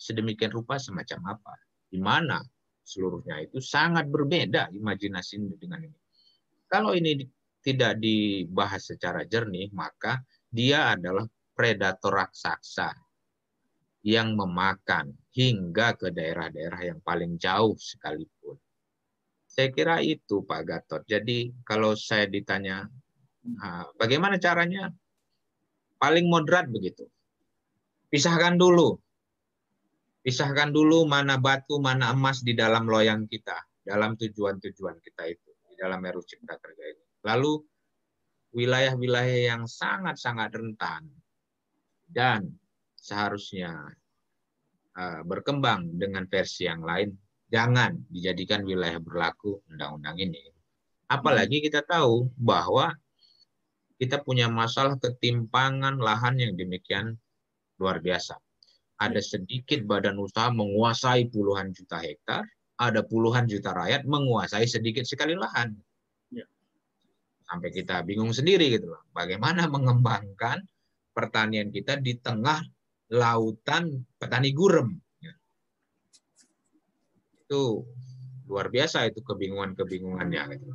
sedemikian 0.00 0.50
rupa 0.50 0.80
semacam 0.80 1.36
apa. 1.38 1.54
Di 1.86 2.00
mana 2.00 2.40
seluruhnya 2.80 3.46
itu 3.46 3.60
sangat 3.62 4.08
berbeda 4.08 4.72
imajinasi 4.72 5.38
dengan 5.60 5.84
ini. 5.86 5.98
Kalau 6.66 6.96
ini 6.96 7.20
tidak 7.60 8.00
dibahas 8.00 8.88
secara 8.88 9.28
jernih, 9.28 9.68
maka 9.76 10.16
dia 10.50 10.98
adalah 10.98 11.24
predator 11.54 12.26
raksasa 12.26 12.90
yang 14.02 14.34
memakan 14.34 15.14
hingga 15.30 15.94
ke 15.94 16.10
daerah-daerah 16.10 16.90
yang 16.90 17.00
paling 17.04 17.38
jauh 17.38 17.78
sekalipun. 17.78 18.58
Saya 19.46 19.68
kira 19.74 19.98
itu 20.02 20.42
Pak 20.46 20.62
Gatot. 20.62 21.02
Jadi 21.06 21.50
kalau 21.62 21.94
saya 21.94 22.26
ditanya 22.26 22.86
bagaimana 23.98 24.38
caranya, 24.38 24.90
paling 26.00 26.26
moderat 26.26 26.66
begitu. 26.70 27.06
Pisahkan 28.10 28.56
dulu. 28.58 28.98
Pisahkan 30.20 30.72
dulu 30.72 31.06
mana 31.06 31.40
batu, 31.40 31.80
mana 31.80 32.12
emas 32.12 32.44
di 32.44 32.52
dalam 32.52 32.84
loyang 32.84 33.24
kita, 33.24 33.56
dalam 33.84 34.16
tujuan-tujuan 34.20 35.00
kita 35.00 35.22
itu, 35.28 35.50
di 35.70 35.74
dalam 35.80 36.04
RUU 36.04 36.24
Cipta 36.24 36.60
Kerja 36.60 36.84
ini. 36.92 37.04
Lalu 37.24 37.52
wilayah-wilayah 38.50 39.54
yang 39.54 39.62
sangat-sangat 39.66 40.50
rentan 40.54 41.06
dan 42.10 42.50
seharusnya 42.98 43.72
uh, 44.98 45.22
berkembang 45.22 45.94
dengan 45.94 46.26
versi 46.26 46.66
yang 46.66 46.82
lain, 46.82 47.14
jangan 47.48 47.94
dijadikan 48.10 48.66
wilayah 48.66 48.98
berlaku 48.98 49.62
undang-undang 49.70 50.18
ini. 50.18 50.42
Apalagi 51.10 51.62
kita 51.62 51.82
tahu 51.82 52.30
bahwa 52.38 52.94
kita 53.98 54.22
punya 54.22 54.46
masalah 54.48 54.96
ketimpangan 54.96 55.98
lahan 56.00 56.38
yang 56.40 56.54
demikian 56.56 57.18
luar 57.76 58.00
biasa. 58.00 58.38
Ada 59.00 59.20
sedikit 59.20 59.84
badan 59.84 60.20
usaha 60.20 60.52
menguasai 60.52 61.28
puluhan 61.32 61.72
juta 61.72 62.00
hektar, 62.00 62.44
ada 62.80 63.00
puluhan 63.04 63.44
juta 63.44 63.76
rakyat 63.76 64.08
menguasai 64.08 64.64
sedikit 64.64 65.04
sekali 65.04 65.36
lahan. 65.36 65.76
Sampai 67.50 67.74
kita 67.74 68.06
bingung 68.06 68.30
sendiri 68.30 68.70
gitu 68.70 68.94
loh. 68.94 69.02
Bagaimana 69.10 69.66
mengembangkan 69.66 70.62
pertanian 71.10 71.74
kita 71.74 71.98
di 71.98 72.14
tengah 72.22 72.62
lautan 73.10 74.06
petani 74.14 74.54
gurem. 74.54 74.94
Ya. 75.18 75.34
Itu 77.42 77.90
luar 78.46 78.70
biasa 78.70 79.10
itu 79.10 79.18
kebingungan-kebingungannya. 79.26 80.42
Gitu. 80.54 80.70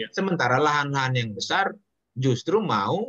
Ya. 0.00 0.08
Sementara 0.16 0.56
lahan-lahan 0.56 1.12
yang 1.12 1.30
besar 1.36 1.76
justru 2.16 2.64
mau 2.64 3.04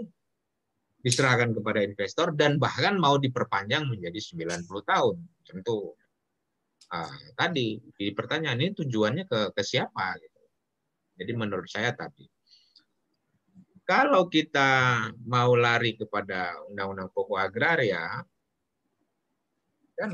diserahkan 1.00 1.56
kepada 1.56 1.86
investor 1.86 2.36
dan 2.36 2.60
bahkan 2.60 3.00
mau 3.00 3.16
diperpanjang 3.16 3.88
menjadi 3.88 4.20
90 4.20 4.68
tahun. 4.84 5.16
Tentu 5.48 5.96
uh, 6.92 7.18
tadi 7.40 7.80
di 7.80 8.12
pertanyaan 8.12 8.60
ini 8.60 8.72
tujuannya 8.76 9.24
ke, 9.24 9.40
ke 9.56 9.62
siapa 9.64 10.20
gitu. 10.20 10.42
Jadi 11.16 11.32
menurut 11.32 11.72
saya 11.72 11.96
tadi 11.96 12.28
kalau 13.86 14.28
kita 14.28 14.99
mau 15.30 15.53
lari 15.53 15.95
kepada 15.95 16.57
undang-undang 16.70 17.10
pokok 17.14 17.40
agraria 17.40 18.26
kan 19.95 20.12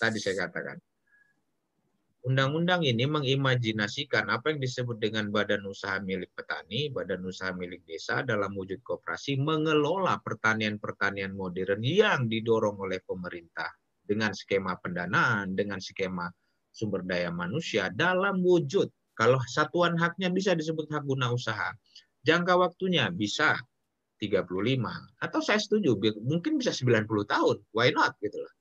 tadi 0.00 0.18
saya 0.18 0.48
katakan 0.48 0.80
Undang-undang 2.26 2.82
ini 2.82 3.06
mengimajinasikan 3.06 4.26
apa 4.26 4.50
yang 4.50 4.58
disebut 4.58 4.98
dengan 4.98 5.30
badan 5.30 5.62
usaha 5.62 6.02
milik 6.02 6.34
petani, 6.34 6.90
badan 6.90 7.22
usaha 7.22 7.54
milik 7.54 7.86
desa 7.86 8.26
dalam 8.26 8.50
wujud 8.50 8.82
kooperasi 8.82 9.38
mengelola 9.38 10.18
pertanian-pertanian 10.26 11.30
modern 11.38 11.86
yang 11.86 12.26
didorong 12.26 12.82
oleh 12.82 12.98
pemerintah 13.06 13.70
dengan 14.02 14.34
skema 14.34 14.74
pendanaan, 14.74 15.54
dengan 15.54 15.78
skema 15.78 16.26
sumber 16.74 17.06
daya 17.06 17.30
manusia 17.30 17.94
dalam 17.94 18.42
wujud. 18.42 18.90
Kalau 19.14 19.38
satuan 19.46 19.94
haknya 19.94 20.26
bisa 20.26 20.58
disebut 20.58 20.90
hak 20.90 21.06
guna 21.06 21.30
usaha, 21.30 21.70
jangka 22.26 22.58
waktunya 22.58 23.06
bisa 23.14 23.54
35 24.18 24.50
atau 25.22 25.40
saya 25.44 25.60
setuju 25.62 25.94
mungkin 26.26 26.58
bisa 26.58 26.74
90 26.74 27.06
tahun, 27.06 27.56
why 27.70 27.94
not 27.94 28.18
gitu 28.18 28.42
loh. 28.42 28.54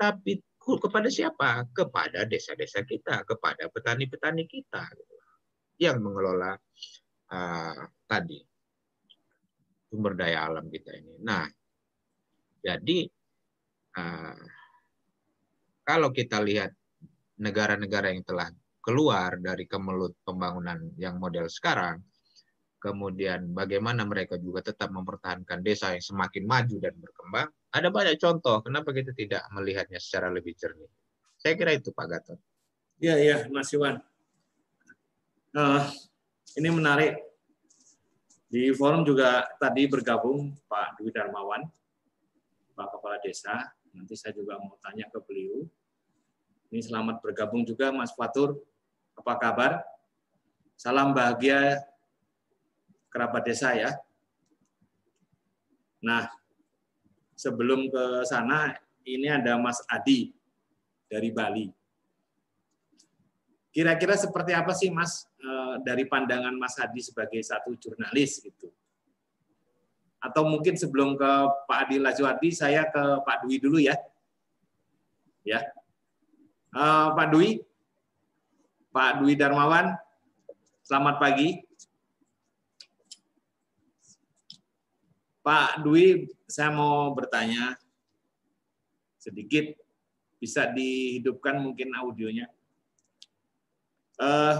Tapi 0.00 0.40
kepada 0.62 1.12
siapa? 1.12 1.68
Kepada 1.70 2.24
desa-desa 2.24 2.82
kita, 2.82 3.22
kepada 3.28 3.68
petani-petani 3.68 4.48
kita 4.48 4.82
gitu. 4.96 5.14
yang 5.76 6.00
mengelola 6.00 6.56
uh, 7.30 7.80
tadi 8.08 8.40
sumber 9.92 10.16
daya 10.16 10.48
alam 10.48 10.66
kita 10.72 10.90
ini. 10.96 11.20
Nah, 11.22 11.46
jadi 12.64 13.06
uh, 14.00 14.42
kalau 15.86 16.10
kita 16.10 16.42
lihat 16.42 16.74
negara-negara 17.38 18.10
yang 18.10 18.24
telah 18.26 18.50
keluar 18.82 19.38
dari 19.38 19.66
kemelut 19.70 20.14
pembangunan 20.26 20.78
yang 20.98 21.18
model 21.22 21.46
sekarang, 21.46 22.02
kemudian 22.86 23.50
bagaimana 23.50 24.06
mereka 24.06 24.38
juga 24.38 24.62
tetap 24.62 24.94
mempertahankan 24.94 25.58
desa 25.66 25.90
yang 25.90 26.04
semakin 26.06 26.46
maju 26.46 26.76
dan 26.78 26.94
berkembang, 26.94 27.50
ada 27.74 27.88
banyak 27.90 28.14
contoh. 28.22 28.62
Kenapa 28.62 28.94
kita 28.94 29.10
tidak 29.10 29.42
melihatnya 29.50 29.98
secara 29.98 30.30
lebih 30.30 30.54
jernih? 30.54 30.86
Saya 31.34 31.58
kira 31.58 31.74
itu 31.74 31.90
Pak 31.90 32.06
Gatot. 32.06 32.38
Iya, 33.02 33.14
iya, 33.18 33.36
Mas 33.50 33.74
Iwan. 33.74 33.98
Uh, 35.50 35.82
ini 36.54 36.70
menarik. 36.70 37.18
Di 38.46 38.70
forum 38.70 39.02
juga 39.02 39.42
tadi 39.58 39.90
bergabung 39.90 40.54
Pak 40.70 41.02
Dwi 41.02 41.10
Darmawan, 41.10 41.66
Pak 42.78 42.88
Kepala 42.94 43.18
Desa. 43.18 43.66
Nanti 43.90 44.14
saya 44.14 44.30
juga 44.30 44.56
mau 44.62 44.78
tanya 44.78 45.10
ke 45.10 45.18
beliau. 45.26 45.66
Ini 46.70 46.86
selamat 46.86 47.18
bergabung 47.18 47.66
juga 47.66 47.90
Mas 47.90 48.14
Fatur 48.14 48.58
Apa 49.16 49.34
kabar? 49.40 49.80
Salam 50.76 51.16
bahagia 51.16 51.80
kerabat 53.16 53.48
desa 53.48 53.72
ya. 53.72 53.96
Nah, 56.04 56.28
sebelum 57.32 57.88
ke 57.88 58.28
sana, 58.28 58.76
ini 59.08 59.32
ada 59.32 59.56
Mas 59.56 59.80
Adi 59.88 60.36
dari 61.08 61.32
Bali. 61.32 61.72
Kira-kira 63.72 64.20
seperti 64.20 64.52
apa 64.52 64.76
sih 64.76 64.92
Mas 64.92 65.24
eh, 65.40 65.80
dari 65.80 66.04
pandangan 66.04 66.52
Mas 66.60 66.76
Adi 66.76 67.00
sebagai 67.00 67.40
satu 67.40 67.72
jurnalis 67.80 68.44
gitu? 68.44 68.68
Atau 70.20 70.44
mungkin 70.44 70.76
sebelum 70.76 71.16
ke 71.16 71.30
Pak 71.64 71.88
Adi 71.88 71.96
Lajuardi, 71.96 72.52
saya 72.52 72.84
ke 72.92 73.24
Pak 73.24 73.48
Dwi 73.48 73.56
dulu 73.56 73.80
ya. 73.80 73.96
Ya, 75.46 75.62
uh, 76.74 77.14
Pak 77.14 77.30
Dwi, 77.30 77.62
Pak 78.90 79.22
Dwi 79.22 79.38
Darmawan, 79.38 79.94
selamat 80.82 81.22
pagi. 81.22 81.65
Pak 85.46 85.86
Dwi, 85.86 86.26
saya 86.50 86.74
mau 86.74 87.14
bertanya 87.14 87.78
sedikit, 89.14 89.78
bisa 90.42 90.66
dihidupkan 90.66 91.62
mungkin 91.62 91.94
audionya. 91.94 92.50
Uh, 94.18 94.58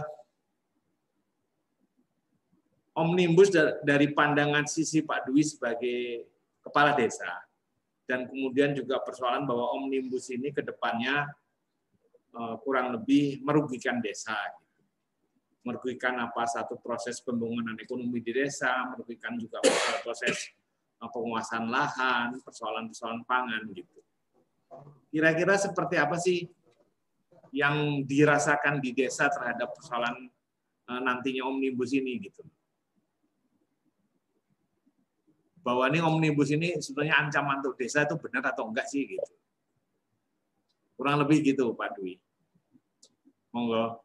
omnibus 2.95 3.51
dari 3.83 4.15
pandangan 4.15 4.71
sisi 4.71 5.03
Pak 5.03 5.27
Dwi 5.27 5.43
sebagai 5.43 6.31
kepala 6.63 6.95
desa 6.95 7.45
dan 8.07 8.31
kemudian 8.31 8.71
juga 8.73 9.03
persoalan 9.03 9.43
bahwa 9.43 9.75
omnibus 9.75 10.31
ini 10.31 10.55
ke 10.55 10.63
depannya 10.63 11.27
eh, 12.31 12.57
kurang 12.63 12.95
lebih 12.95 13.43
merugikan 13.43 13.99
desa. 13.99 14.39
Merugikan 15.67 16.15
apa? 16.23 16.47
Satu 16.47 16.79
proses 16.79 17.19
pembangunan 17.19 17.75
ekonomi 17.75 18.23
di 18.23 18.31
desa 18.31 18.87
merugikan 18.95 19.35
juga 19.35 19.59
proses 20.07 20.55
penguasaan 21.01 21.67
lahan 21.69 22.29
persoalan-persoalan 22.41 23.23
pangan 23.29 23.63
gitu 23.73 24.01
kira-kira 25.13 25.55
seperti 25.61 25.97
apa 26.01 26.17
sih 26.17 26.49
yang 27.55 28.05
dirasakan 28.05 28.83
di 28.83 28.93
desa 28.93 29.29
terhadap 29.29 29.73
persoalan 29.77 30.29
eh, 30.89 31.01
nantinya 31.01 31.47
omnibus 31.47 31.93
ini 31.95 32.21
gitu 32.21 32.45
bahwa 35.67 35.91
ini 35.91 35.99
omnibus 35.99 36.55
ini 36.55 36.79
sebenarnya 36.79 37.27
ancaman 37.27 37.59
untuk 37.59 37.75
desa 37.75 38.07
itu 38.07 38.15
benar 38.23 38.55
atau 38.55 38.71
enggak 38.71 38.87
sih 38.87 39.03
gitu. 39.03 39.35
Kurang 40.95 41.19
lebih 41.27 41.43
gitu 41.43 41.75
Pak 41.75 41.99
Dwi. 41.99 42.23
Monggo. 43.51 43.99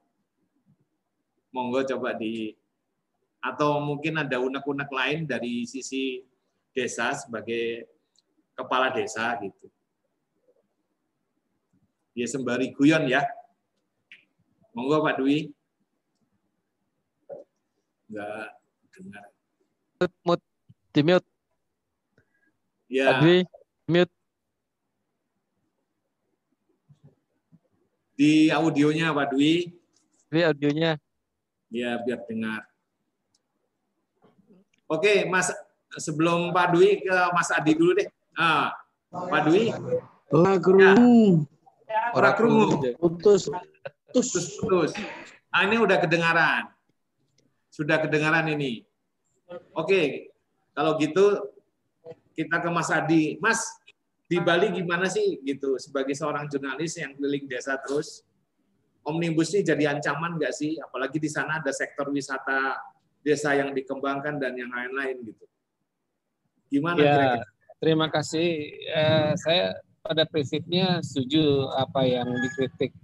Monggo 1.53 1.85
coba 1.85 2.17
di 2.17 2.57
atau 3.45 3.77
mungkin 3.77 4.25
ada 4.25 4.41
unek-unek 4.41 4.89
lain 4.89 5.29
dari 5.29 5.69
sisi 5.69 6.17
desa 6.71 7.11
sebagai 7.15 7.87
kepala 8.55 8.91
desa 8.91 9.35
gitu. 9.43 9.67
Ya 12.11 12.27
sembari 12.27 12.71
guyon 12.75 13.07
ya. 13.07 13.23
Monggo 14.75 15.03
Pak 15.03 15.19
Dwi. 15.19 15.51
Enggak 18.11 18.47
dengar. 18.91 19.25
Mute, 20.27 20.45
di 20.91 21.01
mute. 21.03 21.27
Ya. 22.91 23.19
Dwi, 23.23 23.47
mute. 23.87 24.13
Di 28.19 28.51
audionya 28.51 29.15
Pak 29.15 29.27
Dwi. 29.31 29.71
Dwi 30.27 30.41
audionya. 30.43 30.99
Ya, 31.71 31.95
biar 32.03 32.19
dengar. 32.27 32.67
Oke, 34.91 35.23
Mas 35.23 35.47
sebelum 35.97 36.55
Pak 36.55 36.67
Dwi 36.75 37.03
ke 37.03 37.15
Mas 37.35 37.49
Adi 37.51 37.73
dulu 37.75 37.97
deh. 37.97 38.07
Ah, 38.37 38.71
Pak 39.11 39.41
Dwi. 39.49 39.71
Ora 40.31 40.55
krungu. 40.61 41.43
Ora 42.15 42.31
krungu. 42.37 42.79
Putus. 42.95 43.51
Putus, 44.11 44.55
putus. 44.59 44.91
Ah, 45.51 45.67
ini 45.67 45.75
udah 45.79 45.99
kedengaran. 45.99 46.71
Sudah 47.67 47.99
kedengaran 47.99 48.47
ini. 48.51 48.87
Oke, 49.75 50.31
kalau 50.71 50.95
gitu 50.95 51.51
kita 52.31 52.63
ke 52.63 52.69
Mas 52.71 52.87
Adi. 52.87 53.35
Mas, 53.43 53.59
di 54.31 54.39
Bali 54.39 54.71
gimana 54.71 55.11
sih 55.11 55.43
gitu 55.43 55.75
sebagai 55.75 56.15
seorang 56.15 56.47
jurnalis 56.47 56.95
yang 56.95 57.11
keliling 57.19 57.51
desa 57.51 57.75
terus? 57.83 58.23
Omnibus 59.01 59.51
ini 59.51 59.65
jadi 59.65 59.91
ancaman 59.91 60.39
nggak 60.39 60.53
sih? 60.55 60.79
Apalagi 60.79 61.19
di 61.19 61.27
sana 61.27 61.59
ada 61.59 61.73
sektor 61.73 62.07
wisata 62.13 62.79
desa 63.19 63.51
yang 63.57 63.75
dikembangkan 63.75 64.39
dan 64.39 64.55
yang 64.55 64.71
lain-lain 64.71 65.19
gitu. 65.25 65.45
Gimana 66.71 66.97
Ya, 67.03 67.43
terima 67.83 68.07
kasih. 68.07 68.71
Eh, 68.87 69.31
saya 69.35 69.75
pada 69.99 70.23
prinsipnya 70.23 71.03
setuju 71.03 71.67
apa 71.75 72.07
yang 72.07 72.31
dikritik 72.31 72.95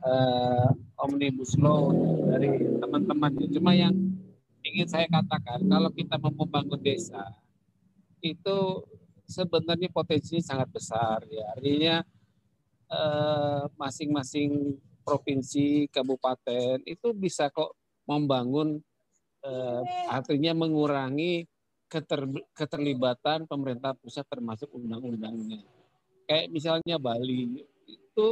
eh, 0.00 0.68
omnibus 0.96 1.52
law 1.60 1.92
dari 2.32 2.56
teman-teman. 2.80 3.36
Cuma 3.52 3.76
yang 3.76 3.92
ingin 4.64 4.88
saya 4.88 5.04
katakan, 5.12 5.60
kalau 5.68 5.92
kita 5.92 6.16
mau 6.16 6.32
membangun 6.32 6.80
desa, 6.80 7.36
itu 8.24 8.82
sebenarnya 9.28 9.92
potensinya 9.92 10.40
sangat 10.40 10.72
besar. 10.72 11.20
Ya, 11.28 11.44
artinya 11.52 11.96
eh, 12.88 13.62
masing-masing 13.76 14.80
provinsi, 15.04 15.86
kabupaten 15.92 16.80
itu 16.88 17.12
bisa 17.12 17.52
kok 17.52 17.76
membangun, 18.08 18.80
eh, 19.44 19.82
artinya 20.08 20.56
mengurangi 20.56 21.44
keter- 21.86 22.46
keterlibatan 22.52 23.46
pemerintah 23.46 23.94
pusat 23.94 24.26
termasuk 24.26 24.70
undang-undangnya. 24.74 25.62
Kayak 26.26 26.50
misalnya 26.50 26.96
Bali 26.98 27.62
itu 27.86 28.28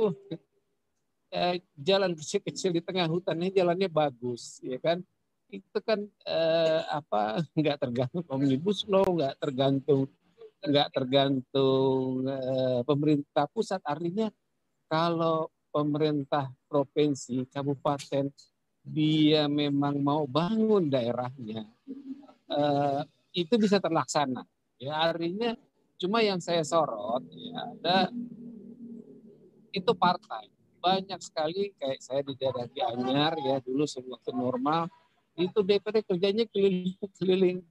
eh, 1.30 1.62
jalan 1.78 2.14
kecil-kecil 2.14 2.70
di 2.74 2.82
tengah 2.82 3.06
hutan 3.06 3.38
ini 3.38 3.54
jalannya 3.54 3.90
bagus, 3.90 4.58
ya 4.62 4.78
kan? 4.82 5.02
Itu 5.50 5.78
kan 5.82 6.02
eh, 6.26 6.82
apa 6.90 7.38
nggak 7.58 7.78
tergantung 7.78 8.26
omnibus 8.30 8.86
law, 8.90 9.06
nggak 9.06 9.38
tergantung 9.38 10.10
nggak 10.64 10.88
tergantung 10.96 12.24
eh, 12.26 12.80
pemerintah 12.82 13.46
pusat. 13.50 13.80
Artinya 13.84 14.30
kalau 14.90 15.50
pemerintah 15.74 16.50
provinsi, 16.70 17.46
kabupaten 17.50 18.30
dia 18.84 19.48
memang 19.48 19.96
mau 19.98 20.28
bangun 20.28 20.86
daerahnya, 20.92 21.64
eh, 22.52 23.00
itu 23.34 23.54
bisa 23.58 23.82
terlaksana. 23.82 24.46
Ya, 24.78 25.10
artinya 25.10 25.58
cuma 25.98 26.22
yang 26.22 26.42
saya 26.42 26.62
sorot 26.66 27.22
ya 27.30 27.58
ada 27.70 27.98
itu 29.70 29.92
partai 29.94 30.50
banyak 30.82 31.16
sekali 31.22 31.72
kayak 31.80 32.00
saya 32.02 32.20
di 32.20 32.34
daerah 32.36 32.66
Gianyar 32.68 33.34
ya 33.40 33.56
dulu 33.62 33.86
waktu 33.86 34.30
normal 34.34 34.90
itu 35.34 35.64
DPD 35.64 36.04
kerjanya 36.04 36.44
keliling-keliling 36.50 37.64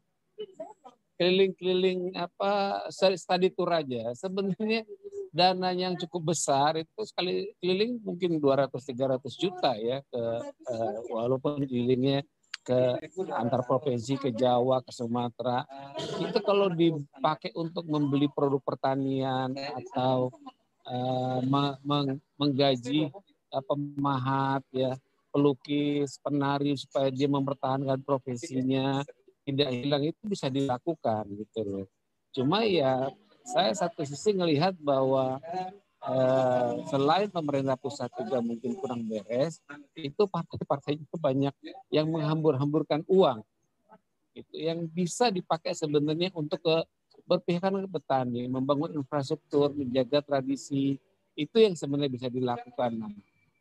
keliling-keliling 1.16 2.00
apa 2.18 2.84
study 2.90 3.54
tour 3.54 3.70
aja 3.70 4.12
sebenarnya 4.18 4.82
dana 5.30 5.70
yang 5.72 5.94
cukup 5.94 6.34
besar 6.34 6.82
itu 6.82 7.02
sekali 7.06 7.54
keliling 7.62 8.02
mungkin 8.02 8.42
200 8.42 8.74
300 8.74 9.22
juta 9.38 9.78
ya 9.78 10.02
ke 10.10 10.24
eh, 10.74 10.98
walaupun 11.14 11.64
kelilingnya 11.70 12.26
ke 12.64 12.80
antar 13.36 13.62
provinsi 13.68 14.16
ke 14.18 14.30
Jawa 14.32 14.80
ke 14.80 14.92
Sumatera. 14.96 15.68
Itu 16.24 16.40
kalau 16.40 16.72
dipakai 16.72 17.52
untuk 17.54 17.84
membeli 17.86 18.32
produk 18.32 18.64
pertanian 18.64 19.52
atau 19.54 20.32
uh, 20.88 21.40
menggaji 22.40 23.12
uh, 23.52 23.64
pemahat 23.68 24.64
ya 24.72 24.96
pelukis 25.34 26.22
penari 26.22 26.78
supaya 26.78 27.10
dia 27.10 27.28
mempertahankan 27.28 28.00
profesinya 28.06 29.04
tidak 29.44 29.70
hilang 29.76 30.04
itu 30.08 30.22
bisa 30.24 30.48
dilakukan 30.48 31.28
gitu 31.36 31.62
loh. 31.68 31.88
Cuma 32.32 32.64
ya 32.64 33.12
saya 33.44 33.76
satu 33.76 34.08
sisi 34.08 34.32
melihat 34.32 34.72
bahwa 34.80 35.42
eh, 36.04 36.72
selain 36.92 37.30
pemerintah 37.32 37.80
pusat 37.80 38.12
juga 38.16 38.44
mungkin 38.44 38.76
kurang 38.78 39.04
beres, 39.08 39.64
itu 39.96 40.24
partai-partai 40.28 41.00
itu 41.00 41.16
banyak 41.16 41.54
yang 41.92 42.08
menghambur-hamburkan 42.12 43.04
uang, 43.08 43.42
itu 44.34 44.56
yang 44.58 44.84
bisa 44.90 45.30
dipakai 45.30 45.72
sebenarnya 45.72 46.34
untuk 46.36 46.60
ke 46.60 46.76
berpihakan 47.24 47.88
ke 47.88 47.90
petani, 47.90 48.52
membangun 48.52 49.00
infrastruktur, 49.00 49.72
menjaga 49.72 50.20
tradisi, 50.20 51.00
itu 51.34 51.56
yang 51.56 51.74
sebenarnya 51.74 52.12
bisa 52.12 52.28
dilakukan. 52.28 52.92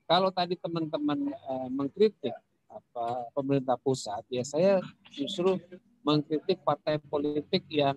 Kalau 0.04 0.34
tadi 0.34 0.58
teman-teman 0.58 1.30
eh, 1.30 1.68
mengkritik 1.70 2.34
apa 2.72 3.28
pemerintah 3.36 3.76
pusat, 3.78 4.24
ya 4.32 4.42
saya 4.42 4.82
justru 5.12 5.60
mengkritik 6.02 6.60
partai 6.66 6.98
politik 6.98 7.62
yang 7.70 7.96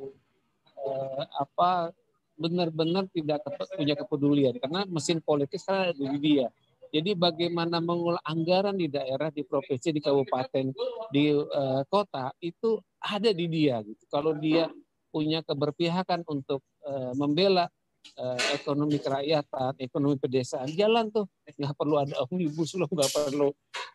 eh, 0.78 1.24
apa 1.34 1.92
benar-benar 2.36 3.07
tidak 3.12 3.41
punya 3.76 3.95
kepedulian 3.95 4.56
karena 4.60 4.84
mesin 4.88 5.24
politik 5.24 5.60
sekarang 5.60 5.95
ada 5.95 6.06
di 6.16 6.20
dia 6.20 6.48
Jadi 6.94 7.12
bagaimana 7.12 7.84
mengolah 7.84 8.24
anggaran 8.24 8.80
di 8.80 8.88
daerah, 8.88 9.28
di 9.28 9.44
provinsi, 9.44 9.91
di 9.91 9.99
kabupaten, 9.99 10.72
di 11.12 11.28
uh, 11.36 11.84
kota 11.91 12.32
itu 12.40 12.80
ada 13.03 13.36
di 13.36 13.52
dia. 13.52 13.84
Gitu. 13.84 13.99
Kalau 14.07 14.32
dia 14.32 14.72
punya 15.12 15.44
keberpihakan 15.44 16.24
untuk 16.24 16.64
uh, 16.88 17.12
membela 17.20 17.68
uh, 18.16 18.40
ekonomi 18.56 18.95
kerakyatan, 19.03 19.76
ekonomi 19.84 20.16
pedesaan, 20.16 20.72
jalan 20.72 21.12
tuh 21.12 21.28
nggak 21.44 21.76
perlu 21.76 21.99
ada 21.99 22.16
omnibus 22.32 22.72
loh, 22.80 22.88
nggak 22.88 23.12
perlu 23.12 23.49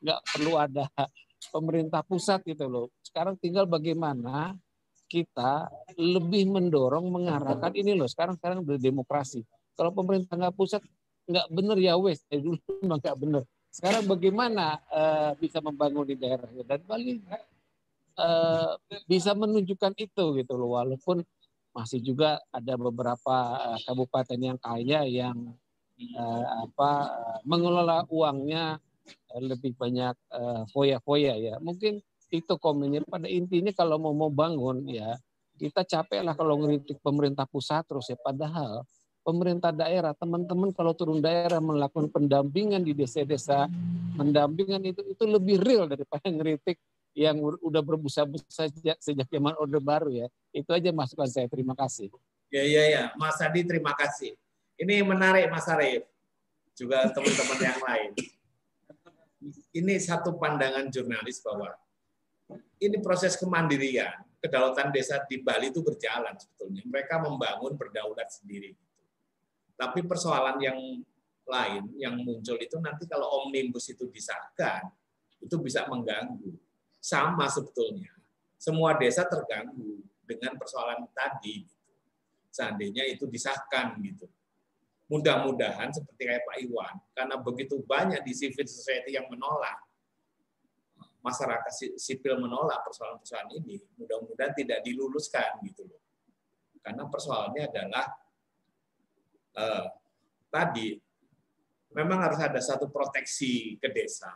nggak 0.05 0.21
perlu 0.37 0.53
ada 0.61 0.85
pemerintah 1.49 2.05
pusat 2.05 2.45
gitu 2.45 2.69
loh. 2.69 2.93
Sekarang 3.01 3.37
tinggal 3.41 3.65
bagaimana 3.65 4.53
kita 5.11 5.67
lebih 5.99 6.47
mendorong 6.47 7.11
mengarahkan 7.11 7.75
ini 7.75 7.99
loh. 7.99 8.07
Sekarang 8.07 8.39
sekarang 8.39 8.63
berdemokrasi. 8.63 9.43
Kalau 9.75 9.91
pemerintah 9.91 10.39
nggak 10.39 10.55
pusat 10.55 10.81
nggak 11.31 11.47
benar 11.55 11.77
ya 11.79 11.95
wes 11.95 12.27
dari 12.27 12.43
dulu 12.43 12.59
memang 12.83 12.99
nggak 12.99 13.19
benar 13.19 13.43
sekarang 13.71 14.03
bagaimana 14.11 14.83
uh, 14.91 15.31
bisa 15.39 15.63
membangun 15.63 16.03
di 16.03 16.19
daerah 16.19 16.51
dan 16.67 16.83
Bali 16.83 17.23
uh, 18.19 18.75
bisa 19.07 19.31
menunjukkan 19.39 19.95
itu 19.95 20.25
gitu 20.43 20.53
loh 20.59 20.75
walaupun 20.75 21.23
masih 21.71 22.03
juga 22.03 22.43
ada 22.51 22.75
beberapa 22.75 23.37
uh, 23.71 23.79
kabupaten 23.87 24.39
yang 24.43 24.59
kaya 24.59 25.07
yang 25.07 25.55
uh, 26.19 26.45
apa 26.67 26.91
uh, 27.15 27.39
mengelola 27.47 28.03
uangnya 28.11 28.83
uh, 29.31 29.41
lebih 29.41 29.79
banyak 29.79 30.19
foya-foya 30.75 31.39
ya 31.39 31.55
mungkin 31.63 32.03
itu 32.31 32.55
komennya 32.57 33.03
pada 33.07 33.27
intinya 33.27 33.75
kalau 33.75 33.99
mau 33.99 34.15
mau 34.15 34.31
bangun 34.31 34.87
ya 34.87 35.19
kita 35.59 35.85
capek 35.85 36.25
lah 36.25 36.33
kalau 36.33 36.57
ngeritik 36.63 37.03
pemerintah 37.03 37.45
pusat 37.45 37.85
terus 37.85 38.09
ya 38.09 38.17
padahal 38.17 38.87
pemerintah 39.21 39.71
daerah, 39.71 40.17
teman-teman 40.17 40.73
kalau 40.73 40.97
turun 40.97 41.21
daerah 41.21 41.61
melakukan 41.61 42.09
pendampingan 42.09 42.81
di 42.81 42.97
desa-desa, 42.97 43.69
pendampingan 44.17 44.81
itu 44.85 45.05
itu 45.07 45.25
lebih 45.29 45.61
real 45.61 45.85
daripada 45.87 46.25
ngeritik 46.33 46.81
yang 47.13 47.43
udah 47.43 47.83
berbusa-busa 47.83 48.71
sejak, 48.71 48.97
sejak 49.03 49.27
zaman 49.29 49.55
Orde 49.59 49.83
Baru 49.83 50.15
ya. 50.15 50.31
Itu 50.55 50.71
aja 50.71 50.95
masukan 50.95 51.27
saya. 51.27 51.51
Terima 51.51 51.75
kasih. 51.75 52.09
Ya, 52.51 52.63
ya, 52.63 52.83
ya. 52.87 53.05
Mas 53.19 53.39
Adi, 53.43 53.67
terima 53.67 53.95
kasih. 53.99 54.39
Ini 54.79 55.03
menarik, 55.03 55.51
Mas 55.51 55.67
Arief. 55.67 56.07
Juga 56.75 57.11
teman-teman 57.11 57.59
yang 57.61 57.81
lain. 57.83 58.11
Ini 59.75 59.95
satu 59.99 60.39
pandangan 60.39 60.87
jurnalis 60.89 61.43
bahwa 61.43 61.75
ini 62.81 62.97
proses 63.03 63.37
kemandirian, 63.37 64.25
kedaulatan 64.41 64.91
desa 64.95 65.23
di 65.27 65.41
Bali 65.41 65.69
itu 65.69 65.85
berjalan 65.85 66.37
sebetulnya. 66.39 66.83
Mereka 66.87 67.21
membangun 67.21 67.77
berdaulat 67.77 68.31
sendiri 68.33 68.73
tapi 69.81 70.05
persoalan 70.05 70.61
yang 70.61 70.77
lain 71.49 71.83
yang 71.97 72.21
muncul 72.21 72.61
itu 72.61 72.77
nanti 72.85 73.09
kalau 73.09 73.41
omnibus 73.41 73.89
itu 73.89 74.05
disahkan, 74.13 74.93
itu 75.41 75.57
bisa 75.57 75.89
mengganggu. 75.89 76.53
Sama 77.01 77.49
sebetulnya. 77.49 78.13
Semua 78.61 78.93
desa 78.93 79.25
terganggu 79.25 80.05
dengan 80.29 80.61
persoalan 80.61 81.09
tadi. 81.17 81.65
Gitu. 81.65 81.81
Seandainya 82.53 83.09
itu 83.09 83.25
disahkan 83.25 83.97
gitu. 84.05 84.29
Mudah-mudahan 85.09 85.89
seperti 85.89 86.29
kayak 86.29 86.45
Pak 86.45 86.59
Iwan, 86.61 86.95
karena 87.17 87.35
begitu 87.41 87.81
banyak 87.83 88.21
di 88.21 88.37
civil 88.37 88.69
society 88.69 89.17
yang 89.17 89.27
menolak, 89.33 89.81
masyarakat 91.21 91.97
sipil 92.01 92.41
menolak 92.41 92.81
persoalan-persoalan 92.85 93.61
ini, 93.61 93.77
mudah-mudahan 94.01 94.57
tidak 94.57 94.81
diluluskan 94.85 95.61
gitu 95.69 95.85
loh. 95.85 96.01
Karena 96.81 97.05
persoalannya 97.09 97.63
adalah 97.69 98.07
eh, 99.57 99.87
tadi 100.49 100.89
memang 101.93 102.19
harus 102.25 102.41
ada 102.41 102.61
satu 102.61 102.89
proteksi 102.89 103.77
ke 103.77 103.89
desa, 103.93 104.33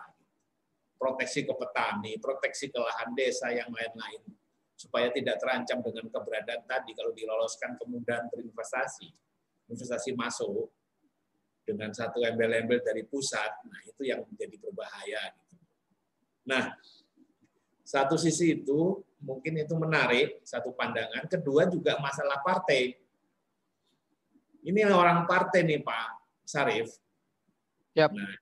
proteksi 1.00 1.48
ke 1.48 1.54
petani, 1.56 2.20
proteksi 2.20 2.68
ke 2.68 2.78
lahan 2.78 3.16
desa 3.16 3.48
yang 3.50 3.72
lain-lain 3.72 4.22
supaya 4.74 5.08
tidak 5.14 5.38
terancam 5.38 5.80
dengan 5.80 6.10
keberadaan 6.10 6.66
tadi 6.66 6.92
kalau 6.92 7.14
diloloskan 7.14 7.78
kemudahan 7.78 8.26
berinvestasi, 8.28 9.08
investasi 9.70 10.12
masuk 10.18 10.68
dengan 11.64 11.94
satu 11.94 12.20
embel-embel 12.20 12.84
dari 12.84 13.06
pusat, 13.08 13.64
nah 13.64 13.80
itu 13.86 14.04
yang 14.04 14.20
menjadi 14.28 14.60
berbahaya. 14.60 15.32
Nah, 16.44 16.76
satu 17.84 18.16
sisi 18.20 18.60
itu 18.60 19.00
mungkin 19.24 19.56
itu 19.56 19.74
menarik 19.76 20.44
satu 20.44 20.72
pandangan, 20.76 21.24
kedua 21.28 21.64
juga 21.68 21.96
masalah 22.00 22.44
partai 22.44 23.04
ini 24.64 24.80
orang 24.88 25.28
partai 25.28 25.60
nih 25.62 25.80
Pak 25.84 26.08
Sarif. 26.48 26.88
Yep. 27.94 28.10
Nah, 28.16 28.32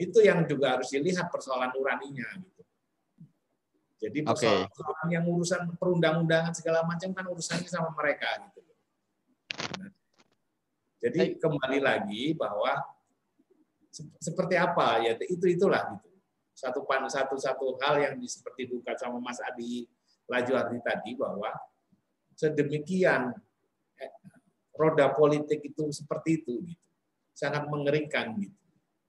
itu 0.00 0.18
yang 0.24 0.48
juga 0.48 0.80
harus 0.80 0.88
dilihat 0.88 1.28
persoalan 1.28 1.70
nuraninya 1.76 2.26
gitu. 2.40 2.62
Jadi 4.00 4.18
persoalan, 4.24 4.64
okay. 4.64 5.12
yang 5.12 5.28
urusan 5.28 5.76
perundang-undangan 5.76 6.56
segala 6.56 6.80
macam 6.88 7.12
kan 7.12 7.26
urusannya 7.28 7.68
sama 7.68 7.92
mereka 7.92 8.48
gitu. 8.48 8.60
Nah, 9.76 9.92
jadi 11.04 11.36
kembali 11.36 11.78
lagi 11.84 12.32
bahwa 12.32 12.80
seperti 14.16 14.56
apa 14.56 15.04
ya 15.04 15.12
itu 15.20 15.44
itulah 15.44 16.00
gitu. 16.00 16.09
Satu 16.60 16.84
pan 16.84 17.08
satu 17.08 17.40
satu 17.40 17.80
hal 17.80 18.04
yang 18.04 18.20
seperti 18.28 18.68
duka 18.68 18.92
sama 19.00 19.16
Mas 19.16 19.40
Adi 19.40 19.88
Lajuardi 20.28 20.76
tadi 20.84 21.16
bahwa 21.16 21.48
sedemikian 22.36 23.32
eh, 23.96 24.12
roda 24.76 25.08
politik 25.16 25.64
itu 25.64 25.88
seperti 25.88 26.44
itu 26.44 26.60
gitu. 26.68 26.86
Sangat 27.32 27.64
mengerikan 27.64 28.36
gitu. 28.36 28.60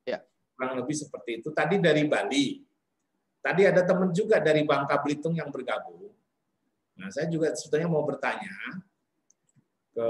Ya. 0.08 0.24
Kurang 0.56 0.80
lebih 0.80 0.96
seperti 0.96 1.44
itu. 1.44 1.52
Tadi 1.52 1.76
dari 1.84 2.08
Bali. 2.08 2.64
Tadi 3.44 3.62
ada 3.68 3.84
teman 3.84 4.16
juga 4.16 4.40
dari 4.40 4.64
Bangka 4.64 5.04
Belitung 5.04 5.36
yang 5.36 5.52
bergabung. 5.52 6.08
Nah, 6.96 7.10
saya 7.12 7.28
juga 7.28 7.52
sebetulnya 7.58 7.90
mau 7.92 8.06
bertanya 8.06 8.54
ke 9.92 10.08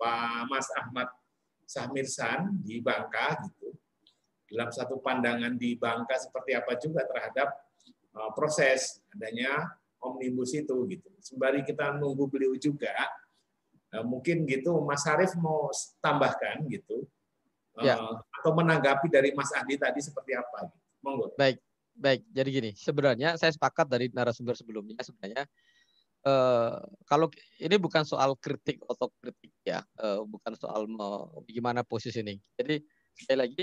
Pak 0.00 0.48
Mas 0.48 0.68
Ahmad 0.78 1.10
Sahmirsan 1.68 2.62
di 2.64 2.80
Bangka 2.80 3.44
gitu. 3.44 3.76
Dalam 4.52 4.68
satu 4.68 5.00
pandangan 5.00 5.56
di 5.56 5.80
Bangka 5.80 6.20
seperti 6.20 6.52
apa 6.52 6.76
juga 6.76 7.08
terhadap 7.08 7.48
uh, 8.12 8.30
proses 8.36 9.00
adanya 9.16 9.72
omnibus 10.04 10.52
itu 10.52 10.76
gitu. 10.92 11.08
Sembari 11.24 11.64
kita 11.64 11.96
nunggu 11.96 12.28
beliau 12.28 12.52
juga, 12.60 12.92
Nah, 13.92 14.00
mungkin 14.00 14.48
gitu 14.48 14.72
Mas 14.80 15.04
Arief 15.04 15.36
mau 15.36 15.68
tambahkan 16.00 16.64
gitu 16.72 17.04
ya. 17.84 18.00
Eh, 18.00 18.14
atau 18.40 18.50
menanggapi 18.56 19.12
dari 19.12 19.36
Mas 19.36 19.52
Adi 19.52 19.76
tadi 19.76 20.00
seperti 20.00 20.32
apa? 20.32 20.64
Gitu. 20.64 20.76
Monggo. 21.04 21.26
Baik, 21.36 21.60
baik. 21.92 22.24
Jadi 22.32 22.48
gini, 22.48 22.70
sebenarnya 22.72 23.36
saya 23.36 23.52
sepakat 23.52 23.84
dari 23.92 24.08
narasumber 24.08 24.56
sebelumnya 24.56 24.96
sebenarnya 25.04 25.44
eh, 26.24 26.76
kalau 27.04 27.28
ini 27.60 27.76
bukan 27.76 28.08
soal 28.08 28.32
kritik 28.40 28.80
atau 28.88 29.12
kritik 29.20 29.52
ya, 29.60 29.84
eh, 30.00 30.24
bukan 30.24 30.56
soal 30.56 30.88
mau 30.88 31.44
gimana 31.44 31.84
posisi 31.84 32.24
ini. 32.24 32.40
Jadi 32.56 32.80
sekali 33.12 33.38
lagi 33.44 33.62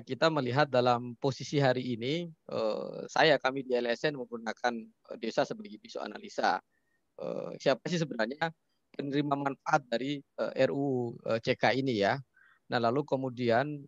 kita 0.00 0.32
melihat 0.32 0.72
dalam 0.72 1.12
posisi 1.20 1.60
hari 1.60 1.92
ini, 1.98 2.24
eh, 2.30 2.98
saya 3.12 3.36
kami 3.36 3.66
di 3.66 3.76
LSN 3.76 4.16
menggunakan 4.16 4.72
eh, 5.12 5.16
desa 5.20 5.44
sebagai 5.44 5.76
pisau 5.76 6.00
analisa. 6.00 6.56
Siapa 7.60 7.86
sih 7.86 8.00
sebenarnya 8.00 8.50
penerima 8.92 9.34
manfaat 9.36 9.82
dari 9.88 10.20
eh, 10.20 10.64
RUU 10.68 11.16
eh, 11.28 11.38
CK 11.40 11.80
ini 11.80 12.04
ya. 12.04 12.20
Nah, 12.72 12.78
lalu 12.80 13.04
kemudian 13.04 13.84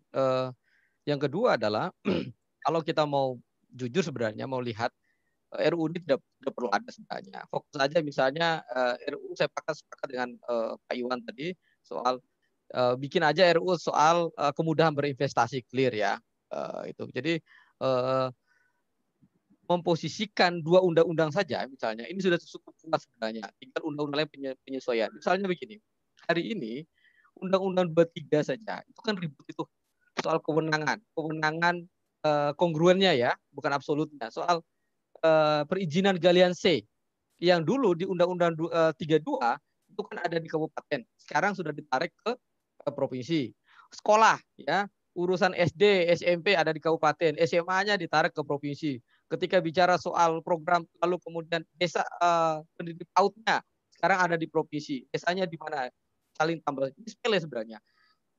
yang 1.08 1.20
kedua 1.20 1.56
adalah 1.56 1.88
kalau 2.64 2.84
kita 2.84 3.08
mau 3.08 3.40
jujur 3.72 4.04
sebenarnya 4.04 4.44
mau 4.44 4.60
lihat 4.60 4.92
RUU 5.56 5.88
ini 5.88 6.04
tidak, 6.04 6.20
tidak 6.20 6.52
perlu 6.52 6.68
ada 6.68 6.90
sebenarnya. 6.92 7.38
Fokus 7.48 7.72
saja 7.80 7.98
misalnya 8.04 8.48
RUU 9.08 9.32
saya 9.32 9.48
pakai 9.48 9.72
sepakat 9.72 10.08
dengan 10.12 10.30
Pak 10.84 10.94
Iwan 11.00 11.24
tadi 11.24 11.56
soal 11.80 12.20
uh, 12.72 12.94
bikin 12.96 13.20
aja 13.20 13.52
RUU 13.58 13.76
soal 13.76 14.32
uh, 14.38 14.52
kemudahan 14.56 14.94
berinvestasi 14.96 15.66
clear 15.68 15.92
ya. 15.92 16.16
Uh, 16.48 16.86
itu. 16.86 17.04
Jadi 17.10 17.34
memposisikan 19.64 20.60
dua 20.60 20.80
undang-undang 20.80 21.28
saja 21.34 21.66
misalnya. 21.68 22.08
Ini 22.08 22.20
sudah 22.20 22.38
cukup 22.40 22.72
kuat 22.80 23.00
sebenarnya. 23.04 23.44
Tinggal 23.60 23.82
undang-undang 23.84 24.24
lain 24.24 24.56
penyesuaian. 24.64 25.10
Misalnya 25.12 25.50
begini 25.50 25.76
hari 26.24 26.56
ini 26.56 26.84
undang-undang 27.36 27.90
23 27.92 28.54
saja 28.54 28.80
itu 28.86 29.00
kan 29.04 29.18
ribut 29.18 29.44
itu 29.48 29.64
soal 30.20 30.38
kewenangan. 30.40 31.02
Kewenangan 31.12 31.84
kongruennya 32.56 33.12
ya 33.16 33.32
bukan 33.52 33.72
absolutnya. 33.74 34.32
Soal 34.32 34.64
perizinan 35.68 36.16
galian 36.16 36.52
C. 36.56 36.84
Yang 37.42 37.60
dulu 37.66 37.98
di 37.98 38.04
undang-undang 38.06 38.54
uh, 38.70 38.94
32 38.96 39.20
itu 39.90 40.02
kan 40.06 40.18
ada 40.22 40.36
di 40.38 40.48
kabupaten. 40.48 41.00
Sekarang 41.18 41.52
sudah 41.52 41.74
ditarik 41.74 42.14
ke 42.22 42.32
provinsi. 42.90 43.52
Sekolah 43.92 44.36
ya. 44.58 44.88
Urusan 45.14 45.54
SD 45.54 46.10
SMP 46.18 46.58
ada 46.58 46.74
di 46.74 46.82
kabupaten. 46.82 47.38
SMA-nya 47.46 47.94
ditarik 47.94 48.34
ke 48.34 48.42
provinsi. 48.42 48.98
Ketika 49.30 49.62
bicara 49.62 49.94
soal 49.94 50.42
program 50.42 50.82
lalu 50.98 51.22
kemudian 51.22 51.62
desa 51.78 52.02
uh, 52.18 52.60
pendidik 52.74 53.06
pautnya 53.14 53.62
sekarang 53.94 54.18
ada 54.20 54.36
di 54.36 54.50
provinsi. 54.50 55.06
Desanya 55.08 55.46
di 55.46 55.54
mana? 55.56 55.86
Saling 56.34 56.58
tambah. 56.60 56.90
Ini 56.92 57.08
sepele 57.08 57.38
sebenarnya. 57.38 57.78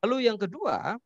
Lalu 0.03 0.27
yang 0.27 0.35
kedua 0.35 0.99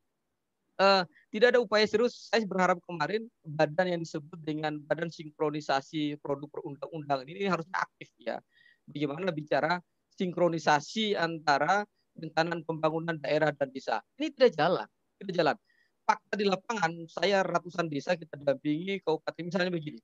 uh, 0.79 1.03
tidak 1.29 1.55
ada 1.55 1.59
upaya 1.61 1.85
serius. 1.85 2.27
Saya 2.27 2.43
berharap 2.43 2.81
kemarin 2.83 3.29
badan 3.45 3.93
yang 3.93 4.01
disebut 4.01 4.39
dengan 4.41 4.81
Badan 4.81 5.13
Sinkronisasi 5.13 6.17
Produk 6.17 6.49
Perundang-undang 6.49 7.23
ini 7.29 7.45
harusnya 7.45 7.77
aktif 7.77 8.09
ya. 8.17 8.41
Bagaimana 8.89 9.29
bicara 9.29 9.77
sinkronisasi 10.17 11.13
antara 11.13 11.85
rencanaan 12.19 12.61
pembangunan 12.67 13.15
daerah 13.17 13.55
dan 13.55 13.71
desa. 13.71 14.03
Ini 14.19 14.35
tidak 14.35 14.51
jalan, 14.59 14.87
tidak 15.23 15.33
jalan. 15.35 15.55
Fakta 16.03 16.33
di 16.35 16.45
lapangan, 16.45 16.91
saya 17.07 17.45
ratusan 17.45 17.87
desa 17.87 18.17
kita 18.17 18.35
dampingi 18.37 18.99
kabupaten 19.01 19.41
misalnya 19.45 19.71
begini. 19.71 20.01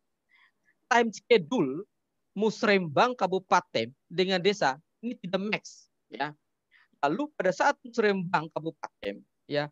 Time 0.86 1.10
schedule 1.12 1.84
musrembang 2.38 3.18
kabupaten 3.18 3.90
dengan 4.08 4.40
desa 4.40 4.78
ini 5.02 5.18
tidak 5.18 5.42
max 5.50 5.92
ya. 6.08 6.32
Lalu 7.02 7.30
pada 7.34 7.52
saat 7.52 7.76
musrembang 7.82 8.48
kabupaten 8.54 9.22
ya 9.50 9.70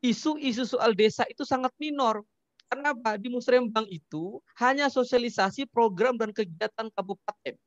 isu-isu 0.00 0.64
soal 0.64 0.96
desa 0.96 1.28
itu 1.28 1.44
sangat 1.44 1.72
minor. 1.76 2.24
Karena 2.70 2.94
apa? 2.94 3.18
Di 3.18 3.26
Musrembang 3.26 3.86
itu 3.90 4.38
hanya 4.62 4.86
sosialisasi 4.86 5.66
program 5.68 6.14
dan 6.14 6.30
kegiatan 6.30 6.86
kabupaten. 6.94 7.58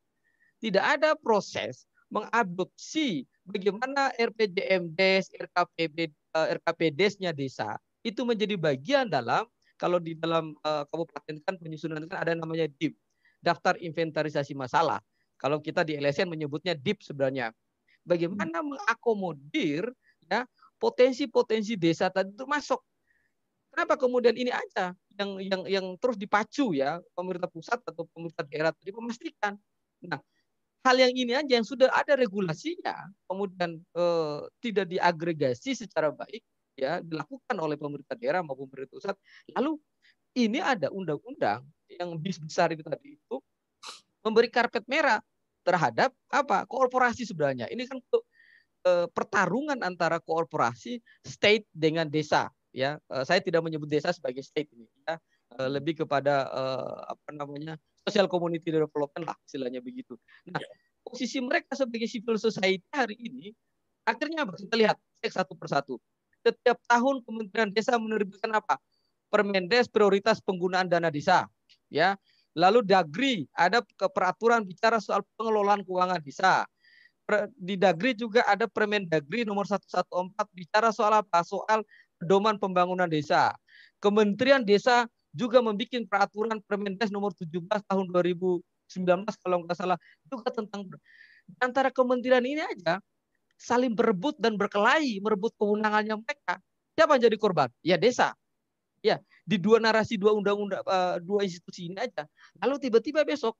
Tidak 0.64 0.80
ada 0.84 1.12
proses 1.20 1.84
mengadopsi 2.08 3.28
bagaimana 3.44 4.11
RPJMDes, 4.15 5.32
RKPB, 5.36 5.98
eh, 6.11 6.48
RKPDes-nya 6.60 7.36
desa 7.36 7.76
itu 8.03 8.24
menjadi 8.28 8.56
bagian 8.60 9.07
dalam 9.07 9.48
kalau 9.80 9.99
di 9.99 10.15
dalam 10.15 10.56
uh, 10.64 10.88
kabupaten 10.88 11.44
kan 11.44 11.56
penyusunan 11.60 12.03
kan 12.07 12.24
ada 12.24 12.34
namanya 12.40 12.72
DIP, 12.80 12.95
daftar 13.44 13.76
inventarisasi 13.76 14.56
masalah. 14.56 15.03
Kalau 15.36 15.60
kita 15.60 15.84
di 15.84 15.99
LSN 15.99 16.32
menyebutnya 16.32 16.72
DIP 16.72 17.03
sebenarnya. 17.03 17.52
Bagaimana 18.03 18.64
mengakomodir 18.64 19.91
ya 20.28 20.44
potensi-potensi 20.80 21.80
desa 21.80 22.11
tadi 22.11 22.32
itu 22.32 22.44
masuk. 22.48 22.80
Kenapa 23.72 23.95
kemudian 23.95 24.36
ini 24.36 24.52
aja 24.52 24.91
yang 25.20 25.40
yang 25.40 25.61
yang 25.65 25.86
terus 25.99 26.20
dipacu 26.20 26.76
ya 26.76 26.99
pemerintah 27.15 27.48
pusat 27.48 27.80
atau 27.84 28.03
pemerintah 28.11 28.44
daerah 28.48 28.72
tadi 28.76 28.91
memastikan. 28.91 29.56
Nah, 30.03 30.20
hal 30.84 30.95
yang 30.99 31.14
ini 31.15 31.34
aja 31.34 31.53
yang 31.57 31.65
sudah 31.65 31.89
ada 31.91 32.14
regulasinya 32.19 33.07
kemudian 33.27 33.80
eh, 33.80 34.39
tidak 34.60 34.85
diagregasi 34.91 35.73
secara 35.73 36.11
baik 36.11 36.43
ya 36.76 36.99
dilakukan 36.99 37.55
oleh 37.55 37.77
pemerintah 37.77 38.18
daerah 38.18 38.41
maupun 38.41 38.68
pemerintah 38.68 38.97
pusat. 38.97 39.15
Lalu 39.53 39.77
ini 40.34 40.60
ada 40.60 40.89
undang-undang 40.89 41.61
yang 41.88 42.18
bis 42.18 42.41
besar 42.41 42.73
itu 42.73 42.81
tadi 42.81 43.15
itu 43.15 43.35
memberi 44.26 44.49
karpet 44.49 44.84
merah 44.89 45.22
terhadap 45.64 46.11
apa 46.27 46.65
korporasi 46.65 47.23
sebenarnya. 47.23 47.69
Ini 47.69 47.85
kan 47.88 48.01
eh, 48.84 49.07
pertarungan 49.07 49.80
antara 49.85 50.19
korporasi 50.19 50.99
state 51.23 51.69
dengan 51.72 52.10
desa 52.10 52.51
ya 52.73 52.97
eh, 52.97 53.23
saya 53.23 53.39
tidak 53.39 53.61
menyebut 53.61 53.88
desa 53.88 54.10
sebagai 54.10 54.41
state 54.41 54.68
ini 54.73 54.89
ya 55.05 55.15
eh, 55.61 55.69
lebih 55.69 56.03
kepada 56.03 56.49
eh, 56.49 56.97
apa 57.14 57.30
namanya 57.31 57.77
social 58.04 58.28
community 58.28 58.70
development 58.70 59.24
lah 59.24 59.38
istilahnya 59.48 59.80
begitu. 59.80 60.20
Nah 60.48 60.60
posisi 61.04 61.40
mereka 61.40 61.76
sebagai 61.76 62.08
civil 62.08 62.36
society 62.40 62.84
hari 62.92 63.16
ini 63.20 63.56
akhirnya 64.04 64.44
apa? 64.48 64.60
Kita 64.60 64.76
lihat 64.76 64.98
cek 65.24 65.32
satu 65.32 65.54
persatu. 65.56 65.96
Setiap 66.44 66.76
tahun 66.92 67.24
Kementerian 67.24 67.72
Desa 67.72 67.96
menerbitkan 67.96 68.52
apa? 68.52 68.76
Permendes 69.32 69.88
prioritas 69.88 70.44
penggunaan 70.44 70.92
dana 70.92 71.08
desa 71.08 71.48
ya. 71.88 72.20
Lalu 72.54 72.86
Dagri 72.86 73.50
ada 73.58 73.82
peraturan 74.14 74.62
bicara 74.62 75.02
soal 75.02 75.26
pengelolaan 75.40 75.82
keuangan 75.82 76.22
desa. 76.22 76.68
Di 77.56 77.80
Dagri 77.80 78.14
juga 78.14 78.44
ada 78.46 78.70
Permen 78.70 79.08
Dagri 79.10 79.42
nomor 79.48 79.66
114 79.66 80.06
bicara 80.54 80.94
soal 80.94 81.24
apa? 81.24 81.42
Soal 81.42 81.82
pedoman 82.22 82.60
pembangunan 82.62 83.10
desa. 83.10 83.56
Kementerian 83.98 84.62
Desa 84.62 85.08
juga 85.34 85.60
membuat 85.60 86.05
peraturan 86.07 86.61
Permendes 86.61 87.10
nomor 87.10 87.34
17 87.34 87.65
tahun 87.89 88.05
2019 88.14 88.64
kalau 89.41 89.65
nggak 89.65 89.77
salah 89.77 89.97
juga 90.30 90.53
tentang 90.53 90.85
antara 91.57 91.89
kementerian 91.89 92.45
ini 92.45 92.61
aja 92.61 93.01
saling 93.57 93.91
berebut 93.97 94.38
dan 94.38 94.55
berkelahi 94.55 95.19
merebut 95.19 95.51
kewenangannya 95.57 96.19
mereka. 96.19 96.61
Siapa 96.93 97.18
yang 97.18 97.23
jadi 97.31 97.38
korban? 97.41 97.69
Ya 97.81 97.97
desa. 97.97 98.38
Ya, 99.03 99.19
di 99.43 99.60
dua 99.60 99.84
narasi 99.84 100.15
dua 100.15 100.31
undang-undang 100.31 100.80
eh, 100.80 101.18
dua 101.19 101.43
institusi 101.43 101.91
ini 101.91 101.99
aja. 101.99 102.23
Lalu 102.64 102.88
tiba-tiba 102.88 103.27
besok 103.27 103.57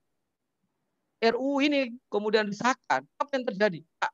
RUU 1.20 1.64
ini 1.64 1.92
kemudian 2.12 2.44
disahkan, 2.48 3.04
apa 3.16 3.30
yang 3.32 3.44
terjadi? 3.48 3.80
Nah, 3.80 4.12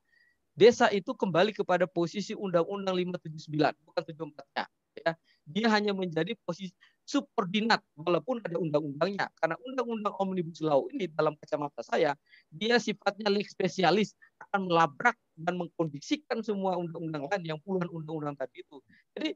desa 0.55 0.87
itu 0.95 1.11
kembali 1.11 1.51
kepada 1.51 1.91
posisi 1.91 2.39
Undang-Undang 2.39 3.19
579, 3.19 3.75
bukan 3.83 4.03
74-nya. 4.07 4.65
Ya. 5.01 5.13
Dia 5.49 5.69
hanya 5.73 5.97
menjadi 5.97 6.37
posisi 6.45 6.75
subordinat 7.11 7.83
walaupun 7.99 8.39
ada 8.39 8.55
undang-undangnya 8.55 9.27
karena 9.43 9.59
undang-undang 9.67 10.15
omnibus 10.23 10.63
law 10.63 10.87
ini 10.95 11.11
dalam 11.11 11.35
kacamata 11.43 11.83
saya 11.83 12.15
dia 12.55 12.79
sifatnya 12.79 13.27
leg 13.27 13.51
spesialis 13.51 14.15
akan 14.39 14.71
melabrak 14.71 15.19
dan 15.35 15.59
mengkondisikan 15.59 16.39
semua 16.47 16.79
undang-undang 16.79 17.27
lain 17.27 17.43
yang 17.43 17.59
puluhan 17.67 17.91
undang-undang 17.91 18.39
tadi 18.39 18.63
itu. 18.63 18.79
Jadi 19.19 19.35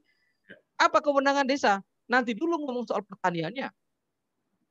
apa 0.79 1.03
kewenangan 1.03 1.43
desa? 1.43 1.83
Nanti 2.07 2.31
dulu 2.31 2.63
ngomong 2.63 2.87
soal 2.87 3.03
pertaniannya. 3.03 3.67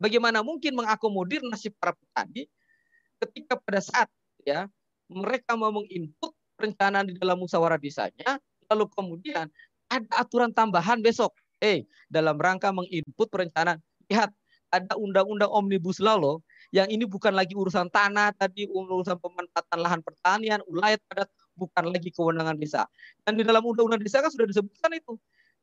Bagaimana 0.00 0.40
mungkin 0.40 0.72
mengakomodir 0.72 1.44
nasib 1.44 1.76
para 1.76 1.92
petani 1.92 2.48
ketika 3.20 3.60
pada 3.60 3.84
saat 3.84 4.08
ya 4.48 4.68
mereka 5.12 5.54
mau 5.60 5.70
menginput 5.70 6.32
perencanaan 6.56 7.10
di 7.10 7.14
dalam 7.18 7.36
musyawarah 7.36 7.76
desanya, 7.76 8.38
lalu 8.70 8.88
kemudian 8.94 9.50
ada 9.94 10.10
aturan 10.18 10.50
tambahan 10.50 10.98
besok. 10.98 11.30
Eh, 11.62 11.86
dalam 12.10 12.36
rangka 12.36 12.74
menginput 12.74 13.30
perencanaan, 13.30 13.78
lihat 14.10 14.34
ada 14.68 14.98
undang-undang 14.98 15.48
omnibus 15.54 16.02
law 16.02 16.18
loh, 16.18 16.36
yang 16.74 16.90
ini 16.90 17.06
bukan 17.06 17.30
lagi 17.30 17.54
urusan 17.54 17.86
tanah 17.94 18.34
tadi, 18.34 18.66
urusan 18.66 19.16
pemanfaatan 19.22 19.78
lahan 19.78 20.00
pertanian, 20.02 20.58
ulayat 20.66 20.98
padat, 21.06 21.30
bukan 21.54 21.94
lagi 21.94 22.10
kewenangan 22.10 22.58
desa. 22.58 22.82
Dan 23.22 23.38
di 23.38 23.46
dalam 23.46 23.62
undang-undang 23.62 24.02
desa 24.02 24.18
kan 24.18 24.34
sudah 24.34 24.50
disebutkan 24.50 24.90
itu. 24.98 25.14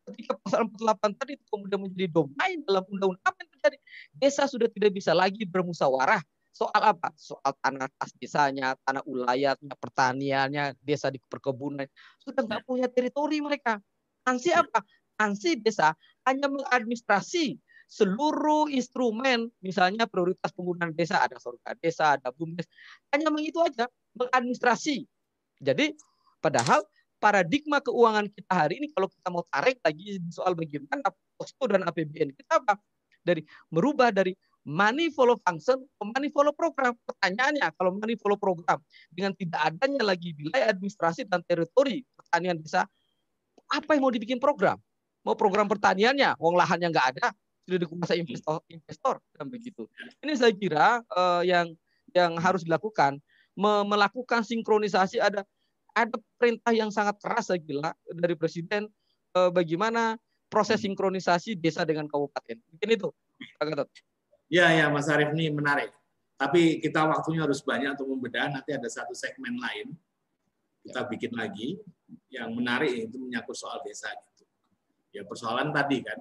Ketika 0.02 0.34
pasal 0.41 0.66
48 0.66 1.14
tadi 1.14 1.32
itu 1.38 1.45
kemudian 1.45 1.78
menjadi 1.78 2.10
domain 2.10 2.58
dalam 2.66 2.82
undang-undang 2.90 3.28
apa 3.28 3.38
yang 3.45 3.52
terjadi? 3.53 3.78
Desa 4.18 4.44
sudah 4.49 4.66
tidak 4.72 4.98
bisa 4.98 5.14
lagi 5.14 5.45
bermusyawarah 5.45 6.24
Soal 6.52 6.84
apa? 6.84 7.16
Soal 7.16 7.56
tanah 7.64 7.88
tas 7.95 8.12
desanya, 8.20 8.76
tanah 8.84 9.02
ulayatnya, 9.08 9.72
pertaniannya, 9.80 10.76
desa 10.84 11.08
di 11.08 11.18
perkebunan. 11.18 11.88
Sudah 12.20 12.44
nggak 12.44 12.68
punya 12.68 12.91
teritori 12.91 13.40
mereka. 13.40 13.80
Sanksi 14.26 14.49
apa? 14.53 14.85
Sanksi 15.18 15.57
desa 15.61 15.93
hanya 16.26 16.49
mengadministrasi 16.49 17.57
seluruh 17.91 18.72
instrumen, 18.72 19.52
misalnya 19.60 20.07
prioritas 20.07 20.56
penggunaan 20.56 20.95
desa, 20.95 21.19
ada 21.19 21.35
surga 21.35 21.76
desa, 21.84 22.15
ada 22.15 22.31
bumdes, 22.31 22.64
hanya 23.11 23.27
mengitu 23.27 23.60
aja, 23.60 23.84
mengadministrasi. 24.15 25.03
Jadi, 25.60 25.91
padahal 26.39 26.88
paradigma 27.19 27.84
keuangan 27.84 28.31
kita 28.31 28.53
hari 28.56 28.80
ini, 28.80 28.88
kalau 28.95 29.11
kita 29.11 29.27
mau 29.27 29.43
tarik 29.52 29.77
lagi 29.84 30.23
soal 30.31 30.56
bagaimana 30.56 31.11
posko 31.35 31.68
dan 31.68 31.84
APBN 31.84 32.31
kita 32.31 32.64
apa? 32.64 32.80
Dari 33.22 33.43
merubah 33.76 34.10
dari 34.10 34.31
money 34.64 35.11
follow 35.11 35.35
function, 35.43 35.84
money 35.99 36.31
follow 36.31 36.56
program. 36.56 36.95
Pertanyaannya, 37.03 37.76
kalau 37.76 37.91
money 37.99 38.15
follow 38.15 38.39
program 38.39 38.80
dengan 39.11 39.35
tidak 39.35 39.68
adanya 39.68 40.15
lagi 40.15 40.31
wilayah 40.39 40.72
administrasi 40.72 41.27
dan 41.27 41.43
teritori 41.43 42.07
pertanian 42.15 42.56
desa, 42.56 42.88
apa 43.72 43.95
yang 43.95 44.03
mau 44.03 44.11
dibikin 44.11 44.38
program? 44.38 44.76
Mau 45.23 45.38
program 45.38 45.69
pertaniannya, 45.72 46.35
uang 46.35 46.56
lahannya 46.60 46.91
nggak 46.91 47.07
ada, 47.15 47.31
sudah 47.64 47.80
dikuasai 47.88 48.19
investor, 48.19 48.60
investor 48.68 49.15
dan 49.38 49.48
begitu. 49.48 49.88
Ini 50.19 50.34
saya 50.35 50.52
kira 50.52 50.99
uh, 51.14 51.41
yang 51.45 51.72
yang 52.11 52.35
harus 52.35 52.68
dilakukan, 52.68 53.22
melakukan 53.56 54.43
sinkronisasi 54.43 55.23
ada 55.23 55.48
ada 55.95 56.15
perintah 56.35 56.73
yang 56.76 56.91
sangat 56.91 57.15
keras 57.23 57.48
saya 57.52 57.60
kira 57.61 57.95
dari 58.11 58.35
presiden 58.35 58.91
uh, 59.38 59.52
bagaimana 59.52 60.19
proses 60.52 60.84
sinkronisasi 60.84 61.56
desa 61.56 61.88
dengan 61.88 62.11
kabupaten. 62.11 62.60
Mungkin 62.76 62.89
itu, 62.91 63.07
Pak 63.56 63.65
Gatot. 63.72 63.88
Ya, 64.52 64.68
ya, 64.76 64.91
Mas 64.91 65.07
Arief 65.07 65.31
ini 65.31 65.48
menarik. 65.48 65.95
Tapi 66.35 66.84
kita 66.84 67.07
waktunya 67.07 67.48
harus 67.48 67.64
banyak 67.64 67.95
untuk 67.95 68.11
membedah. 68.11 68.52
Nanti 68.52 68.76
ada 68.76 68.89
satu 68.91 69.15
segmen 69.15 69.56
lain 69.56 69.95
kita 70.81 71.06
bikin 71.07 71.31
lagi 71.38 71.77
yang 72.32 72.52
menarik 72.56 73.10
itu 73.10 73.18
menyangkut 73.20 73.56
soal 73.56 73.80
desa 73.84 74.12
gitu. 74.12 74.44
Ya 75.12 75.28
persoalan 75.28 75.72
tadi 75.76 76.04
kan 76.04 76.20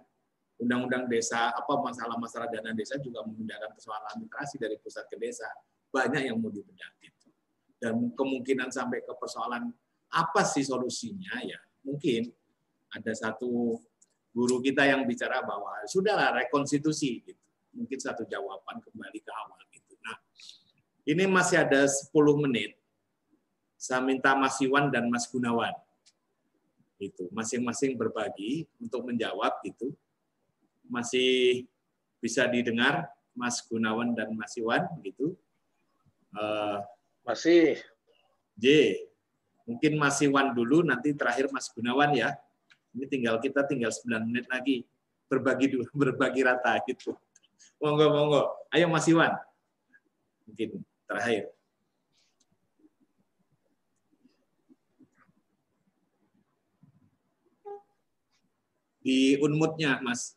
undang-undang 0.60 1.08
desa 1.08 1.54
apa 1.54 1.72
masalah-masalah 1.80 2.52
dana 2.52 2.76
desa 2.76 3.00
juga 3.00 3.24
memindahkan 3.24 3.72
persoalan 3.72 4.04
administrasi 4.12 4.60
dari 4.60 4.76
pusat 4.76 5.08
ke 5.08 5.16
desa 5.16 5.48
banyak 5.88 6.28
yang 6.28 6.36
mau 6.36 6.52
dibedah 6.52 6.90
gitu. 7.00 7.28
Dan 7.80 8.12
kemungkinan 8.12 8.68
sampai 8.68 9.00
ke 9.00 9.12
persoalan 9.16 9.72
apa 10.10 10.42
sih 10.42 10.66
solusinya 10.66 11.38
ya 11.46 11.58
mungkin 11.86 12.28
ada 12.90 13.14
satu 13.14 13.78
guru 14.34 14.58
kita 14.58 14.84
yang 14.84 15.06
bicara 15.06 15.42
bahwa 15.42 15.86
sudahlah 15.86 16.34
rekonstitusi 16.34 17.22
gitu 17.22 17.42
mungkin 17.74 17.98
satu 17.98 18.26
jawaban 18.26 18.82
kembali 18.82 19.18
ke 19.22 19.30
awal 19.30 19.60
gitu. 19.70 19.94
Nah, 20.02 20.18
ini 21.06 21.24
masih 21.30 21.62
ada 21.62 21.86
10 21.86 22.10
menit. 22.46 22.78
Saya 23.80 24.04
minta 24.04 24.36
Mas 24.36 24.60
Iwan 24.60 24.92
dan 24.92 25.08
Mas 25.08 25.24
Gunawan 25.24 25.72
Itu 27.00 27.32
masing-masing 27.32 27.96
berbagi 27.96 28.68
untuk 28.76 29.08
menjawab 29.08 29.64
itu. 29.64 29.96
Masih 30.84 31.64
bisa 32.20 32.44
didengar 32.44 33.08
Mas 33.32 33.64
Gunawan 33.64 34.12
dan 34.12 34.36
Mas 34.36 34.52
Iwan 34.60 34.84
gitu. 35.00 35.32
Uh, 36.36 36.84
Masih. 37.24 37.80
J. 38.60 39.00
Mungkin 39.64 39.96
Mas 39.96 40.20
Iwan 40.20 40.52
dulu, 40.52 40.84
nanti 40.84 41.16
terakhir 41.16 41.48
Mas 41.48 41.72
Gunawan 41.72 42.12
ya. 42.12 42.36
Ini 42.92 43.08
tinggal 43.08 43.40
kita 43.40 43.64
tinggal 43.64 43.88
9 43.88 44.28
menit 44.28 44.44
lagi 44.52 44.84
berbagi 45.30 45.72
dulu, 45.72 45.88
berbagi 46.04 46.44
rata 46.44 46.76
gitu. 46.84 47.16
Monggo, 47.80 48.12
monggo. 48.12 48.42
Ayo 48.76 48.92
Mas 48.92 49.08
Iwan. 49.08 49.32
Mungkin 50.44 50.84
terakhir. 51.08 51.48
Di 59.00 59.40
unmutnya, 59.40 60.00
Mas. 60.04 60.36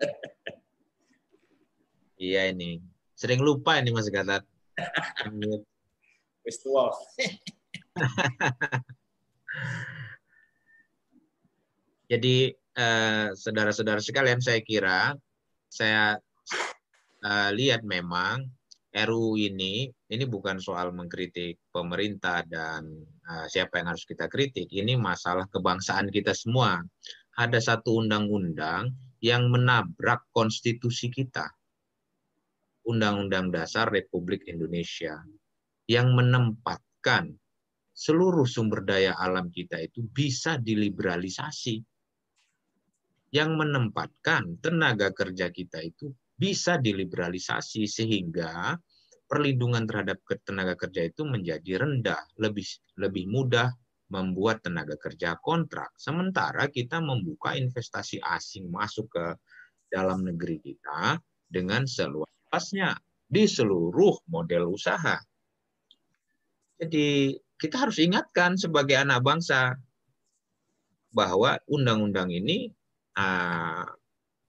Iya 2.20 2.52
ini. 2.52 2.84
Sering 3.16 3.40
lupa 3.40 3.80
ini 3.80 3.96
Mas 3.96 4.12
Gatat. 4.12 4.44
Wis 6.44 6.60
tua. 6.60 6.92
Jadi 12.12 12.52
eh, 12.52 13.28
saudara-saudara 13.32 14.04
sekalian 14.04 14.44
saya 14.44 14.60
kira 14.60 15.16
saya 15.70 16.20
uh, 17.24 17.50
lihat 17.54 17.86
memang 17.86 18.44
RUU 18.90 19.38
ini 19.38 19.86
ini 19.86 20.24
bukan 20.26 20.58
soal 20.58 20.90
mengkritik 20.90 21.62
pemerintah 21.70 22.42
dan 22.42 22.90
uh, 23.22 23.46
siapa 23.46 23.78
yang 23.78 23.94
harus 23.94 24.02
kita 24.02 24.26
kritik. 24.26 24.66
Ini 24.66 24.98
masalah 24.98 25.46
kebangsaan 25.46 26.10
kita 26.10 26.34
semua. 26.34 26.82
Ada 27.38 27.62
satu 27.62 28.02
undang-undang 28.02 28.90
yang 29.22 29.46
menabrak 29.46 30.26
konstitusi 30.34 31.06
kita. 31.06 31.46
Undang-Undang 32.82 33.54
Dasar 33.54 33.86
Republik 33.92 34.48
Indonesia 34.50 35.22
yang 35.86 36.10
menempatkan 36.16 37.30
seluruh 37.94 38.48
sumber 38.48 38.82
daya 38.82 39.14
alam 39.14 39.54
kita 39.54 39.78
itu 39.78 40.02
bisa 40.10 40.58
diliberalisasi. 40.58 41.78
Yang 43.30 43.50
menempatkan 43.54 44.58
tenaga 44.58 45.14
kerja 45.14 45.54
kita 45.54 45.78
itu 45.86 46.10
bisa 46.40 46.80
diliberalisasi 46.80 47.84
sehingga 47.84 48.72
perlindungan 49.28 49.84
terhadap 49.84 50.24
tenaga 50.40 50.74
kerja 50.74 51.12
itu 51.12 51.28
menjadi 51.28 51.84
rendah, 51.84 52.24
lebih 52.40 52.64
lebih 52.96 53.28
mudah 53.28 53.68
membuat 54.10 54.64
tenaga 54.64 54.96
kerja 54.96 55.36
kontrak. 55.38 55.92
Sementara 55.94 56.66
kita 56.66 56.98
membuka 56.98 57.54
investasi 57.54 58.18
asing 58.24 58.72
masuk 58.72 59.06
ke 59.12 59.26
dalam 59.92 60.24
negeri 60.24 60.58
kita 60.64 61.20
dengan 61.46 61.84
seluasnya 61.86 62.96
di 63.28 63.46
seluruh 63.46 64.26
model 64.26 64.74
usaha. 64.74 65.20
Jadi 66.80 67.36
kita 67.60 67.86
harus 67.86 68.00
ingatkan 68.00 68.56
sebagai 68.56 68.96
anak 68.96 69.20
bangsa 69.22 69.76
bahwa 71.12 71.60
undang-undang 71.68 72.32
ini 72.32 72.72
uh, 73.14 73.84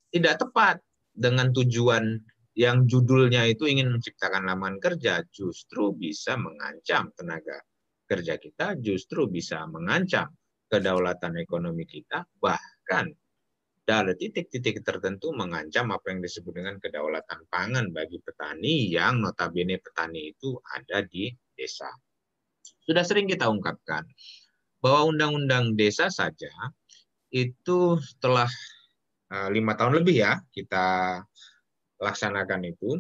tidak 0.10 0.42
tepat 0.42 0.82
dengan 1.12 1.52
tujuan 1.52 2.20
yang 2.56 2.84
judulnya 2.88 3.48
itu 3.48 3.68
ingin 3.68 3.92
menciptakan 3.96 4.44
lapangan 4.44 4.78
kerja 4.80 5.24
justru 5.32 5.96
bisa 5.96 6.36
mengancam 6.36 7.12
tenaga 7.16 7.64
kerja 8.12 8.36
kita, 8.36 8.76
justru 8.84 9.32
bisa 9.32 9.64
mengancam 9.72 10.28
kedaulatan 10.68 11.40
ekonomi 11.40 11.88
kita, 11.88 12.28
bahkan 12.44 13.08
dari 13.88 14.14
titik-titik 14.16 14.84
tertentu 14.84 15.32
mengancam 15.32 15.92
apa 15.92 16.12
yang 16.12 16.20
disebut 16.20 16.54
dengan 16.54 16.76
kedaulatan 16.80 17.48
pangan 17.48 17.92
bagi 17.92 18.20
petani 18.20 18.88
yang 18.92 19.24
notabene 19.24 19.80
petani 19.80 20.32
itu 20.32 20.60
ada 20.76 21.04
di 21.08 21.32
desa. 21.56 21.90
Sudah 22.84 23.04
sering 23.04 23.32
kita 23.32 23.48
ungkapkan 23.48 24.06
bahwa 24.84 25.12
undang-undang 25.12 25.76
desa 25.76 26.12
saja 26.12 26.52
itu 27.32 27.96
telah 28.20 28.50
lima 29.32 29.80
tahun 29.80 30.04
lebih 30.04 30.16
ya 30.28 30.44
kita 30.52 31.20
laksanakan 32.02 32.62
itu, 32.68 33.00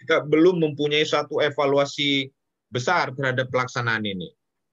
kita 0.00 0.24
belum 0.24 0.64
mempunyai 0.64 1.04
satu 1.04 1.44
evaluasi 1.44 2.30
besar 2.72 3.12
terhadap 3.12 3.52
pelaksanaan 3.52 4.06
ini. 4.08 4.32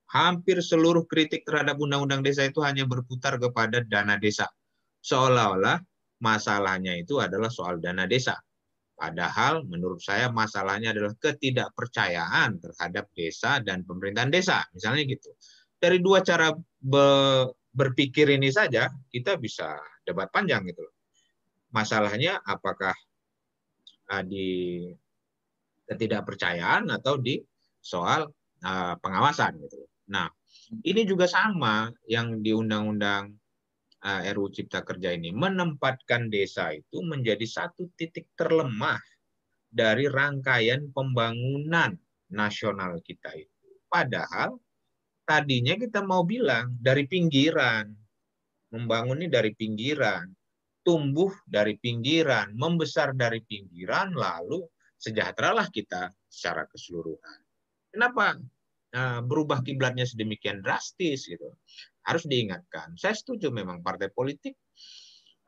Hampir 0.10 0.58
seluruh 0.64 1.06
kritik 1.06 1.46
terhadap 1.46 1.78
undang-undang 1.78 2.26
desa 2.26 2.48
itu 2.48 2.64
hanya 2.66 2.88
berputar 2.88 3.38
kepada 3.38 3.86
dana 3.86 4.18
desa. 4.18 4.50
Seolah-olah 5.06 5.78
masalahnya 6.24 6.98
itu 6.98 7.22
adalah 7.22 7.52
soal 7.52 7.78
dana 7.78 8.10
desa. 8.10 8.40
Padahal 8.98 9.64
menurut 9.70 10.02
saya 10.02 10.28
masalahnya 10.28 10.92
adalah 10.92 11.14
ketidakpercayaan 11.20 12.60
terhadap 12.60 13.08
desa 13.16 13.62
dan 13.64 13.86
pemerintahan 13.86 14.34
desa. 14.34 14.66
Misalnya 14.74 15.06
gitu. 15.08 15.30
Dari 15.80 16.04
dua 16.04 16.20
cara 16.20 16.52
berpikir 17.72 18.28
ini 18.34 18.52
saja 18.52 18.92
kita 19.08 19.40
bisa 19.40 19.78
debat 20.10 20.30
panjang 20.34 20.66
gitu 20.66 20.82
loh. 20.82 20.96
Masalahnya 21.70 22.42
apakah 22.42 22.98
uh, 24.10 24.24
di 24.26 24.90
ketidakpercayaan 25.86 26.90
atau 26.90 27.22
di 27.22 27.38
soal 27.78 28.30
uh, 28.66 28.94
pengawasan 28.98 29.62
gitu 29.62 29.86
loh. 29.86 29.92
Nah, 30.10 30.28
ini 30.82 31.06
juga 31.06 31.30
sama 31.30 31.94
yang 32.10 32.42
di 32.42 32.54
undang-undang 32.54 33.38
uh, 34.02 34.22
RUU 34.34 34.50
Cipta 34.54 34.82
Kerja 34.82 35.14
ini 35.14 35.30
menempatkan 35.30 36.34
desa 36.34 36.74
itu 36.74 37.06
menjadi 37.06 37.46
satu 37.46 37.90
titik 37.94 38.30
terlemah 38.34 39.00
dari 39.70 40.10
rangkaian 40.10 40.90
pembangunan 40.90 41.94
nasional 42.34 42.98
kita 43.06 43.34
itu. 43.38 43.70
Padahal 43.90 44.58
tadinya 45.26 45.78
kita 45.78 46.02
mau 46.02 46.26
bilang 46.26 46.74
dari 46.82 47.06
pinggiran, 47.06 47.90
membangun 48.70 49.26
ini 49.26 49.30
dari 49.30 49.52
pinggiran, 49.54 50.30
tumbuh 50.86 51.34
dari 51.46 51.78
pinggiran, 51.78 52.54
membesar 52.56 53.14
dari 53.14 53.42
pinggiran, 53.46 54.14
lalu 54.14 54.66
sejahteralah 54.98 55.68
kita 55.70 56.10
secara 56.28 56.68
keseluruhan. 56.70 57.40
Kenapa 57.90 58.38
nah, 58.94 59.22
berubah 59.26 59.66
kiblatnya 59.66 60.06
sedemikian 60.06 60.62
drastis 60.62 61.26
gitu? 61.26 61.56
Harus 62.06 62.26
diingatkan. 62.26 62.94
Saya 62.98 63.14
setuju 63.18 63.50
memang 63.50 63.82
partai 63.82 64.10
politik 64.14 64.58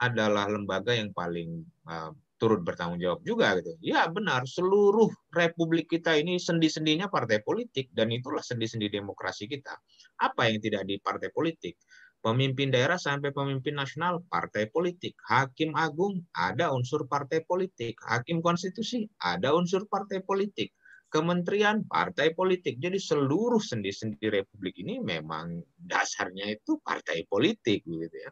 adalah 0.02 0.50
lembaga 0.50 0.98
yang 0.98 1.14
paling 1.14 1.62
uh, 1.86 2.10
turut 2.42 2.66
bertanggung 2.66 2.98
jawab 2.98 3.22
juga 3.22 3.54
gitu. 3.62 3.78
Ya 3.86 4.10
benar, 4.10 4.50
seluruh 4.50 5.14
republik 5.30 5.94
kita 5.94 6.18
ini 6.18 6.42
sendi-sendinya 6.42 7.06
partai 7.06 7.46
politik 7.46 7.94
dan 7.94 8.10
itulah 8.10 8.42
sendi-sendi 8.42 8.90
demokrasi 8.90 9.46
kita. 9.46 9.78
Apa 10.18 10.50
yang 10.50 10.58
tidak 10.58 10.90
di 10.90 10.98
partai 10.98 11.30
politik? 11.30 11.78
Pemimpin 12.22 12.70
daerah 12.70 13.02
sampai 13.02 13.34
pemimpin 13.34 13.74
nasional 13.74 14.22
partai 14.30 14.70
politik, 14.70 15.18
hakim 15.26 15.74
agung 15.74 16.22
ada 16.38 16.70
unsur 16.70 17.10
partai 17.10 17.42
politik, 17.42 17.98
hakim 18.06 18.46
konstitusi 18.46 19.10
ada 19.18 19.58
unsur 19.58 19.90
partai 19.90 20.22
politik, 20.22 20.70
kementerian 21.10 21.82
partai 21.90 22.38
politik. 22.38 22.78
Jadi 22.78 23.02
seluruh 23.02 23.58
sendi-sendi 23.58 24.22
republik 24.30 24.78
ini 24.78 25.02
memang 25.02 25.66
dasarnya 25.82 26.46
itu 26.54 26.78
partai 26.86 27.26
politik 27.26 27.82
gitu 27.90 28.14
ya. 28.14 28.32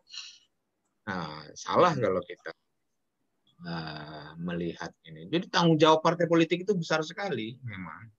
Nah, 1.09 1.49
salah 1.57 1.97
kalau 1.97 2.21
kita 2.21 2.53
uh, 3.65 4.37
melihat 4.37 4.93
ini. 5.09 5.25
Jadi 5.33 5.49
tanggung 5.49 5.81
jawab 5.81 6.05
partai 6.05 6.29
politik 6.29 6.61
itu 6.61 6.77
besar 6.77 7.01
sekali 7.01 7.57
memang. 7.65 8.18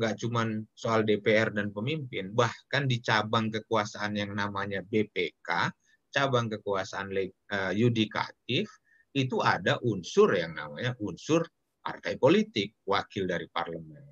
Nggak 0.00 0.16
cuma 0.24 0.48
soal 0.72 1.04
DPR 1.04 1.52
dan 1.52 1.68
pemimpin, 1.76 2.32
bahkan 2.32 2.88
di 2.88 3.04
cabang 3.04 3.52
kekuasaan 3.52 4.16
yang 4.16 4.32
namanya 4.32 4.80
BPK, 4.80 5.68
cabang 6.08 6.48
kekuasaan 6.48 7.12
uh, 7.52 7.72
yudikatif, 7.76 8.64
itu 9.12 9.36
ada 9.44 9.76
unsur 9.84 10.32
yang 10.32 10.56
namanya 10.56 10.96
unsur 11.04 11.44
partai 11.84 12.16
politik, 12.16 12.80
wakil 12.88 13.28
dari 13.28 13.44
parlemen. 13.52 14.04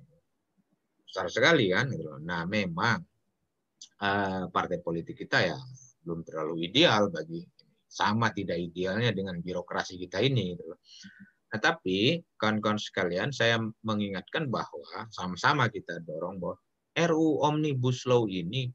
Besar 1.01 1.25
sekali 1.33 1.73
kan. 1.73 1.89
Gitu 1.89 2.21
nah 2.21 2.45
memang 2.45 3.01
uh, 4.05 4.45
partai 4.53 4.77
politik 4.83 5.25
kita 5.25 5.41
ya 5.41 5.57
belum 6.05 6.21
terlalu 6.21 6.69
ideal 6.69 7.09
bagi 7.09 7.41
sama 7.89 8.29
tidak 8.29 8.61
idealnya 8.61 9.09
dengan 9.09 9.41
birokrasi 9.41 9.97
kita 9.97 10.21
ini. 10.21 10.53
Gitu. 10.53 10.63
Nah, 11.49 11.59
tapi 11.59 12.21
kawan-kawan 12.37 12.77
sekalian, 12.77 13.33
saya 13.33 13.57
mengingatkan 13.81 14.53
bahwa 14.53 15.09
sama-sama 15.09 15.65
kita 15.65 15.97
dorong 16.05 16.37
bahwa 16.37 16.57
RU 16.93 17.41
Omnibus 17.41 18.05
Law 18.05 18.29
ini 18.29 18.69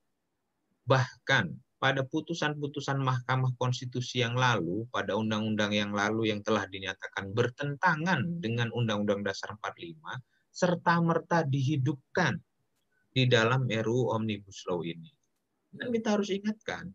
bahkan 0.83 1.55
pada 1.79 2.01
putusan-putusan 2.03 2.97
Mahkamah 2.99 3.55
Konstitusi 3.61 4.25
yang 4.25 4.35
lalu, 4.35 4.89
pada 4.89 5.15
undang-undang 5.15 5.71
yang 5.77 5.93
lalu 5.93 6.33
yang 6.33 6.41
telah 6.41 6.65
dinyatakan 6.65 7.37
bertentangan 7.37 8.41
dengan 8.41 8.73
Undang-Undang 8.73 9.21
Dasar 9.21 9.53
45, 9.61 10.01
serta 10.49 10.95
merta 11.05 11.45
dihidupkan 11.45 12.41
di 13.13 13.29
dalam 13.29 13.69
RUU 13.69 14.17
Omnibus 14.17 14.65
Law 14.67 14.81
ini. 14.81 15.13
Dan 15.71 15.93
kita 15.93 16.17
harus 16.17 16.33
ingatkan. 16.33 16.89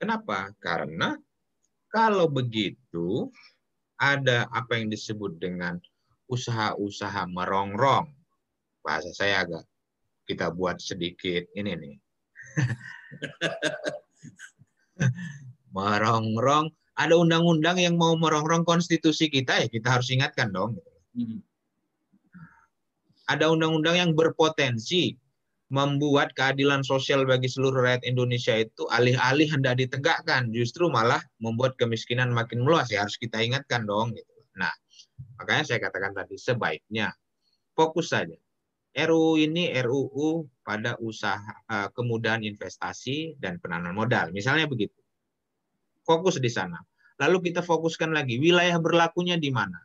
Kenapa? 0.00 0.50
Karena 0.56 1.14
kalau 1.92 2.32
begitu 2.32 3.28
ada 4.02 4.50
apa 4.50 4.82
yang 4.82 4.90
disebut 4.90 5.38
dengan 5.38 5.78
usaha-usaha 6.26 7.30
merongrong. 7.30 8.10
Bahasa 8.82 9.14
saya 9.14 9.46
agak 9.46 9.62
kita 10.26 10.50
buat 10.50 10.82
sedikit 10.82 11.46
ini 11.54 11.72
nih. 11.78 11.94
merongrong 15.72 16.68
ada 16.92 17.16
undang-undang 17.16 17.80
yang 17.80 17.96
mau 17.96 18.12
merongrong 18.18 18.68
konstitusi 18.68 19.32
kita 19.32 19.64
ya 19.64 19.66
kita 19.70 19.88
harus 19.88 20.12
ingatkan 20.12 20.52
dong. 20.52 20.76
Hmm. 21.16 21.40
Ada 23.30 23.48
undang-undang 23.48 23.96
yang 23.96 24.12
berpotensi 24.12 25.16
membuat 25.72 26.36
keadilan 26.36 26.84
sosial 26.84 27.24
bagi 27.24 27.48
seluruh 27.48 27.80
rakyat 27.80 28.04
Indonesia 28.04 28.52
itu 28.60 28.84
alih-alih 28.92 29.48
hendak 29.48 29.80
ditegakkan, 29.80 30.52
justru 30.52 30.92
malah 30.92 31.24
membuat 31.40 31.80
kemiskinan 31.80 32.28
makin 32.28 32.60
meluas. 32.60 32.92
Ya 32.92 33.08
harus 33.08 33.16
kita 33.16 33.40
ingatkan 33.40 33.88
dong. 33.88 34.12
Gitu. 34.12 34.28
Nah, 34.60 34.68
makanya 35.40 35.64
saya 35.64 35.80
katakan 35.80 36.12
tadi 36.12 36.36
sebaiknya 36.36 37.16
fokus 37.72 38.12
saja. 38.12 38.36
RUU 38.92 39.40
ini 39.40 39.72
RUU 39.80 40.44
pada 40.60 41.00
usaha 41.00 41.40
eh, 41.72 41.88
kemudahan 41.96 42.44
investasi 42.44 43.40
dan 43.40 43.56
penanaman 43.56 43.96
modal. 43.96 44.28
Misalnya 44.36 44.68
begitu. 44.68 45.00
Fokus 46.04 46.36
di 46.36 46.52
sana. 46.52 46.76
Lalu 47.16 47.48
kita 47.48 47.64
fokuskan 47.64 48.12
lagi 48.12 48.36
wilayah 48.36 48.76
berlakunya 48.76 49.40
di 49.40 49.48
mana. 49.48 49.80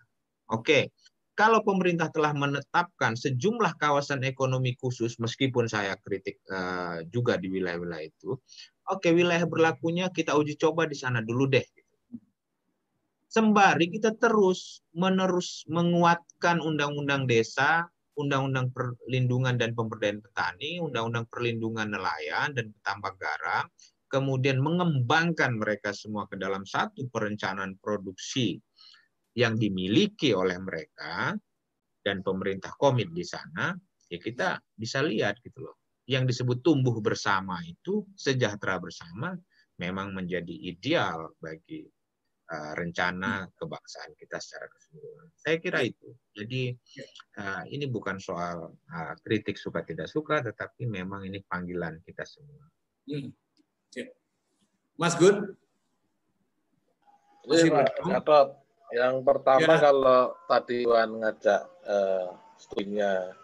Oke, 0.51 0.91
kalau 1.37 1.61
pemerintah 1.61 2.09
telah 2.09 2.33
menetapkan 2.33 3.13
sejumlah 3.13 3.77
kawasan 3.77 4.25
ekonomi 4.25 4.73
khusus, 4.81 5.21
meskipun 5.21 5.69
saya 5.69 5.93
kritik 6.01 6.41
uh, 6.49 7.05
juga 7.13 7.37
di 7.37 7.53
wilayah-wilayah 7.53 8.09
itu, 8.09 8.33
oke 8.89 9.07
wilayah 9.13 9.45
berlakunya 9.45 10.09
kita 10.09 10.33
uji 10.33 10.57
coba 10.57 10.89
di 10.89 10.97
sana 10.97 11.21
dulu 11.21 11.45
deh. 11.45 11.61
Sembari 13.29 13.93
kita 13.93 14.17
terus 14.17 14.81
menerus 14.97 15.61
menguatkan 15.69 16.57
undang-undang 16.57 17.29
desa, 17.29 17.85
undang-undang 18.17 18.73
perlindungan 18.73 19.61
dan 19.61 19.77
pemberdayaan 19.77 20.25
petani, 20.25 20.81
undang-undang 20.81 21.29
perlindungan 21.29 21.93
nelayan 21.93 22.57
dan 22.57 22.73
petambak 22.73 23.13
garam, 23.21 23.69
kemudian 24.09 24.57
mengembangkan 24.57 25.53
mereka 25.53 25.93
semua 25.93 26.25
ke 26.25 26.33
dalam 26.33 26.65
satu 26.65 27.05
perencanaan 27.13 27.77
produksi 27.77 28.57
yang 29.37 29.53
dimiliki 29.53 30.33
oleh 30.33 30.57
mereka 30.57 31.37
dan 32.01 32.25
pemerintah 32.25 32.73
komit 32.73 33.13
di 33.13 33.21
sana, 33.21 33.77
ya 34.09 34.17
kita 34.17 34.57
bisa 34.73 35.05
lihat 35.05 35.37
gitu 35.45 35.61
loh. 35.69 35.77
Yang 36.09 36.33
disebut 36.33 36.65
tumbuh 36.65 36.97
bersama 37.03 37.61
itu 37.61 38.01
sejahtera 38.17 38.81
bersama 38.81 39.37
memang 39.77 40.15
menjadi 40.15 40.55
ideal 40.73 41.37
bagi 41.37 41.85
uh, 42.49 42.73
rencana 42.73 43.45
kebangsaan 43.53 44.17
kita 44.17 44.41
secara 44.41 44.65
keseluruhan. 44.73 45.29
Saya 45.37 45.61
kira 45.61 45.85
itu. 45.85 46.17
Jadi 46.33 46.73
uh, 47.37 47.61
ini 47.69 47.85
bukan 47.85 48.17
soal 48.17 48.73
uh, 48.73 49.13
kritik 49.21 49.59
suka 49.59 49.85
tidak 49.85 50.09
suka, 50.09 50.41
tetapi 50.41 50.89
memang 50.89 51.29
ini 51.29 51.45
panggilan 51.45 52.01
kita 52.01 52.25
semua. 52.25 52.65
Hmm. 53.05 53.29
Mas 54.97 55.13
Gun? 55.13 55.53
Masih 57.45 57.69
Gatot. 57.69 58.66
Yang 58.93 59.15
pertama 59.27 59.73
ya. 59.75 59.79
kalau 59.83 60.21
tadi 60.47 60.87
Wan 60.87 61.19
ngajak 61.19 61.61
uh, 61.83 62.27
studinya 62.55 63.35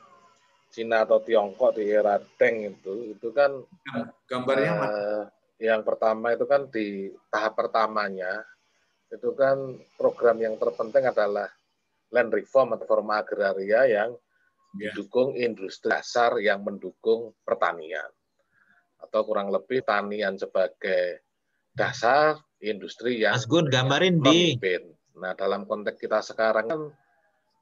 Cina 0.73 1.05
atau 1.05 1.21
Tiongkok 1.21 1.77
di 1.77 1.85
era 1.91 2.17
Deng 2.39 2.73
itu, 2.73 3.13
itu 3.13 3.29
kan 3.29 3.61
gambarnya 4.25 4.73
uh, 4.81 5.23
yang 5.61 5.85
pertama 5.85 6.33
itu 6.33 6.49
kan 6.49 6.65
di 6.73 7.13
tahap 7.29 7.53
pertamanya 7.53 8.41
itu 9.13 9.29
kan 9.37 9.77
program 9.93 10.41
yang 10.41 10.57
terpenting 10.57 11.05
adalah 11.05 11.45
land 12.09 12.33
reform 12.33 12.73
atau 12.73 12.89
reforma 12.89 13.21
agraria 13.21 13.85
yang 13.85 14.09
ya. 14.73 14.89
didukung 14.89 15.37
industri 15.37 15.93
dasar 15.93 16.41
yang 16.41 16.65
mendukung 16.65 17.37
pertanian 17.45 18.09
atau 18.97 19.21
kurang 19.21 19.53
lebih 19.53 19.85
tanian 19.85 20.41
sebagai 20.41 21.21
dasar 21.77 22.41
industri 22.57 23.21
yang 23.21 23.37
Mas 23.37 23.45
Gun 23.45 23.69
gambarin 23.69 24.25
di 24.25 24.57
Nah, 25.19 25.37
dalam 25.37 25.69
konteks 25.69 25.97
kita 26.01 26.19
sekarang 26.25 26.65
kan 26.65 26.81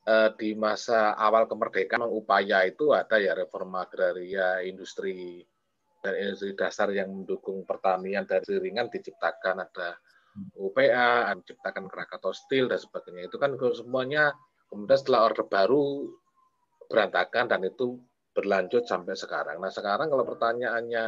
eh, 0.08 0.30
di 0.40 0.56
masa 0.56 1.18
awal 1.18 1.48
kemerdekaan 1.52 2.08
upaya 2.08 2.64
itu 2.64 2.96
ada 2.96 3.20
ya 3.20 3.36
reforma 3.36 3.84
agraria, 3.84 4.64
industri 4.64 5.44
dan 6.02 6.14
industri 6.18 6.58
dasar 6.58 6.90
yang 6.96 7.12
mendukung 7.12 7.62
pertanian 7.68 8.26
dari 8.26 8.58
ringan 8.58 8.90
diciptakan 8.90 9.68
ada 9.68 10.00
UPA, 10.56 11.36
diciptakan 11.44 11.92
Krakatau 11.92 12.32
Steel 12.32 12.72
dan 12.72 12.80
sebagainya. 12.80 13.28
Itu 13.28 13.38
kan 13.38 13.54
semuanya 13.76 14.32
kemudian 14.72 14.98
setelah 14.98 15.28
Orde 15.28 15.44
Baru 15.44 16.08
berantakan 16.88 17.52
dan 17.52 17.62
itu 17.68 18.00
berlanjut 18.32 18.88
sampai 18.88 19.14
sekarang. 19.20 19.60
Nah, 19.60 19.68
sekarang 19.68 20.08
kalau 20.08 20.24
pertanyaannya 20.24 21.04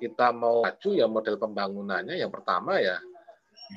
kita 0.00 0.32
mau 0.32 0.64
maju 0.64 0.90
ya 0.96 1.06
model 1.08 1.36
pembangunannya 1.36 2.16
yang 2.16 2.32
pertama 2.32 2.80
ya 2.80 2.96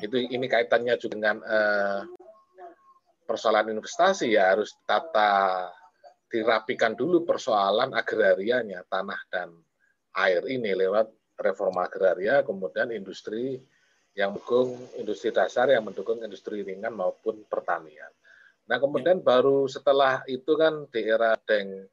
itu 0.01 0.15
ini 0.17 0.47
kaitannya 0.49 0.97
juga 0.97 1.13
dengan 1.13 1.37
uh, 1.43 2.01
persoalan 3.27 3.73
investasi 3.75 4.33
ya 4.33 4.55
harus 4.55 4.73
tata 4.87 5.69
dirapikan 6.27 6.97
dulu 6.97 7.21
persoalan 7.27 7.93
agrarianya 7.93 8.81
tanah 8.89 9.21
dan 9.29 9.53
air 10.17 10.41
ini 10.49 10.73
lewat 10.73 11.37
reforma 11.37 11.85
agraria 11.85 12.41
kemudian 12.41 12.89
industri 12.89 13.61
yang 14.13 14.33
mendukung 14.37 14.77
industri 14.97 15.33
dasar 15.33 15.69
yang 15.73 15.85
mendukung 15.85 16.21
industri 16.21 16.61
ringan 16.61 16.93
maupun 16.93 17.45
pertanian. 17.49 18.09
Nah 18.69 18.77
kemudian 18.77 19.21
baru 19.25 19.65
setelah 19.65 20.21
itu 20.29 20.53
kan 20.53 20.85
di 20.93 21.01
era 21.01 21.33
Deng 21.41 21.89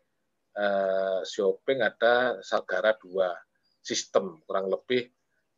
uh, 0.57 1.21
Xiaoping 1.25 1.81
ada 1.81 2.39
Sagara 2.45 2.93
dua 3.01 3.33
sistem 3.81 4.45
kurang 4.45 4.69
lebih 4.69 5.09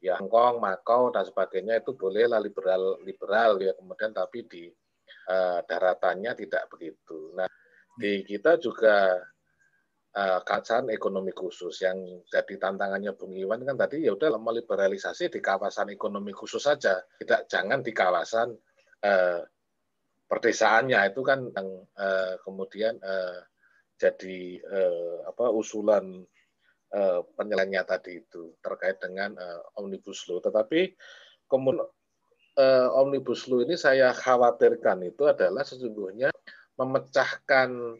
ya 0.03 0.19
Hongkong, 0.19 0.59
Makau 0.59 1.15
dan 1.15 1.23
sebagainya 1.23 1.79
itu 1.79 1.95
bolehlah 1.95 2.43
liberal 2.43 2.99
liberal 3.07 3.63
ya 3.63 3.73
kemudian 3.79 4.11
tapi 4.11 4.45
di 4.51 4.67
uh, 5.31 5.63
daratannya 5.63 6.35
tidak 6.35 6.67
begitu. 6.75 7.31
Nah 7.39 7.47
di 7.95 8.27
kita 8.27 8.59
juga 8.59 9.23
uh, 10.19 10.41
kawasan 10.43 10.91
ekonomi 10.91 11.31
khusus 11.31 11.87
yang 11.87 12.03
jadi 12.27 12.55
tantangannya 12.59 13.15
Bung 13.15 13.39
Iwan 13.39 13.63
kan 13.63 13.79
tadi 13.79 14.03
ya 14.03 14.19
udah 14.19 14.35
meliberalisasi 14.43 15.31
di 15.31 15.39
kawasan 15.39 15.95
ekonomi 15.95 16.35
khusus 16.35 16.67
saja, 16.67 16.99
tidak 17.23 17.47
jangan 17.47 17.81
di 17.81 17.93
kawasan 17.95 18.51
uh, 19.07 19.41
perdesaannya 20.27 20.99
itu 21.13 21.21
kan 21.23 21.47
yang 21.53 21.69
uh, 21.95 22.35
kemudian 22.43 22.97
uh, 22.99 23.39
jadi 24.01 24.59
uh, 24.67 25.31
apa 25.31 25.53
usulan 25.53 26.27
uh, 26.95 27.21
penilaiannya 27.37 27.83
tadi 27.85 28.23
itu 28.23 28.57
terkait 28.61 29.01
dengan 29.01 29.35
uh, 29.37 29.61
omnibus 29.81 30.25
law. 30.29 30.39
Tetapi 30.39 30.95
kemudian 31.49 31.85
uh, 32.57 32.89
omnibus 32.97 33.49
law 33.49 33.65
ini 33.65 33.77
saya 33.77 34.13
khawatirkan 34.13 35.03
itu 35.05 35.29
adalah 35.29 35.65
sesungguhnya 35.65 36.33
memecahkan 36.77 37.99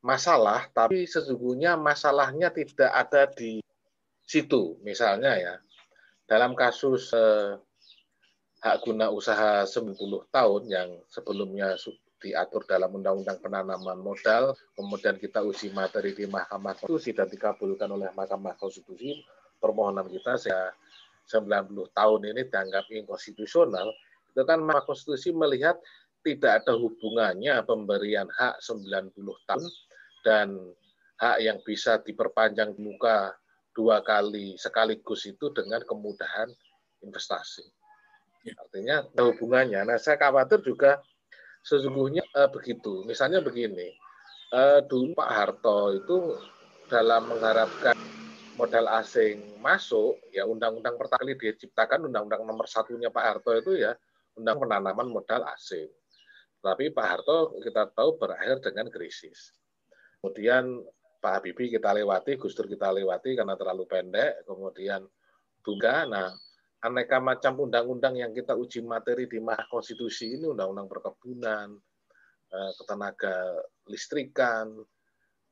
masalah, 0.00 0.70
tapi 0.72 1.04
sesungguhnya 1.04 1.76
masalahnya 1.76 2.48
tidak 2.54 2.90
ada 2.92 3.28
di 3.28 3.60
situ. 4.24 4.78
Misalnya 4.84 5.32
ya, 5.36 5.54
dalam 6.28 6.54
kasus 6.54 7.12
uh, 7.12 7.58
hak 8.58 8.76
guna 8.82 9.10
usaha 9.10 9.62
90 9.64 9.94
tahun 10.34 10.62
yang 10.66 10.88
sebelumnya 11.06 11.78
diatur 12.18 12.66
dalam 12.66 12.90
Undang-Undang 12.94 13.38
Penanaman 13.38 13.98
Modal, 14.02 14.54
kemudian 14.74 15.16
kita 15.16 15.42
uji 15.42 15.70
materi 15.70 16.14
di 16.14 16.26
Mahkamah 16.26 16.74
Konstitusi 16.78 17.14
dan 17.14 17.30
dikabulkan 17.30 17.88
oleh 17.90 18.10
Mahkamah 18.14 18.58
Konstitusi, 18.58 19.22
permohonan 19.62 20.10
kita 20.10 20.38
saya 20.38 20.74
90 21.30 21.70
tahun 21.94 22.20
ini 22.34 22.42
dianggap 22.50 22.90
inkonstitusional, 22.90 23.88
itu 24.34 24.42
kan 24.42 24.58
Mahkamah 24.62 24.84
Konstitusi 24.86 25.30
melihat 25.30 25.78
tidak 26.26 26.66
ada 26.66 26.74
hubungannya 26.74 27.62
pemberian 27.62 28.26
hak 28.28 28.60
90 28.60 29.14
tahun 29.46 29.64
dan 30.26 30.48
hak 31.22 31.36
yang 31.42 31.58
bisa 31.62 32.02
diperpanjang 32.02 32.74
muka 32.78 33.34
dua 33.74 34.02
kali 34.02 34.58
sekaligus 34.58 35.22
itu 35.30 35.54
dengan 35.54 35.78
kemudahan 35.86 36.50
investasi. 37.06 37.62
Ya. 38.42 38.54
Artinya 38.58 39.06
ada 39.06 39.22
hubungannya. 39.30 39.86
Nah, 39.86 39.98
saya 40.02 40.18
khawatir 40.18 40.62
juga 40.66 40.98
sesungguhnya 41.68 42.24
uh, 42.32 42.48
begitu. 42.48 43.04
Misalnya 43.04 43.44
begini, 43.44 43.92
uh, 44.56 44.80
dulu 44.88 45.12
Pak 45.12 45.30
Harto 45.30 45.92
itu 45.92 46.16
dalam 46.88 47.28
mengharapkan 47.28 47.92
modal 48.56 48.88
asing 48.96 49.60
masuk, 49.60 50.16
ya 50.32 50.48
undang-undang 50.48 50.96
pertama 50.96 51.20
kali 51.28 51.36
diciptakan 51.36 52.08
undang-undang 52.08 52.48
nomor 52.48 52.64
satunya 52.64 53.12
Pak 53.12 53.24
Harto 53.24 53.52
itu 53.52 53.76
ya 53.76 53.92
undang 54.40 54.56
penanaman 54.56 55.12
modal 55.12 55.44
asing. 55.52 55.92
Tapi 56.58 56.90
Pak 56.90 57.06
Harto 57.06 57.60
kita 57.60 57.92
tahu 57.92 58.16
berakhir 58.16 58.64
dengan 58.64 58.88
krisis. 58.88 59.52
Kemudian 60.18 60.82
Pak 61.22 61.38
Habibie 61.38 61.70
kita 61.70 61.94
lewati, 61.94 62.34
Gus 62.34 62.56
Dur 62.56 62.66
kita 62.66 62.90
lewati 62.90 63.38
karena 63.38 63.54
terlalu 63.54 63.84
pendek, 63.86 64.42
kemudian 64.48 65.06
Bunga, 65.62 66.06
nah 66.06 66.30
aneka 66.78 67.18
macam 67.18 67.58
undang-undang 67.66 68.14
yang 68.14 68.30
kita 68.30 68.54
uji 68.54 68.86
materi 68.86 69.26
di 69.26 69.42
Mahkamah 69.42 69.66
Konstitusi 69.66 70.38
ini 70.38 70.46
undang-undang 70.46 70.86
perkebunan, 70.86 71.74
eh, 72.54 72.72
ketenaga 72.78 73.58
listrikan, 73.90 74.78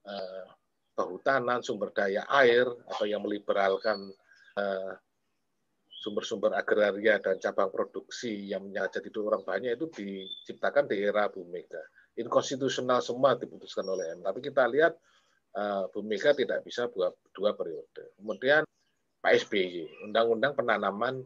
eh, 0.07 0.47
kehutanan, 0.95 1.61
sumber 1.67 1.91
daya 1.91 2.25
air, 2.31 2.65
atau 2.87 3.05
yang 3.05 3.27
meliberalkan 3.27 4.11
eh, 4.57 4.95
sumber-sumber 6.01 6.55
agraria 6.57 7.21
dan 7.21 7.37
cabang 7.37 7.69
produksi 7.69 8.49
yang 8.49 8.73
jadi 8.73 9.11
orang 9.21 9.45
banyak 9.45 9.77
itu 9.77 9.87
diciptakan 9.93 10.89
di 10.89 11.03
era 11.03 11.29
Bu 11.29 11.45
Mega. 11.45 11.83
Inkonstitusional 12.17 13.05
semua 13.05 13.37
diputuskan 13.37 13.85
oleh 13.85 14.17
M. 14.17 14.25
Tapi 14.25 14.41
kita 14.41 14.65
lihat 14.65 14.97
Bu 15.93 16.01
Mega 16.01 16.33
tidak 16.33 16.65
bisa 16.65 16.89
dua, 16.89 17.13
dua 17.37 17.53
periode. 17.53 18.17
Kemudian 18.17 18.65
Pak 19.27 19.43
SBY, 19.43 20.07
Undang-Undang 20.07 20.55
Penanaman 20.55 21.19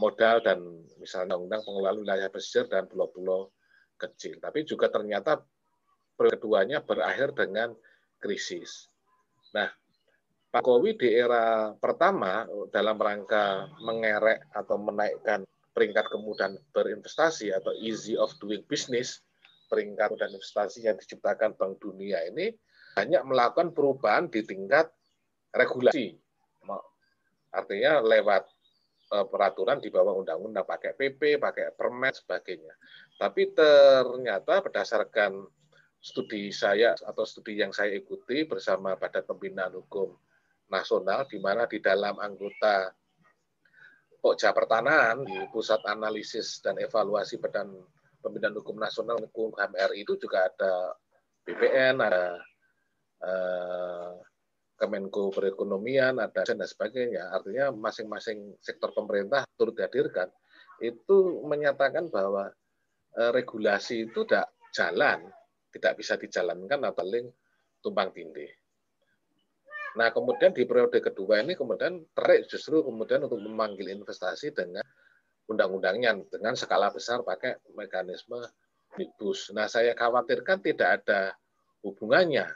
Modal 0.00 0.40
dan 0.40 0.64
misalnya 0.96 1.36
Undang 1.36 1.60
Pengelolaan 1.68 2.00
Wilayah 2.00 2.32
Pesisir 2.32 2.64
dan 2.64 2.88
Pulau-Pulau 2.88 3.52
Kecil. 4.00 4.40
Tapi 4.40 4.64
juga 4.64 4.88
ternyata 4.88 5.36
keduanya 6.16 6.80
berakhir 6.80 7.36
dengan 7.36 7.76
krisis. 8.16 8.88
Nah, 9.52 9.68
Pak 10.48 10.64
Kowi 10.64 10.96
di 10.96 11.12
era 11.12 11.76
pertama 11.76 12.48
dalam 12.72 12.96
rangka 12.96 13.68
mengerek 13.84 14.56
atau 14.56 14.80
menaikkan 14.80 15.44
peringkat 15.76 16.08
kemudahan 16.08 16.56
berinvestasi 16.72 17.52
atau 17.52 17.76
easy 17.84 18.16
of 18.16 18.32
doing 18.40 18.64
business, 18.64 19.20
peringkat 19.68 20.16
dan 20.16 20.32
investasi 20.32 20.88
yang 20.88 20.96
diciptakan 20.96 21.52
Bank 21.52 21.84
Dunia 21.84 22.24
ini 22.32 22.48
banyak 22.96 23.28
melakukan 23.28 23.76
perubahan 23.76 24.32
di 24.32 24.40
tingkat 24.40 24.88
regulasi 25.52 26.16
Artinya 27.50 27.98
lewat 28.02 28.42
uh, 29.14 29.26
peraturan 29.26 29.82
di 29.82 29.90
bawah 29.90 30.14
undang-undang, 30.14 30.62
pakai 30.62 30.94
PP, 30.94 31.42
pakai 31.42 31.74
permen, 31.74 32.14
sebagainya. 32.14 32.74
Tapi 33.18 33.52
ternyata 33.52 34.62
berdasarkan 34.62 35.44
studi 36.00 36.48
saya 36.48 36.96
atau 36.96 37.28
studi 37.28 37.60
yang 37.60 37.74
saya 37.76 37.92
ikuti 37.92 38.48
bersama 38.48 38.96
Badan 38.96 39.26
Pembinaan 39.26 39.76
Hukum 39.76 40.16
Nasional, 40.70 41.28
di 41.28 41.36
mana 41.42 41.66
di 41.66 41.82
dalam 41.82 42.16
anggota 42.16 42.94
Pokja 44.20 44.52
Pertanahan 44.52 45.24
di 45.24 45.36
Pusat 45.48 45.84
Analisis 45.88 46.60
dan 46.60 46.76
Evaluasi 46.76 47.40
Badan 47.40 47.72
Pembinaan 48.20 48.56
Hukum 48.56 48.76
Nasional 48.76 49.16
Hukum 49.28 49.56
HMRI 49.56 50.04
itu 50.04 50.16
juga 50.20 50.48
ada 50.48 50.92
BPN, 51.48 52.04
ada 52.04 52.36
eh, 53.24 54.12
Kemenko 54.80 55.28
Perekonomian, 55.28 56.16
ada 56.16 56.40
dan 56.40 56.64
sebagainya. 56.64 57.28
Artinya 57.36 57.68
masing-masing 57.68 58.56
sektor 58.64 58.96
pemerintah 58.96 59.44
turut 59.60 59.76
dihadirkan 59.76 60.32
itu 60.80 61.44
menyatakan 61.44 62.08
bahwa 62.08 62.48
e, 63.12 63.22
regulasi 63.36 64.08
itu 64.08 64.24
tidak 64.24 64.48
jalan, 64.72 65.28
tidak 65.68 66.00
bisa 66.00 66.16
dijalankan 66.16 66.80
atau 66.80 66.96
paling 66.96 67.28
tumpang 67.84 68.08
tindih. 68.16 68.48
Nah, 70.00 70.08
kemudian 70.08 70.56
di 70.56 70.64
periode 70.64 71.04
kedua 71.04 71.44
ini 71.44 71.52
kemudian 71.52 72.00
terik 72.16 72.48
justru 72.48 72.80
kemudian 72.80 73.28
untuk 73.28 73.42
memanggil 73.42 73.92
investasi 73.92 74.56
dengan 74.56 74.86
undang-undangnya 75.50 76.16
dengan 76.30 76.56
skala 76.56 76.88
besar 76.88 77.20
pakai 77.20 77.60
mekanisme 77.76 78.40
omnibus. 78.96 79.52
Nah, 79.52 79.68
saya 79.68 79.92
khawatirkan 79.92 80.62
tidak 80.64 81.04
ada 81.04 81.36
hubungannya 81.84 82.48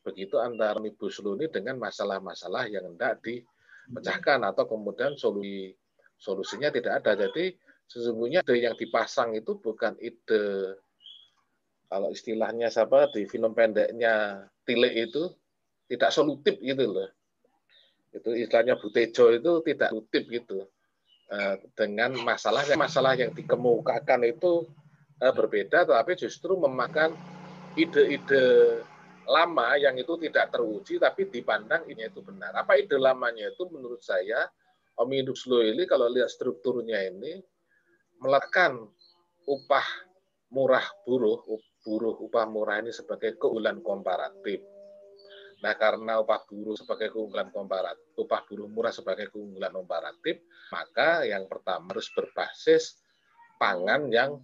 begitu 0.00 0.40
antara 0.40 0.80
omnibus 0.80 1.20
law 1.20 1.36
ini 1.36 1.52
dengan 1.52 1.76
masalah-masalah 1.76 2.68
yang 2.72 2.94
hendak 2.94 3.20
dipecahkan 3.20 4.40
atau 4.48 4.64
kemudian 4.64 5.16
solusi 5.16 5.76
solusinya 6.20 6.68
tidak 6.72 7.04
ada. 7.04 7.28
Jadi 7.28 7.56
sesungguhnya 7.88 8.44
ide 8.44 8.70
yang 8.70 8.76
dipasang 8.76 9.36
itu 9.36 9.56
bukan 9.60 9.96
ide 10.00 10.76
kalau 11.90 12.14
istilahnya 12.14 12.70
siapa 12.70 13.10
di 13.10 13.26
film 13.26 13.50
pendeknya 13.50 14.46
Tile 14.62 14.94
itu 14.94 15.26
tidak 15.90 16.14
solutif 16.14 16.54
gitu 16.62 16.86
loh. 16.86 17.10
Itu 18.14 18.30
istilahnya 18.30 18.78
Butejo 18.78 19.34
itu 19.34 19.52
tidak 19.66 19.90
solutif 19.90 20.22
gitu. 20.30 20.70
Eh, 21.30 21.56
dengan 21.74 22.14
masalah 22.22 22.62
yang 22.66 22.78
masalah 22.78 23.18
yang 23.18 23.34
dikemukakan 23.34 24.22
itu 24.22 24.70
eh, 25.18 25.34
berbeda, 25.34 25.82
tapi 25.86 26.14
justru 26.14 26.54
memakan 26.54 27.14
ide-ide 27.74 28.78
lama 29.30 29.78
yang 29.78 29.94
itu 29.94 30.18
tidak 30.18 30.50
teruji 30.50 30.98
tapi 30.98 31.30
dipandang 31.30 31.86
ini 31.86 32.10
itu 32.10 32.18
benar. 32.20 32.50
Apa 32.58 32.74
ide 32.74 32.98
lamanya 32.98 33.54
itu 33.54 33.70
menurut 33.70 34.02
saya 34.02 34.50
Omnibus 34.98 35.46
Law 35.46 35.62
ini 35.62 35.86
kalau 35.86 36.10
lihat 36.10 36.28
strukturnya 36.28 36.98
ini 37.06 37.38
meletakkan 38.20 38.76
upah 39.46 39.86
murah 40.50 40.84
buruh, 41.06 41.40
buruh 41.86 42.14
upah 42.26 42.44
murah 42.50 42.82
ini 42.82 42.90
sebagai 42.90 43.38
keunggulan 43.38 43.80
komparatif. 43.80 44.60
Nah, 45.60 45.76
karena 45.76 46.18
upah 46.20 46.48
buruh 46.48 46.74
sebagai 46.74 47.12
keunggulan 47.12 47.52
komparatif, 47.52 48.16
upah 48.16 48.40
buruh 48.48 48.68
murah 48.68 48.92
sebagai 48.92 49.28
keunggulan 49.28 49.72
komparatif, 49.72 50.40
maka 50.72 51.24
yang 51.28 51.44
pertama 51.46 51.92
harus 51.92 52.08
berbasis 52.16 52.96
pangan 53.60 54.08
yang 54.08 54.40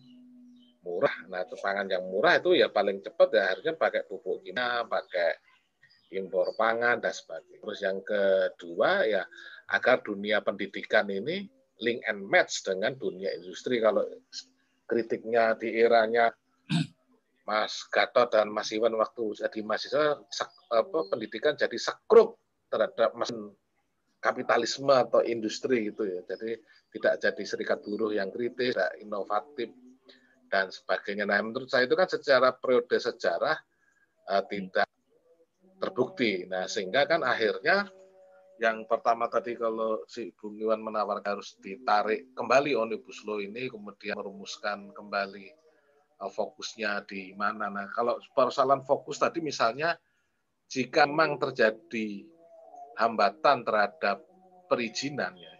murah. 0.87 1.17
Nah, 1.27 1.43
pangan 1.51 1.91
yang 1.91 2.07
murah 2.07 2.39
itu 2.39 2.55
ya 2.55 2.71
paling 2.71 3.03
cepat 3.03 3.29
ya 3.35 3.45
harusnya 3.51 3.75
pakai 3.75 4.07
pupuk 4.07 4.47
kimia, 4.47 4.87
pakai 4.87 5.35
impor 6.15 6.55
pangan 6.55 7.03
dan 7.03 7.11
sebagainya. 7.11 7.59
Terus 7.59 7.79
yang 7.83 7.99
kedua 8.07 8.91
ya 9.11 9.27
agar 9.75 9.99
dunia 10.07 10.39
pendidikan 10.47 11.11
ini 11.11 11.51
link 11.83 12.07
and 12.07 12.23
match 12.31 12.63
dengan 12.63 12.95
dunia 12.95 13.35
industri. 13.35 13.83
Kalau 13.83 14.07
kritiknya 14.87 15.59
di 15.59 15.75
eranya 15.75 16.31
Mas 17.47 17.87
Gatot 17.91 18.31
dan 18.31 18.51
Mas 18.51 18.71
Iwan 18.71 18.95
waktu 18.99 19.43
jadi 19.43 19.59
mahasiswa 19.63 20.19
apa, 20.71 20.99
pendidikan 21.11 21.55
jadi 21.59 21.79
sekrup 21.79 22.39
terhadap 22.71 23.15
mesin 23.15 23.55
kapitalisme 24.19 24.91
atau 24.91 25.23
industri 25.23 25.91
gitu 25.91 26.03
ya. 26.07 26.27
Jadi 26.27 26.59
tidak 26.91 27.15
jadi 27.23 27.43
serikat 27.47 27.79
buruh 27.87 28.11
yang 28.11 28.35
kritis, 28.35 28.75
tidak 28.75 28.99
inovatif, 28.99 29.71
dan 30.48 30.70
sebagainya. 30.70 31.27
Nah, 31.27 31.43
menurut 31.43 31.68
saya 31.70 31.86
itu 31.86 31.94
kan 31.98 32.09
secara 32.09 32.55
periode 32.55 32.97
sejarah 32.97 33.56
uh, 34.31 34.43
tidak 34.47 34.89
terbukti. 35.78 36.48
Nah, 36.48 36.64
sehingga 36.66 37.05
kan 37.05 37.20
akhirnya 37.23 37.86
yang 38.56 38.89
pertama 38.89 39.28
tadi 39.28 39.52
kalau 39.52 40.01
si 40.09 40.32
Bung 40.32 40.56
Iwan 40.56 40.81
menawarkan 40.81 41.36
harus 41.36 41.60
ditarik 41.60 42.32
kembali 42.32 42.73
omnibus 42.73 43.20
law 43.28 43.36
ini, 43.36 43.68
kemudian 43.68 44.16
merumuskan 44.16 44.90
kembali 44.97 45.47
uh, 46.24 46.31
fokusnya 46.32 47.05
di 47.05 47.36
mana. 47.36 47.68
Nah, 47.68 47.86
kalau 47.93 48.16
persoalan 48.32 48.82
fokus 48.82 49.20
tadi 49.20 49.44
misalnya 49.44 49.94
jika 50.66 51.05
memang 51.06 51.39
terjadi 51.39 52.27
hambatan 52.97 53.62
terhadap 53.62 54.24
perizinan 54.66 55.36
ya, 55.36 55.55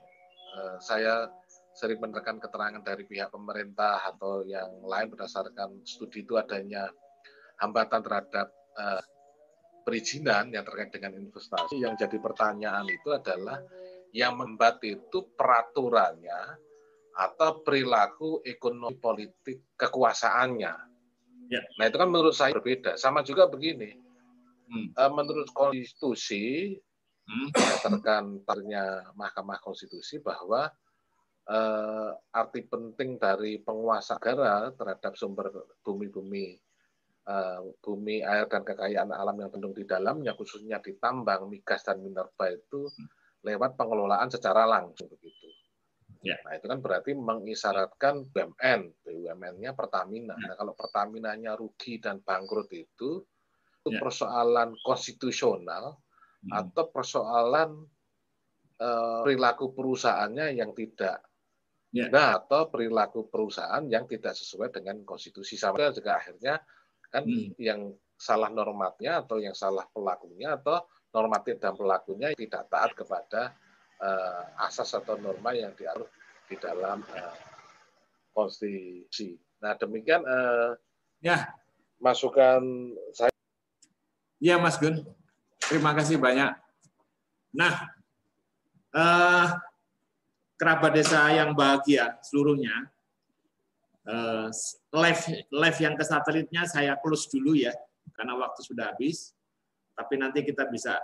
uh, 0.56 0.76
saya 0.80 1.28
sering 1.77 2.01
menerkan 2.01 2.40
keterangan 2.40 2.81
dari 2.81 3.05
pihak 3.05 3.28
pemerintah 3.28 4.01
atau 4.09 4.40
yang 4.48 4.81
lain 4.81 5.12
berdasarkan 5.12 5.85
studi 5.85 6.24
itu 6.24 6.40
adanya 6.40 6.89
hambatan 7.61 8.01
terhadap 8.01 8.48
uh, 8.81 9.05
perizinan 9.85 10.48
yang 10.51 10.65
terkait 10.65 10.89
dengan 10.89 11.20
investasi. 11.20 11.77
Yang 11.78 12.09
jadi 12.09 12.16
pertanyaan 12.19 12.89
itu 12.89 13.12
adalah 13.12 13.61
yang 14.16 14.40
membuat 14.40 14.81
itu 14.89 15.36
peraturannya 15.36 16.57
atau 17.16 17.61
perilaku 17.61 18.40
ekonomi 18.44 18.97
politik 18.97 19.77
kekuasaannya. 19.77 20.74
Ya. 21.53 21.62
Nah 21.77 21.85
itu 21.86 21.97
kan 22.01 22.09
menurut 22.09 22.32
saya 22.32 22.57
berbeda. 22.57 22.97
Sama 22.97 23.20
juga 23.20 23.47
begini, 23.53 23.93
hmm. 24.73 24.97
uh, 24.97 25.12
menurut 25.12 25.53
konstitusi 25.53 26.77
hmm. 27.28 27.53
berdasarkan 27.53 28.43
tarnya 28.48 29.12
Mahkamah 29.12 29.61
Konstitusi 29.61 30.19
bahwa 30.24 30.73
uh, 31.51 32.10
arti 32.35 32.66
penting 32.66 33.18
dari 33.18 33.62
penguasa 33.62 34.18
negara 34.18 34.70
terhadap 34.74 35.14
sumber 35.14 35.51
bumi-bumi 35.82 36.59
uh, 37.27 37.60
bumi 37.82 38.23
air 38.23 38.47
dan 38.47 38.62
kekayaan 38.62 39.10
alam 39.10 39.36
yang 39.39 39.51
tendung 39.51 39.74
di 39.74 39.85
dalamnya 39.86 40.35
khususnya 40.39 40.78
di 40.82 40.97
tambang 40.98 41.51
migas 41.51 41.82
dan 41.82 42.02
minerba 42.02 42.51
itu 42.51 42.86
lewat 43.47 43.78
pengelolaan 43.78 44.31
secara 44.31 44.66
langsung 44.66 45.06
begitu. 45.06 45.47
Ya. 46.27 46.35
Nah 46.43 46.59
itu 46.59 46.66
kan 46.66 46.82
berarti 46.82 47.14
mengisyaratkan 47.14 48.35
BUMN, 48.35 48.81
BUMN-nya 49.06 49.78
Pertamina. 49.78 50.35
Ya. 50.35 50.51
Nah 50.51 50.55
kalau 50.59 50.74
Pertaminanya 50.74 51.55
rugi 51.55 52.02
dan 52.02 52.18
bangkrut 52.27 52.66
itu, 52.74 53.23
itu 53.23 53.89
ya. 53.94 54.02
persoalan 54.02 54.74
konstitusional 54.82 55.94
hmm. 56.43 56.51
atau 56.51 56.85
persoalan 56.90 57.70
uh, 58.82 59.23
perilaku 59.23 59.70
perusahaannya 59.70 60.59
yang 60.59 60.74
tidak 60.74 61.23
nah 62.10 62.42
atau 62.42 62.68
perilaku 62.68 63.30
perusahaan 63.30 63.82
yang 63.86 64.04
tidak 64.10 64.34
sesuai 64.34 64.74
dengan 64.74 65.00
konstitusi 65.06 65.54
sama 65.54 65.88
juga 65.94 66.18
akhirnya 66.18 66.60
kan 67.08 67.24
hmm. 67.24 67.56
yang 67.56 67.94
salah 68.16 68.48
normatnya 68.50 69.22
atau 69.22 69.38
yang 69.38 69.54
salah 69.54 69.86
pelakunya 69.92 70.56
atau 70.56 70.82
normatif 71.12 71.60
dan 71.60 71.76
pelakunya 71.76 72.32
tidak 72.36 72.68
taat 72.68 72.92
kepada 72.92 73.54
uh, 74.00 74.64
asas 74.66 74.92
atau 74.96 75.16
norma 75.16 75.52
yang 75.56 75.72
diatur 75.72 76.08
di 76.48 76.56
dalam 76.60 77.00
uh, 77.00 77.36
konstitusi. 78.36 79.36
Nah 79.64 79.76
demikian 79.76 80.24
uh, 80.24 80.76
ya 81.20 81.48
masukan 82.00 82.92
saya. 83.12 83.32
Ya 84.36 84.60
Mas 84.60 84.76
Gun, 84.76 85.00
terima 85.64 85.96
kasih 85.96 86.20
banyak. 86.20 86.52
Nah, 87.56 87.72
uh, 88.92 89.48
kerabat 90.56 90.96
desa 90.96 91.28
yang 91.32 91.52
bahagia 91.52 92.16
seluruhnya, 92.24 92.88
uh, 94.08 94.48
live 94.96 95.22
live 95.52 95.78
yang 95.80 95.94
ke 95.94 96.04
satelitnya 96.04 96.64
saya 96.64 96.96
close 96.96 97.28
dulu 97.28 97.52
ya 97.56 97.72
karena 98.16 98.34
waktu 98.36 98.60
sudah 98.64 98.92
habis. 98.92 99.36
Tapi 99.96 100.20
nanti 100.20 100.44
kita 100.44 100.68
bisa 100.68 101.00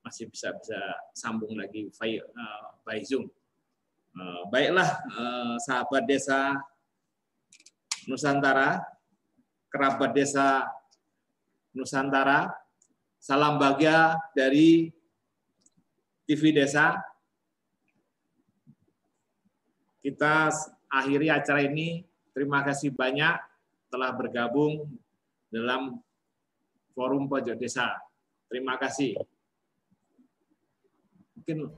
masih 0.00 0.32
bisa 0.32 0.56
bisa 0.56 0.80
sambung 1.12 1.52
lagi 1.60 1.92
by, 1.96 2.20
uh, 2.20 2.68
by 2.84 3.00
Zoom. 3.04 3.28
Uh, 4.10 4.42
baiklah 4.48 4.88
uh, 5.12 5.56
sahabat 5.60 6.02
desa 6.08 6.56
Nusantara, 8.08 8.80
kerabat 9.68 10.16
desa 10.16 10.66
Nusantara, 11.76 12.50
salam 13.20 13.60
bahagia 13.60 14.16
dari 14.32 14.88
TV 16.24 16.50
Desa. 16.56 17.09
Kita 20.00 20.48
akhiri 20.88 21.28
acara 21.28 21.64
ini. 21.64 22.04
Terima 22.32 22.64
kasih 22.64 22.90
banyak 22.94 23.36
telah 23.90 24.10
bergabung 24.16 24.88
dalam 25.50 25.98
Forum 26.94 27.26
Pojok 27.26 27.58
Desa. 27.58 27.94
Terima 28.48 28.78
kasih. 28.78 29.18
Mungkin 31.36 31.70